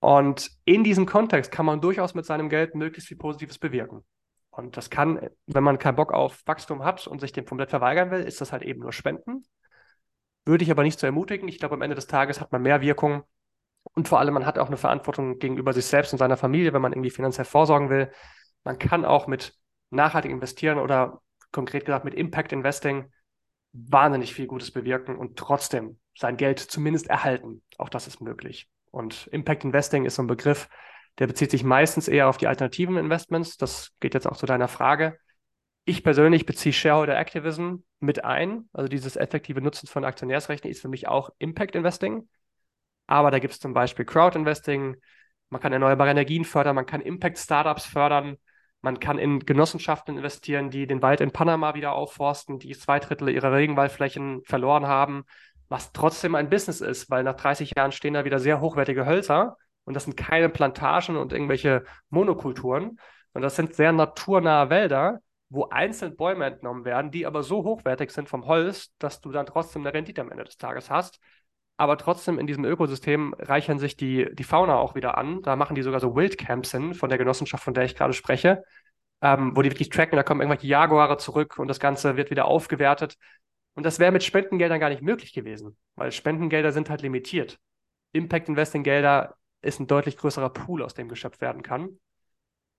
Und 0.02 0.52
in 0.66 0.84
diesem 0.84 1.06
Kontext 1.06 1.54
kann 1.54 1.66
man 1.66 1.80
durchaus 1.80 2.16
mit 2.16 2.26
seinem 2.26 2.50
Geld 2.50 2.76
möglichst 2.76 3.08
viel 3.08 3.18
Positives 3.18 3.58
bewirken. 3.58 4.04
Und 4.52 4.78
das 4.78 4.90
kann, 4.90 5.30
wenn 5.48 5.64
man 5.64 5.80
keinen 5.80 5.96
Bock 5.96 6.14
auf 6.14 6.46
Wachstum 6.46 6.84
hat 6.84 7.08
und 7.08 7.20
sich 7.20 7.32
dem 7.32 7.46
komplett 7.46 7.70
verweigern 7.70 8.12
will, 8.12 8.22
ist 8.22 8.42
das 8.42 8.52
halt 8.52 8.64
eben 8.64 8.82
nur 8.82 8.92
Spenden. 8.92 9.44
Würde 10.46 10.64
ich 10.64 10.72
aber 10.72 10.84
nicht 10.84 11.00
so 11.00 11.08
ermutigen. 11.08 11.48
Ich 11.48 11.60
glaube, 11.60 11.76
am 11.76 11.82
Ende 11.82 11.96
des 11.96 12.08
Tages 12.08 12.42
hat 12.42 12.52
man 12.52 12.62
mehr 12.62 12.82
Wirkung 12.82 13.24
und 13.94 14.08
vor 14.08 14.20
allem 14.20 14.34
man 14.34 14.46
hat 14.46 14.60
auch 14.60 14.68
eine 14.68 14.78
Verantwortung 14.78 15.40
gegenüber 15.40 15.74
sich 15.74 15.86
selbst 15.86 16.12
und 16.14 16.20
seiner 16.20 16.38
Familie, 16.38 16.74
wenn 16.74 16.82
man 16.82 16.92
irgendwie 16.92 17.10
finanziell 17.10 17.46
vorsorgen 17.46 17.90
will. 17.90 18.12
Man 18.64 18.78
kann 18.78 19.06
auch 19.06 19.28
mit 19.28 19.56
nachhaltig 19.90 20.32
investieren 20.32 20.80
oder 20.80 21.22
konkret 21.52 21.86
gesagt 21.86 22.06
mit 22.06 22.14
Impact 22.14 22.52
Investing 22.52 23.12
wahnsinnig 23.74 24.34
viel 24.34 24.48
Gutes 24.48 24.72
bewirken 24.72 25.16
und 25.16 25.38
trotzdem 25.38 26.00
sein 26.16 26.38
Geld 26.38 26.60
zumindest 26.60 27.08
erhalten. 27.08 27.62
Auch 27.78 27.90
das 27.90 28.08
ist 28.08 28.22
möglich. 28.22 28.70
Und 28.92 29.28
Impact 29.28 29.64
Investing 29.64 30.06
ist 30.06 30.16
so 30.16 30.24
ein 30.24 30.28
Begriff, 30.28 30.70
der 31.20 31.28
bezieht 31.28 31.52
sich 31.52 31.64
meistens 31.64 32.08
eher 32.08 32.28
auf 32.28 32.38
die 32.38 32.48
alternativen 32.48 32.98
Investments. 32.98 33.58
Das 33.58 33.92
geht 34.00 34.14
jetzt 34.14 34.28
auch 34.28 34.38
zu 34.38 34.46
deiner 34.46 34.68
Frage. 34.68 35.18
Ich 35.84 36.04
persönlich 36.04 36.46
beziehe 36.46 36.74
Shareholder 36.74 37.18
Activism 37.18 37.78
mit 38.00 38.24
ein. 38.24 38.70
Also 38.74 38.88
dieses 38.88 39.16
effektive 39.16 39.62
Nutzen 39.62 39.88
von 39.88 40.06
Aktionärsrechten 40.06 40.70
ist 40.70 40.82
für 40.82 40.90
mich 40.90 41.08
auch 41.08 41.30
Impact 41.40 41.76
Investing. 41.76 42.30
Aber 43.08 43.32
da 43.32 43.40
gibt 43.40 43.54
es 43.54 43.60
zum 43.60 43.74
Beispiel 43.74 44.06
Crowd 44.06 44.38
Investing. 44.38 44.96
Man 45.50 45.60
kann 45.60 45.74
erneuerbare 45.74 46.12
Energien 46.12 46.46
fördern, 46.46 46.76
man 46.76 46.86
kann 46.86 47.02
Impact 47.02 47.38
Startups 47.38 47.86
fördern, 47.86 48.38
man 48.82 49.00
kann 49.02 49.20
in 49.20 49.40
Genossenschaften 49.40 50.18
investieren, 50.18 50.70
die 50.70 50.88
den 50.88 51.02
Wald 51.02 51.20
in 51.20 51.32
Panama 51.32 51.76
wieder 51.76 51.92
aufforsten, 51.92 52.58
die 52.58 52.72
zwei 52.72 53.00
Drittel 53.00 53.28
ihrer 53.30 53.52
Regenwaldflächen 53.52 54.44
verloren 54.46 54.88
haben, 54.88 55.26
was 55.68 55.92
trotzdem 55.92 56.36
ein 56.36 56.50
Business 56.50 56.80
ist, 56.80 57.10
weil 57.10 57.24
nach 57.24 57.36
30 57.36 57.74
Jahren 57.76 57.92
stehen 57.92 58.14
da 58.14 58.24
wieder 58.24 58.40
sehr 58.40 58.62
hochwertige 58.62 59.06
Hölzer 59.06 59.58
und 59.86 59.94
das 59.94 60.06
sind 60.06 60.18
keine 60.18 60.50
Plantagen 60.50 61.18
und 61.18 61.34
irgendwelche 61.34 61.84
Monokulturen, 62.10 63.00
sondern 63.34 63.48
das 63.48 63.56
sind 63.56 63.76
sehr 63.76 63.92
naturnahe 63.92 64.70
Wälder, 64.70 65.20
wo 65.50 65.66
einzelne 65.70 66.16
Bäume 66.16 66.46
entnommen 66.46 66.86
werden, 66.86 67.12
die 67.12 67.26
aber 67.26 67.44
so 67.44 67.64
hochwertig 67.64 68.12
sind 68.12 68.30
vom 68.30 68.46
Holz, 68.46 68.94
dass 69.00 69.20
du 69.20 69.32
dann 69.32 69.46
trotzdem 69.46 69.82
eine 69.82 69.94
Rendite 69.94 70.22
am 70.22 70.32
Ende 70.32 70.46
des 70.46 70.58
Tages 70.58 70.90
hast. 70.90 71.20
Aber 71.78 71.98
trotzdem 71.98 72.40
in 72.40 72.48
diesem 72.48 72.64
Ökosystem 72.64 73.34
reichern 73.38 73.80
sich 73.80 73.98
die, 73.98 74.30
die 74.34 74.44
Fauna 74.44 74.76
auch 74.76 74.96
wieder 74.96 75.18
an. 75.18 75.42
Da 75.42 75.56
machen 75.56 75.76
die 75.76 75.82
sogar 75.82 76.00
so 76.00 76.16
Wildcamps 76.16 76.72
hin 76.72 76.94
von 76.94 77.10
der 77.10 77.18
Genossenschaft, 77.18 77.64
von 77.64 77.74
der 77.74 77.84
ich 77.84 77.96
gerade 77.96 78.14
spreche, 78.14 78.64
ähm, 79.22 79.56
wo 79.56 79.62
die 79.62 79.72
wirklich 79.72 79.90
tracken, 79.90 80.16
da 80.16 80.24
kommen 80.24 80.42
irgendwelche 80.42 80.68
Jaguare 80.68 81.18
zurück 81.18 81.60
und 81.60 81.68
das 81.68 81.80
Ganze 81.80 82.18
wird 82.18 82.32
wieder 82.32 82.46
aufgewertet. 82.46 83.18
Und 83.74 83.86
das 83.86 84.00
wäre 84.00 84.12
mit 84.12 84.24
Spendengeldern 84.24 84.80
gar 84.80 84.90
nicht 84.90 85.02
möglich 85.02 85.34
gewesen, 85.34 85.78
weil 85.96 86.12
Spendengelder 86.12 86.72
sind 86.72 86.90
halt 86.90 87.02
limitiert. 87.02 87.60
Impact 88.14 88.50
Investing 88.50 88.84
Gelder 88.84 89.36
ist 89.62 89.80
ein 89.80 89.88
deutlich 89.88 90.18
größerer 90.18 90.50
Pool, 90.50 90.84
aus 90.84 90.94
dem 90.94 91.10
geschöpft 91.10 91.42
werden 91.42 91.64
kann. 91.64 92.00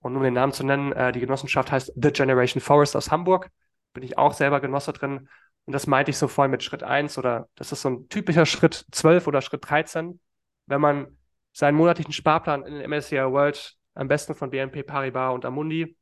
Und 0.01 0.17
um 0.17 0.23
den 0.23 0.35
Namen 0.35 0.53
zu 0.53 0.65
nennen, 0.65 0.93
äh, 0.93 1.13
die 1.13 1.21
Genossenschaft 1.21 1.71
heißt 1.71 1.93
The 1.95 2.13
Generation 2.13 2.61
Forest 2.61 2.97
aus 2.97 3.11
Hamburg. 3.11 3.51
Bin 3.93 4.03
ich 4.03 4.19
auch 4.19 4.33
selber 4.33 4.61
Genosse 4.61 4.93
drin. 4.93 5.29
Und 5.65 5.73
das 5.73 5.87
meinte 5.87 6.11
ich 6.11 6.19
so 6.19 6.27
vorhin 6.27 6.51
mit 6.51 6.63
Schritt 6.63 6.83
1 6.83 7.19
oder 7.19 7.49
das 7.55 7.71
ist 7.71 7.83
so 7.83 7.91
ein 7.91 8.09
typischer 8.09 8.47
Schritt 8.47 8.85
12 8.91 9.29
oder 9.29 9.43
Schritt 9.43 9.69
13. 9.69 10.19
Wenn 10.67 10.81
man 10.81 11.19
seinen 11.53 11.77
monatlichen 11.77 12.13
Sparplan 12.13 12.65
in 12.65 12.75
den 12.75 12.91
MSCI 12.91 13.17
World, 13.17 13.77
am 13.95 14.09
besten 14.09 14.35
von 14.35 14.51
BNP 14.51 14.83
Paribas 14.83 15.35
und 15.35 15.45
Amundi, 15.45 15.97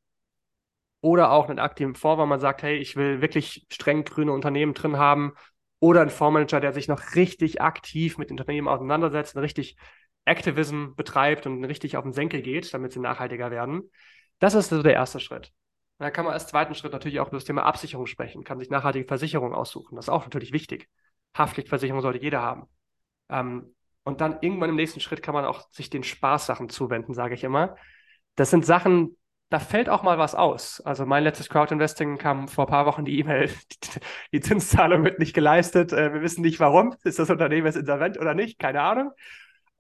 oder 1.02 1.32
auch 1.32 1.48
einen 1.48 1.58
aktiven 1.58 1.94
Fonds, 1.94 2.18
weil 2.18 2.26
man 2.26 2.40
sagt, 2.40 2.62
hey, 2.62 2.76
ich 2.76 2.94
will 2.96 3.20
wirklich 3.20 3.66
streng 3.70 4.04
grüne 4.04 4.32
Unternehmen 4.32 4.74
drin 4.74 4.98
haben, 4.98 5.32
oder 5.80 6.02
ein 6.02 6.10
Fondsmanager, 6.10 6.60
der 6.60 6.72
sich 6.72 6.88
noch 6.88 7.14
richtig 7.14 7.60
aktiv 7.62 8.18
mit 8.18 8.30
Unternehmen 8.30 8.68
auseinandersetzt, 8.68 9.34
richtig 9.36 9.76
Activism 10.24 10.94
betreibt 10.96 11.46
und 11.46 11.64
richtig 11.64 11.96
auf 11.96 12.04
den 12.04 12.12
Senkel 12.12 12.42
geht, 12.42 12.72
damit 12.72 12.92
sie 12.92 13.00
nachhaltiger 13.00 13.50
werden. 13.50 13.90
Das 14.38 14.54
ist 14.54 14.68
so 14.70 14.82
der 14.82 14.94
erste 14.94 15.20
Schritt. 15.20 15.52
Und 15.98 16.04
dann 16.04 16.12
kann 16.12 16.24
man 16.24 16.34
als 16.34 16.46
zweiten 16.46 16.74
Schritt 16.74 16.92
natürlich 16.92 17.20
auch 17.20 17.28
über 17.28 17.36
das 17.36 17.44
Thema 17.44 17.64
Absicherung 17.64 18.06
sprechen, 18.06 18.44
kann 18.44 18.58
sich 18.58 18.70
nachhaltige 18.70 19.06
Versicherungen 19.06 19.54
aussuchen. 19.54 19.96
Das 19.96 20.06
ist 20.06 20.10
auch 20.10 20.24
natürlich 20.24 20.52
wichtig. 20.52 20.88
Haftpflichtversicherung 21.36 22.00
sollte 22.00 22.20
jeder 22.20 22.40
haben. 22.40 22.68
Ähm, 23.28 23.74
und 24.02 24.20
dann 24.20 24.38
irgendwann 24.40 24.70
im 24.70 24.76
nächsten 24.76 25.00
Schritt 25.00 25.22
kann 25.22 25.34
man 25.34 25.44
auch 25.44 25.68
sich 25.70 25.90
den 25.90 26.02
Spaßsachen 26.02 26.68
zuwenden, 26.68 27.12
sage 27.12 27.34
ich 27.34 27.44
immer. 27.44 27.76
Das 28.34 28.50
sind 28.50 28.64
Sachen, 28.64 29.16
da 29.50 29.58
fällt 29.58 29.88
auch 29.88 30.02
mal 30.02 30.16
was 30.16 30.34
aus. 30.34 30.80
Also 30.80 31.04
mein 31.04 31.24
letztes 31.24 31.48
Crowdinvesting 31.48 32.18
kam 32.18 32.48
vor 32.48 32.64
ein 32.64 32.70
paar 32.70 32.86
Wochen 32.86 33.04
die 33.04 33.18
E-Mail, 33.18 33.50
die 34.32 34.40
Zinszahlung 34.40 35.04
wird 35.04 35.18
nicht 35.18 35.34
geleistet, 35.34 35.92
äh, 35.92 36.14
wir 36.14 36.22
wissen 36.22 36.42
nicht 36.42 36.60
warum, 36.60 36.94
ist 37.04 37.18
das 37.18 37.30
Unternehmen 37.30 37.66
jetzt 37.66 37.76
insolvent 37.76 38.18
oder 38.18 38.34
nicht, 38.34 38.58
keine 38.58 38.80
Ahnung. 38.80 39.12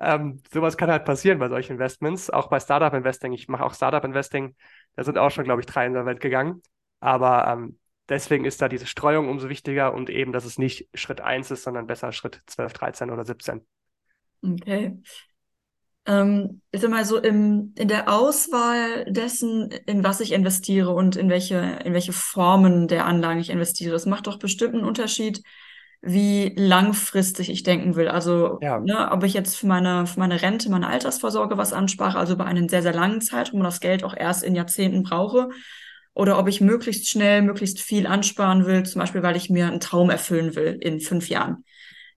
Ähm, 0.00 0.42
sowas 0.52 0.76
kann 0.76 0.90
halt 0.90 1.04
passieren 1.04 1.38
bei 1.38 1.48
solchen 1.48 1.72
Investments, 1.72 2.30
auch 2.30 2.48
bei 2.48 2.58
Startup 2.58 2.92
Investing. 2.92 3.32
Ich 3.32 3.48
mache 3.48 3.64
auch 3.64 3.74
Startup 3.74 4.04
Investing, 4.04 4.56
da 4.96 5.04
sind 5.04 5.18
auch 5.18 5.30
schon, 5.30 5.44
glaube 5.44 5.60
ich, 5.60 5.66
drei 5.66 5.86
insolvent 5.86 6.20
gegangen. 6.20 6.62
Aber 7.00 7.46
ähm, 7.46 7.78
deswegen 8.08 8.44
ist 8.44 8.60
da 8.62 8.68
diese 8.68 8.86
Streuung 8.86 9.28
umso 9.28 9.48
wichtiger 9.48 9.94
und 9.94 10.10
eben, 10.10 10.32
dass 10.32 10.44
es 10.44 10.58
nicht 10.58 10.88
Schritt 10.94 11.20
1 11.20 11.50
ist, 11.50 11.64
sondern 11.64 11.86
besser 11.86 12.12
Schritt 12.12 12.40
12, 12.46 12.72
13 12.72 13.10
oder 13.10 13.24
17. 13.24 13.66
Okay. 14.42 14.98
Ähm, 16.06 16.62
ich 16.70 16.80
sag 16.80 16.90
mal 16.90 17.04
so 17.04 17.18
im, 17.18 17.74
in 17.76 17.88
der 17.88 18.12
Auswahl 18.12 19.04
dessen, 19.06 19.70
in 19.86 20.02
was 20.02 20.20
ich 20.20 20.32
investiere 20.32 20.90
und 20.90 21.16
in 21.16 21.28
welche, 21.28 21.58
in 21.84 21.92
welche 21.92 22.12
Formen 22.12 22.88
der 22.88 23.04
Anlagen 23.04 23.40
ich 23.40 23.50
investiere, 23.50 23.92
das 23.92 24.06
macht 24.06 24.26
doch 24.26 24.38
bestimmt 24.38 24.74
einen 24.74 24.84
Unterschied, 24.84 25.42
wie 26.02 26.54
langfristig 26.56 27.50
ich 27.50 27.62
denken 27.62 27.94
will. 27.94 28.08
Also, 28.08 28.58
ja. 28.62 28.80
ne, 28.80 29.10
ob 29.12 29.22
ich 29.22 29.34
jetzt 29.34 29.56
für 29.56 29.66
meine, 29.66 30.06
für 30.06 30.18
meine 30.18 30.40
Rente, 30.40 30.70
meine 30.70 30.86
Altersvorsorge 30.86 31.58
was 31.58 31.72
anspare, 31.72 32.18
also 32.18 32.34
über 32.34 32.46
einen 32.46 32.68
sehr, 32.68 32.82
sehr 32.82 32.94
langen 32.94 33.20
Zeitraum 33.20 33.60
und 33.60 33.64
das 33.64 33.80
Geld 33.80 34.02
auch 34.02 34.16
erst 34.16 34.42
in 34.42 34.54
Jahrzehnten 34.54 35.02
brauche, 35.02 35.50
oder 36.14 36.38
ob 36.38 36.48
ich 36.48 36.60
möglichst 36.60 37.08
schnell, 37.08 37.42
möglichst 37.42 37.80
viel 37.80 38.06
ansparen 38.06 38.66
will, 38.66 38.82
zum 38.84 39.00
Beispiel, 39.00 39.22
weil 39.22 39.36
ich 39.36 39.50
mir 39.50 39.66
einen 39.66 39.80
Traum 39.80 40.10
erfüllen 40.10 40.54
will 40.54 40.78
in 40.80 41.00
fünf 41.00 41.28
Jahren. 41.28 41.64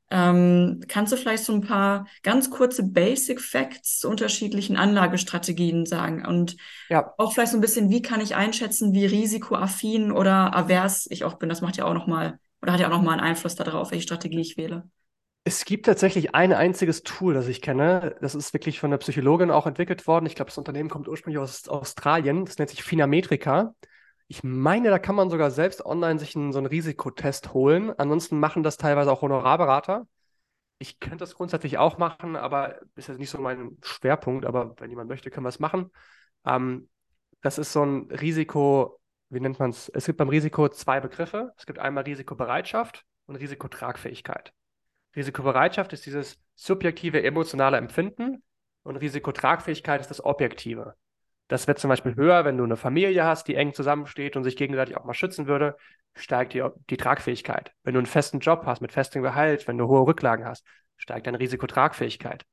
Ähm, 0.09 0.81
kannst 0.88 1.11
du 1.11 1.17
vielleicht 1.17 1.43
so 1.43 1.53
ein 1.53 1.61
paar 1.61 2.07
ganz 2.21 2.49
kurze 2.49 2.84
Basic 2.84 3.41
Facts 3.41 3.99
zu 3.99 4.09
unterschiedlichen 4.09 4.77
Anlagestrategien 4.77 5.86
sagen? 5.86 6.25
Und 6.25 6.55
ja. 6.89 7.13
auch 7.17 7.34
vielleicht 7.34 7.51
so 7.51 7.57
ein 7.57 7.61
bisschen, 7.61 7.89
wie 7.89 8.01
kann 8.01 8.21
ich 8.21 8.36
einschätzen, 8.36 8.93
wie 8.93 9.05
risikoaffin 9.05 10.11
oder 10.11 10.55
avers 10.55 11.07
ich 11.09 11.23
auch 11.23 11.36
bin? 11.36 11.49
Das 11.49 11.61
macht 11.61 11.77
ja 11.77 11.86
auch 11.86 11.93
nochmal 11.93 12.39
oder 12.64 12.72
hat 12.72 12.80
ja 12.80 12.88
auch 12.88 12.91
nochmal 12.91 13.20
einen 13.20 13.28
Einfluss 13.28 13.55
darauf, 13.55 13.91
welche 13.91 14.03
Strategie 14.03 14.39
ich 14.39 14.55
wähle? 14.55 14.89
Es 15.43 15.66
gibt 15.66 15.86
tatsächlich 15.86 16.34
ein 16.34 16.53
einziges 16.53 17.03
Tool, 17.03 17.34
das 17.34 17.49
ich 17.49 17.61
kenne. 17.61 18.16
Das 18.22 18.36
ist 18.36 18.53
wirklich 18.53 18.80
von 18.80 18.89
einer 18.89 18.99
Psychologin 18.99 19.51
auch 19.51 19.68
entwickelt 19.68 20.07
worden. 20.07 20.26
Ich 20.26 20.36
glaube, 20.36 20.49
das 20.49 20.57
Unternehmen 20.57 20.89
kommt 20.89 21.09
ursprünglich 21.09 21.41
aus 21.41 21.68
Australien. 21.68 22.45
Das 22.45 22.57
nennt 22.57 22.70
sich 22.70 22.82
Finametrica. 22.82 23.76
Ich 24.30 24.45
meine, 24.45 24.89
da 24.89 24.97
kann 24.97 25.16
man 25.16 25.30
sogar 25.30 25.51
selbst 25.51 25.86
online 25.86 26.18
sich 26.20 26.38
einen, 26.38 26.53
so 26.53 26.59
einen 26.59 26.68
Risikotest 26.68 27.53
holen. 27.53 27.91
Ansonsten 27.97 28.39
machen 28.39 28.64
das 28.64 28.78
teilweise 28.78 29.11
auch 29.11 29.22
Honorarberater. 29.22 30.07
Ich 30.80 31.01
könnte 31.01 31.18
das 31.18 31.36
grundsätzlich 31.36 31.78
auch 31.78 31.97
machen, 31.97 32.38
aber 32.38 32.80
ist 32.95 33.09
jetzt 33.09 33.20
nicht 33.20 33.30
so 33.30 33.39
mein 33.39 33.78
Schwerpunkt. 33.84 34.45
Aber 34.45 34.74
wenn 34.80 34.89
jemand 34.89 35.09
möchte, 35.09 35.30
können 35.30 35.45
wir 35.45 35.49
es 35.49 35.59
machen. 35.59 35.91
Ähm, 36.45 36.88
das 37.41 37.57
ist 37.57 37.74
so 37.74 37.84
ein 37.84 38.09
Risiko, 38.09 39.01
wie 39.34 39.39
nennt 39.39 39.59
man 39.59 39.71
es? 39.71 39.89
Es 39.89 40.05
gibt 40.05 40.17
beim 40.17 40.29
Risiko 40.29 40.69
zwei 40.69 40.99
Begriffe. 40.99 41.53
Es 41.57 41.65
gibt 41.65 41.79
einmal 41.79 42.03
Risikobereitschaft 42.03 43.05
und 43.25 43.36
Risikotragfähigkeit. 43.36 44.53
Risikobereitschaft 45.15 45.93
ist 45.93 46.05
dieses 46.05 46.39
subjektive 46.55 47.23
emotionale 47.23 47.77
Empfinden 47.77 48.43
und 48.84 48.97
Risikotragfähigkeit 48.97 50.01
ist 50.01 50.09
das 50.09 50.23
objektive. 50.23 50.95
Das 51.47 51.67
wird 51.67 51.77
zum 51.77 51.89
Beispiel 51.89 52.15
höher, 52.15 52.45
wenn 52.45 52.57
du 52.57 52.63
eine 52.63 52.77
Familie 52.77 53.25
hast, 53.25 53.47
die 53.47 53.55
eng 53.55 53.73
zusammensteht 53.73 54.36
und 54.36 54.43
sich 54.43 54.55
gegenseitig 54.55 54.97
auch 54.97 55.03
mal 55.03 55.13
schützen 55.13 55.45
würde, 55.47 55.75
steigt 56.15 56.53
die, 56.53 56.63
die 56.89 56.97
Tragfähigkeit. 56.97 57.73
Wenn 57.84 57.93
du 57.93 57.99
einen 57.99 58.07
festen 58.07 58.39
Job 58.39 58.63
hast 58.65 58.81
mit 58.81 58.91
festem 58.91 59.21
Gehalt, 59.21 59.67
wenn 59.67 59.77
du 59.77 59.88
hohe 59.88 60.07
Rücklagen 60.07 60.45
hast, 60.45 60.65
steigt 60.97 61.27
deine 61.27 61.39
Risikotragfähigkeit. 61.39 62.45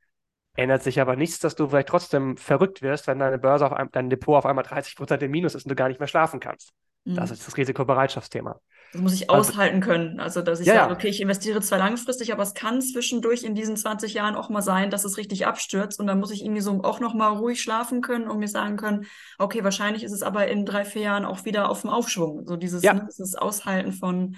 Ändert 0.61 0.82
sich 0.82 1.00
aber 1.00 1.16
nichts, 1.16 1.38
dass 1.38 1.54
du 1.54 1.68
vielleicht 1.68 1.88
trotzdem 1.88 2.36
verrückt 2.36 2.82
wirst, 2.82 3.06
wenn 3.06 3.18
deine 3.18 3.38
Börse 3.38 3.64
auf 3.64 3.72
einem, 3.72 3.90
dein 3.92 4.11
Depot 4.11 4.36
auf 4.36 4.44
einmal 4.44 4.62
30 4.62 4.94
Prozent 4.94 5.22
im 5.22 5.30
Minus 5.30 5.54
ist 5.54 5.64
und 5.64 5.70
du 5.70 5.74
gar 5.74 5.88
nicht 5.88 6.00
mehr 6.00 6.06
schlafen 6.06 6.38
kannst. 6.38 6.74
Mhm. 7.06 7.14
Das 7.14 7.30
ist 7.30 7.46
das 7.46 7.56
Risikobereitschaftsthema. 7.56 8.61
Das 8.92 9.00
muss 9.00 9.14
ich 9.14 9.30
also, 9.30 9.52
aushalten 9.52 9.80
können. 9.80 10.20
Also, 10.20 10.42
dass 10.42 10.61
ich 10.61 10.66
ja, 10.66 10.74
sage, 10.74 10.92
okay, 10.92 11.08
ich 11.08 11.22
investiere 11.22 11.62
zwar 11.62 11.78
langfristig, 11.78 12.30
aber 12.34 12.42
es 12.42 12.52
kann 12.52 12.82
zwischendurch 12.82 13.42
in 13.42 13.54
diesen 13.54 13.74
20 13.74 14.12
Jahren 14.12 14.34
auch 14.34 14.50
mal 14.50 14.61
sein, 14.61 14.90
dass 14.90 15.06
es 15.06 15.16
richtig 15.16 15.46
abstürzt. 15.46 15.98
Und 15.98 16.06
dann 16.06 16.20
muss 16.20 16.30
ich 16.30 16.44
irgendwie 16.44 16.61
so 16.61 16.82
auch 16.82 17.00
noch 17.00 17.14
mal 17.14 17.28
ruhig 17.28 17.62
schlafen 17.62 18.02
können 18.02 18.28
und 18.28 18.38
mir 18.38 18.48
sagen 18.48 18.76
können, 18.76 19.06
okay, 19.38 19.64
wahrscheinlich 19.64 20.04
ist 20.04 20.12
es 20.12 20.22
aber 20.22 20.48
in 20.48 20.66
drei, 20.66 20.84
vier 20.84 21.00
Jahren 21.02 21.24
auch 21.24 21.46
wieder 21.46 21.70
auf 21.70 21.80
dem 21.80 21.88
Aufschwung. 21.88 22.46
So 22.46 22.56
dieses, 22.56 22.82
ja. 22.82 22.92
ne, 22.92 23.06
dieses 23.11 23.34
Aushalten 23.34 23.92
von 23.92 24.36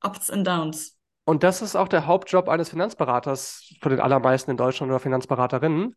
Ups 0.00 0.30
und 0.30 0.46
Downs. 0.46 0.95
Und 1.26 1.42
das 1.42 1.60
ist 1.60 1.74
auch 1.74 1.88
der 1.88 2.06
Hauptjob 2.06 2.48
eines 2.48 2.68
Finanzberaters 2.70 3.74
für 3.82 3.88
den 3.88 3.98
allermeisten 3.98 4.52
in 4.52 4.56
Deutschland 4.56 4.90
oder 4.90 5.00
Finanzberaterinnen. 5.00 5.96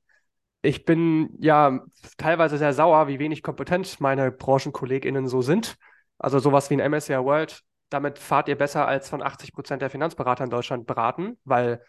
Ich 0.64 0.86
bin 0.86 1.30
ja 1.40 1.82
teilweise 2.18 2.58
sehr 2.58 2.74
sauer, 2.74 3.08
wie 3.08 3.20
wenig 3.20 3.44
kompetent 3.44 4.02
meine 4.02 4.32
BranchenkollegInnen 4.32 5.28
so 5.28 5.44
sind. 5.44 5.78
Also 6.18 6.40
sowas 6.40 6.72
wie 6.72 6.82
ein 6.82 6.92
MSCI 6.92 7.14
World, 7.24 7.62
damit 7.90 8.18
fahrt 8.18 8.50
ihr 8.50 8.58
besser 8.58 8.88
als 8.88 9.08
von 9.08 9.22
80 9.22 9.54
Prozent 9.54 9.84
der 9.84 9.92
Finanzberater 9.92 10.44
in 10.44 10.50
Deutschland 10.50 10.88
beraten, 10.88 11.38
weil 11.46 11.84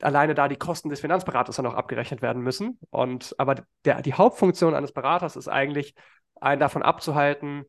alleine 0.00 0.34
da 0.34 0.48
die 0.48 0.56
Kosten 0.56 0.88
des 0.88 1.00
Finanzberaters 1.00 1.56
dann 1.56 1.66
auch 1.66 1.74
abgerechnet 1.74 2.22
werden 2.22 2.42
müssen. 2.42 2.78
Und 2.88 3.34
aber 3.36 3.56
der, 3.84 4.00
die 4.00 4.14
Hauptfunktion 4.14 4.74
eines 4.74 4.92
Beraters 4.92 5.36
ist 5.36 5.48
eigentlich, 5.48 5.94
einen 6.40 6.60
davon 6.60 6.82
abzuhalten, 6.82 7.64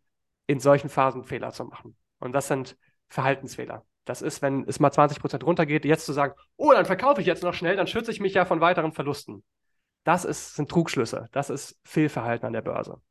in 0.48 0.62
solchen 0.62 0.90
Phasen 0.90 1.26
Fehler 1.26 1.52
zu 1.52 1.66
machen. 1.66 1.98
Und 2.20 2.32
das 2.32 2.48
sind 2.48 2.78
Verhaltensfehler. 3.10 3.86
Das 4.06 4.22
ist, 4.22 4.42
wenn 4.42 4.66
es 4.68 4.80
mal 4.80 4.92
20 4.92 5.20
Prozent 5.20 5.44
runtergeht, 5.44 5.84
jetzt 5.84 6.06
zu 6.06 6.14
sagen, 6.14 6.34
oh, 6.58 6.72
dann 6.72 6.86
verkaufe 6.86 7.22
ich 7.22 7.28
jetzt 7.28 7.44
noch 7.44 7.54
schnell, 7.54 7.76
dann 7.76 7.88
schütze 7.88 8.12
ich 8.12 8.20
mich 8.20 8.36
ja 8.36 8.46
von 8.46 8.62
weiteren 8.62 8.94
Verlusten. 8.94 9.44
Das 10.04 10.24
ist, 10.24 10.56
sind 10.56 10.70
Trugschlüsse. 10.70 11.28
Das 11.32 11.50
ist 11.50 11.80
Fehlverhalten 11.84 12.46
an 12.46 12.54
der 12.54 12.62
Börse. 12.62 13.02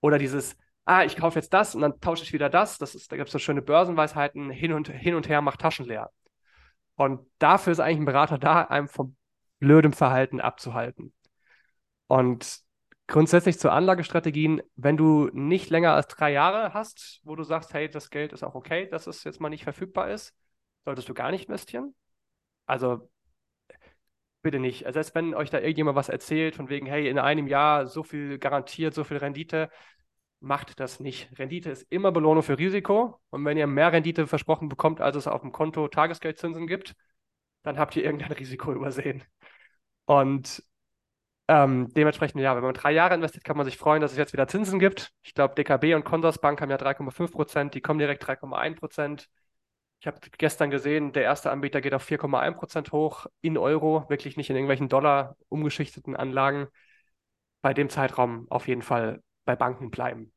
Oder 0.00 0.18
dieses, 0.18 0.56
ah, 0.86 1.04
ich 1.04 1.16
kaufe 1.16 1.38
jetzt 1.38 1.52
das 1.52 1.74
und 1.74 1.82
dann 1.82 2.00
tausche 2.00 2.24
ich 2.24 2.32
wieder 2.32 2.48
das. 2.48 2.78
das 2.78 2.94
ist, 2.94 3.12
da 3.12 3.16
gibt 3.16 3.28
es 3.28 3.32
so 3.32 3.38
schöne 3.38 3.62
Börsenweisheiten, 3.62 4.50
hin 4.50 4.72
und, 4.72 4.88
hin 4.88 5.14
und 5.14 5.28
her 5.28 5.42
macht 5.42 5.60
Taschen 5.60 5.86
leer. 5.86 6.10
Und 6.96 7.20
dafür 7.38 7.72
ist 7.72 7.80
eigentlich 7.80 7.98
ein 7.98 8.04
Berater 8.06 8.38
da, 8.38 8.62
einem 8.62 8.88
vom 8.88 9.16
blödem 9.58 9.92
Verhalten 9.92 10.40
abzuhalten. 10.40 11.12
Und 12.06 12.60
grundsätzlich 13.12 13.58
zu 13.58 13.70
Anlagestrategien, 13.70 14.62
wenn 14.74 14.96
du 14.96 15.28
nicht 15.34 15.68
länger 15.70 15.92
als 15.92 16.08
drei 16.08 16.32
Jahre 16.32 16.72
hast, 16.72 17.20
wo 17.24 17.36
du 17.36 17.44
sagst, 17.44 17.74
hey, 17.74 17.88
das 17.88 18.08
Geld 18.08 18.32
ist 18.32 18.42
auch 18.42 18.54
okay, 18.54 18.88
dass 18.88 19.06
es 19.06 19.22
jetzt 19.22 19.38
mal 19.38 19.50
nicht 19.50 19.64
verfügbar 19.64 20.10
ist, 20.10 20.34
solltest 20.86 21.08
du 21.10 21.14
gar 21.14 21.30
nicht 21.30 21.48
investieren. 21.48 21.94
Also 22.66 23.10
bitte 24.40 24.58
nicht. 24.58 24.86
Also 24.86 24.94
selbst 24.96 25.14
wenn 25.14 25.34
euch 25.34 25.50
da 25.50 25.58
irgendjemand 25.58 25.94
was 25.94 26.08
erzählt, 26.08 26.56
von 26.56 26.70
wegen, 26.70 26.86
hey, 26.86 27.06
in 27.06 27.18
einem 27.18 27.46
Jahr 27.46 27.86
so 27.86 28.02
viel 28.02 28.38
garantiert, 28.38 28.94
so 28.94 29.04
viel 29.04 29.18
Rendite, 29.18 29.70
macht 30.40 30.80
das 30.80 30.98
nicht. 30.98 31.38
Rendite 31.38 31.70
ist 31.70 31.86
immer 31.90 32.12
Belohnung 32.12 32.42
für 32.42 32.58
Risiko. 32.58 33.20
Und 33.28 33.44
wenn 33.44 33.58
ihr 33.58 33.66
mehr 33.66 33.92
Rendite 33.92 34.26
versprochen 34.26 34.70
bekommt, 34.70 35.02
als 35.02 35.16
es 35.16 35.28
auf 35.28 35.42
dem 35.42 35.52
Konto 35.52 35.86
Tagesgeldzinsen 35.86 36.66
gibt, 36.66 36.94
dann 37.62 37.78
habt 37.78 37.94
ihr 37.94 38.04
irgendein 38.04 38.32
Risiko 38.32 38.72
übersehen. 38.72 39.22
Und 40.06 40.62
ähm, 41.48 41.88
dementsprechend, 41.94 42.40
ja, 42.40 42.54
wenn 42.54 42.62
man 42.62 42.74
drei 42.74 42.92
Jahre 42.92 43.14
investiert, 43.14 43.44
kann 43.44 43.56
man 43.56 43.66
sich 43.66 43.76
freuen, 43.76 44.00
dass 44.00 44.12
es 44.12 44.18
jetzt 44.18 44.32
wieder 44.32 44.46
Zinsen 44.48 44.78
gibt. 44.78 45.12
Ich 45.22 45.34
glaube, 45.34 45.54
DKB 45.54 45.94
und 45.94 46.04
Consorsbank 46.04 46.60
haben 46.60 46.70
ja 46.70 46.76
3,5 46.76 47.32
Prozent, 47.32 47.74
die 47.74 47.80
kommen 47.80 47.98
direkt 47.98 48.22
3,1 48.22 48.76
Prozent. 48.76 49.28
Ich 50.00 50.06
habe 50.06 50.18
gestern 50.38 50.70
gesehen, 50.70 51.12
der 51.12 51.24
erste 51.24 51.50
Anbieter 51.50 51.80
geht 51.80 51.94
auf 51.94 52.04
4,1 52.04 52.56
Prozent 52.56 52.92
hoch 52.92 53.26
in 53.40 53.58
Euro, 53.58 54.08
wirklich 54.08 54.36
nicht 54.36 54.50
in 54.50 54.56
irgendwelchen 54.56 54.88
Dollar 54.88 55.36
umgeschichteten 55.48 56.16
Anlagen. 56.16 56.68
Bei 57.60 57.74
dem 57.74 57.88
Zeitraum 57.88 58.46
auf 58.50 58.66
jeden 58.66 58.82
Fall 58.82 59.22
bei 59.44 59.54
Banken 59.54 59.90
bleiben. 59.90 60.32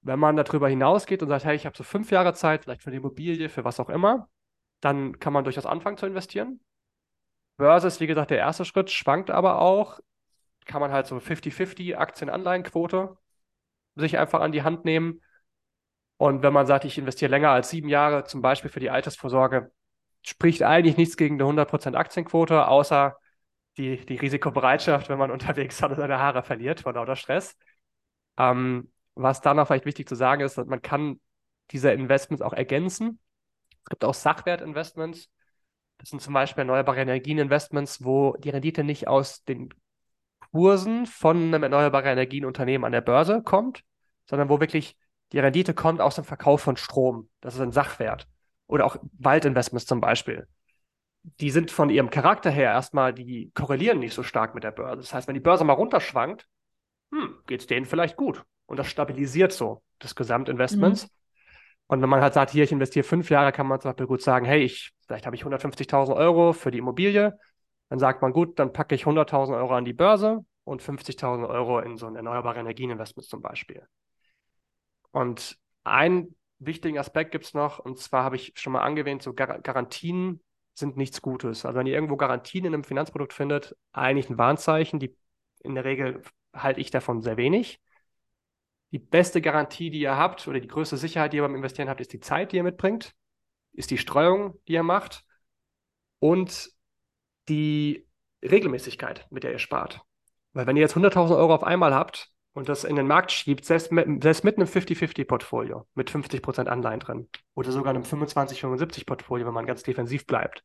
Wenn 0.00 0.18
man 0.18 0.36
darüber 0.36 0.68
hinausgeht 0.68 1.22
und 1.22 1.28
sagt, 1.28 1.44
hey, 1.44 1.56
ich 1.56 1.66
habe 1.66 1.76
so 1.76 1.84
fünf 1.84 2.10
Jahre 2.10 2.34
Zeit, 2.34 2.64
vielleicht 2.64 2.82
für 2.82 2.90
eine 2.90 2.98
Immobilie, 2.98 3.48
für 3.48 3.64
was 3.64 3.80
auch 3.80 3.88
immer, 3.88 4.28
dann 4.80 5.18
kann 5.18 5.32
man 5.32 5.44
durchaus 5.44 5.66
anfangen 5.66 5.96
zu 5.96 6.06
investieren. 6.06 6.60
Börse 7.56 7.86
ist, 7.86 8.00
wie 8.00 8.06
gesagt, 8.06 8.30
der 8.30 8.38
erste 8.38 8.64
Schritt, 8.64 8.90
schwankt 8.90 9.30
aber 9.30 9.60
auch. 9.60 10.00
Kann 10.66 10.80
man 10.80 10.92
halt 10.92 11.06
so 11.06 11.20
50-50 11.20 11.96
Aktien-Anleihen-Quote 11.96 13.16
sich 13.96 14.18
einfach 14.18 14.40
an 14.40 14.52
die 14.52 14.62
Hand 14.62 14.84
nehmen. 14.84 15.20
Und 16.16 16.42
wenn 16.42 16.52
man 16.52 16.66
sagt, 16.66 16.84
ich 16.84 16.98
investiere 16.98 17.30
länger 17.30 17.50
als 17.50 17.70
sieben 17.70 17.88
Jahre, 17.88 18.24
zum 18.24 18.40
Beispiel 18.42 18.70
für 18.70 18.80
die 18.80 18.90
Altersvorsorge, 18.90 19.72
spricht 20.22 20.62
eigentlich 20.62 20.96
nichts 20.96 21.16
gegen 21.16 21.34
eine 21.36 21.44
100% 21.44 21.96
Aktienquote, 21.96 22.66
außer 22.66 23.16
die, 23.76 24.04
die 24.06 24.16
Risikobereitschaft, 24.16 25.08
wenn 25.08 25.18
man 25.18 25.30
unterwegs 25.30 25.78
seine 25.78 26.18
Haare 26.18 26.42
verliert 26.42 26.80
vor 26.80 26.92
lauter 26.94 27.16
Stress. 27.16 27.56
Ähm, 28.38 28.90
was 29.14 29.40
da 29.40 29.54
noch 29.54 29.66
vielleicht 29.66 29.86
wichtig 29.86 30.08
zu 30.08 30.16
sagen 30.16 30.42
ist, 30.42 30.58
dass 30.58 30.66
man 30.66 30.82
kann 30.82 31.20
diese 31.70 31.92
Investments 31.92 32.42
auch 32.42 32.52
ergänzen. 32.52 33.20
Es 33.82 33.90
gibt 33.90 34.04
auch 34.04 34.14
Sachwertinvestments. 34.14 35.30
Das 35.98 36.10
sind 36.10 36.20
zum 36.20 36.34
Beispiel 36.34 36.62
erneuerbare 36.62 37.00
Energien-Investments, 37.00 38.04
wo 38.04 38.36
die 38.38 38.50
Rendite 38.50 38.84
nicht 38.84 39.08
aus 39.08 39.44
den 39.44 39.70
Kursen 40.50 41.06
von 41.06 41.36
einem 41.36 41.62
erneuerbaren 41.62 42.12
Energienunternehmen 42.12 42.84
an 42.84 42.92
der 42.92 43.00
Börse 43.00 43.42
kommt, 43.42 43.82
sondern 44.26 44.48
wo 44.48 44.60
wirklich 44.60 44.96
die 45.32 45.40
Rendite 45.40 45.74
kommt 45.74 46.00
aus 46.00 46.14
dem 46.14 46.24
Verkauf 46.24 46.60
von 46.60 46.76
Strom. 46.76 47.28
Das 47.40 47.54
ist 47.54 47.60
ein 47.60 47.72
Sachwert. 47.72 48.28
Oder 48.66 48.86
auch 48.86 48.96
Waldinvestments 49.18 49.86
zum 49.86 50.00
Beispiel. 50.00 50.46
Die 51.40 51.50
sind 51.50 51.70
von 51.70 51.90
ihrem 51.90 52.10
Charakter 52.10 52.50
her 52.50 52.70
erstmal, 52.70 53.12
die 53.12 53.50
korrelieren 53.54 53.98
nicht 53.98 54.14
so 54.14 54.22
stark 54.22 54.54
mit 54.54 54.62
der 54.62 54.70
Börse. 54.70 54.98
Das 54.98 55.12
heißt, 55.12 55.26
wenn 55.26 55.34
die 55.34 55.40
Börse 55.40 55.64
mal 55.64 55.72
runterschwankt, 55.72 56.46
hm, 57.12 57.34
geht 57.46 57.60
es 57.60 57.66
denen 57.66 57.86
vielleicht 57.86 58.16
gut. 58.16 58.44
Und 58.66 58.78
das 58.78 58.88
stabilisiert 58.88 59.52
so 59.52 59.82
das 59.98 60.14
Gesamtinvestments. 60.14 61.04
Mhm. 61.04 61.10
Und 61.86 62.02
wenn 62.02 62.08
man 62.08 62.20
halt 62.20 62.34
sagt, 62.34 62.50
hier, 62.50 62.64
ich 62.64 62.72
investiere 62.72 63.04
fünf 63.04 63.28
Jahre, 63.28 63.52
kann 63.52 63.66
man 63.66 63.80
zum 63.80 63.90
Beispiel 63.90 64.06
gut 64.06 64.22
sagen, 64.22 64.46
hey, 64.46 64.62
ich, 64.62 64.93
vielleicht 65.06 65.26
habe 65.26 65.36
ich 65.36 65.44
150.000 65.44 66.14
Euro 66.14 66.52
für 66.52 66.70
die 66.70 66.78
Immobilie. 66.78 67.38
Dann 67.88 67.98
sagt 67.98 68.22
man, 68.22 68.32
gut, 68.32 68.58
dann 68.58 68.72
packe 68.72 68.94
ich 68.94 69.04
100.000 69.04 69.56
Euro 69.56 69.74
an 69.74 69.84
die 69.84 69.92
Börse 69.92 70.44
und 70.64 70.82
50.000 70.82 71.48
Euro 71.48 71.80
in 71.80 71.96
so 71.96 72.06
ein 72.06 72.16
erneuerbare 72.16 72.60
Energieninvestment 72.60 73.28
zum 73.28 73.42
Beispiel. 73.42 73.86
Und 75.10 75.58
einen 75.84 76.34
wichtigen 76.58 76.98
Aspekt 76.98 77.30
gibt 77.30 77.44
es 77.44 77.54
noch, 77.54 77.78
und 77.78 77.98
zwar 77.98 78.24
habe 78.24 78.36
ich 78.36 78.52
schon 78.56 78.72
mal 78.72 78.82
angewähnt, 78.82 79.22
so 79.22 79.34
Gar 79.34 79.60
Garantien 79.60 80.40
sind 80.74 80.96
nichts 80.96 81.22
Gutes. 81.22 81.64
Also 81.64 81.78
wenn 81.78 81.86
ihr 81.86 81.94
irgendwo 81.94 82.16
Garantien 82.16 82.64
in 82.64 82.74
einem 82.74 82.84
Finanzprodukt 82.84 83.32
findet, 83.32 83.76
eigentlich 83.92 84.28
ein 84.28 84.38
Warnzeichen. 84.38 84.98
Die 84.98 85.16
in 85.62 85.74
der 85.74 85.84
Regel 85.84 86.22
halte 86.52 86.80
ich 86.80 86.90
davon 86.90 87.22
sehr 87.22 87.36
wenig. 87.36 87.80
Die 88.90 88.98
beste 88.98 89.40
Garantie, 89.40 89.90
die 89.90 90.00
ihr 90.00 90.16
habt, 90.16 90.46
oder 90.46 90.60
die 90.60 90.68
größte 90.68 90.96
Sicherheit, 90.96 91.32
die 91.32 91.38
ihr 91.38 91.42
beim 91.42 91.54
Investieren 91.54 91.88
habt, 91.88 92.00
ist 92.00 92.12
die 92.12 92.20
Zeit, 92.20 92.52
die 92.52 92.56
ihr 92.56 92.62
mitbringt, 92.62 93.14
ist 93.74 93.90
die 93.90 93.98
Streuung, 93.98 94.58
die 94.66 94.72
ihr 94.72 94.82
macht 94.82 95.24
und 96.18 96.70
die 97.48 98.06
Regelmäßigkeit, 98.42 99.26
mit 99.30 99.42
der 99.42 99.52
ihr 99.52 99.58
spart. 99.58 100.00
Weil 100.52 100.66
wenn 100.66 100.76
ihr 100.76 100.82
jetzt 100.82 100.96
100.000 100.96 101.36
Euro 101.36 101.54
auf 101.54 101.64
einmal 101.64 101.94
habt 101.94 102.30
und 102.52 102.68
das 102.68 102.84
in 102.84 102.96
den 102.96 103.06
Markt 103.06 103.32
schiebt, 103.32 103.64
selbst 103.64 103.90
mit, 103.90 104.22
selbst 104.22 104.44
mit 104.44 104.56
einem 104.56 104.68
50-50-Portfolio 104.68 105.86
mit 105.94 106.10
50% 106.10 106.66
Anleihen 106.66 107.00
drin 107.00 107.28
oder 107.54 107.72
sogar 107.72 107.90
einem 107.90 108.04
25-75-Portfolio, 108.04 109.46
wenn 109.46 109.54
man 109.54 109.66
ganz 109.66 109.82
defensiv 109.82 110.26
bleibt, 110.26 110.64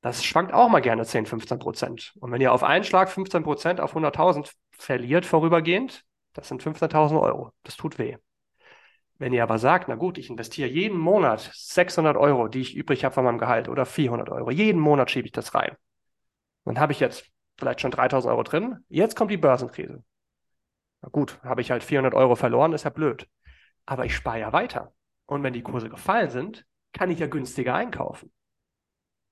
das 0.00 0.24
schwankt 0.24 0.54
auch 0.54 0.70
mal 0.70 0.80
gerne 0.80 1.04
10, 1.04 1.26
15 1.26 1.58
Prozent. 1.58 2.14
Und 2.20 2.32
wenn 2.32 2.40
ihr 2.40 2.52
auf 2.52 2.62
einen 2.62 2.84
Schlag 2.84 3.10
15 3.10 3.42
Prozent 3.42 3.80
auf 3.80 3.94
100.000 3.94 4.50
verliert 4.72 5.26
vorübergehend, 5.26 6.04
das 6.32 6.48
sind 6.48 6.62
15.000 6.62 7.20
Euro. 7.20 7.52
Das 7.64 7.76
tut 7.76 7.98
weh. 7.98 8.16
Wenn 9.20 9.34
ihr 9.34 9.42
aber 9.42 9.58
sagt, 9.58 9.86
na 9.86 9.96
gut, 9.96 10.16
ich 10.16 10.30
investiere 10.30 10.70
jeden 10.70 10.96
Monat 10.96 11.50
600 11.52 12.16
Euro, 12.16 12.48
die 12.48 12.62
ich 12.62 12.74
übrig 12.74 13.04
habe 13.04 13.14
von 13.14 13.22
meinem 13.22 13.36
Gehalt 13.36 13.68
oder 13.68 13.84
400 13.84 14.30
Euro, 14.30 14.50
jeden 14.50 14.80
Monat 14.80 15.10
schiebe 15.10 15.26
ich 15.26 15.32
das 15.32 15.54
rein. 15.54 15.76
Dann 16.64 16.80
habe 16.80 16.92
ich 16.92 17.00
jetzt 17.00 17.30
vielleicht 17.58 17.82
schon 17.82 17.90
3000 17.90 18.32
Euro 18.32 18.42
drin. 18.44 18.78
Jetzt 18.88 19.16
kommt 19.16 19.30
die 19.30 19.36
Börsenkrise. 19.36 20.02
Na 21.02 21.10
gut, 21.10 21.38
habe 21.42 21.60
ich 21.60 21.70
halt 21.70 21.84
400 21.84 22.14
Euro 22.14 22.34
verloren, 22.34 22.72
ist 22.72 22.84
ja 22.84 22.90
blöd. 22.90 23.28
Aber 23.84 24.06
ich 24.06 24.16
spare 24.16 24.40
ja 24.40 24.54
weiter. 24.54 24.94
Und 25.26 25.42
wenn 25.42 25.52
die 25.52 25.62
Kurse 25.62 25.90
gefallen 25.90 26.30
sind, 26.30 26.64
kann 26.94 27.10
ich 27.10 27.18
ja 27.18 27.26
günstiger 27.26 27.74
einkaufen. 27.74 28.32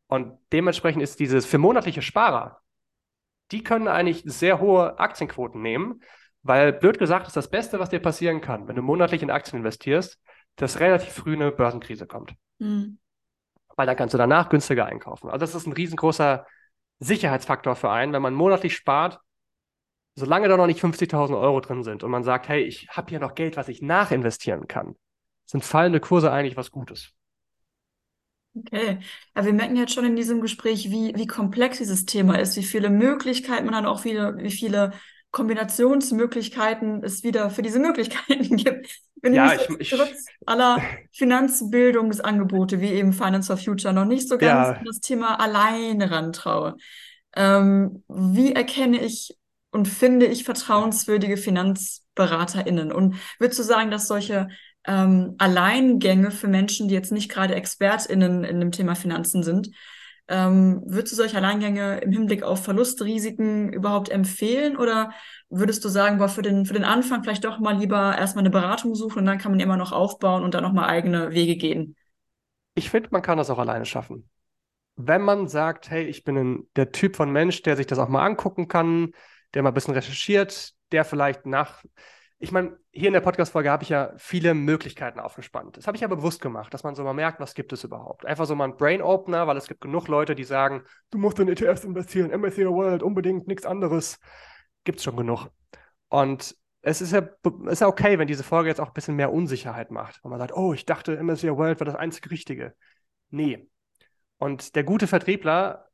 Und 0.06 0.38
dementsprechend 0.52 1.02
ist 1.02 1.18
dieses 1.18 1.46
für 1.46 1.56
monatliche 1.56 2.02
Sparer, 2.02 2.60
die 3.52 3.62
können 3.62 3.88
eigentlich 3.88 4.22
sehr 4.26 4.60
hohe 4.60 4.98
Aktienquoten 4.98 5.62
nehmen, 5.62 6.02
weil 6.42 6.72
blöd 6.72 6.98
gesagt 6.98 7.26
ist 7.26 7.36
das 7.36 7.50
Beste, 7.50 7.78
was 7.78 7.90
dir 7.90 8.00
passieren 8.00 8.40
kann, 8.40 8.68
wenn 8.68 8.76
du 8.76 8.82
monatlich 8.82 9.22
in 9.22 9.30
Aktien 9.30 9.58
investierst, 9.58 10.18
dass 10.56 10.80
relativ 10.80 11.12
früh 11.12 11.34
eine 11.34 11.52
Börsenkrise 11.52 12.06
kommt. 12.06 12.34
Mhm. 12.58 12.98
Weil 13.76 13.86
dann 13.86 13.96
kannst 13.96 14.14
du 14.14 14.18
danach 14.18 14.48
günstiger 14.48 14.86
einkaufen. 14.86 15.28
Also 15.30 15.40
das 15.40 15.54
ist 15.54 15.66
ein 15.66 15.72
riesengroßer 15.72 16.46
Sicherheitsfaktor 17.00 17.76
für 17.76 17.90
einen, 17.90 18.12
wenn 18.12 18.22
man 18.22 18.34
monatlich 18.34 18.74
spart, 18.74 19.20
solange 20.16 20.48
da 20.48 20.56
noch 20.56 20.66
nicht 20.66 20.82
50.000 20.82 21.38
Euro 21.38 21.60
drin 21.60 21.84
sind 21.84 22.02
und 22.02 22.10
man 22.10 22.24
sagt, 22.24 22.48
hey, 22.48 22.62
ich 22.62 22.88
habe 22.90 23.10
hier 23.10 23.20
noch 23.20 23.34
Geld, 23.34 23.56
was 23.56 23.68
ich 23.68 23.82
nachinvestieren 23.82 24.66
kann, 24.66 24.96
sind 25.46 25.64
fallende 25.64 26.00
Kurse 26.00 26.32
eigentlich 26.32 26.56
was 26.56 26.70
Gutes. 26.72 27.12
Okay, 28.54 28.98
ja, 29.36 29.44
wir 29.44 29.52
merken 29.52 29.76
jetzt 29.76 29.92
schon 29.94 30.04
in 30.04 30.16
diesem 30.16 30.40
Gespräch, 30.40 30.90
wie, 30.90 31.14
wie 31.14 31.26
komplex 31.26 31.78
dieses 31.78 32.06
Thema 32.06 32.38
ist, 32.40 32.56
wie 32.56 32.64
viele 32.64 32.90
Möglichkeiten 32.90 33.66
man 33.66 33.76
hat, 33.76 33.84
auch 33.84 34.00
viele, 34.00 34.36
wie 34.38 34.50
viele 34.50 34.92
Kombinationsmöglichkeiten 35.30 37.02
es 37.04 37.22
wieder 37.22 37.50
für 37.50 37.62
diese 37.62 37.78
Möglichkeiten 37.78 38.56
gibt. 38.56 39.00
Wenn 39.20 39.34
ja, 39.34 39.54
ich, 39.54 39.68
ich, 39.78 39.90
trotz 39.90 40.26
aller 40.46 40.80
Finanzbildungsangebote 41.12 42.80
wie 42.80 42.92
eben 42.92 43.12
Finance 43.12 43.48
for 43.48 43.56
Future 43.56 43.92
noch 43.92 44.04
nicht 44.04 44.28
so 44.28 44.38
ganz 44.38 44.68
ja. 44.68 44.74
an 44.74 44.84
das 44.84 45.00
Thema 45.00 45.40
alleine 45.40 46.10
rantraue. 46.10 46.76
Ähm, 47.36 48.04
wie 48.08 48.52
erkenne 48.52 49.00
ich 49.04 49.36
und 49.70 49.86
finde 49.86 50.26
ich 50.26 50.44
vertrauenswürdige 50.44 51.36
FinanzberaterInnen? 51.36 52.92
Und 52.92 53.16
würdest 53.38 53.58
du 53.58 53.64
sagen, 53.64 53.90
dass 53.90 54.08
solche 54.08 54.48
ähm, 54.88 55.34
Alleingänge 55.38 56.30
für 56.30 56.48
Menschen, 56.48 56.88
die 56.88 56.94
jetzt 56.94 57.12
nicht 57.12 57.30
gerade 57.30 57.54
ExpertInnen 57.54 58.44
in 58.44 58.60
dem 58.60 58.72
Thema 58.72 58.94
Finanzen 58.94 59.42
sind. 59.42 59.70
Ähm, 60.28 60.82
würdest 60.84 61.12
du 61.12 61.16
solche 61.16 61.38
Alleingänge 61.38 61.98
im 61.98 62.12
Hinblick 62.12 62.42
auf 62.42 62.62
Verlustrisiken 62.62 63.72
überhaupt 63.72 64.10
empfehlen 64.10 64.76
oder 64.76 65.10
würdest 65.48 65.84
du 65.84 65.88
sagen, 65.88 66.18
boah, 66.18 66.28
für 66.28 66.42
den, 66.42 66.66
für 66.66 66.74
den 66.74 66.84
Anfang 66.84 67.22
vielleicht 67.22 67.44
doch 67.44 67.58
mal 67.58 67.78
lieber 67.78 68.16
erstmal 68.16 68.42
eine 68.42 68.50
Beratung 68.50 68.94
suchen 68.94 69.20
und 69.20 69.26
dann 69.26 69.38
kann 69.38 69.52
man 69.52 69.60
immer 69.60 69.78
noch 69.78 69.92
aufbauen 69.92 70.44
und 70.44 70.52
dann 70.52 70.62
nochmal 70.62 70.88
eigene 70.90 71.32
Wege 71.32 71.56
gehen? 71.56 71.96
Ich 72.74 72.90
finde, 72.90 73.08
man 73.10 73.22
kann 73.22 73.38
das 73.38 73.50
auch 73.50 73.58
alleine 73.58 73.86
schaffen. 73.86 74.28
Wenn 74.96 75.22
man 75.22 75.48
sagt, 75.48 75.90
hey, 75.90 76.04
ich 76.04 76.24
bin 76.24 76.36
ein, 76.36 76.68
der 76.76 76.92
Typ 76.92 77.16
von 77.16 77.30
Mensch, 77.32 77.62
der 77.62 77.76
sich 77.76 77.86
das 77.86 77.98
auch 77.98 78.08
mal 78.08 78.24
angucken 78.24 78.68
kann, 78.68 79.12
der 79.54 79.62
mal 79.62 79.70
ein 79.70 79.74
bisschen 79.74 79.94
recherchiert, 79.94 80.74
der 80.92 81.04
vielleicht 81.04 81.46
nach, 81.46 81.82
ich 82.40 82.52
meine, 82.52 82.78
hier 82.92 83.08
in 83.08 83.14
der 83.14 83.20
Podcast-Folge 83.20 83.70
habe 83.70 83.82
ich 83.82 83.88
ja 83.88 84.12
viele 84.16 84.54
Möglichkeiten 84.54 85.18
aufgespannt. 85.18 85.76
Das 85.76 85.88
habe 85.88 85.96
ich 85.96 86.04
aber 86.04 86.16
bewusst 86.16 86.40
gemacht, 86.40 86.72
dass 86.72 86.84
man 86.84 86.94
so 86.94 87.02
mal 87.02 87.12
merkt, 87.12 87.40
was 87.40 87.54
gibt 87.54 87.72
es 87.72 87.82
überhaupt. 87.82 88.24
Einfach 88.24 88.46
so 88.46 88.54
mal 88.54 88.66
ein 88.66 88.76
Brain-Opener, 88.76 89.48
weil 89.48 89.56
es 89.56 89.66
gibt 89.66 89.80
genug 89.80 90.06
Leute, 90.06 90.36
die 90.36 90.44
sagen, 90.44 90.84
du 91.10 91.18
musst 91.18 91.40
in 91.40 91.48
ETFs 91.48 91.82
investieren, 91.84 92.30
MSCI 92.30 92.66
World, 92.66 93.02
unbedingt, 93.02 93.48
nichts 93.48 93.66
anderes. 93.66 94.20
Gibt 94.84 94.98
es 94.98 95.04
schon 95.04 95.16
genug. 95.16 95.48
Und 96.08 96.54
es 96.80 97.00
ist 97.00 97.12
ja, 97.12 97.28
ist 97.66 97.80
ja 97.80 97.88
okay, 97.88 98.18
wenn 98.20 98.28
diese 98.28 98.44
Folge 98.44 98.68
jetzt 98.68 98.80
auch 98.80 98.88
ein 98.88 98.94
bisschen 98.94 99.16
mehr 99.16 99.32
Unsicherheit 99.32 99.90
macht. 99.90 100.22
Wenn 100.22 100.30
man 100.30 100.38
sagt, 100.38 100.56
oh, 100.56 100.72
ich 100.72 100.86
dachte, 100.86 101.20
MSCI 101.20 101.56
World 101.56 101.80
war 101.80 101.86
das 101.86 101.96
einzig 101.96 102.30
Richtige. 102.30 102.74
Nee. 103.30 103.68
Und 104.36 104.76
der 104.76 104.84
gute 104.84 105.08
Vertriebler 105.08 105.87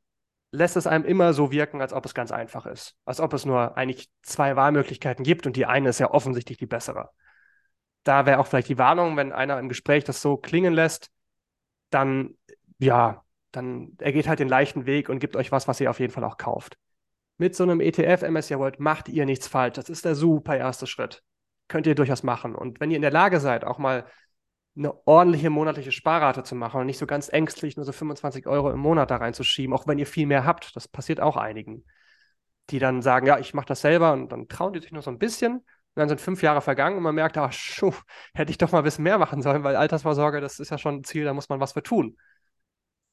lässt 0.54 0.76
es 0.76 0.86
einem 0.86 1.04
immer 1.04 1.32
so 1.32 1.50
wirken, 1.50 1.80
als 1.80 1.92
ob 1.92 2.06
es 2.06 2.14
ganz 2.14 2.30
einfach 2.30 2.64
ist. 2.66 2.96
Als 3.04 3.20
ob 3.20 3.32
es 3.34 3.44
nur 3.44 3.76
eigentlich 3.76 4.08
zwei 4.22 4.56
Wahlmöglichkeiten 4.56 5.24
gibt 5.24 5.46
und 5.46 5.56
die 5.56 5.66
eine 5.66 5.88
ist 5.88 5.98
ja 5.98 6.10
offensichtlich 6.10 6.58
die 6.58 6.66
bessere. 6.66 7.10
Da 8.04 8.24
wäre 8.24 8.38
auch 8.38 8.46
vielleicht 8.46 8.68
die 8.68 8.78
Warnung, 8.78 9.16
wenn 9.16 9.32
einer 9.32 9.58
im 9.58 9.68
Gespräch 9.68 10.04
das 10.04 10.22
so 10.22 10.36
klingen 10.36 10.72
lässt, 10.72 11.10
dann, 11.90 12.36
ja, 12.78 13.24
dann 13.50 13.96
er 13.98 14.12
geht 14.12 14.28
halt 14.28 14.38
den 14.38 14.48
leichten 14.48 14.86
Weg 14.86 15.08
und 15.08 15.18
gibt 15.18 15.36
euch 15.36 15.50
was, 15.50 15.66
was 15.66 15.80
ihr 15.80 15.90
auf 15.90 16.00
jeden 16.00 16.12
Fall 16.12 16.24
auch 16.24 16.36
kauft. 16.36 16.78
Mit 17.36 17.56
so 17.56 17.64
einem 17.64 17.80
ETF 17.80 18.22
MSCI 18.22 18.58
World 18.58 18.78
macht 18.78 19.08
ihr 19.08 19.26
nichts 19.26 19.48
falsch. 19.48 19.74
Das 19.74 19.88
ist 19.88 20.04
der 20.04 20.14
super 20.14 20.56
erste 20.56 20.86
Schritt. 20.86 21.22
Könnt 21.66 21.86
ihr 21.86 21.96
durchaus 21.96 22.22
machen. 22.22 22.54
Und 22.54 22.78
wenn 22.78 22.90
ihr 22.90 22.96
in 22.96 23.02
der 23.02 23.10
Lage 23.10 23.40
seid, 23.40 23.64
auch 23.64 23.78
mal 23.78 24.06
eine 24.76 25.06
ordentliche 25.06 25.50
monatliche 25.50 25.92
Sparrate 25.92 26.42
zu 26.42 26.54
machen 26.54 26.80
und 26.80 26.86
nicht 26.86 26.98
so 26.98 27.06
ganz 27.06 27.28
ängstlich 27.28 27.76
nur 27.76 27.84
so 27.84 27.92
25 27.92 28.46
Euro 28.46 28.70
im 28.70 28.80
Monat 28.80 29.10
da 29.10 29.16
reinzuschieben, 29.16 29.74
auch 29.74 29.86
wenn 29.86 29.98
ihr 29.98 30.06
viel 30.06 30.26
mehr 30.26 30.44
habt. 30.44 30.74
Das 30.74 30.88
passiert 30.88 31.20
auch 31.20 31.36
einigen, 31.36 31.84
die 32.70 32.78
dann 32.78 33.02
sagen, 33.02 33.26
ja, 33.26 33.38
ich 33.38 33.54
mache 33.54 33.66
das 33.66 33.82
selber 33.82 34.12
und 34.12 34.30
dann 34.32 34.48
trauen 34.48 34.72
die 34.72 34.80
sich 34.80 34.92
nur 34.92 35.02
so 35.02 35.10
ein 35.10 35.18
bisschen. 35.18 35.58
Und 35.58 36.00
dann 36.00 36.08
sind 36.08 36.20
fünf 36.20 36.42
Jahre 36.42 36.60
vergangen 36.60 36.96
und 36.96 37.04
man 37.04 37.14
merkt, 37.14 37.38
ach, 37.38 37.52
schuh, 37.52 37.94
hätte 38.34 38.50
ich 38.50 38.58
doch 38.58 38.72
mal 38.72 38.78
ein 38.78 38.84
bisschen 38.84 39.04
mehr 39.04 39.18
machen 39.18 39.42
sollen, 39.42 39.62
weil 39.62 39.76
Altersvorsorge, 39.76 40.40
das 40.40 40.58
ist 40.58 40.70
ja 40.70 40.78
schon 40.78 40.96
ein 40.96 41.04
Ziel, 41.04 41.24
da 41.24 41.34
muss 41.34 41.48
man 41.48 41.60
was 41.60 41.72
für 41.72 41.82
tun. 41.82 42.16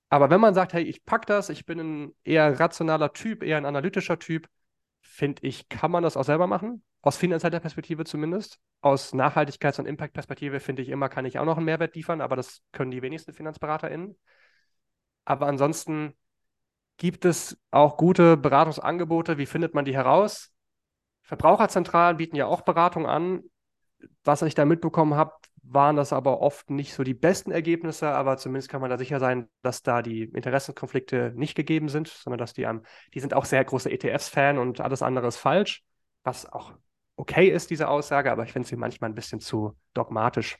Aber 0.10 0.30
wenn 0.30 0.42
man 0.42 0.54
sagt, 0.54 0.74
hey, 0.74 0.84
ich 0.84 1.06
pack 1.06 1.26
das, 1.26 1.50
ich 1.50 1.66
bin 1.66 1.80
ein 1.80 2.16
eher 2.24 2.60
rationaler 2.60 3.14
Typ, 3.14 3.44
eher 3.44 3.58
ein 3.58 3.66
analytischer 3.66 4.20
Typ, 4.20 4.48
finde 5.12 5.46
ich, 5.46 5.68
kann 5.68 5.92
man 5.92 6.04
das 6.04 6.16
auch 6.16 6.24
selber 6.24 6.48
machen. 6.48 6.84
Aus 7.02 7.18
finanzieller 7.18 7.60
Perspektive 7.60 8.06
zumindest. 8.06 8.60
Aus 8.80 9.14
Nachhaltigkeits- 9.14 9.78
und 9.78 9.86
Impact-Perspektive 9.86 10.62
finde 10.62 10.84
ich 10.84 10.90
immer, 10.90 11.10
kann 11.10 11.26
ich 11.26 11.38
auch 11.38 11.44
noch 11.44 11.58
einen 11.58 11.66
Mehrwert 11.66 11.96
liefern, 11.96 12.22
aber 12.22 12.38
das 12.38 12.62
können 12.72 12.92
die 12.92 13.02
wenigsten 13.02 13.34
FinanzberaterInnen. 13.34 14.18
Aber 15.26 15.48
ansonsten 15.48 16.14
gibt 16.96 17.26
es 17.26 17.60
auch 17.72 17.98
gute 17.98 18.38
Beratungsangebote. 18.38 19.38
Wie 19.38 19.46
findet 19.46 19.74
man 19.74 19.84
die 19.84 19.96
heraus? 19.96 20.54
Verbraucherzentralen 21.24 22.16
bieten 22.16 22.38
ja 22.38 22.46
auch 22.46 22.62
Beratung 22.62 23.06
an. 23.06 23.44
Was 24.24 24.42
ich 24.44 24.56
da 24.56 24.64
mitbekommen 24.64 25.16
habe, 25.16 25.34
waren 25.74 25.96
das 25.96 26.12
aber 26.12 26.42
oft 26.42 26.70
nicht 26.70 26.94
so 26.94 27.04
die 27.04 27.14
besten 27.14 27.52
Ergebnisse, 27.52 28.10
aber 28.10 28.38
zumindest 28.38 28.70
kann 28.70 28.82
man 28.82 28.90
da 28.90 28.98
sicher 28.98 29.20
sein, 29.20 29.48
dass 29.62 29.84
da 29.84 30.02
die 30.02 30.24
Interessenkonflikte 30.24 31.34
nicht 31.36 31.56
gegeben 31.56 31.88
sind, 31.88 32.10
sondern 32.10 32.40
dass 32.40 32.54
die, 32.54 32.64
ähm, 32.64 32.82
die 33.14 33.20
sind 33.20 33.34
auch 33.34 33.46
sehr 33.46 33.64
große 33.64 33.90
ETFs-Fan 33.90 34.58
und 34.58 34.82
alles 34.82 35.02
andere 35.02 35.28
ist 35.28 35.38
falsch, 35.38 35.84
was 36.24 36.46
auch 36.52 36.74
okay 37.16 37.48
ist, 37.48 37.70
diese 37.70 37.88
Aussage, 37.88 38.32
aber 38.32 38.44
ich 38.44 38.52
finde 38.52 38.68
sie 38.68 38.76
manchmal 38.76 39.10
ein 39.10 39.16
bisschen 39.16 39.40
zu 39.40 39.78
dogmatisch. 39.94 40.58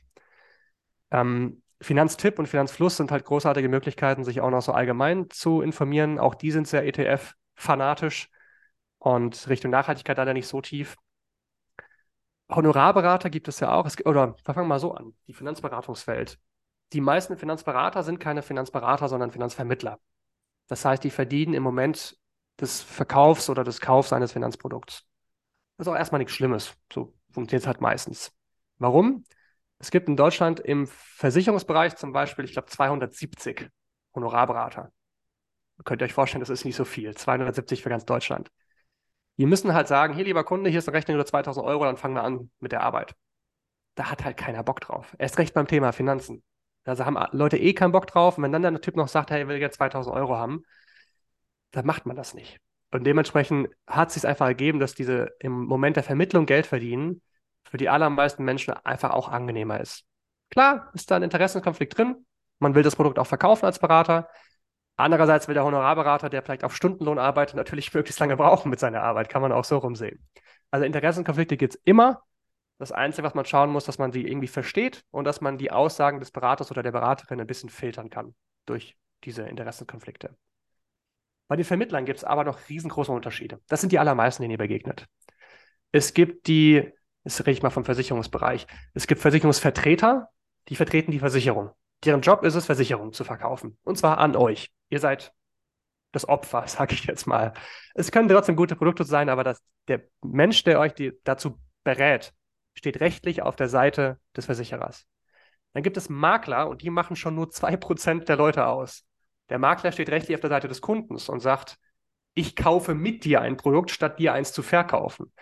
Ähm, 1.10 1.62
Finanztipp 1.80 2.38
und 2.38 2.46
Finanzfluss 2.46 2.96
sind 2.96 3.10
halt 3.10 3.24
großartige 3.24 3.68
Möglichkeiten, 3.68 4.24
sich 4.24 4.40
auch 4.40 4.50
noch 4.50 4.62
so 4.62 4.72
allgemein 4.72 5.28
zu 5.30 5.60
informieren. 5.60 6.18
Auch 6.18 6.34
die 6.34 6.52
sind 6.52 6.68
sehr 6.68 6.86
ETF-fanatisch 6.86 8.30
und 8.98 9.48
Richtung 9.48 9.72
Nachhaltigkeit 9.72 10.16
leider 10.16 10.32
nicht 10.32 10.46
so 10.46 10.60
tief. 10.60 10.96
Honorarberater 12.54 13.30
gibt 13.30 13.48
es 13.48 13.60
ja 13.60 13.72
auch. 13.72 13.86
Es, 13.86 14.04
oder 14.04 14.36
wir 14.44 14.54
fangen 14.54 14.68
mal 14.68 14.78
so 14.78 14.92
an: 14.92 15.14
die 15.26 15.34
Finanzberatungswelt. 15.34 16.38
Die 16.92 17.00
meisten 17.00 17.36
Finanzberater 17.36 18.02
sind 18.02 18.20
keine 18.20 18.42
Finanzberater, 18.42 19.08
sondern 19.08 19.30
Finanzvermittler. 19.30 19.98
Das 20.68 20.84
heißt, 20.84 21.02
die 21.04 21.10
verdienen 21.10 21.54
im 21.54 21.62
Moment 21.62 22.18
des 22.60 22.82
Verkaufs 22.82 23.48
oder 23.48 23.64
des 23.64 23.80
Kaufs 23.80 24.12
eines 24.12 24.32
Finanzprodukts. 24.32 25.04
Das 25.76 25.86
ist 25.86 25.92
auch 25.92 25.96
erstmal 25.96 26.18
nichts 26.18 26.34
Schlimmes. 26.34 26.74
So 26.92 27.14
funktioniert 27.30 27.62
es 27.62 27.66
halt 27.66 27.80
meistens. 27.80 28.32
Warum? 28.78 29.24
Es 29.78 29.90
gibt 29.90 30.08
in 30.08 30.16
Deutschland 30.16 30.60
im 30.60 30.86
Versicherungsbereich 30.86 31.96
zum 31.96 32.12
Beispiel, 32.12 32.44
ich 32.44 32.52
glaube, 32.52 32.68
270 32.68 33.68
Honorarberater. 34.14 34.92
Könnt 35.84 36.02
ihr 36.02 36.04
euch 36.04 36.12
vorstellen, 36.12 36.40
das 36.40 36.50
ist 36.50 36.64
nicht 36.64 36.76
so 36.76 36.84
viel. 36.84 37.16
270 37.16 37.82
für 37.82 37.88
ganz 37.88 38.04
Deutschland. 38.04 38.50
Die 39.42 39.46
müssen 39.46 39.74
halt 39.74 39.88
sagen, 39.88 40.14
hier 40.14 40.22
lieber 40.22 40.44
Kunde, 40.44 40.70
hier 40.70 40.78
ist 40.78 40.86
eine 40.86 40.96
Rechnung 40.96 41.16
über 41.16 41.26
2000 41.26 41.66
Euro, 41.66 41.82
dann 41.82 41.96
fangen 41.96 42.14
wir 42.14 42.22
an 42.22 42.52
mit 42.60 42.70
der 42.70 42.84
Arbeit. 42.84 43.16
Da 43.96 44.08
hat 44.08 44.24
halt 44.24 44.36
keiner 44.36 44.62
Bock 44.62 44.80
drauf. 44.80 45.16
Erst 45.18 45.36
recht 45.36 45.52
beim 45.52 45.66
Thema 45.66 45.90
Finanzen. 45.90 46.44
Also 46.84 47.04
haben 47.04 47.18
Leute 47.32 47.58
eh 47.58 47.74
keinen 47.74 47.90
Bock 47.90 48.06
drauf. 48.06 48.38
Und 48.38 48.44
wenn 48.44 48.52
dann 48.52 48.62
der 48.62 48.80
Typ 48.80 48.94
noch 48.94 49.08
sagt, 49.08 49.32
hey, 49.32 49.42
ich 49.42 49.48
will 49.48 49.56
jetzt 49.56 49.78
2000 49.78 50.14
Euro 50.14 50.36
haben, 50.36 50.62
dann 51.72 51.84
macht 51.84 52.06
man 52.06 52.14
das 52.14 52.34
nicht. 52.34 52.60
Und 52.92 53.02
dementsprechend 53.02 53.68
hat 53.88 54.10
es 54.10 54.14
sich 54.14 54.28
einfach 54.28 54.46
ergeben, 54.46 54.78
dass 54.78 54.94
diese 54.94 55.32
im 55.40 55.64
Moment 55.64 55.96
der 55.96 56.04
Vermittlung 56.04 56.46
Geld 56.46 56.66
verdienen 56.66 57.20
für 57.64 57.78
die 57.78 57.88
allermeisten 57.88 58.44
Menschen 58.44 58.74
einfach 58.84 59.10
auch 59.10 59.28
angenehmer 59.28 59.80
ist. 59.80 60.04
Klar, 60.50 60.92
ist 60.94 61.10
da 61.10 61.16
ein 61.16 61.24
Interessenkonflikt 61.24 61.98
drin. 61.98 62.26
Man 62.60 62.76
will 62.76 62.84
das 62.84 62.94
Produkt 62.94 63.18
auch 63.18 63.26
verkaufen 63.26 63.66
als 63.66 63.80
Berater, 63.80 64.28
Andererseits 65.02 65.48
will 65.48 65.54
der 65.54 65.64
Honorarberater, 65.64 66.30
der 66.30 66.42
vielleicht 66.42 66.62
auf 66.62 66.76
Stundenlohn 66.76 67.18
arbeitet, 67.18 67.56
natürlich 67.56 67.92
möglichst 67.92 68.20
lange 68.20 68.36
brauchen 68.36 68.70
mit 68.70 68.78
seiner 68.78 69.02
Arbeit. 69.02 69.28
Kann 69.28 69.42
man 69.42 69.50
auch 69.50 69.64
so 69.64 69.78
rumsehen. 69.78 70.24
Also 70.70 70.86
Interessenkonflikte 70.86 71.56
gibt 71.56 71.74
es 71.74 71.80
immer. 71.84 72.22
Das 72.78 72.92
Einzige, 72.92 73.26
was 73.26 73.34
man 73.34 73.44
schauen 73.44 73.70
muss, 73.70 73.84
dass 73.84 73.98
man 73.98 74.12
sie 74.12 74.24
irgendwie 74.24 74.46
versteht 74.46 75.04
und 75.10 75.24
dass 75.24 75.40
man 75.40 75.58
die 75.58 75.72
Aussagen 75.72 76.20
des 76.20 76.30
Beraters 76.30 76.70
oder 76.70 76.84
der 76.84 76.92
Beraterin 76.92 77.40
ein 77.40 77.48
bisschen 77.48 77.68
filtern 77.68 78.10
kann 78.10 78.36
durch 78.64 78.96
diese 79.24 79.42
Interessenkonflikte. 79.42 80.36
Bei 81.48 81.56
den 81.56 81.64
Vermittlern 81.64 82.04
gibt 82.04 82.18
es 82.18 82.24
aber 82.24 82.44
noch 82.44 82.68
riesengroße 82.68 83.10
Unterschiede. 83.10 83.60
Das 83.66 83.80
sind 83.80 83.90
die 83.90 83.98
allermeisten, 83.98 84.42
denen 84.42 84.52
ihr 84.52 84.58
begegnet. 84.58 85.06
Es 85.90 86.14
gibt 86.14 86.46
die, 86.46 86.88
jetzt 87.24 87.40
rede 87.40 87.50
ich 87.50 87.62
mal 87.62 87.70
vom 87.70 87.84
Versicherungsbereich, 87.84 88.68
es 88.94 89.08
gibt 89.08 89.20
Versicherungsvertreter, 89.20 90.28
die 90.68 90.76
vertreten 90.76 91.10
die 91.10 91.18
Versicherung. 91.18 91.72
Deren 92.04 92.20
Job 92.20 92.44
ist 92.44 92.54
es, 92.54 92.66
Versicherungen 92.66 93.12
zu 93.12 93.24
verkaufen. 93.24 93.78
Und 93.82 93.98
zwar 93.98 94.18
an 94.18 94.36
euch. 94.36 94.72
Ihr 94.92 94.98
seid 94.98 95.32
das 96.12 96.28
Opfer, 96.28 96.64
sage 96.66 96.94
ich 96.94 97.04
jetzt 97.04 97.26
mal. 97.26 97.54
Es 97.94 98.12
können 98.12 98.28
trotzdem 98.28 98.56
gute 98.56 98.76
Produkte 98.76 99.04
sein, 99.04 99.30
aber 99.30 99.42
das, 99.42 99.62
der 99.88 100.02
Mensch, 100.22 100.62
der 100.64 100.78
euch 100.78 100.92
die, 100.92 101.12
dazu 101.24 101.58
berät, 101.82 102.34
steht 102.74 103.00
rechtlich 103.00 103.42
auf 103.42 103.56
der 103.56 103.68
Seite 103.68 104.20
des 104.36 104.46
Versicherers. 104.46 105.06
Dann 105.72 105.82
gibt 105.82 105.96
es 105.96 106.10
Makler 106.10 106.68
und 106.68 106.82
die 106.82 106.90
machen 106.90 107.16
schon 107.16 107.34
nur 107.34 107.48
2% 107.48 108.28
der 108.28 108.36
Leute 108.36 108.66
aus. 108.66 109.04
Der 109.48 109.58
Makler 109.58 109.92
steht 109.92 110.10
rechtlich 110.10 110.34
auf 110.34 110.42
der 110.42 110.50
Seite 110.50 110.68
des 110.68 110.82
Kundens 110.82 111.30
und 111.30 111.40
sagt, 111.40 111.78
ich 112.34 112.54
kaufe 112.54 112.94
mit 112.94 113.24
dir 113.24 113.40
ein 113.40 113.56
Produkt, 113.56 113.90
statt 113.90 114.18
dir 114.18 114.34
eins 114.34 114.52
zu 114.52 114.62
verkaufen. 114.62 115.32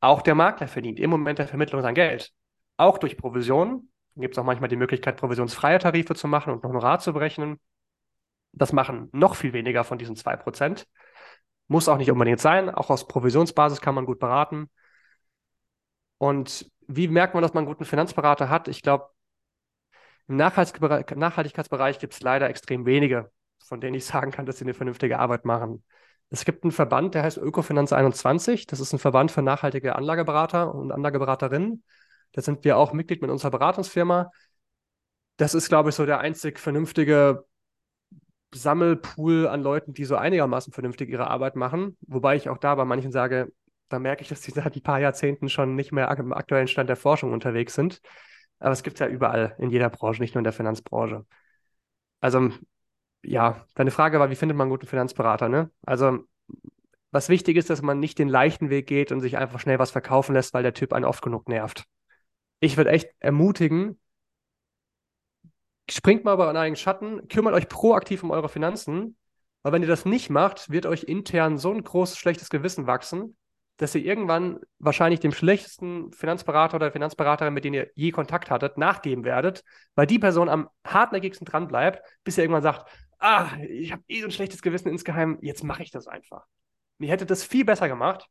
Auch 0.00 0.20
der 0.20 0.34
Makler 0.34 0.68
verdient 0.68 1.00
im 1.00 1.10
Moment 1.10 1.38
der 1.38 1.48
Vermittlung 1.48 1.80
sein 1.80 1.94
Geld. 1.94 2.30
Auch 2.76 2.98
durch 2.98 3.16
Provisionen, 3.16 3.90
dann 4.14 4.22
gibt 4.22 4.34
es 4.34 4.38
auch 4.38 4.44
manchmal 4.44 4.68
die 4.68 4.76
Möglichkeit, 4.76 5.16
provisionsfreie 5.16 5.78
Tarife 5.78 6.14
zu 6.14 6.28
machen 6.28 6.52
und 6.52 6.62
Honorar 6.62 6.98
zu 7.00 7.14
berechnen. 7.14 7.58
Das 8.52 8.72
machen 8.72 9.08
noch 9.12 9.34
viel 9.36 9.52
weniger 9.52 9.84
von 9.84 9.98
diesen 9.98 10.16
2%. 10.16 10.86
Muss 11.68 11.88
auch 11.88 11.98
nicht 11.98 12.10
unbedingt 12.10 12.40
sein. 12.40 12.70
Auch 12.70 12.90
aus 12.90 13.06
Provisionsbasis 13.06 13.80
kann 13.80 13.94
man 13.94 14.06
gut 14.06 14.18
beraten. 14.18 14.70
Und 16.18 16.70
wie 16.86 17.08
merkt 17.08 17.34
man, 17.34 17.42
dass 17.42 17.54
man 17.54 17.62
einen 17.64 17.72
guten 17.72 17.84
Finanzberater 17.84 18.48
hat? 18.48 18.68
Ich 18.68 18.82
glaube, 18.82 19.10
im 20.26 20.36
Nachhaltigkeitsbereich 20.36 21.98
gibt 21.98 22.14
es 22.14 22.20
leider 22.20 22.48
extrem 22.48 22.84
wenige, 22.86 23.30
von 23.58 23.80
denen 23.80 23.94
ich 23.94 24.04
sagen 24.04 24.30
kann, 24.30 24.46
dass 24.46 24.58
sie 24.58 24.64
eine 24.64 24.74
vernünftige 24.74 25.18
Arbeit 25.18 25.44
machen. 25.44 25.84
Es 26.30 26.44
gibt 26.44 26.64
einen 26.64 26.72
Verband, 26.72 27.14
der 27.14 27.22
heißt 27.22 27.38
Ökofinanz 27.38 27.92
21. 27.92 28.66
Das 28.66 28.80
ist 28.80 28.92
ein 28.92 28.98
Verband 28.98 29.30
für 29.30 29.40
nachhaltige 29.40 29.96
Anlageberater 29.96 30.74
und 30.74 30.92
Anlageberaterinnen. 30.92 31.82
Da 32.32 32.42
sind 32.42 32.64
wir 32.64 32.76
auch 32.76 32.92
Mitglied 32.92 33.22
mit 33.22 33.30
unserer 33.30 33.50
Beratungsfirma. 33.50 34.30
Das 35.38 35.54
ist, 35.54 35.68
glaube 35.68 35.90
ich, 35.90 35.94
so 35.94 36.04
der 36.04 36.18
einzig 36.20 36.58
vernünftige 36.58 37.46
Sammelpool 38.54 39.46
an 39.46 39.62
Leuten, 39.62 39.92
die 39.92 40.04
so 40.04 40.16
einigermaßen 40.16 40.72
vernünftig 40.72 41.10
ihre 41.10 41.28
Arbeit 41.28 41.56
machen. 41.56 41.96
Wobei 42.02 42.36
ich 42.36 42.48
auch 42.48 42.58
da 42.58 42.74
bei 42.74 42.84
manchen 42.84 43.12
sage, 43.12 43.52
da 43.88 43.98
merke 43.98 44.22
ich, 44.22 44.28
dass 44.28 44.40
die 44.40 44.50
seit 44.54 44.74
ein 44.74 44.82
paar 44.82 45.00
Jahrzehnten 45.00 45.48
schon 45.48 45.74
nicht 45.74 45.92
mehr 45.92 46.10
im 46.18 46.32
aktuellen 46.32 46.68
Stand 46.68 46.88
der 46.88 46.96
Forschung 46.96 47.32
unterwegs 47.32 47.74
sind. 47.74 48.00
aber 48.58 48.72
es 48.72 48.82
gibt 48.82 48.96
es 48.96 49.00
ja 49.00 49.08
überall, 49.08 49.54
in 49.58 49.70
jeder 49.70 49.90
Branche, 49.90 50.22
nicht 50.22 50.34
nur 50.34 50.40
in 50.40 50.44
der 50.44 50.52
Finanzbranche. 50.52 51.26
Also, 52.20 52.50
ja, 53.22 53.64
deine 53.74 53.90
Frage 53.90 54.18
war, 54.20 54.30
wie 54.30 54.36
findet 54.36 54.56
man 54.56 54.66
einen 54.66 54.72
guten 54.72 54.86
Finanzberater, 54.86 55.48
ne? 55.48 55.70
Also, 55.86 56.20
was 57.10 57.28
wichtig 57.28 57.56
ist, 57.56 57.70
dass 57.70 57.82
man 57.82 58.00
nicht 58.00 58.18
den 58.18 58.28
leichten 58.28 58.70
Weg 58.70 58.86
geht 58.86 59.12
und 59.12 59.20
sich 59.20 59.38
einfach 59.38 59.60
schnell 59.60 59.78
was 59.78 59.90
verkaufen 59.90 60.34
lässt, 60.34 60.54
weil 60.54 60.62
der 60.62 60.74
Typ 60.74 60.92
einen 60.92 61.04
oft 61.04 61.22
genug 61.22 61.48
nervt. 61.48 61.84
Ich 62.60 62.76
würde 62.76 62.90
echt 62.90 63.10
ermutigen, 63.20 63.98
springt 65.90 66.24
mal 66.24 66.34
über 66.34 66.44
euren 66.44 66.56
eigenen 66.56 66.76
Schatten, 66.76 67.28
kümmert 67.28 67.54
euch 67.54 67.68
proaktiv 67.68 68.22
um 68.22 68.30
eure 68.30 68.48
Finanzen, 68.48 69.16
weil 69.62 69.72
wenn 69.72 69.82
ihr 69.82 69.88
das 69.88 70.04
nicht 70.04 70.30
macht, 70.30 70.70
wird 70.70 70.86
euch 70.86 71.04
intern 71.04 71.58
so 71.58 71.72
ein 71.72 71.82
großes 71.82 72.18
schlechtes 72.18 72.48
Gewissen 72.48 72.86
wachsen, 72.86 73.36
dass 73.78 73.94
ihr 73.94 74.04
irgendwann 74.04 74.58
wahrscheinlich 74.78 75.20
dem 75.20 75.32
schlechtesten 75.32 76.12
Finanzberater 76.12 76.76
oder 76.76 76.90
Finanzberaterin, 76.90 77.54
mit 77.54 77.64
dem 77.64 77.74
ihr 77.74 77.90
je 77.94 78.10
Kontakt 78.10 78.50
hattet, 78.50 78.76
nachgeben 78.76 79.24
werdet, 79.24 79.64
weil 79.94 80.06
die 80.06 80.18
Person 80.18 80.48
am 80.48 80.68
hartnäckigsten 80.84 81.44
dran 81.44 81.68
bleibt, 81.68 82.02
bis 82.24 82.36
ihr 82.36 82.44
irgendwann 82.44 82.62
sagt, 82.62 82.90
ah, 83.18 83.50
ich 83.68 83.92
habe 83.92 84.02
eh 84.08 84.20
so 84.20 84.26
ein 84.26 84.32
schlechtes 84.32 84.62
Gewissen 84.62 84.88
insgeheim, 84.88 85.38
jetzt 85.42 85.64
mache 85.64 85.82
ich 85.82 85.90
das 85.90 86.06
einfach. 86.06 86.44
ihr 86.98 87.08
hättet 87.08 87.30
das 87.30 87.44
viel 87.44 87.64
besser 87.64 87.88
gemacht, 87.88 88.26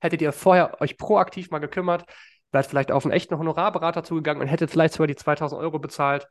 hättet 0.00 0.22
ihr 0.22 0.32
vorher 0.32 0.80
euch 0.80 0.98
proaktiv 0.98 1.50
mal 1.50 1.60
gekümmert, 1.60 2.04
wärt 2.50 2.66
vielleicht 2.66 2.92
auf 2.92 3.04
einen 3.04 3.12
echten 3.12 3.38
Honorarberater 3.38 4.02
zugegangen 4.02 4.42
und 4.42 4.48
hättet 4.48 4.70
vielleicht 4.70 4.94
sogar 4.94 5.06
die 5.06 5.16
2000 5.16 5.60
Euro 5.60 5.78
bezahlt. 5.78 6.28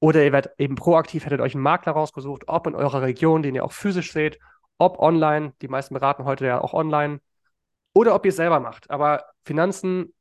Oder 0.00 0.24
ihr 0.24 0.32
werdet 0.32 0.52
eben 0.58 0.76
proaktiv, 0.76 1.24
hättet 1.24 1.40
euch 1.40 1.54
einen 1.54 1.62
Makler 1.62 1.92
rausgesucht, 1.92 2.44
ob 2.46 2.66
in 2.66 2.74
eurer 2.74 3.02
Region, 3.02 3.42
den 3.42 3.54
ihr 3.54 3.64
auch 3.64 3.72
physisch 3.72 4.12
seht, 4.12 4.38
ob 4.78 4.98
online, 5.00 5.54
die 5.60 5.68
meisten 5.68 5.94
beraten 5.94 6.24
heute 6.24 6.46
ja 6.46 6.60
auch 6.60 6.72
online, 6.72 7.20
oder 7.94 8.14
ob 8.14 8.24
ihr 8.24 8.30
es 8.30 8.36
selber 8.36 8.60
macht. 8.60 8.90
Aber 8.90 9.24
Finanzen, 9.44 10.14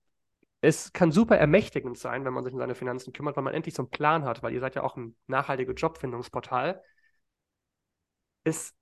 es 0.61 0.91
kann 0.93 1.11
super 1.11 1.38
ermächtigend 1.38 1.97
sein, 1.97 2.25
wenn 2.25 2.34
man 2.34 2.43
sich 2.43 2.53
um 2.53 2.59
seine 2.59 2.73
Finanzen 2.73 3.13
kümmert, 3.13 3.36
weil 3.38 3.43
man 3.43 3.53
endlich 3.53 3.75
so 3.75 3.84
einen 3.84 3.91
Plan 3.91 4.25
hat, 4.25 4.41
weil 4.41 4.53
ihr 4.53 4.59
seid 4.59 4.73
ja 4.75 4.84
auch 4.84 4.97
ein 4.97 5.15
nachhaltiges 5.28 5.75
Jobfindungsportal. 5.80 6.82
Es 8.43 8.73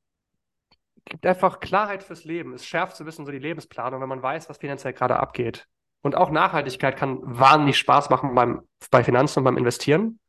gibt 1.03 1.25
einfach 1.25 1.59
Klarheit 1.59 2.03
fürs 2.03 2.23
Leben. 2.23 2.53
Es 2.53 2.65
schärft 2.65 2.95
so 2.95 3.03
ein 3.03 3.05
bisschen 3.05 3.25
so 3.25 3.31
die 3.31 3.39
Lebensplanung, 3.39 4.01
wenn 4.01 4.09
man 4.09 4.23
weiß, 4.23 4.49
was 4.49 4.59
finanziell 4.59 4.93
gerade 4.93 5.17
abgeht. 5.17 5.67
Und 6.01 6.15
auch 6.15 6.29
Nachhaltigkeit 6.29 6.95
kann 6.95 7.19
wahnsinnig 7.23 7.77
Spaß 7.77 8.09
machen 8.09 8.33
beim, 8.35 8.61
bei 8.91 9.03
Finanzen 9.03 9.39
und 9.39 9.45
beim 9.45 9.57
Investieren. 9.57 10.19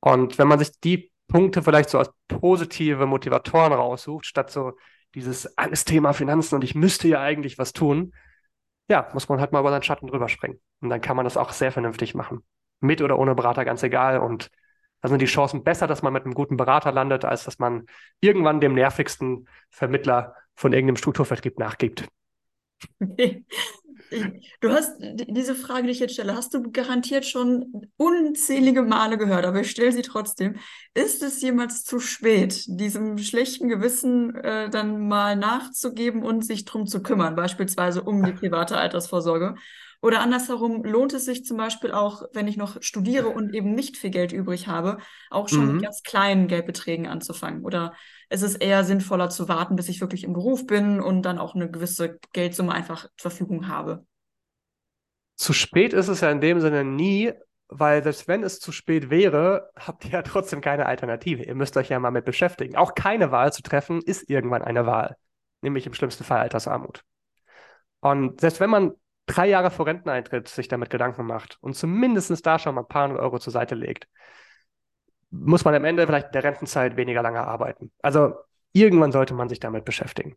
Und 0.00 0.38
wenn 0.38 0.48
man 0.48 0.58
sich 0.58 0.72
die 0.80 1.12
Punkte 1.28 1.62
vielleicht 1.62 1.90
so 1.90 1.98
als 1.98 2.10
positive 2.28 3.06
Motivatoren 3.06 3.72
raussucht, 3.72 4.26
statt 4.26 4.50
so 4.50 4.72
dieses 5.14 5.56
alles 5.58 5.84
Thema 5.84 6.12
Finanzen 6.12 6.54
und 6.54 6.64
ich 6.64 6.74
müsste 6.74 7.08
ja 7.08 7.20
eigentlich 7.20 7.58
was 7.58 7.72
tun, 7.72 8.12
ja, 8.88 9.08
muss 9.12 9.28
man 9.28 9.40
halt 9.40 9.52
mal 9.52 9.60
über 9.60 9.70
seinen 9.70 9.82
Schatten 9.82 10.08
drüber 10.08 10.28
springen. 10.28 10.60
Und 10.80 10.90
dann 10.90 11.00
kann 11.00 11.16
man 11.16 11.24
das 11.24 11.36
auch 11.36 11.52
sehr 11.52 11.70
vernünftig 11.70 12.14
machen. 12.14 12.44
Mit 12.80 13.02
oder 13.02 13.18
ohne 13.18 13.34
Berater, 13.34 13.64
ganz 13.64 13.82
egal. 13.82 14.18
Und 14.18 14.50
da 15.00 15.08
sind 15.08 15.22
die 15.22 15.26
Chancen 15.26 15.62
besser, 15.62 15.86
dass 15.86 16.02
man 16.02 16.12
mit 16.12 16.24
einem 16.24 16.34
guten 16.34 16.56
Berater 16.56 16.90
landet, 16.90 17.24
als 17.24 17.44
dass 17.44 17.58
man 17.58 17.86
irgendwann 18.20 18.60
dem 18.60 18.74
nervigsten 18.74 19.48
Vermittler 19.70 20.34
von 20.54 20.72
irgendeinem 20.72 20.96
Strukturvertrieb 20.96 21.58
nachgibt. 21.58 22.08
Du 24.60 24.70
hast 24.70 24.96
diese 24.98 25.54
Frage, 25.54 25.84
die 25.84 25.92
ich 25.92 26.00
jetzt 26.00 26.14
stelle, 26.14 26.34
hast 26.34 26.52
du 26.52 26.70
garantiert 26.70 27.24
schon 27.24 27.88
unzählige 27.96 28.82
Male 28.82 29.18
gehört, 29.18 29.44
aber 29.44 29.60
ich 29.60 29.70
stelle 29.70 29.92
sie 29.92 30.02
trotzdem. 30.02 30.56
Ist 30.94 31.22
es 31.22 31.40
jemals 31.40 31.84
zu 31.84 32.00
spät, 32.00 32.64
diesem 32.66 33.18
schlechten 33.18 33.68
Gewissen 33.68 34.34
äh, 34.34 34.68
dann 34.68 35.06
mal 35.08 35.36
nachzugeben 35.36 36.22
und 36.22 36.44
sich 36.44 36.64
drum 36.64 36.86
zu 36.86 37.02
kümmern, 37.02 37.36
beispielsweise 37.36 38.02
um 38.02 38.24
die 38.24 38.32
private 38.32 38.76
Altersvorsorge? 38.76 39.54
Oder 40.02 40.20
andersherum, 40.20 40.82
lohnt 40.82 41.12
es 41.12 41.26
sich 41.26 41.44
zum 41.44 41.58
Beispiel 41.58 41.92
auch, 41.92 42.22
wenn 42.32 42.48
ich 42.48 42.56
noch 42.56 42.80
studiere 42.80 43.28
und 43.28 43.54
eben 43.54 43.74
nicht 43.74 43.98
viel 43.98 44.10
Geld 44.10 44.32
übrig 44.32 44.66
habe, 44.66 44.96
auch 45.28 45.48
schon 45.48 45.66
mhm. 45.66 45.72
mit 45.74 45.82
ganz 45.82 46.02
kleinen 46.02 46.48
Geldbeträgen 46.48 47.06
anzufangen? 47.06 47.64
Oder 47.64 47.92
ist 48.30 48.42
es 48.42 48.54
eher 48.54 48.84
sinnvoller 48.84 49.28
zu 49.28 49.48
warten, 49.48 49.76
bis 49.76 49.88
ich 49.88 50.00
wirklich 50.00 50.24
im 50.24 50.32
Beruf 50.32 50.66
bin 50.66 51.00
und 51.00 51.22
dann 51.22 51.38
auch 51.38 51.54
eine 51.54 51.70
gewisse 51.70 52.18
Geldsumme 52.32 52.72
einfach 52.72 53.08
zur 53.16 53.30
Verfügung 53.30 53.68
habe? 53.68 54.06
Zu 55.34 55.52
spät 55.52 55.92
ist 55.92 56.08
es 56.08 56.20
ja 56.20 56.30
in 56.30 56.40
dem 56.40 56.60
Sinne 56.60 56.84
nie, 56.84 57.32
weil 57.68 58.02
selbst 58.02 58.28
wenn 58.28 58.44
es 58.44 58.60
zu 58.60 58.72
spät 58.72 59.10
wäre, 59.10 59.70
habt 59.76 60.04
ihr 60.04 60.12
ja 60.12 60.22
trotzdem 60.22 60.60
keine 60.60 60.86
Alternative. 60.86 61.42
Ihr 61.42 61.54
müsst 61.54 61.76
euch 61.76 61.88
ja 61.88 61.98
mal 61.98 62.10
mit 62.10 62.24
beschäftigen. 62.24 62.76
Auch 62.76 62.94
keine 62.94 63.32
Wahl 63.32 63.52
zu 63.52 63.62
treffen 63.62 64.00
ist 64.00 64.30
irgendwann 64.30 64.62
eine 64.62 64.86
Wahl, 64.86 65.16
nämlich 65.60 65.86
im 65.86 65.94
schlimmsten 65.94 66.24
Fall 66.24 66.40
Altersarmut. 66.40 67.02
Und 68.00 68.40
selbst 68.40 68.60
wenn 68.60 68.70
man 68.70 68.92
drei 69.26 69.48
Jahre 69.48 69.70
vor 69.70 69.86
Renteneintritt 69.86 70.48
sich 70.48 70.68
damit 70.68 70.90
Gedanken 70.90 71.26
macht 71.26 71.58
und 71.60 71.74
zumindest 71.74 72.46
da 72.46 72.58
schon 72.58 72.74
mal 72.74 72.82
ein 72.82 72.88
paar 72.88 73.10
Euro 73.10 73.38
zur 73.38 73.52
Seite 73.52 73.74
legt, 73.74 74.08
muss 75.30 75.64
man 75.64 75.74
am 75.74 75.84
Ende 75.84 76.06
vielleicht 76.06 76.34
der 76.34 76.44
Rentenzeit 76.44 76.96
weniger 76.96 77.22
lange 77.22 77.40
arbeiten. 77.40 77.92
Also 78.02 78.34
irgendwann 78.72 79.12
sollte 79.12 79.34
man 79.34 79.48
sich 79.48 79.60
damit 79.60 79.84
beschäftigen. 79.84 80.36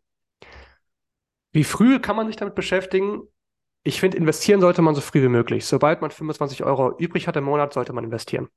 Wie 1.52 1.64
früh 1.64 2.00
kann 2.00 2.16
man 2.16 2.26
sich 2.26 2.36
damit 2.36 2.54
beschäftigen? 2.54 3.22
Ich 3.84 4.00
finde, 4.00 4.16
investieren 4.16 4.60
sollte 4.60 4.82
man 4.82 4.94
so 4.94 5.00
früh 5.00 5.22
wie 5.22 5.28
möglich. 5.28 5.66
Sobald 5.66 6.00
man 6.00 6.10
25 6.10 6.64
Euro 6.64 6.96
übrig 6.98 7.28
hat 7.28 7.36
im 7.36 7.44
Monat, 7.44 7.72
sollte 7.72 7.92
man 7.92 8.04
investieren. 8.04 8.48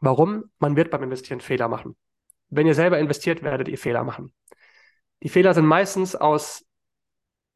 Warum? 0.00 0.50
Man 0.58 0.76
wird 0.76 0.90
beim 0.90 1.02
Investieren 1.04 1.40
Fehler 1.40 1.68
machen. 1.68 1.96
Wenn 2.48 2.66
ihr 2.66 2.74
selber 2.74 2.98
investiert, 2.98 3.42
werdet 3.42 3.68
ihr 3.68 3.78
Fehler 3.78 4.04
machen. 4.04 4.34
Die 5.22 5.28
Fehler 5.28 5.54
sind 5.54 5.64
meistens 5.64 6.16
aus 6.16 6.66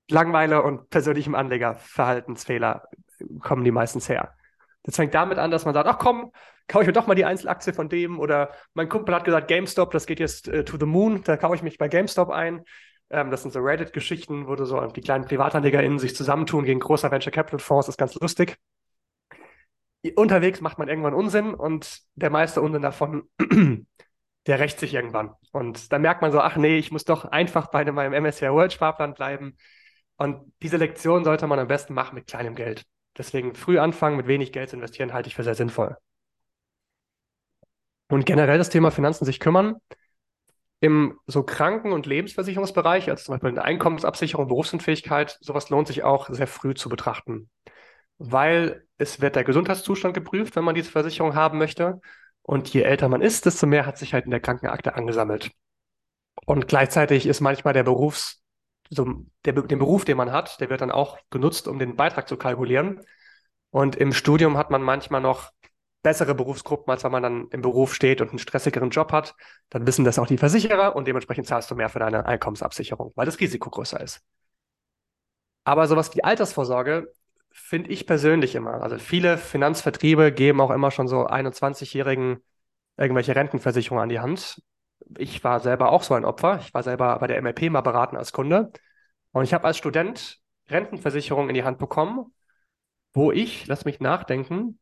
Langweile 0.09 0.63
und 0.63 0.89
persönlichem 0.89 1.35
Anlegerverhaltensfehler 1.35 2.89
kommen 3.41 3.65
die 3.65 3.73
meistens 3.73 4.09
her. 4.09 4.36
Das 4.87 4.97
fängt 4.97 5.15
damit 5.15 5.39
an, 5.39 5.51
dass 5.51 5.65
man 5.65 5.75
sagt, 5.75 5.89
ach 5.89 5.99
komm, 5.99 6.33
kaufe 6.69 6.85
ich 6.85 6.87
mir 6.87 6.93
doch 6.93 7.09
mal 7.09 7.15
die 7.15 7.25
Einzelaktie 7.25 7.73
von 7.73 7.89
dem. 7.89 8.21
Oder 8.21 8.53
mein 8.73 8.89
Kumpel 8.89 9.15
hat 9.15 9.25
gesagt, 9.25 9.49
GameStop, 9.49 9.91
das 9.91 10.07
geht 10.07 10.21
jetzt 10.21 10.49
äh, 10.49 10.65
to 10.65 10.79
the 10.79 10.87
moon, 10.87 11.23
da 11.25 11.37
kaufe 11.37 11.57
ich 11.57 11.63
mich 11.63 11.77
bei 11.77 11.89
GameStop 11.89 12.31
ein. 12.31 12.65
Ähm, 13.11 13.31
das 13.31 13.43
sind 13.43 13.53
so 13.53 13.61
Reddit-Geschichten, 13.61 14.47
wo 14.47 14.57
so 14.65 14.81
die 14.87 15.01
kleinen 15.01 15.25
PrivatanlegerInnen 15.25 15.99
sich 15.99 16.15
zusammentun 16.15 16.65
gegen 16.65 16.81
großer 16.81 17.11
Venture 17.11 17.33
Capital 17.33 17.59
Fonds, 17.59 17.87
das 17.87 17.95
ist 17.95 17.99
ganz 17.99 18.15
lustig. 18.15 18.57
Unterwegs 20.15 20.61
macht 20.61 20.79
man 20.79 20.89
irgendwann 20.89 21.15
Unsinn 21.15 21.53
und 21.53 22.03
der 22.15 22.31
meiste 22.31 22.61
Unsinn 22.61 22.83
davon, 22.83 23.29
der 24.47 24.61
rächt 24.61 24.79
sich 24.79 24.95
irgendwann. 24.95 25.35
Und 25.51 25.93
dann 25.93 26.03
merkt 26.03 26.23
man 26.23 26.31
so, 26.31 26.41
ach 26.41 26.57
nee, 26.57 26.79
ich 26.79 26.93
muss 26.93 27.05
doch 27.05 27.25
einfach 27.25 27.67
bei 27.73 27.85
meinem 27.91 28.13
MSCI 28.13 28.53
World 28.53 28.73
Sparplan 28.73 29.15
bleiben 29.15 29.57
und 30.17 30.53
diese 30.63 30.77
Lektion 30.77 31.25
sollte 31.25 31.49
man 31.49 31.59
am 31.59 31.67
besten 31.67 31.93
machen 31.95 32.15
mit 32.15 32.29
kleinem 32.29 32.55
Geld. 32.55 32.85
Deswegen 33.19 33.55
früh 33.55 33.79
anfangen, 33.79 34.17
mit 34.17 34.27
wenig 34.27 34.53
Geld 34.53 34.71
zu 34.71 34.77
investieren, 34.77 35.13
halte 35.13 35.29
ich 35.29 35.35
für 35.35 35.45
sehr 35.45 35.55
sinnvoll. 35.55 35.97
Und 38.09 38.27
generell 38.27 38.59
das 38.59 38.71
Thema 38.71 38.91
Finanzen 38.91 39.25
sich 39.25 39.41
kümmern. 39.41 39.77
Im 40.81 41.19
so 41.27 41.43
Kranken- 41.43 41.93
und 41.93 42.07
Lebensversicherungsbereich, 42.07 43.09
also 43.09 43.25
zum 43.25 43.33
Beispiel 43.33 43.49
eine 43.51 43.65
Einkommensabsicherung, 43.65 44.47
Berufsunfähigkeit, 44.47 45.39
sowas 45.41 45.71
lohnt 45.71 45.89
sich 45.89 46.05
auch 46.05 46.29
sehr 46.29 46.47
früh 46.47 46.75
zu 46.75 46.89
betrachten. 46.89 47.49
Weil 48.19 48.87
es 48.99 49.21
wird 49.21 49.37
der 49.37 49.45
Gesundheitszustand 49.45 50.15
geprüft, 50.15 50.55
wenn 50.55 50.65
man 50.65 50.75
diese 50.75 50.91
Versicherung 50.91 51.35
haben 51.35 51.59
möchte. 51.59 52.01
Und 52.43 52.69
je 52.69 52.83
älter 52.83 53.09
man 53.09 53.23
ist, 53.23 53.47
desto 53.47 53.67
mehr 53.67 53.87
hat 53.87 53.99
sich 53.99 54.15
halt 54.15 54.27
in 54.27 54.31
der 54.31 54.41
Krankenakte 54.41 54.95
angesammelt. 54.95 55.51
Und 56.45 56.69
gleichzeitig 56.69 57.27
ist 57.27 57.41
manchmal 57.41 57.73
der 57.75 57.83
Berufs- 57.83 58.43
so 58.91 59.25
der, 59.45 59.55
den 59.55 59.79
Beruf, 59.79 60.05
den 60.05 60.17
man 60.17 60.33
hat, 60.33 60.61
der 60.61 60.71
wird 60.71 60.81
dann 60.81 60.91
auch 60.91 61.19
genutzt, 61.31 61.69
um 61.69 61.79
den 61.79 61.97
Beitrag 61.97 62.29
zu 62.29 62.37
kalkulieren. 62.37 63.01
Und 63.71 63.97
im 63.97 64.13
Studium 64.13 64.57
hat 64.57 64.71
man 64.71 64.83
manchmal 64.83 65.21
noch 65.21 65.53
bessere 66.03 66.35
Berufsgruppen, 66.35 66.91
als 66.91 67.03
wenn 67.03 67.13
man 67.13 67.23
dann 67.23 67.49
im 67.51 67.63
Beruf 67.63 67.93
steht 67.95 68.21
und 68.21 68.29
einen 68.31 68.39
stressigeren 68.39 68.91
Job 68.91 69.13
hat. 69.13 69.35
Dann 69.71 69.87
wissen 69.87 70.05
das 70.05 70.19
auch 70.19 70.27
die 70.27 70.39
Versicherer 70.39 70.95
und 70.95 71.09
dementsprechend 71.09 71.47
zahlst 71.47 71.71
du 71.71 71.75
mehr 71.75 71.89
für 71.89 71.99
deine 71.99 72.27
Einkommensabsicherung, 72.27 73.13
weil 73.17 73.27
das 73.27 73.41
Risiko 73.41 73.71
größer 73.71 74.01
ist. 74.01 74.23
Aber 75.65 75.89
sowas 75.89 76.15
wie 76.15 76.23
Altersvorsorge 76.23 77.13
finde 77.51 77.91
ich 77.91 78.07
persönlich 78.07 78.55
immer. 78.55 78.83
Also 78.83 78.99
viele 78.99 79.37
Finanzvertriebe 79.37 80.31
geben 80.31 80.61
auch 80.61 80.71
immer 80.71 80.93
schon 80.93 81.09
so 81.09 81.27
21-Jährigen 81.27 82.39
irgendwelche 82.97 83.35
Rentenversicherungen 83.35 84.05
an 84.05 84.09
die 84.09 84.21
Hand 84.21 84.63
ich 85.19 85.43
war 85.45 85.61
selber 85.61 85.93
auch 85.93 86.03
so 86.03 86.15
ein 86.15 86.25
Opfer. 86.25 86.59
Ich 86.61 86.75
war 86.75 86.83
selber 86.83 87.19
bei 87.19 87.27
der 87.27 87.41
MLP 87.41 87.71
mal 87.71 87.81
beraten 87.81 88.17
als 88.17 88.33
Kunde. 88.33 88.73
Und 89.33 89.45
ich 89.45 89.55
habe 89.55 89.65
als 89.65 89.77
Student 89.77 90.41
Rentenversicherung 90.69 91.49
in 91.49 91.55
die 91.55 91.65
Hand 91.65 91.79
bekommen, 91.79 92.35
wo 93.13 93.33
ich, 93.33 93.67
lass 93.67 93.85
mich 93.85 94.01
nachdenken, 94.01 94.79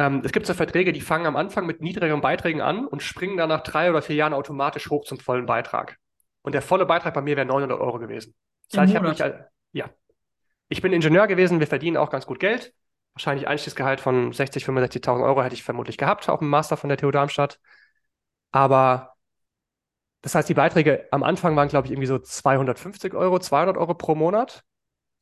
ähm, 0.00 0.22
es 0.24 0.32
gibt 0.32 0.46
so 0.46 0.54
Verträge, 0.54 0.92
die 0.92 1.02
fangen 1.02 1.26
am 1.26 1.36
Anfang 1.36 1.66
mit 1.66 1.82
niedrigeren 1.82 2.22
Beiträgen 2.22 2.62
an 2.62 2.86
und 2.86 3.02
springen 3.02 3.36
dann 3.36 3.50
nach 3.50 3.62
drei 3.62 3.90
oder 3.90 4.00
vier 4.00 4.16
Jahren 4.16 4.32
automatisch 4.32 4.88
hoch 4.88 5.04
zum 5.04 5.18
vollen 5.18 5.44
Beitrag. 5.44 5.98
Und 6.42 6.52
der 6.52 6.62
volle 6.62 6.86
Beitrag 6.86 7.12
bei 7.12 7.20
mir 7.20 7.36
wäre 7.36 7.46
900 7.46 7.78
Euro 7.78 7.98
gewesen. 7.98 8.34
Das 8.70 8.80
heißt, 8.80 8.90
ich 8.90 8.96
habe 8.96 9.08
mich, 9.10 9.22
ja, 9.72 9.90
ich 10.68 10.80
bin 10.80 10.94
Ingenieur 10.94 11.26
gewesen, 11.26 11.60
wir 11.60 11.66
verdienen 11.66 11.98
auch 11.98 12.08
ganz 12.08 12.26
gut 12.26 12.40
Geld. 12.40 12.72
Wahrscheinlich 13.12 13.46
Einstiegsgehalt 13.46 14.00
von 14.00 14.32
60, 14.32 14.64
65.000 14.64 15.22
Euro 15.22 15.42
hätte 15.42 15.54
ich 15.54 15.64
vermutlich 15.64 15.98
gehabt 15.98 16.28
auf 16.30 16.38
dem 16.38 16.48
Master 16.48 16.78
von 16.78 16.88
der 16.88 16.96
TU 16.96 17.10
Darmstadt. 17.10 17.60
Aber 18.52 19.14
das 20.22 20.34
heißt, 20.34 20.48
die 20.48 20.54
Beiträge 20.54 21.08
am 21.12 21.22
Anfang 21.22 21.56
waren, 21.56 21.68
glaube 21.68 21.86
ich, 21.86 21.92
irgendwie 21.92 22.06
so 22.06 22.18
250 22.18 23.14
Euro, 23.14 23.38
200 23.38 23.76
Euro 23.76 23.94
pro 23.94 24.14
Monat. 24.14 24.64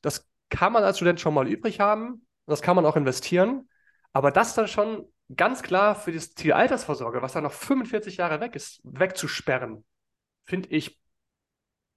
Das 0.00 0.28
kann 0.48 0.72
man 0.72 0.84
als 0.84 0.96
Student 0.96 1.20
schon 1.20 1.34
mal 1.34 1.48
übrig 1.48 1.80
haben. 1.80 2.26
das 2.46 2.62
kann 2.62 2.76
man 2.76 2.86
auch 2.86 2.96
investieren. 2.96 3.68
Aber 4.12 4.30
das 4.30 4.54
dann 4.54 4.68
schon 4.68 5.06
ganz 5.34 5.62
klar 5.62 5.94
für 5.94 6.12
das 6.12 6.34
Ziel 6.34 6.52
Altersvorsorge, 6.52 7.22
was 7.22 7.34
dann 7.34 7.44
noch 7.44 7.52
45 7.52 8.16
Jahre 8.16 8.40
weg 8.40 8.56
ist, 8.56 8.80
wegzusperren, 8.84 9.84
finde 10.44 10.70
ich 10.70 10.98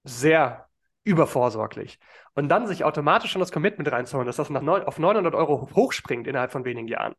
sehr 0.04 0.68
übervorsorglich. 1.04 2.00
Und 2.36 2.50
dann 2.50 2.68
sich 2.68 2.84
automatisch 2.84 3.32
schon 3.32 3.40
das 3.40 3.52
Commitment 3.52 3.92
reinzuholen, 3.92 4.28
dass 4.28 4.36
das 4.36 4.50
nach 4.50 4.62
neun, 4.62 4.84
auf 4.84 5.00
900 5.00 5.34
Euro 5.34 5.70
hochspringt 5.74 6.28
innerhalb 6.28 6.52
von 6.52 6.66
wenigen 6.66 6.88
Jahren. 6.88 7.16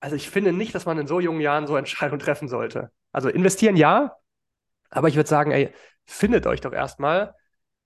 Also 0.00 0.16
ich 0.16 0.30
finde 0.30 0.52
nicht, 0.52 0.74
dass 0.74 0.86
man 0.86 0.98
in 0.98 1.06
so 1.06 1.20
jungen 1.20 1.40
Jahren 1.40 1.66
so 1.66 1.76
Entscheidungen 1.76 2.20
treffen 2.20 2.48
sollte. 2.48 2.90
Also 3.12 3.28
investieren 3.28 3.76
ja, 3.76 4.16
aber 4.90 5.08
ich 5.08 5.16
würde 5.16 5.28
sagen, 5.28 5.50
ey, 5.52 5.72
findet 6.04 6.46
euch 6.46 6.60
doch 6.60 6.72
erstmal, 6.72 7.34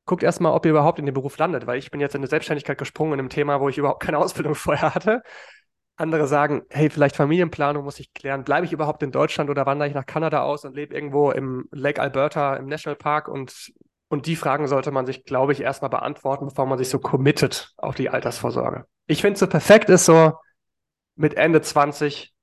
guckt 0.06 0.22
erstmal, 0.22 0.52
ob 0.52 0.64
ihr 0.64 0.70
überhaupt 0.70 0.98
in 0.98 1.06
den 1.06 1.14
Beruf 1.14 1.36
landet, 1.38 1.66
weil 1.66 1.78
ich 1.78 1.90
bin 1.90 2.00
jetzt 2.00 2.14
in 2.14 2.20
eine 2.20 2.28
Selbstständigkeit 2.28 2.78
gesprungen 2.78 3.14
in 3.14 3.18
einem 3.20 3.28
Thema, 3.28 3.60
wo 3.60 3.68
ich 3.68 3.78
überhaupt 3.78 4.02
keine 4.02 4.18
Ausbildung 4.18 4.54
vorher 4.54 4.94
hatte. 4.94 5.22
Andere 5.96 6.26
sagen, 6.26 6.62
hey, 6.70 6.90
vielleicht 6.90 7.14
Familienplanung 7.14 7.84
muss 7.84 8.00
ich 8.00 8.12
klären. 8.12 8.42
Bleibe 8.42 8.66
ich 8.66 8.72
überhaupt 8.72 9.02
in 9.02 9.12
Deutschland 9.12 9.48
oder 9.48 9.64
wandere 9.64 9.88
ich 9.88 9.94
nach 9.94 10.06
Kanada 10.06 10.42
aus 10.42 10.64
und 10.64 10.74
lebe 10.74 10.94
irgendwo 10.94 11.30
im 11.30 11.68
Lake 11.70 12.02
Alberta 12.02 12.56
im 12.56 12.66
Nationalpark? 12.66 13.28
Und, 13.28 13.72
und 14.08 14.26
die 14.26 14.34
Fragen 14.34 14.66
sollte 14.66 14.90
man 14.90 15.06
sich, 15.06 15.24
glaube 15.24 15.52
ich, 15.52 15.60
erstmal 15.60 15.90
beantworten, 15.90 16.46
bevor 16.46 16.66
man 16.66 16.78
sich 16.78 16.88
so 16.88 16.98
committet 16.98 17.74
auf 17.76 17.94
die 17.94 18.10
Altersvorsorge. 18.10 18.86
Ich 19.06 19.20
finde, 19.20 19.38
so 19.38 19.46
perfekt 19.46 19.88
ist 19.88 20.06
so 20.06 20.32
mit 21.16 21.34
Ende 21.34 21.60
20, 21.62 22.34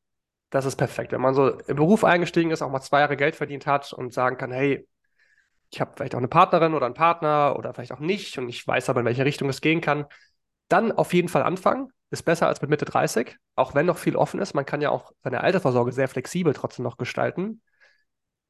das 0.49 0.65
ist 0.65 0.75
perfekt. 0.75 1.11
Wenn 1.11 1.21
man 1.21 1.33
so 1.33 1.49
im 1.49 1.75
Beruf 1.75 2.03
eingestiegen 2.03 2.51
ist, 2.51 2.61
auch 2.61 2.69
mal 2.69 2.81
zwei 2.81 2.99
Jahre 2.99 3.17
Geld 3.17 3.35
verdient 3.35 3.67
hat 3.67 3.93
und 3.93 4.13
sagen 4.13 4.37
kann, 4.37 4.51
hey, 4.51 4.87
ich 5.71 5.79
habe 5.81 5.93
vielleicht 5.95 6.15
auch 6.15 6.19
eine 6.19 6.27
Partnerin 6.27 6.73
oder 6.73 6.85
einen 6.85 6.95
Partner 6.95 7.55
oder 7.57 7.73
vielleicht 7.73 7.93
auch 7.93 7.99
nicht 7.99 8.37
und 8.37 8.49
ich 8.49 8.65
weiß 8.65 8.89
aber, 8.89 9.01
in 9.01 9.05
welche 9.05 9.25
Richtung 9.25 9.49
es 9.49 9.61
gehen 9.61 9.81
kann, 9.81 10.05
dann 10.67 10.91
auf 10.91 11.13
jeden 11.13 11.29
Fall 11.29 11.43
anfangen 11.43 11.91
ist 12.11 12.23
besser 12.23 12.47
als 12.47 12.61
mit 12.61 12.69
Mitte 12.69 12.85
30, 12.85 13.37
auch 13.55 13.73
wenn 13.73 13.85
noch 13.85 13.97
viel 13.97 14.17
offen 14.17 14.41
ist. 14.41 14.53
Man 14.53 14.65
kann 14.65 14.81
ja 14.81 14.89
auch 14.89 15.13
seine 15.23 15.41
Altersvorsorge 15.41 15.93
sehr 15.93 16.09
flexibel 16.09 16.53
trotzdem 16.53 16.83
noch 16.83 16.97
gestalten. 16.97 17.61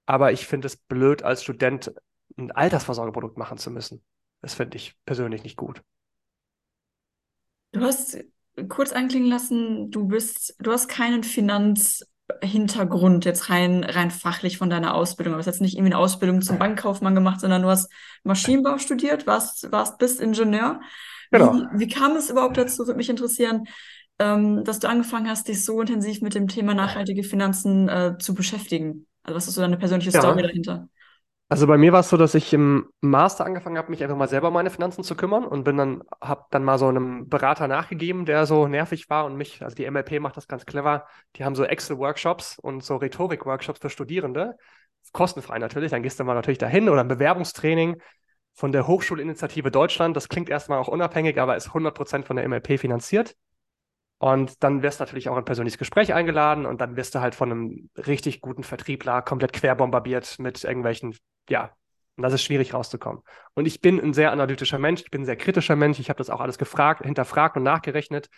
Aber 0.07 0.31
ich 0.31 0.47
finde 0.47 0.65
es 0.65 0.77
blöd, 0.77 1.21
als 1.21 1.43
Student 1.43 1.93
ein 2.37 2.51
Altersvorsorgeprodukt 2.51 3.37
machen 3.37 3.59
zu 3.59 3.69
müssen. 3.69 4.03
Das 4.41 4.55
finde 4.55 4.77
ich 4.77 4.95
persönlich 5.05 5.43
nicht 5.43 5.57
gut. 5.57 5.83
Du 7.71 7.81
hast 7.81 8.17
kurz 8.69 8.91
anklingen 8.91 9.29
lassen, 9.29 9.91
du 9.91 10.07
bist, 10.07 10.55
du 10.59 10.71
hast 10.71 10.87
keinen 10.87 11.23
Finanzhintergrund 11.23 13.25
jetzt 13.25 13.49
rein, 13.49 13.83
rein 13.83 14.11
fachlich 14.11 14.57
von 14.57 14.69
deiner 14.69 14.93
Ausbildung. 14.93 15.33
Du 15.33 15.39
hast 15.39 15.45
jetzt 15.45 15.61
nicht 15.61 15.75
irgendwie 15.75 15.93
eine 15.93 16.01
Ausbildung 16.01 16.41
zum 16.41 16.59
Bankkaufmann 16.59 17.15
gemacht, 17.15 17.39
sondern 17.39 17.61
du 17.61 17.69
hast 17.69 17.91
Maschinenbau 18.23 18.77
studiert, 18.77 19.27
warst, 19.27 19.71
warst 19.71 19.97
bist 19.97 20.19
Ingenieur. 20.19 20.81
Genau. 21.31 21.53
Wie, 21.53 21.79
wie 21.79 21.87
kam 21.87 22.15
es 22.15 22.29
überhaupt 22.29 22.57
dazu? 22.57 22.85
Würde 22.85 22.97
mich 22.97 23.09
interessieren, 23.09 23.63
ähm, 24.19 24.63
dass 24.63 24.79
du 24.79 24.87
angefangen 24.87 25.29
hast, 25.29 25.47
dich 25.47 25.63
so 25.63 25.81
intensiv 25.81 26.21
mit 26.21 26.35
dem 26.35 26.47
Thema 26.47 26.73
nachhaltige 26.73 27.23
Finanzen 27.23 27.89
äh, 27.89 28.17
zu 28.19 28.33
beschäftigen. 28.33 29.07
Also 29.23 29.35
was 29.35 29.47
ist 29.47 29.55
so 29.55 29.61
deine 29.61 29.77
persönliche 29.77 30.11
ja. 30.11 30.19
Story 30.19 30.43
dahinter? 30.43 30.89
Also 31.51 31.67
bei 31.67 31.77
mir 31.77 31.91
war 31.91 31.99
es 31.99 32.07
so, 32.07 32.15
dass 32.15 32.33
ich 32.33 32.53
im 32.53 32.87
Master 33.01 33.45
angefangen 33.45 33.77
habe, 33.77 33.91
mich 33.91 34.01
einfach 34.01 34.15
mal 34.15 34.29
selber 34.29 34.47
um 34.47 34.53
meine 34.53 34.69
Finanzen 34.69 35.03
zu 35.03 35.15
kümmern 35.15 35.43
und 35.43 35.65
bin 35.65 35.75
dann, 35.75 36.01
habe 36.21 36.45
dann 36.49 36.63
mal 36.63 36.77
so 36.77 36.87
einem 36.87 37.27
Berater 37.27 37.67
nachgegeben, 37.67 38.25
der 38.25 38.45
so 38.45 38.69
nervig 38.69 39.09
war 39.09 39.25
und 39.25 39.35
mich, 39.35 39.61
also 39.61 39.75
die 39.75 39.83
MLP 39.83 40.21
macht 40.21 40.37
das 40.37 40.47
ganz 40.47 40.65
clever, 40.65 41.07
die 41.35 41.43
haben 41.43 41.53
so 41.53 41.65
Excel-Workshops 41.65 42.57
und 42.57 42.85
so 42.85 42.95
Rhetorik-Workshops 42.95 43.81
für 43.81 43.89
Studierende, 43.89 44.55
kostenfrei 45.11 45.59
natürlich, 45.59 45.91
dann 45.91 46.03
gehst 46.03 46.21
du 46.21 46.23
mal 46.23 46.35
natürlich 46.35 46.57
dahin 46.57 46.87
oder 46.87 47.01
ein 47.01 47.09
Bewerbungstraining 47.09 48.01
von 48.53 48.71
der 48.71 48.87
Hochschulinitiative 48.87 49.71
Deutschland. 49.71 50.15
Das 50.15 50.29
klingt 50.29 50.49
erstmal 50.49 50.79
auch 50.79 50.87
unabhängig, 50.87 51.37
aber 51.37 51.57
ist 51.57 51.73
100% 51.73 52.23
von 52.23 52.37
der 52.37 52.47
MLP 52.47 52.79
finanziert. 52.79 53.35
Und 54.21 54.63
dann 54.63 54.83
wirst 54.83 54.99
du 54.99 55.03
natürlich 55.03 55.29
auch 55.29 55.33
in 55.33 55.39
ein 55.39 55.45
persönliches 55.45 55.79
Gespräch 55.79 56.13
eingeladen 56.13 56.67
und 56.67 56.79
dann 56.79 56.95
wirst 56.95 57.15
du 57.15 57.21
halt 57.21 57.33
von 57.33 57.51
einem 57.51 57.89
richtig 57.97 58.39
guten 58.39 58.61
Vertriebler 58.61 59.23
komplett 59.23 59.51
querbombardiert 59.51 60.37
mit 60.37 60.63
irgendwelchen, 60.63 61.17
ja, 61.49 61.71
und 62.17 62.21
das 62.21 62.33
ist 62.33 62.43
schwierig 62.43 62.75
rauszukommen. 62.75 63.23
Und 63.55 63.65
ich 63.65 63.81
bin 63.81 63.99
ein 63.99 64.13
sehr 64.13 64.31
analytischer 64.31 64.77
Mensch, 64.77 65.01
ich 65.01 65.09
bin 65.09 65.23
ein 65.23 65.25
sehr 65.25 65.37
kritischer 65.37 65.75
Mensch, 65.75 65.97
ich 65.97 66.09
habe 66.09 66.19
das 66.19 66.29
auch 66.29 66.39
alles 66.39 66.59
gefragt, 66.59 67.03
hinterfragt 67.03 67.57
und 67.57 67.63
nachgerechnet. 67.63 68.29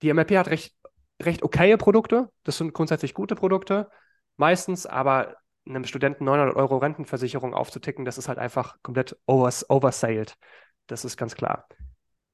Die 0.00 0.08
MLP 0.08 0.38
hat 0.38 0.48
recht, 0.48 0.74
recht 1.20 1.42
okaye 1.42 1.76
Produkte, 1.76 2.30
das 2.44 2.56
sind 2.56 2.72
grundsätzlich 2.72 3.12
gute 3.12 3.34
Produkte, 3.34 3.90
meistens, 4.38 4.86
aber 4.86 5.36
einem 5.68 5.84
Studenten 5.84 6.24
900 6.24 6.56
Euro 6.56 6.78
Rentenversicherung 6.78 7.52
aufzuticken, 7.52 8.06
das 8.06 8.16
ist 8.16 8.28
halt 8.28 8.38
einfach 8.38 8.76
komplett 8.82 9.14
overs 9.26 9.68
oversailed. 9.68 10.38
Das 10.86 11.04
ist 11.04 11.18
ganz 11.18 11.34
klar. 11.34 11.66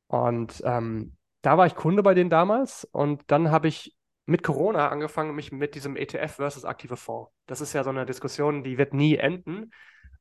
Und 0.06 0.62
ähm, 0.64 1.17
da 1.48 1.56
war 1.56 1.64
ich 1.64 1.74
Kunde 1.74 2.02
bei 2.02 2.12
denen 2.12 2.28
damals 2.28 2.84
und 2.92 3.22
dann 3.28 3.50
habe 3.50 3.68
ich 3.68 3.96
mit 4.26 4.42
Corona 4.42 4.88
angefangen, 4.88 5.34
mich 5.34 5.50
mit 5.50 5.74
diesem 5.74 5.96
ETF 5.96 6.34
versus 6.34 6.66
aktive 6.66 6.98
Fonds. 6.98 7.32
Das 7.46 7.62
ist 7.62 7.72
ja 7.72 7.84
so 7.84 7.88
eine 7.88 8.04
Diskussion, 8.04 8.62
die 8.62 8.76
wird 8.76 8.92
nie 8.92 9.16
enden. 9.16 9.70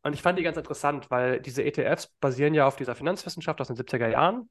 Und 0.04 0.14
ich 0.14 0.22
fand 0.22 0.40
die 0.40 0.44
ganz 0.44 0.56
interessant, 0.56 1.12
weil 1.12 1.42
diese 1.42 1.66
ETFs 1.66 2.08
basieren 2.22 2.54
ja 2.54 2.66
auf 2.66 2.78
dieser 2.78 2.96
Finanzwissenschaft 2.96 3.60
aus 3.60 3.68
den 3.68 3.76
70er 3.76 4.08
Jahren. 4.08 4.50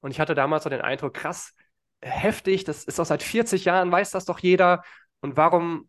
Und 0.00 0.10
ich 0.10 0.20
hatte 0.20 0.34
damals 0.34 0.64
so 0.64 0.68
den 0.68 0.82
Eindruck, 0.82 1.14
krass, 1.14 1.54
heftig, 2.02 2.64
das 2.64 2.84
ist 2.84 3.00
auch 3.00 3.06
seit 3.06 3.22
40 3.22 3.64
Jahren, 3.64 3.90
weiß 3.90 4.10
das 4.10 4.26
doch 4.26 4.40
jeder. 4.40 4.82
Und 5.22 5.38
warum 5.38 5.88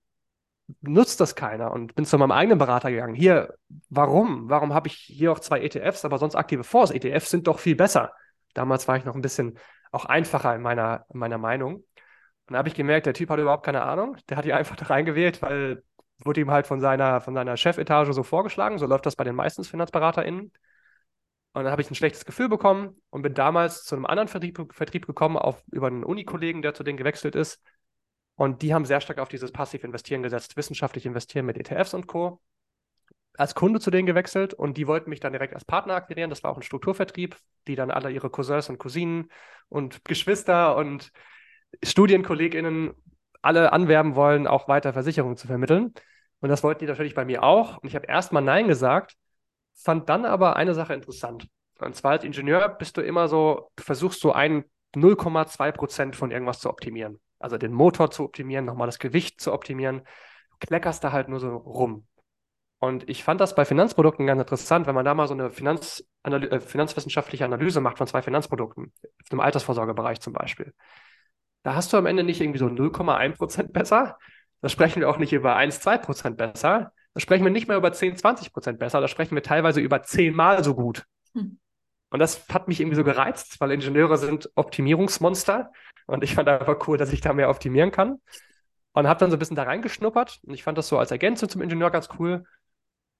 nutzt 0.80 1.20
das 1.20 1.36
keiner 1.36 1.74
und 1.74 1.96
bin 1.96 2.06
zu 2.06 2.18
meinem 2.18 2.32
eigenen 2.32 2.60
Berater 2.60 2.92
gegangen. 2.92 3.14
Hier, 3.14 3.56
warum? 3.90 4.50
Warum 4.50 4.74
habe 4.74 4.88
ich 4.88 4.94
hier 4.94 5.34
auch 5.34 5.40
zwei 5.40 5.60
ETFs, 5.60 6.06
aber 6.06 6.18
sonst 6.18 6.36
aktive 6.36 6.64
Fonds? 6.64 6.92
ETFs 6.92 7.30
sind 7.30 7.48
doch 7.48 7.60
viel 7.60 7.76
besser. 7.76 8.14
Damals 8.54 8.88
war 8.88 8.96
ich 8.96 9.04
noch 9.04 9.16
ein 9.16 9.22
bisschen 9.22 9.60
auch 9.92 10.06
einfacher 10.06 10.56
in 10.56 10.62
meiner, 10.62 11.06
in 11.14 11.20
meiner 11.20 11.38
Meinung. 11.38 11.76
Und 11.76 11.86
dann 12.48 12.58
habe 12.58 12.70
ich 12.70 12.76
gemerkt, 12.76 13.06
der 13.06 13.14
Typ 13.14 13.30
hat 13.30 13.40
überhaupt 13.40 13.66
keine 13.66 13.84
Ahnung. 13.84 14.18
Der 14.30 14.38
hat 14.38 14.46
die 14.46 14.54
einfach 14.54 14.76
da 14.76 14.86
reingewählt, 14.86 15.42
weil 15.42 15.84
wurde 16.20 16.42
ihm 16.42 16.52
halt 16.52 16.68
von 16.68 16.82
seiner, 16.82 17.22
von 17.22 17.34
seiner 17.34 17.58
Chefetage 17.58 18.14
so 18.14 18.24
vorgeschlagen. 18.24 18.78
So 18.78 18.86
läuft 18.86 19.06
das 19.06 19.16
bei 19.16 19.24
den 19.24 19.36
meisten 19.36 19.64
FinanzberaterInnen. 19.64 20.52
Und 21.54 21.64
dann 21.64 21.72
habe 21.72 21.82
ich 21.82 21.90
ein 21.90 21.96
schlechtes 21.96 22.26
Gefühl 22.26 22.48
bekommen 22.50 23.02
und 23.10 23.22
bin 23.22 23.34
damals 23.34 23.84
zu 23.84 23.96
einem 23.96 24.06
anderen 24.06 24.28
Vertrieb, 24.28 24.74
Vertrieb 24.74 25.08
gekommen, 25.08 25.38
auf, 25.38 25.64
über 25.72 25.88
einen 25.88 26.04
Unikollegen, 26.04 26.62
der 26.62 26.74
zu 26.74 26.84
denen 26.84 26.98
gewechselt 26.98 27.36
ist. 27.36 27.62
Und 28.36 28.62
die 28.62 28.74
haben 28.74 28.86
sehr 28.86 29.02
stark 29.02 29.20
auf 29.20 29.30
dieses 29.30 29.52
Passiv-Investieren 29.52 30.24
gesetzt, 30.24 30.56
wissenschaftlich 30.56 31.06
investieren 31.06 31.46
mit 31.46 31.58
ETFs 31.58 31.94
und 31.94 32.08
Co. 32.08 32.40
Als 33.38 33.56
Kunde 33.56 33.80
zu 33.80 33.90
denen 33.90 34.06
gewechselt 34.06 34.54
und 34.54 34.78
die 34.78 34.88
wollten 34.88 35.10
mich 35.10 35.20
dann 35.20 35.32
direkt 35.32 35.54
als 35.54 35.66
Partner 35.66 35.96
akquirieren. 35.96 36.30
Das 36.30 36.44
war 36.44 36.52
auch 36.52 36.58
ein 36.58 36.64
Strukturvertrieb, 36.64 37.38
die 37.68 37.76
dann 37.76 37.92
alle 37.92 38.12
ihre 38.12 38.30
Cousins 38.30 38.70
und 38.70 38.78
Cousinen 38.78 39.32
und 39.70 40.04
Geschwister 40.04 40.76
und 40.76 41.12
StudienkollegInnen 41.84 42.94
alle 43.42 43.72
anwerben 43.72 44.16
wollen, 44.16 44.48
auch 44.48 44.68
weiter 44.68 44.92
Versicherungen 44.92 45.38
zu 45.38 45.48
vermitteln. 45.48 45.94
Und 46.42 46.50
das 46.50 46.64
wollten 46.64 46.80
die 46.80 46.88
natürlich 46.88 47.16
bei 47.16 47.24
mir 47.24 47.44
auch. 47.44 47.78
Und 47.78 47.88
ich 47.88 47.96
habe 47.96 48.08
erstmal 48.08 48.44
Nein 48.44 48.68
gesagt, 48.68 49.16
fand 49.74 50.10
dann 50.10 50.26
aber 50.26 50.58
eine 50.58 50.74
Sache 50.74 50.94
interessant. 50.94 51.48
Und 51.80 51.96
zwar 51.96 52.12
als 52.12 52.26
Ingenieur 52.26 52.68
bist 52.68 52.98
du 52.98 53.02
immer 53.02 53.30
so, 53.30 53.72
du 53.78 53.84
versuchst 53.84 54.20
so 54.20 54.34
ein 54.34 54.66
0,2 54.96 55.72
Prozent 55.72 56.16
von 56.18 56.32
irgendwas 56.32 56.60
zu 56.60 56.70
optimieren 56.70 57.20
also 57.40 57.58
den 57.58 57.74
Motor 57.74 58.12
zu 58.12 58.26
optimieren, 58.26 58.66
nochmal 58.66 58.88
das 58.88 59.00
Gewicht 59.00 59.42
zu 59.42 59.54
optimieren. 59.54 60.02
Du 60.52 60.68
kleckerst 60.68 61.04
da 61.04 61.12
halt 61.12 61.30
nur 61.30 61.40
so 61.40 61.56
rum. 61.56 62.06
Und 62.80 63.10
ich 63.10 63.24
fand 63.24 63.42
das 63.42 63.56
bei 63.56 63.66
Finanzprodukten 63.66 64.26
ganz 64.26 64.40
interessant, 64.40 64.88
wenn 64.88 64.96
man 64.96 65.04
da 65.04 65.14
mal 65.14 65.28
so 65.28 65.34
eine 65.34 65.52
Finanz 65.52 66.04
äh, 66.24 66.60
finanzwissenschaftliche 66.60 67.44
Analyse 67.44 67.82
macht 67.82 67.98
von 67.98 68.08
zwei 68.08 68.22
Finanzprodukten, 68.22 68.94
im 69.30 69.40
Altersvorsorgebereich 69.40 70.22
zum 70.22 70.34
Beispiel. 70.34 70.74
Da 71.64 71.76
hast 71.76 71.92
du 71.92 71.98
am 71.98 72.06
Ende 72.06 72.24
nicht 72.24 72.40
irgendwie 72.40 72.60
so 72.60 72.68
0,1 72.68 73.36
Prozent 73.36 73.74
besser. 73.74 74.18
Da 74.62 74.70
sprechen 74.70 75.02
wir 75.02 75.10
auch 75.10 75.18
nicht 75.18 75.34
über 75.34 75.58
1, 75.58 75.82
2 75.82 75.98
Prozent 75.98 76.38
besser. 76.38 76.94
Da 77.14 77.20
sprechen 77.20 77.44
wir 77.44 77.52
nicht 77.52 77.68
mehr 77.68 77.76
über 77.76 77.92
10, 77.92 78.16
20 78.16 78.54
Prozent 78.54 78.80
besser. 78.80 79.02
Da 79.02 79.10
sprechen 79.10 79.36
wir 79.36 79.44
teilweise 79.44 79.82
über 79.82 80.02
zehnmal 80.04 80.64
so 80.64 80.74
gut. 80.74 81.06
Hm. 81.34 81.60
Und 82.12 82.20
das 82.20 82.48
hat 82.50 82.68
mich 82.68 82.80
irgendwie 82.80 82.96
so 82.96 83.04
gereizt, 83.04 83.60
weil 83.60 83.72
Ingenieure 83.72 84.18
sind 84.18 84.50
Optimierungsmonster. 84.56 85.72
Und 86.08 86.24
ich 86.24 86.34
fand 86.34 86.48
einfach 86.48 86.88
cool, 86.88 86.98
dass 86.98 87.12
ich 87.12 87.22
da 87.22 87.34
mehr 87.34 87.50
optimieren 87.50 87.92
kann. 87.92 88.20
Und 88.94 89.08
habe 89.08 89.20
dann 89.20 89.32
so 89.32 89.36
ein 89.36 89.40
bisschen 89.40 89.56
da 89.56 89.64
reingeschnuppert. 89.64 90.40
Und 90.44 90.54
ich 90.54 90.64
fand 90.64 90.78
das 90.78 90.88
so 90.88 90.98
als 90.98 91.12
Ergänzung 91.12 91.50
zum 91.50 91.62
Ingenieur 91.62 91.92
ganz 91.92 92.10
cool. 92.18 92.46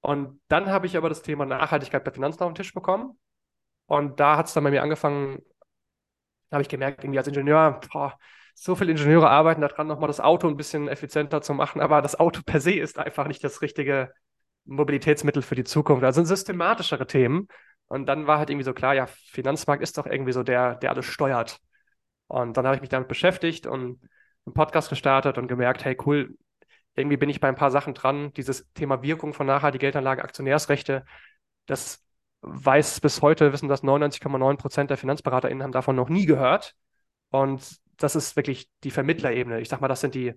Und 0.02 0.42
dann 0.48 0.68
habe 0.68 0.86
ich 0.88 0.96
aber 0.98 1.10
das 1.10 1.22
Thema 1.22 1.46
Nachhaltigkeit 1.46 2.04
bei 2.04 2.12
Finanzen 2.12 2.44
auf 2.44 2.50
den 2.52 2.56
Tisch 2.56 2.74
bekommen. 2.74 3.18
Und 3.86 4.20
da 4.20 4.38
hat 4.38 4.48
es 4.48 4.54
dann 4.54 4.64
bei 4.64 4.72
mir 4.72 4.84
angefangen, 4.84 5.42
habe 6.52 6.62
ich 6.62 6.70
gemerkt, 6.70 7.04
irgendwie 7.04 7.20
als 7.20 7.28
Ingenieur, 7.28 7.80
boah, 7.92 8.18
so 8.54 8.76
viele 8.76 8.92
Ingenieure 8.92 9.30
arbeiten 9.30 9.62
daran, 9.62 9.88
nochmal 9.88 10.08
das 10.08 10.20
Auto 10.20 10.48
ein 10.48 10.58
bisschen 10.58 10.88
effizienter 10.88 11.42
zu 11.42 11.54
machen. 11.54 11.82
Aber 11.82 12.02
das 12.02 12.20
Auto 12.20 12.42
per 12.46 12.60
se 12.60 12.74
ist 12.74 13.00
einfach 13.00 13.28
nicht 13.28 13.44
das 13.44 13.62
richtige 13.62 14.14
Mobilitätsmittel 14.66 15.42
für 15.42 15.56
die 15.56 15.64
Zukunft. 15.64 16.04
Also 16.04 16.18
sind 16.18 16.28
systematischere 16.28 17.08
Themen. 17.08 17.48
Und 17.88 18.06
dann 18.06 18.28
war 18.28 18.38
halt 18.38 18.50
irgendwie 18.50 18.66
so 18.66 18.74
klar, 18.74 18.94
ja, 18.94 19.08
Finanzmarkt 19.08 19.82
ist 19.82 19.98
doch 19.98 20.06
irgendwie 20.06 20.34
so 20.34 20.44
der, 20.44 20.76
der 20.76 20.92
alles 20.92 21.06
steuert. 21.06 21.60
Und 22.28 22.58
dann 22.58 22.66
habe 22.66 22.76
ich 22.76 22.82
mich 22.82 22.90
damit 22.90 23.08
beschäftigt 23.08 23.66
und 23.66 24.02
einen 24.46 24.54
Podcast 24.54 24.90
gestartet 24.90 25.38
und 25.38 25.48
gemerkt, 25.48 25.84
hey, 25.86 25.98
cool, 26.06 26.36
irgendwie 27.00 27.18
bin 27.18 27.30
ich 27.30 27.40
bei 27.40 27.48
ein 27.48 27.56
paar 27.56 27.72
Sachen 27.72 27.94
dran. 27.94 28.34
Dieses 28.34 28.72
Thema 28.74 29.02
Wirkung 29.02 29.34
von 29.34 29.48
nachhaltiger 29.48 29.82
Geldanlage, 29.82 30.24
Aktionärsrechte, 30.24 31.06
das 31.66 32.06
weiß 32.42 33.02
bis 33.02 33.22
heute, 33.22 33.52
wissen 33.54 33.70
das 33.70 33.84
99,9 33.84 34.58
Prozent 34.58 34.90
der 34.90 34.98
FinanzberaterInnen 34.98 35.64
haben 35.64 35.72
davon 35.72 35.96
noch 35.96 36.10
nie 36.10 36.26
gehört. 36.26 36.76
Und 37.30 37.80
das 37.98 38.16
ist 38.16 38.36
wirklich 38.36 38.70
die 38.84 38.92
Vermittlerebene. 38.92 39.60
Ich 39.60 39.70
sag 39.70 39.82
mal, 39.82 39.88
das 39.88 40.02
sind 40.02 40.16
die, 40.16 40.34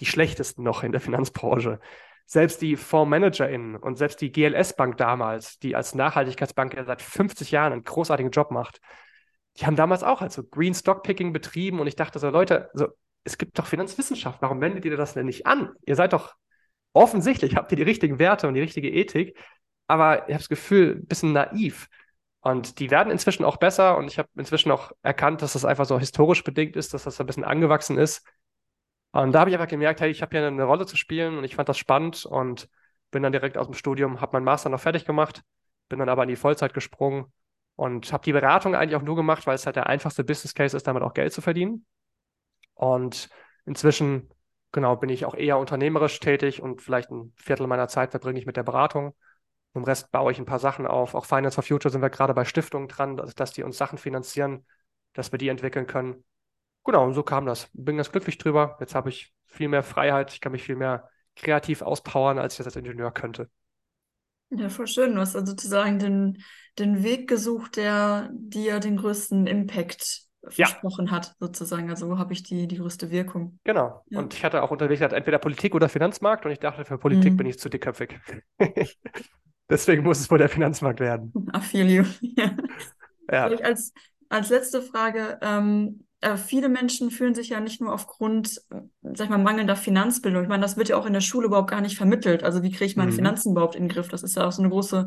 die 0.00 0.06
schlechtesten 0.06 0.62
noch 0.62 0.82
in 0.82 0.92
der 0.92 1.00
Finanzbranche. 1.00 1.80
Selbst 2.26 2.62
die 2.62 2.76
FondsmanagerInnen 2.76 3.76
und 3.76 3.96
selbst 3.96 4.20
die 4.20 4.30
GLS-Bank 4.30 4.96
damals, 4.96 5.58
die 5.58 5.74
als 5.74 5.94
Nachhaltigkeitsbank 5.94 6.74
ja 6.74 6.84
seit 6.84 7.02
50 7.02 7.50
Jahren 7.50 7.72
einen 7.72 7.84
großartigen 7.84 8.30
Job 8.30 8.50
macht, 8.50 8.80
die 9.56 9.66
haben 9.66 9.76
damals 9.76 10.02
auch 10.02 10.20
halt 10.20 10.32
so 10.32 10.44
Green 10.44 10.74
Stock 10.74 11.02
Picking 11.02 11.32
betrieben 11.32 11.80
und 11.80 11.86
ich 11.86 11.96
dachte 11.96 12.18
so, 12.18 12.30
Leute, 12.30 12.70
so, 12.72 12.88
es 13.24 13.38
gibt 13.38 13.58
doch 13.58 13.66
Finanzwissenschaft, 13.66 14.40
warum 14.42 14.60
wendet 14.60 14.84
ihr 14.84 14.96
das 14.96 15.14
denn 15.14 15.26
nicht 15.26 15.46
an? 15.46 15.74
Ihr 15.86 15.96
seid 15.96 16.12
doch 16.12 16.34
offensichtlich, 16.92 17.56
habt 17.56 17.70
ihr 17.72 17.76
die 17.76 17.82
richtigen 17.82 18.18
Werte 18.18 18.48
und 18.48 18.54
die 18.54 18.60
richtige 18.60 18.90
Ethik, 18.90 19.38
aber 19.86 20.28
ich 20.28 20.34
habe 20.34 20.38
das 20.38 20.48
Gefühl, 20.48 20.96
ein 20.96 21.06
bisschen 21.06 21.32
naiv. 21.32 21.88
Und 22.40 22.78
die 22.78 22.90
werden 22.90 23.10
inzwischen 23.10 23.44
auch 23.44 23.58
besser 23.58 23.98
und 23.98 24.06
ich 24.06 24.18
habe 24.18 24.28
inzwischen 24.36 24.70
auch 24.70 24.92
erkannt, 25.02 25.42
dass 25.42 25.52
das 25.52 25.64
einfach 25.64 25.84
so 25.84 25.98
historisch 25.98 26.42
bedingt 26.42 26.74
ist, 26.76 26.94
dass 26.94 27.04
das 27.04 27.20
ein 27.20 27.26
bisschen 27.26 27.44
angewachsen 27.44 27.98
ist. 27.98 28.26
Und 29.12 29.32
da 29.32 29.40
habe 29.40 29.50
ich 29.50 29.56
einfach 29.56 29.68
gemerkt, 29.68 30.00
hey, 30.00 30.10
ich 30.10 30.22
habe 30.22 30.36
hier 30.36 30.46
eine 30.46 30.64
Rolle 30.64 30.86
zu 30.86 30.96
spielen 30.96 31.36
und 31.36 31.44
ich 31.44 31.56
fand 31.56 31.68
das 31.68 31.76
spannend 31.78 32.24
und 32.24 32.68
bin 33.10 33.22
dann 33.22 33.32
direkt 33.32 33.58
aus 33.58 33.66
dem 33.66 33.74
Studium, 33.74 34.20
habe 34.20 34.36
meinen 34.36 34.44
Master 34.44 34.70
noch 34.70 34.80
fertig 34.80 35.04
gemacht, 35.04 35.42
bin 35.88 35.98
dann 35.98 36.08
aber 36.08 36.22
in 36.22 36.28
die 36.28 36.36
Vollzeit 36.36 36.72
gesprungen 36.72 37.26
und 37.76 38.12
habe 38.12 38.24
die 38.24 38.32
Beratung 38.32 38.74
eigentlich 38.74 38.96
auch 38.96 39.02
nur 39.02 39.16
gemacht, 39.16 39.46
weil 39.46 39.56
es 39.56 39.66
halt 39.66 39.76
der 39.76 39.88
einfachste 39.88 40.24
Business 40.24 40.54
Case 40.54 40.76
ist, 40.76 40.86
damit 40.86 41.02
auch 41.02 41.14
Geld 41.14 41.32
zu 41.32 41.42
verdienen. 41.42 41.84
Und 42.80 43.28
inzwischen, 43.66 44.30
genau, 44.72 44.96
bin 44.96 45.10
ich 45.10 45.26
auch 45.26 45.34
eher 45.34 45.58
unternehmerisch 45.58 46.18
tätig 46.18 46.62
und 46.62 46.80
vielleicht 46.80 47.10
ein 47.10 47.34
Viertel 47.36 47.66
meiner 47.66 47.88
Zeit 47.88 48.12
verbringe 48.12 48.38
ich 48.38 48.46
mit 48.46 48.56
der 48.56 48.62
Beratung. 48.62 49.14
Im 49.74 49.84
Rest 49.84 50.10
baue 50.10 50.32
ich 50.32 50.38
ein 50.38 50.46
paar 50.46 50.58
Sachen 50.58 50.86
auf. 50.86 51.14
Auch 51.14 51.26
Finance 51.26 51.56
for 51.56 51.62
Future 51.62 51.92
sind 51.92 52.00
wir 52.00 52.08
gerade 52.08 52.32
bei 52.32 52.46
Stiftungen 52.46 52.88
dran, 52.88 53.18
dass, 53.18 53.34
dass 53.34 53.52
die 53.52 53.64
uns 53.64 53.76
Sachen 53.76 53.98
finanzieren, 53.98 54.64
dass 55.12 55.30
wir 55.30 55.38
die 55.38 55.48
entwickeln 55.48 55.86
können. 55.86 56.24
Genau, 56.86 57.04
und 57.04 57.12
so 57.12 57.22
kam 57.22 57.44
das. 57.44 57.68
Bin 57.74 57.98
ganz 57.98 58.10
glücklich 58.10 58.38
drüber. 58.38 58.78
Jetzt 58.80 58.94
habe 58.94 59.10
ich 59.10 59.34
viel 59.44 59.68
mehr 59.68 59.82
Freiheit. 59.82 60.32
Ich 60.32 60.40
kann 60.40 60.52
mich 60.52 60.62
viel 60.62 60.76
mehr 60.76 61.10
kreativ 61.36 61.82
auspowern, 61.82 62.38
als 62.38 62.54
ich 62.54 62.58
das 62.58 62.66
als 62.68 62.76
Ingenieur 62.76 63.12
könnte. 63.12 63.50
Ja, 64.48 64.70
voll 64.70 64.86
schön. 64.86 65.14
Du 65.14 65.20
hast 65.20 65.36
also 65.36 65.50
sozusagen 65.50 65.98
den, 65.98 66.42
den 66.78 67.02
Weg 67.02 67.28
gesucht, 67.28 67.76
der 67.76 68.30
dir 68.32 68.80
den 68.80 68.96
größten 68.96 69.46
Impact 69.46 70.29
versprochen 70.48 71.06
ja. 71.06 71.12
hat, 71.12 71.34
sozusagen. 71.38 71.90
Also 71.90 72.08
wo 72.08 72.18
habe 72.18 72.32
ich 72.32 72.42
die, 72.42 72.66
die 72.66 72.78
größte 72.78 73.10
Wirkung. 73.10 73.58
Genau. 73.64 74.04
Ja. 74.08 74.20
Und 74.20 74.34
ich 74.34 74.44
hatte 74.44 74.62
auch 74.62 74.70
unterwegs 74.70 75.00
halt 75.00 75.12
entweder 75.12 75.38
Politik 75.38 75.74
oder 75.74 75.88
Finanzmarkt 75.88 76.44
und 76.44 76.52
ich 76.52 76.58
dachte, 76.58 76.84
für 76.84 76.98
Politik 76.98 77.32
mhm. 77.32 77.36
bin 77.38 77.46
ich 77.46 77.58
zu 77.58 77.68
dickköpfig. 77.68 78.18
Deswegen 79.70 80.02
muss 80.02 80.18
es 80.18 80.30
wohl 80.30 80.38
der 80.38 80.48
Finanzmarkt 80.48 81.00
werden. 81.00 81.32
Affilio. 81.52 82.04
ja. 82.20 82.56
ja. 83.30 83.46
Als, 83.46 83.92
als 84.28 84.48
letzte 84.48 84.82
Frage, 84.82 85.38
ähm, 85.42 86.04
äh, 86.22 86.36
viele 86.36 86.68
Menschen 86.68 87.10
fühlen 87.10 87.34
sich 87.34 87.50
ja 87.50 87.60
nicht 87.60 87.80
nur 87.80 87.92
aufgrund, 87.92 88.60
sag 89.02 89.24
ich 89.24 89.30
mal, 89.30 89.38
mangelnder 89.38 89.76
Finanzbildung. 89.76 90.42
Ich 90.42 90.48
meine, 90.48 90.62
das 90.62 90.76
wird 90.76 90.88
ja 90.88 90.96
auch 90.96 91.06
in 91.06 91.12
der 91.12 91.20
Schule 91.20 91.46
überhaupt 91.46 91.70
gar 91.70 91.80
nicht 91.80 91.96
vermittelt. 91.96 92.42
Also 92.42 92.62
wie 92.62 92.70
kriege 92.70 92.86
ich 92.86 92.96
meine 92.96 93.12
mhm. 93.12 93.16
Finanzen 93.16 93.52
überhaupt 93.52 93.76
in 93.76 93.84
den 93.84 93.88
Griff? 93.88 94.08
Das 94.08 94.22
ist 94.22 94.36
ja 94.36 94.46
auch 94.46 94.52
so 94.52 94.62
eine 94.62 94.70
große 94.70 95.06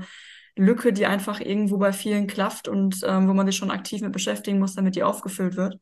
Lücke, 0.55 0.93
die 0.93 1.05
einfach 1.05 1.39
irgendwo 1.39 1.77
bei 1.77 1.93
vielen 1.93 2.27
klafft 2.27 2.67
und 2.67 2.99
ähm, 3.05 3.27
wo 3.27 3.33
man 3.33 3.47
sich 3.47 3.57
schon 3.57 3.71
aktiv 3.71 4.01
mit 4.01 4.11
beschäftigen 4.11 4.59
muss, 4.59 4.75
damit 4.75 4.95
die 4.95 5.03
aufgefüllt 5.03 5.55
wird. 5.55 5.79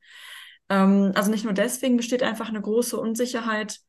Ähm, 0.70 1.12
also 1.16 1.30
nicht 1.30 1.44
nur 1.44 1.54
deswegen 1.54 1.98
besteht 1.98 2.24
einfach 2.24 2.50
eine 2.50 2.62
große 2.62 2.98
Unsicherheit 2.98 3.80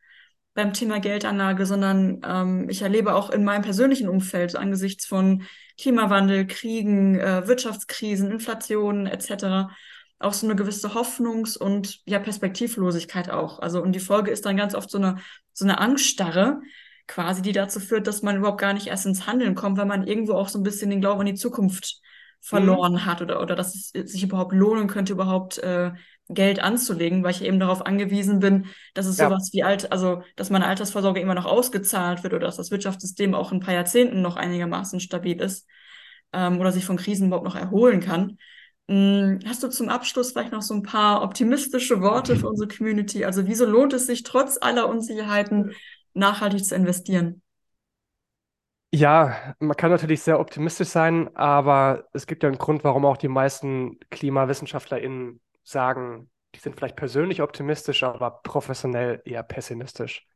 beim 0.54 0.72
Thema 0.72 1.00
Geldanlage, 1.00 1.64
sondern 1.64 2.20
ähm, 2.24 2.68
ich 2.68 2.82
erlebe 2.82 3.14
auch 3.14 3.30
in 3.30 3.44
meinem 3.44 3.62
persönlichen 3.62 4.08
Umfeld 4.08 4.56
angesichts 4.56 5.06
von 5.06 5.44
Klimawandel, 5.80 6.46
Kriegen, 6.46 7.18
äh, 7.18 7.46
Wirtschaftskrisen, 7.46 8.30
Inflation 8.30 9.06
etc. 9.06 9.72
auch 10.18 10.32
so 10.34 10.46
eine 10.46 10.56
gewisse 10.56 10.94
Hoffnungs- 10.94 11.56
und 11.56 12.00
ja 12.04 12.18
Perspektivlosigkeit 12.18 13.30
auch. 13.30 13.60
Also 13.60 13.82
und 13.82 13.92
die 13.92 14.00
Folge 14.00 14.30
ist 14.30 14.44
dann 14.44 14.56
ganz 14.56 14.74
oft 14.74 14.90
so 14.90 14.98
eine 14.98 15.16
so 15.54 15.64
eine 15.64 15.78
Angststarre 15.78 16.60
quasi, 17.06 17.42
die 17.42 17.52
dazu 17.52 17.80
führt, 17.80 18.06
dass 18.06 18.22
man 18.22 18.36
überhaupt 18.36 18.60
gar 18.60 18.72
nicht 18.72 18.86
erst 18.86 19.06
ins 19.06 19.26
Handeln 19.26 19.54
kommt, 19.54 19.78
weil 19.78 19.86
man 19.86 20.06
irgendwo 20.06 20.34
auch 20.34 20.48
so 20.48 20.58
ein 20.58 20.62
bisschen 20.62 20.90
den 20.90 21.00
Glauben 21.00 21.20
an 21.20 21.26
die 21.26 21.34
Zukunft 21.34 22.00
verloren 22.40 22.94
mhm. 22.94 23.06
hat 23.06 23.22
oder, 23.22 23.40
oder 23.40 23.54
dass 23.54 23.92
es 23.94 24.12
sich 24.12 24.22
überhaupt 24.24 24.52
lohnen 24.52 24.88
könnte, 24.88 25.12
überhaupt 25.12 25.58
äh, 25.58 25.92
Geld 26.28 26.60
anzulegen, 26.60 27.22
weil 27.22 27.30
ich 27.30 27.44
eben 27.44 27.60
darauf 27.60 27.86
angewiesen 27.86 28.40
bin, 28.40 28.66
dass 28.94 29.06
es 29.06 29.18
ja. 29.18 29.28
sowas 29.28 29.50
wie 29.52 29.62
alt, 29.62 29.92
also 29.92 30.22
dass 30.34 30.50
meine 30.50 30.66
Altersvorsorge 30.66 31.20
immer 31.20 31.34
noch 31.34 31.46
ausgezahlt 31.46 32.22
wird 32.22 32.34
oder 32.34 32.46
dass 32.46 32.56
das 32.56 32.70
Wirtschaftssystem 32.70 33.34
auch 33.34 33.52
ein 33.52 33.60
paar 33.60 33.74
Jahrzehnten 33.74 34.22
noch 34.22 34.36
einigermaßen 34.36 34.98
stabil 34.98 35.40
ist 35.40 35.68
ähm, 36.32 36.58
oder 36.58 36.72
sich 36.72 36.84
von 36.84 36.96
Krisen 36.96 37.28
überhaupt 37.28 37.46
noch 37.46 37.56
erholen 37.56 38.00
kann. 38.00 38.38
Hm, 38.88 39.40
hast 39.46 39.62
du 39.62 39.68
zum 39.68 39.88
Abschluss 39.88 40.32
vielleicht 40.32 40.52
noch 40.52 40.62
so 40.62 40.74
ein 40.74 40.82
paar 40.82 41.22
optimistische 41.22 42.00
Worte 42.00 42.36
für 42.36 42.48
unsere 42.50 42.68
Community? 42.68 43.24
Also 43.24 43.46
wieso 43.46 43.66
lohnt 43.66 43.92
es 43.92 44.06
sich 44.06 44.22
trotz 44.24 44.58
aller 44.60 44.88
Unsicherheiten 44.88 45.72
nachhaltig 46.14 46.64
zu 46.64 46.74
investieren? 46.74 47.42
Ja, 48.94 49.54
man 49.58 49.76
kann 49.76 49.90
natürlich 49.90 50.20
sehr 50.20 50.38
optimistisch 50.38 50.88
sein, 50.88 51.34
aber 51.34 52.08
es 52.12 52.26
gibt 52.26 52.42
ja 52.42 52.48
einen 52.50 52.58
Grund, 52.58 52.84
warum 52.84 53.06
auch 53.06 53.16
die 53.16 53.28
meisten 53.28 53.98
KlimawissenschaftlerInnen 54.10 55.40
sagen, 55.62 56.30
die 56.54 56.58
sind 56.58 56.76
vielleicht 56.76 56.96
persönlich 56.96 57.40
optimistisch, 57.40 58.02
aber 58.02 58.42
professionell 58.42 59.22
eher 59.24 59.42
pessimistisch. 59.42 60.26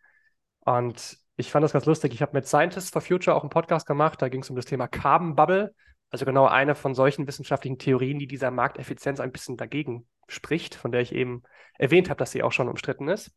Und 0.61 1.19
ich 1.37 1.51
fand 1.51 1.65
das 1.65 1.75
ganz 1.75 1.85
lustig. 1.85 2.15
Ich 2.15 2.23
habe 2.23 2.33
mit 2.33 2.47
Scientists 2.47 2.91
for 2.91 3.03
Future 3.03 3.37
auch 3.37 3.43
einen 3.43 3.51
Podcast 3.51 3.87
gemacht. 3.87 4.23
Da 4.23 4.29
ging 4.31 4.41
es 4.41 4.49
um 4.49 4.57
das 4.57 4.65
Thema 4.65 4.89
Carbon 4.89 5.37
Bubble. 5.37 5.75
Also 6.11 6.25
genau 6.25 6.47
eine 6.47 6.75
von 6.75 6.95
solchen 6.95 7.27
wissenschaftlichen 7.27 7.79
Theorien, 7.79 8.19
die 8.19 8.27
dieser 8.27 8.51
Markteffizienz 8.51 9.21
ein 9.21 9.33
bisschen 9.33 9.59
dagegen 9.59 10.07
spricht, 10.29 10.75
von 10.75 10.93
der 10.93 11.03
ich 11.03 11.13
eben 11.13 11.43
erwähnt 11.79 12.09
habe, 12.09 12.19
dass 12.19 12.31
sie 12.31 12.43
auch 12.43 12.53
schon 12.53 12.69
umstritten 12.69 13.09
ist. 13.09 13.33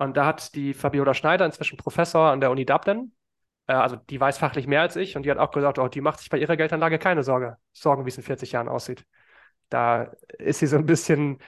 Und 0.00 0.16
da 0.16 0.24
hat 0.24 0.54
die 0.54 0.72
Fabiola 0.72 1.12
Schneider, 1.12 1.44
inzwischen 1.44 1.76
Professor 1.76 2.30
an 2.30 2.40
der 2.40 2.50
Uni 2.50 2.64
Dublin, 2.64 3.12
äh, 3.66 3.74
also 3.74 3.96
die 3.96 4.18
weiß 4.18 4.38
fachlich 4.38 4.66
mehr 4.66 4.80
als 4.80 4.96
ich 4.96 5.14
und 5.14 5.24
die 5.24 5.30
hat 5.30 5.36
auch 5.36 5.50
gesagt, 5.50 5.78
oh, 5.78 5.88
die 5.88 6.00
macht 6.00 6.20
sich 6.20 6.30
bei 6.30 6.38
ihrer 6.38 6.56
Geldanlage 6.56 6.98
keine 6.98 7.22
Sorge, 7.22 7.58
Sorgen, 7.74 8.06
wie 8.06 8.08
es 8.08 8.16
in 8.16 8.22
40 8.22 8.52
Jahren 8.52 8.68
aussieht. 8.68 9.04
Da 9.68 10.04
ist 10.38 10.60
sie 10.60 10.66
so 10.68 10.76
ein 10.76 10.86
bisschen 10.86 11.38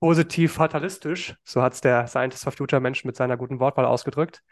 positiv 0.00 0.54
fatalistisch, 0.54 1.36
so 1.44 1.62
hat 1.62 1.74
es 1.74 1.80
der 1.80 2.08
Scientist 2.08 2.42
for 2.42 2.50
Future 2.50 2.80
Mensch 2.80 3.04
mit 3.04 3.14
seiner 3.14 3.36
guten 3.36 3.60
Wortwahl 3.60 3.84
ausgedrückt. 3.84 4.42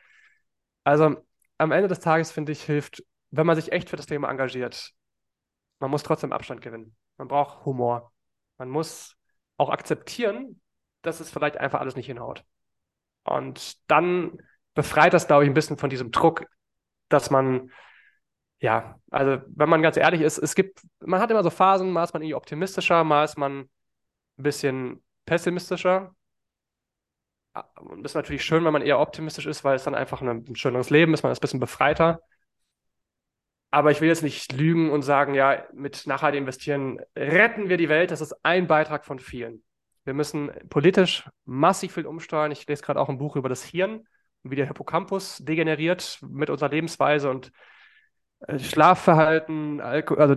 Also 0.85 1.17
am 1.59 1.73
Ende 1.73 1.89
des 1.89 1.99
Tages, 1.99 2.31
finde 2.31 2.53
ich, 2.53 2.63
hilft, 2.63 3.03
wenn 3.33 3.47
man 3.47 3.57
sich 3.57 3.73
echt 3.73 3.91
für 3.91 3.97
das 3.97 4.07
Thema 4.07 4.31
engagiert, 4.31 4.93
man 5.81 5.91
muss 5.91 6.05
trotzdem 6.05 6.33
Abstand 6.33 6.61
gewinnen. 6.61 6.95
Man 7.17 7.27
braucht 7.27 7.65
Humor. 7.65 8.13
Man 8.59 8.71
muss 8.71 9.17
auch 9.57 9.71
akzeptieren, 9.71 10.61
dass 11.03 11.19
es 11.19 11.33
vielleicht 11.33 11.57
einfach 11.57 11.81
alles 11.81 11.97
nicht 11.97 12.07
hinhaut. 12.07 12.45
Und 13.25 13.79
dann 13.91 14.39
befreit 14.75 15.13
das, 15.13 15.27
glaube 15.27 15.45
ich, 15.45 15.51
ein 15.51 15.55
bisschen 15.55 15.79
von 15.79 15.91
diesem 15.91 16.11
Druck, 16.11 16.47
dass 17.09 17.31
man 17.31 17.71
ja, 18.61 18.99
also 19.11 19.43
wenn 19.49 19.69
man 19.69 19.83
ganz 19.83 19.97
ehrlich 19.97 20.23
ist, 20.23 20.39
es 20.39 20.55
gibt, 20.55 20.81
man 21.01 21.21
hat 21.21 21.31
immer 21.31 21.43
so 21.43 21.51
Phasen, 21.51 21.91
mal 21.91 22.05
ist 22.05 22.15
man 22.15 22.23
irgendwie 22.23 22.35
optimistischer, 22.35 23.05
mal 23.05 23.25
ist 23.25 23.37
man 23.37 23.61
ein 23.61 23.69
bisschen 24.43 25.05
pessimistischer. 25.27 26.15
Und 27.77 28.03
das 28.03 28.13
ist 28.13 28.17
natürlich 28.17 28.45
schön, 28.45 28.65
wenn 28.65 28.73
man 28.73 28.83
eher 28.83 29.01
optimistisch 29.01 29.47
ist, 29.47 29.65
weil 29.65 29.77
es 29.77 29.85
dann 29.85 29.95
einfach 29.95 30.23
ein 30.23 30.57
schöneres 30.57 30.91
Leben 30.91 31.15
ist, 31.15 31.23
man 31.23 31.33
ist 31.33 31.39
ein 31.39 31.43
bisschen 31.43 31.61
befreiter. 31.61 32.21
Aber 33.71 33.91
ich 33.91 34.01
will 34.01 34.09
jetzt 34.09 34.23
nicht 34.23 34.53
lügen 34.53 34.91
und 34.91 35.03
sagen, 35.03 35.35
ja, 35.35 35.67
mit 35.73 36.07
nachhaltig 36.07 36.41
investieren 36.41 37.01
retten 37.17 37.69
wir 37.69 37.77
die 37.77 37.89
Welt. 37.89 38.13
Das 38.13 38.21
ist 38.21 38.35
ein 38.45 38.67
Beitrag 38.67 39.05
von 39.05 39.19
vielen. 39.19 39.64
Wir 40.05 40.15
müssen 40.15 40.51
politisch 40.69 41.29
massiv 41.45 41.95
viel 41.95 42.07
umsteuern. 42.07 42.53
Ich 42.53 42.67
lese 42.67 42.83
gerade 42.83 43.01
auch 43.01 43.09
ein 43.09 43.19
Buch 43.19 43.37
über 43.37 43.49
das 43.49 43.65
Hirn, 43.65 44.07
wie 44.43 44.57
der 44.57 44.67
Hippocampus 44.67 45.39
degeneriert 45.39 46.19
mit 46.29 46.51
unserer 46.51 46.69
Lebensweise 46.69 47.31
und 47.31 47.51
äh, 48.41 48.59
Schlafverhalten, 48.59 49.81
Alko 49.81 50.15
also 50.15 50.37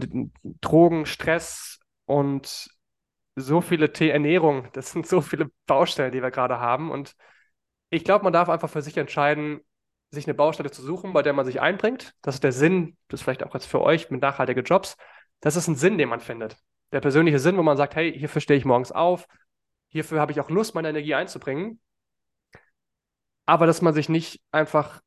Drogen, 0.61 1.05
Stress 1.05 1.79
und 2.05 2.69
so 3.35 3.61
viele 3.61 3.91
T 3.91 4.09
Ernährung. 4.09 4.69
Das 4.73 4.91
sind 4.91 5.05
so 5.05 5.21
viele 5.21 5.51
Baustellen, 5.65 6.11
die 6.11 6.21
wir 6.21 6.31
gerade 6.31 6.59
haben. 6.59 6.89
Und 6.89 7.15
ich 7.89 8.03
glaube, 8.03 8.23
man 8.23 8.33
darf 8.33 8.49
einfach 8.49 8.69
für 8.69 8.81
sich 8.81 8.97
entscheiden, 8.97 9.59
sich 10.09 10.25
eine 10.25 10.33
Baustelle 10.33 10.71
zu 10.71 10.81
suchen, 10.81 11.13
bei 11.13 11.21
der 11.21 11.33
man 11.33 11.45
sich 11.45 11.59
einbringt. 11.61 12.13
Das 12.21 12.35
ist 12.35 12.43
der 12.43 12.53
Sinn, 12.53 12.97
das 13.09 13.21
vielleicht 13.21 13.43
auch 13.43 13.53
jetzt 13.53 13.65
für 13.65 13.81
euch 13.81 14.09
mit 14.09 14.21
nachhaltigen 14.21 14.63
Jobs. 14.63 14.95
Das 15.41 15.55
ist 15.55 15.67
ein 15.67 15.75
Sinn, 15.75 15.97
den 15.97 16.09
man 16.09 16.21
findet. 16.21 16.57
Der 16.93 17.01
persönliche 17.01 17.39
Sinn, 17.39 17.57
wo 17.57 17.63
man 17.63 17.77
sagt, 17.77 17.95
hey, 17.95 18.17
hierfür 18.17 18.41
stehe 18.41 18.57
ich 18.57 18.65
morgens 18.65 18.93
auf, 18.93 19.27
hierfür 19.89 20.19
habe 20.19 20.31
ich 20.31 20.39
auch 20.39 20.49
Lust, 20.49 20.75
meine 20.75 20.89
Energie 20.89 21.15
einzubringen. 21.15 21.79
Aber 23.45 23.65
dass 23.65 23.81
man 23.81 23.93
sich 23.93 24.09
nicht 24.09 24.41
einfach 24.51 25.01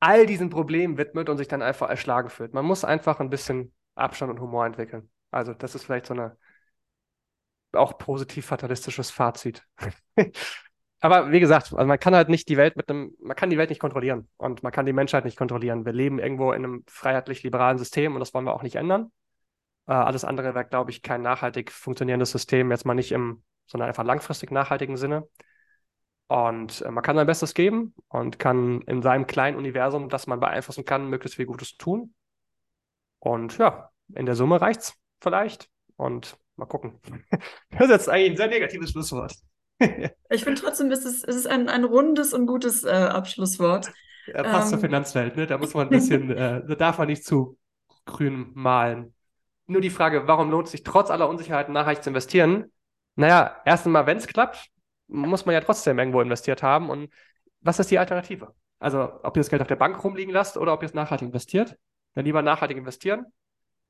all 0.00 0.26
diesen 0.26 0.50
Problemen 0.50 0.98
widmet 0.98 1.28
und 1.28 1.38
sich 1.38 1.48
dann 1.48 1.62
einfach 1.62 1.88
erschlagen 1.88 2.30
fühlt. 2.30 2.54
Man 2.54 2.64
muss 2.64 2.84
einfach 2.84 3.20
ein 3.20 3.30
bisschen 3.30 3.72
Abstand 3.94 4.30
und 4.30 4.40
Humor 4.40 4.66
entwickeln. 4.66 5.10
Also 5.30 5.54
das 5.54 5.74
ist 5.74 5.84
vielleicht 5.84 6.06
so 6.06 6.14
eine 6.14 6.36
auch 7.72 7.98
positiv 7.98 8.46
fatalistisches 8.46 9.10
Fazit. 9.10 9.66
Aber 11.00 11.30
wie 11.30 11.40
gesagt, 11.40 11.74
also 11.74 11.86
man 11.86 12.00
kann 12.00 12.14
halt 12.14 12.28
nicht 12.30 12.48
die 12.48 12.56
Welt 12.56 12.76
mit 12.76 12.88
einem, 12.88 13.14
man 13.20 13.36
kann 13.36 13.50
die 13.50 13.58
Welt 13.58 13.68
nicht 13.68 13.80
kontrollieren 13.80 14.28
und 14.38 14.62
man 14.62 14.72
kann 14.72 14.86
die 14.86 14.94
Menschheit 14.94 15.24
nicht 15.24 15.36
kontrollieren. 15.36 15.84
Wir 15.84 15.92
leben 15.92 16.18
irgendwo 16.18 16.52
in 16.52 16.64
einem 16.64 16.84
freiheitlich-liberalen 16.88 17.78
System 17.78 18.14
und 18.14 18.20
das 18.20 18.32
wollen 18.32 18.46
wir 18.46 18.54
auch 18.54 18.62
nicht 18.62 18.76
ändern. 18.76 19.12
Äh, 19.86 19.92
alles 19.92 20.24
andere 20.24 20.54
wäre, 20.54 20.64
glaube 20.64 20.90
ich, 20.90 21.02
kein 21.02 21.22
nachhaltig 21.22 21.70
funktionierendes 21.70 22.32
System, 22.32 22.70
jetzt 22.70 22.86
mal 22.86 22.94
nicht 22.94 23.12
im 23.12 23.42
sondern 23.66 23.88
einfach 23.88 24.04
langfristig 24.04 24.50
nachhaltigen 24.50 24.96
Sinne. 24.96 25.28
Und 26.28 26.82
äh, 26.82 26.90
man 26.90 27.02
kann 27.02 27.16
sein 27.16 27.26
Bestes 27.26 27.54
geben 27.54 27.94
und 28.08 28.38
kann 28.38 28.82
in 28.82 29.02
seinem 29.02 29.26
kleinen 29.26 29.56
Universum, 29.56 30.08
das 30.08 30.26
man 30.26 30.40
beeinflussen 30.40 30.84
kann, 30.84 31.08
möglichst 31.08 31.36
viel 31.36 31.46
Gutes 31.46 31.76
tun. 31.76 32.14
Und 33.18 33.58
ja, 33.58 33.90
in 34.14 34.26
der 34.26 34.34
Summe 34.34 34.60
reicht 34.60 34.80
es 34.80 34.94
vielleicht. 35.20 35.68
Und 35.96 36.36
mal 36.56 36.66
gucken. 36.66 37.00
Das 37.70 37.82
ist 37.82 37.90
jetzt 37.90 38.08
eigentlich 38.08 38.32
ein 38.32 38.36
sehr 38.36 38.48
negatives 38.48 38.90
Schlusswort. 38.90 39.34
ich 39.78 40.44
finde 40.44 40.60
trotzdem, 40.60 40.90
es 40.90 41.04
ist, 41.04 41.28
es 41.28 41.36
ist 41.36 41.46
ein, 41.46 41.68
ein 41.68 41.84
rundes 41.84 42.32
und 42.32 42.46
gutes 42.46 42.84
äh, 42.84 42.90
Abschlusswort. 42.90 43.92
Ja, 44.26 44.42
passt 44.42 44.72
ähm, 44.72 44.78
zur 44.78 44.88
Finanzwelt, 44.88 45.36
ne? 45.36 45.46
Da 45.46 45.58
muss 45.58 45.74
man 45.74 45.86
ein 45.86 45.90
bisschen, 45.90 46.30
äh, 46.36 46.62
da 46.66 46.74
darf 46.74 46.98
man 46.98 47.08
nicht 47.08 47.24
zu 47.24 47.58
grün 48.06 48.50
malen. 48.54 49.14
Nur 49.66 49.80
die 49.80 49.90
Frage, 49.90 50.26
warum 50.26 50.50
lohnt 50.50 50.66
es 50.66 50.72
sich 50.72 50.82
trotz 50.82 51.10
aller 51.10 51.28
Unsicherheiten 51.28 51.74
nachhaltig 51.74 52.04
zu 52.04 52.10
investieren? 52.10 52.72
Naja, 53.16 53.56
erst 53.64 53.86
einmal, 53.86 54.06
wenn 54.06 54.18
es 54.18 54.26
klappt, 54.26 54.70
muss 55.08 55.46
man 55.46 55.54
ja 55.54 55.60
trotzdem 55.60 55.98
irgendwo 55.98 56.20
investiert 56.20 56.62
haben. 56.62 56.90
Und 56.90 57.12
was 57.60 57.78
ist 57.78 57.90
die 57.90 57.98
Alternative? 57.98 58.54
Also, 58.78 59.20
ob 59.22 59.36
ihr 59.36 59.40
das 59.40 59.48
Geld 59.48 59.62
auf 59.62 59.68
der 59.68 59.76
Bank 59.76 60.02
rumliegen 60.04 60.32
lasst 60.32 60.56
oder 60.56 60.72
ob 60.72 60.82
ihr 60.82 60.86
es 60.86 60.94
nachhaltig 60.94 61.28
investiert, 61.28 61.76
dann 62.14 62.24
lieber 62.24 62.42
nachhaltig 62.42 62.76
investieren. 62.76 63.26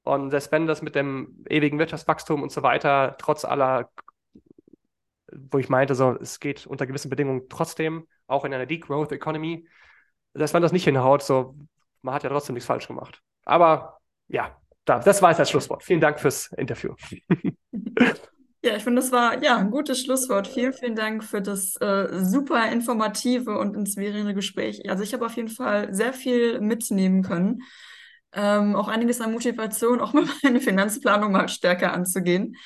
Und 0.05 0.31
selbst 0.31 0.53
wenn 0.53 0.69
das 0.69 0.83
mit 0.83 0.95
dem 0.95 1.45
ewigen 1.49 1.79
Wirtschaftswachstum 1.79 2.43
und 2.43 2.53
so 2.53 2.63
weiter, 2.63 3.17
trotz 3.19 3.45
aller, 3.45 3.91
wo 5.33 5.59
ich 5.59 5.69
meinte, 5.69 5.97
so, 5.97 6.17
es 6.21 6.39
geht 6.39 6.67
unter 6.67 6.87
gewissen 6.87 7.11
Bedingungen 7.11 7.49
trotzdem, 7.49 8.07
auch 8.29 8.45
in 8.45 8.55
einer 8.55 8.67
Degrowth 8.67 9.11
Economy, 9.11 9.67
selbst 10.35 10.55
wenn 10.55 10.63
das 10.63 10.73
nicht 10.73 10.85
hinhaut, 10.85 11.23
so, 11.23 11.57
man 12.03 12.15
hat 12.15 12.23
ja 12.23 12.31
trotzdem 12.31 12.55
nichts 12.55 12.67
falsch 12.67 12.87
gemacht. 12.87 13.21
Aber 13.45 13.99
ja, 14.29 14.57
das 14.85 15.23
war 15.23 15.31
jetzt 15.31 15.39
das 15.39 15.51
Schlusswort. 15.51 15.83
Vielen 15.83 16.01
Dank 16.01 16.21
fürs 16.21 16.53
Interview. 16.53 16.95
Ja, 18.67 18.75
ich 18.75 18.83
finde, 18.83 19.01
das 19.01 19.13
war 19.13 19.41
ja 19.45 19.57
ein 19.59 19.71
gutes 19.71 20.01
Schlusswort. 20.01 20.49
Vielen, 20.49 20.73
vielen 20.73 20.97
Dank 20.97 21.23
für 21.23 21.41
das 21.41 21.77
äh, 21.77 22.09
super 22.11 22.69
informative 22.73 23.57
und 23.59 23.77
inspirierende 23.77 24.35
Gespräch. 24.35 24.91
Also 24.91 25.05
ich 25.05 25.15
habe 25.15 25.25
auf 25.25 25.37
jeden 25.37 25.51
Fall 25.51 25.95
sehr 25.95 26.13
viel 26.13 26.61
mitnehmen 26.61 27.23
können. 27.23 27.63
Ähm, 28.33 28.75
auch 28.75 28.89
einiges 28.89 29.21
an 29.21 29.31
Motivation, 29.31 30.01
auch 30.01 30.13
mal 30.15 30.25
meine 30.43 30.61
Finanzplanung 30.61 31.31
mal 31.31 31.49
stärker 31.49 31.93
anzugehen. 31.93 32.57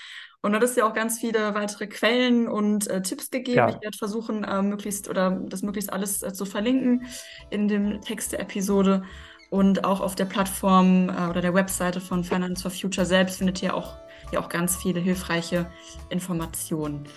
Und 0.40 0.52
du 0.52 0.60
hast 0.60 0.74
ja 0.78 0.86
auch 0.86 0.94
ganz 0.94 1.18
viele 1.18 1.52
weitere 1.52 1.86
Quellen 1.86 2.48
und 2.48 2.86
äh, 2.86 3.02
Tipps 3.02 3.28
gegeben. 3.28 3.58
Ja. 3.58 3.68
Ich 3.68 3.82
werde 3.82 3.98
versuchen, 3.98 4.42
äh, 4.42 4.62
möglichst 4.62 5.06
oder 5.06 5.32
das 5.48 5.60
möglichst 5.60 5.92
alles 5.92 6.22
äh, 6.22 6.32
zu 6.32 6.46
verlinken 6.46 7.04
in 7.50 7.68
dem 7.68 8.00
Text 8.00 8.32
der 8.32 8.40
Episode. 8.40 9.02
Und 9.50 9.84
auch 9.84 10.00
auf 10.00 10.14
der 10.14 10.24
Plattform 10.24 11.10
äh, 11.10 11.28
oder 11.28 11.42
der 11.42 11.52
Webseite 11.52 12.00
von 12.00 12.24
Finance 12.24 12.62
for 12.62 12.70
Future 12.70 13.04
selbst 13.04 13.36
findet 13.36 13.62
ihr 13.62 13.74
auch 13.74 13.98
ja 14.32 14.40
auch 14.40 14.48
ganz 14.48 14.76
viele 14.76 15.00
hilfreiche 15.00 15.70
Informationen. 16.08 17.08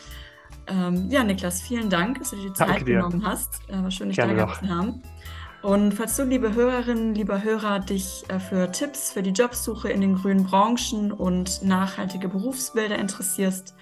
Ähm, 0.67 1.09
ja, 1.09 1.23
Niklas, 1.23 1.61
vielen 1.61 1.89
Dank, 1.89 2.19
dass 2.19 2.29
du 2.31 2.37
dir 2.37 2.49
die 2.49 2.53
Zeit 2.53 2.85
genommen 2.85 3.25
hast. 3.25 3.61
Äh, 3.67 3.83
war 3.83 3.91
schön, 3.91 4.09
dich 4.09 4.17
Gerne 4.17 4.35
da 4.35 4.45
gehabt 4.45 4.59
zu 4.59 4.69
haben. 4.69 5.03
Und 5.61 5.93
falls 5.93 6.17
du, 6.17 6.23
liebe 6.23 6.53
Hörerinnen, 6.53 7.15
lieber 7.15 7.41
Hörer, 7.41 7.79
dich 7.79 8.23
äh, 8.27 8.39
für 8.39 8.71
Tipps 8.71 9.13
für 9.13 9.23
die 9.23 9.31
Jobsuche 9.31 9.89
in 9.89 10.01
den 10.01 10.15
grünen 10.15 10.43
Branchen 10.43 11.11
und 11.11 11.63
nachhaltige 11.63 12.27
Berufsbilder 12.27 12.97
interessierst, 12.97 13.73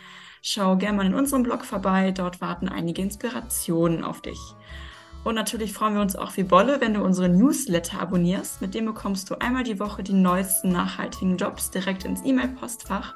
schau 0.43 0.77
gerne 0.77 0.97
mal 0.97 1.05
in 1.07 1.15
unserem 1.15 1.43
Blog 1.43 1.65
vorbei. 1.65 2.11
Dort 2.11 2.39
warten 2.39 2.69
einige 2.69 3.01
Inspirationen 3.01 4.03
auf 4.03 4.21
dich. 4.21 4.39
Und 5.23 5.35
natürlich 5.35 5.73
freuen 5.73 5.93
wir 5.93 6.01
uns 6.01 6.15
auch 6.15 6.35
wie 6.35 6.43
Bolle, 6.43 6.81
wenn 6.81 6.95
du 6.95 7.03
unsere 7.03 7.29
Newsletter 7.29 8.01
abonnierst. 8.01 8.61
Mit 8.61 8.73
dem 8.73 8.85
bekommst 8.85 9.29
du 9.29 9.39
einmal 9.39 9.63
die 9.63 9.79
Woche 9.79 10.01
die 10.01 10.13
neuesten 10.13 10.71
nachhaltigen 10.71 11.37
Jobs 11.37 11.69
direkt 11.69 12.05
ins 12.05 12.25
E-Mail-Postfach 12.25 13.13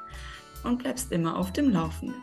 und 0.62 0.78
bleibst 0.78 1.10
immer 1.10 1.36
auf 1.36 1.52
dem 1.52 1.70
Laufenden. 1.70 2.14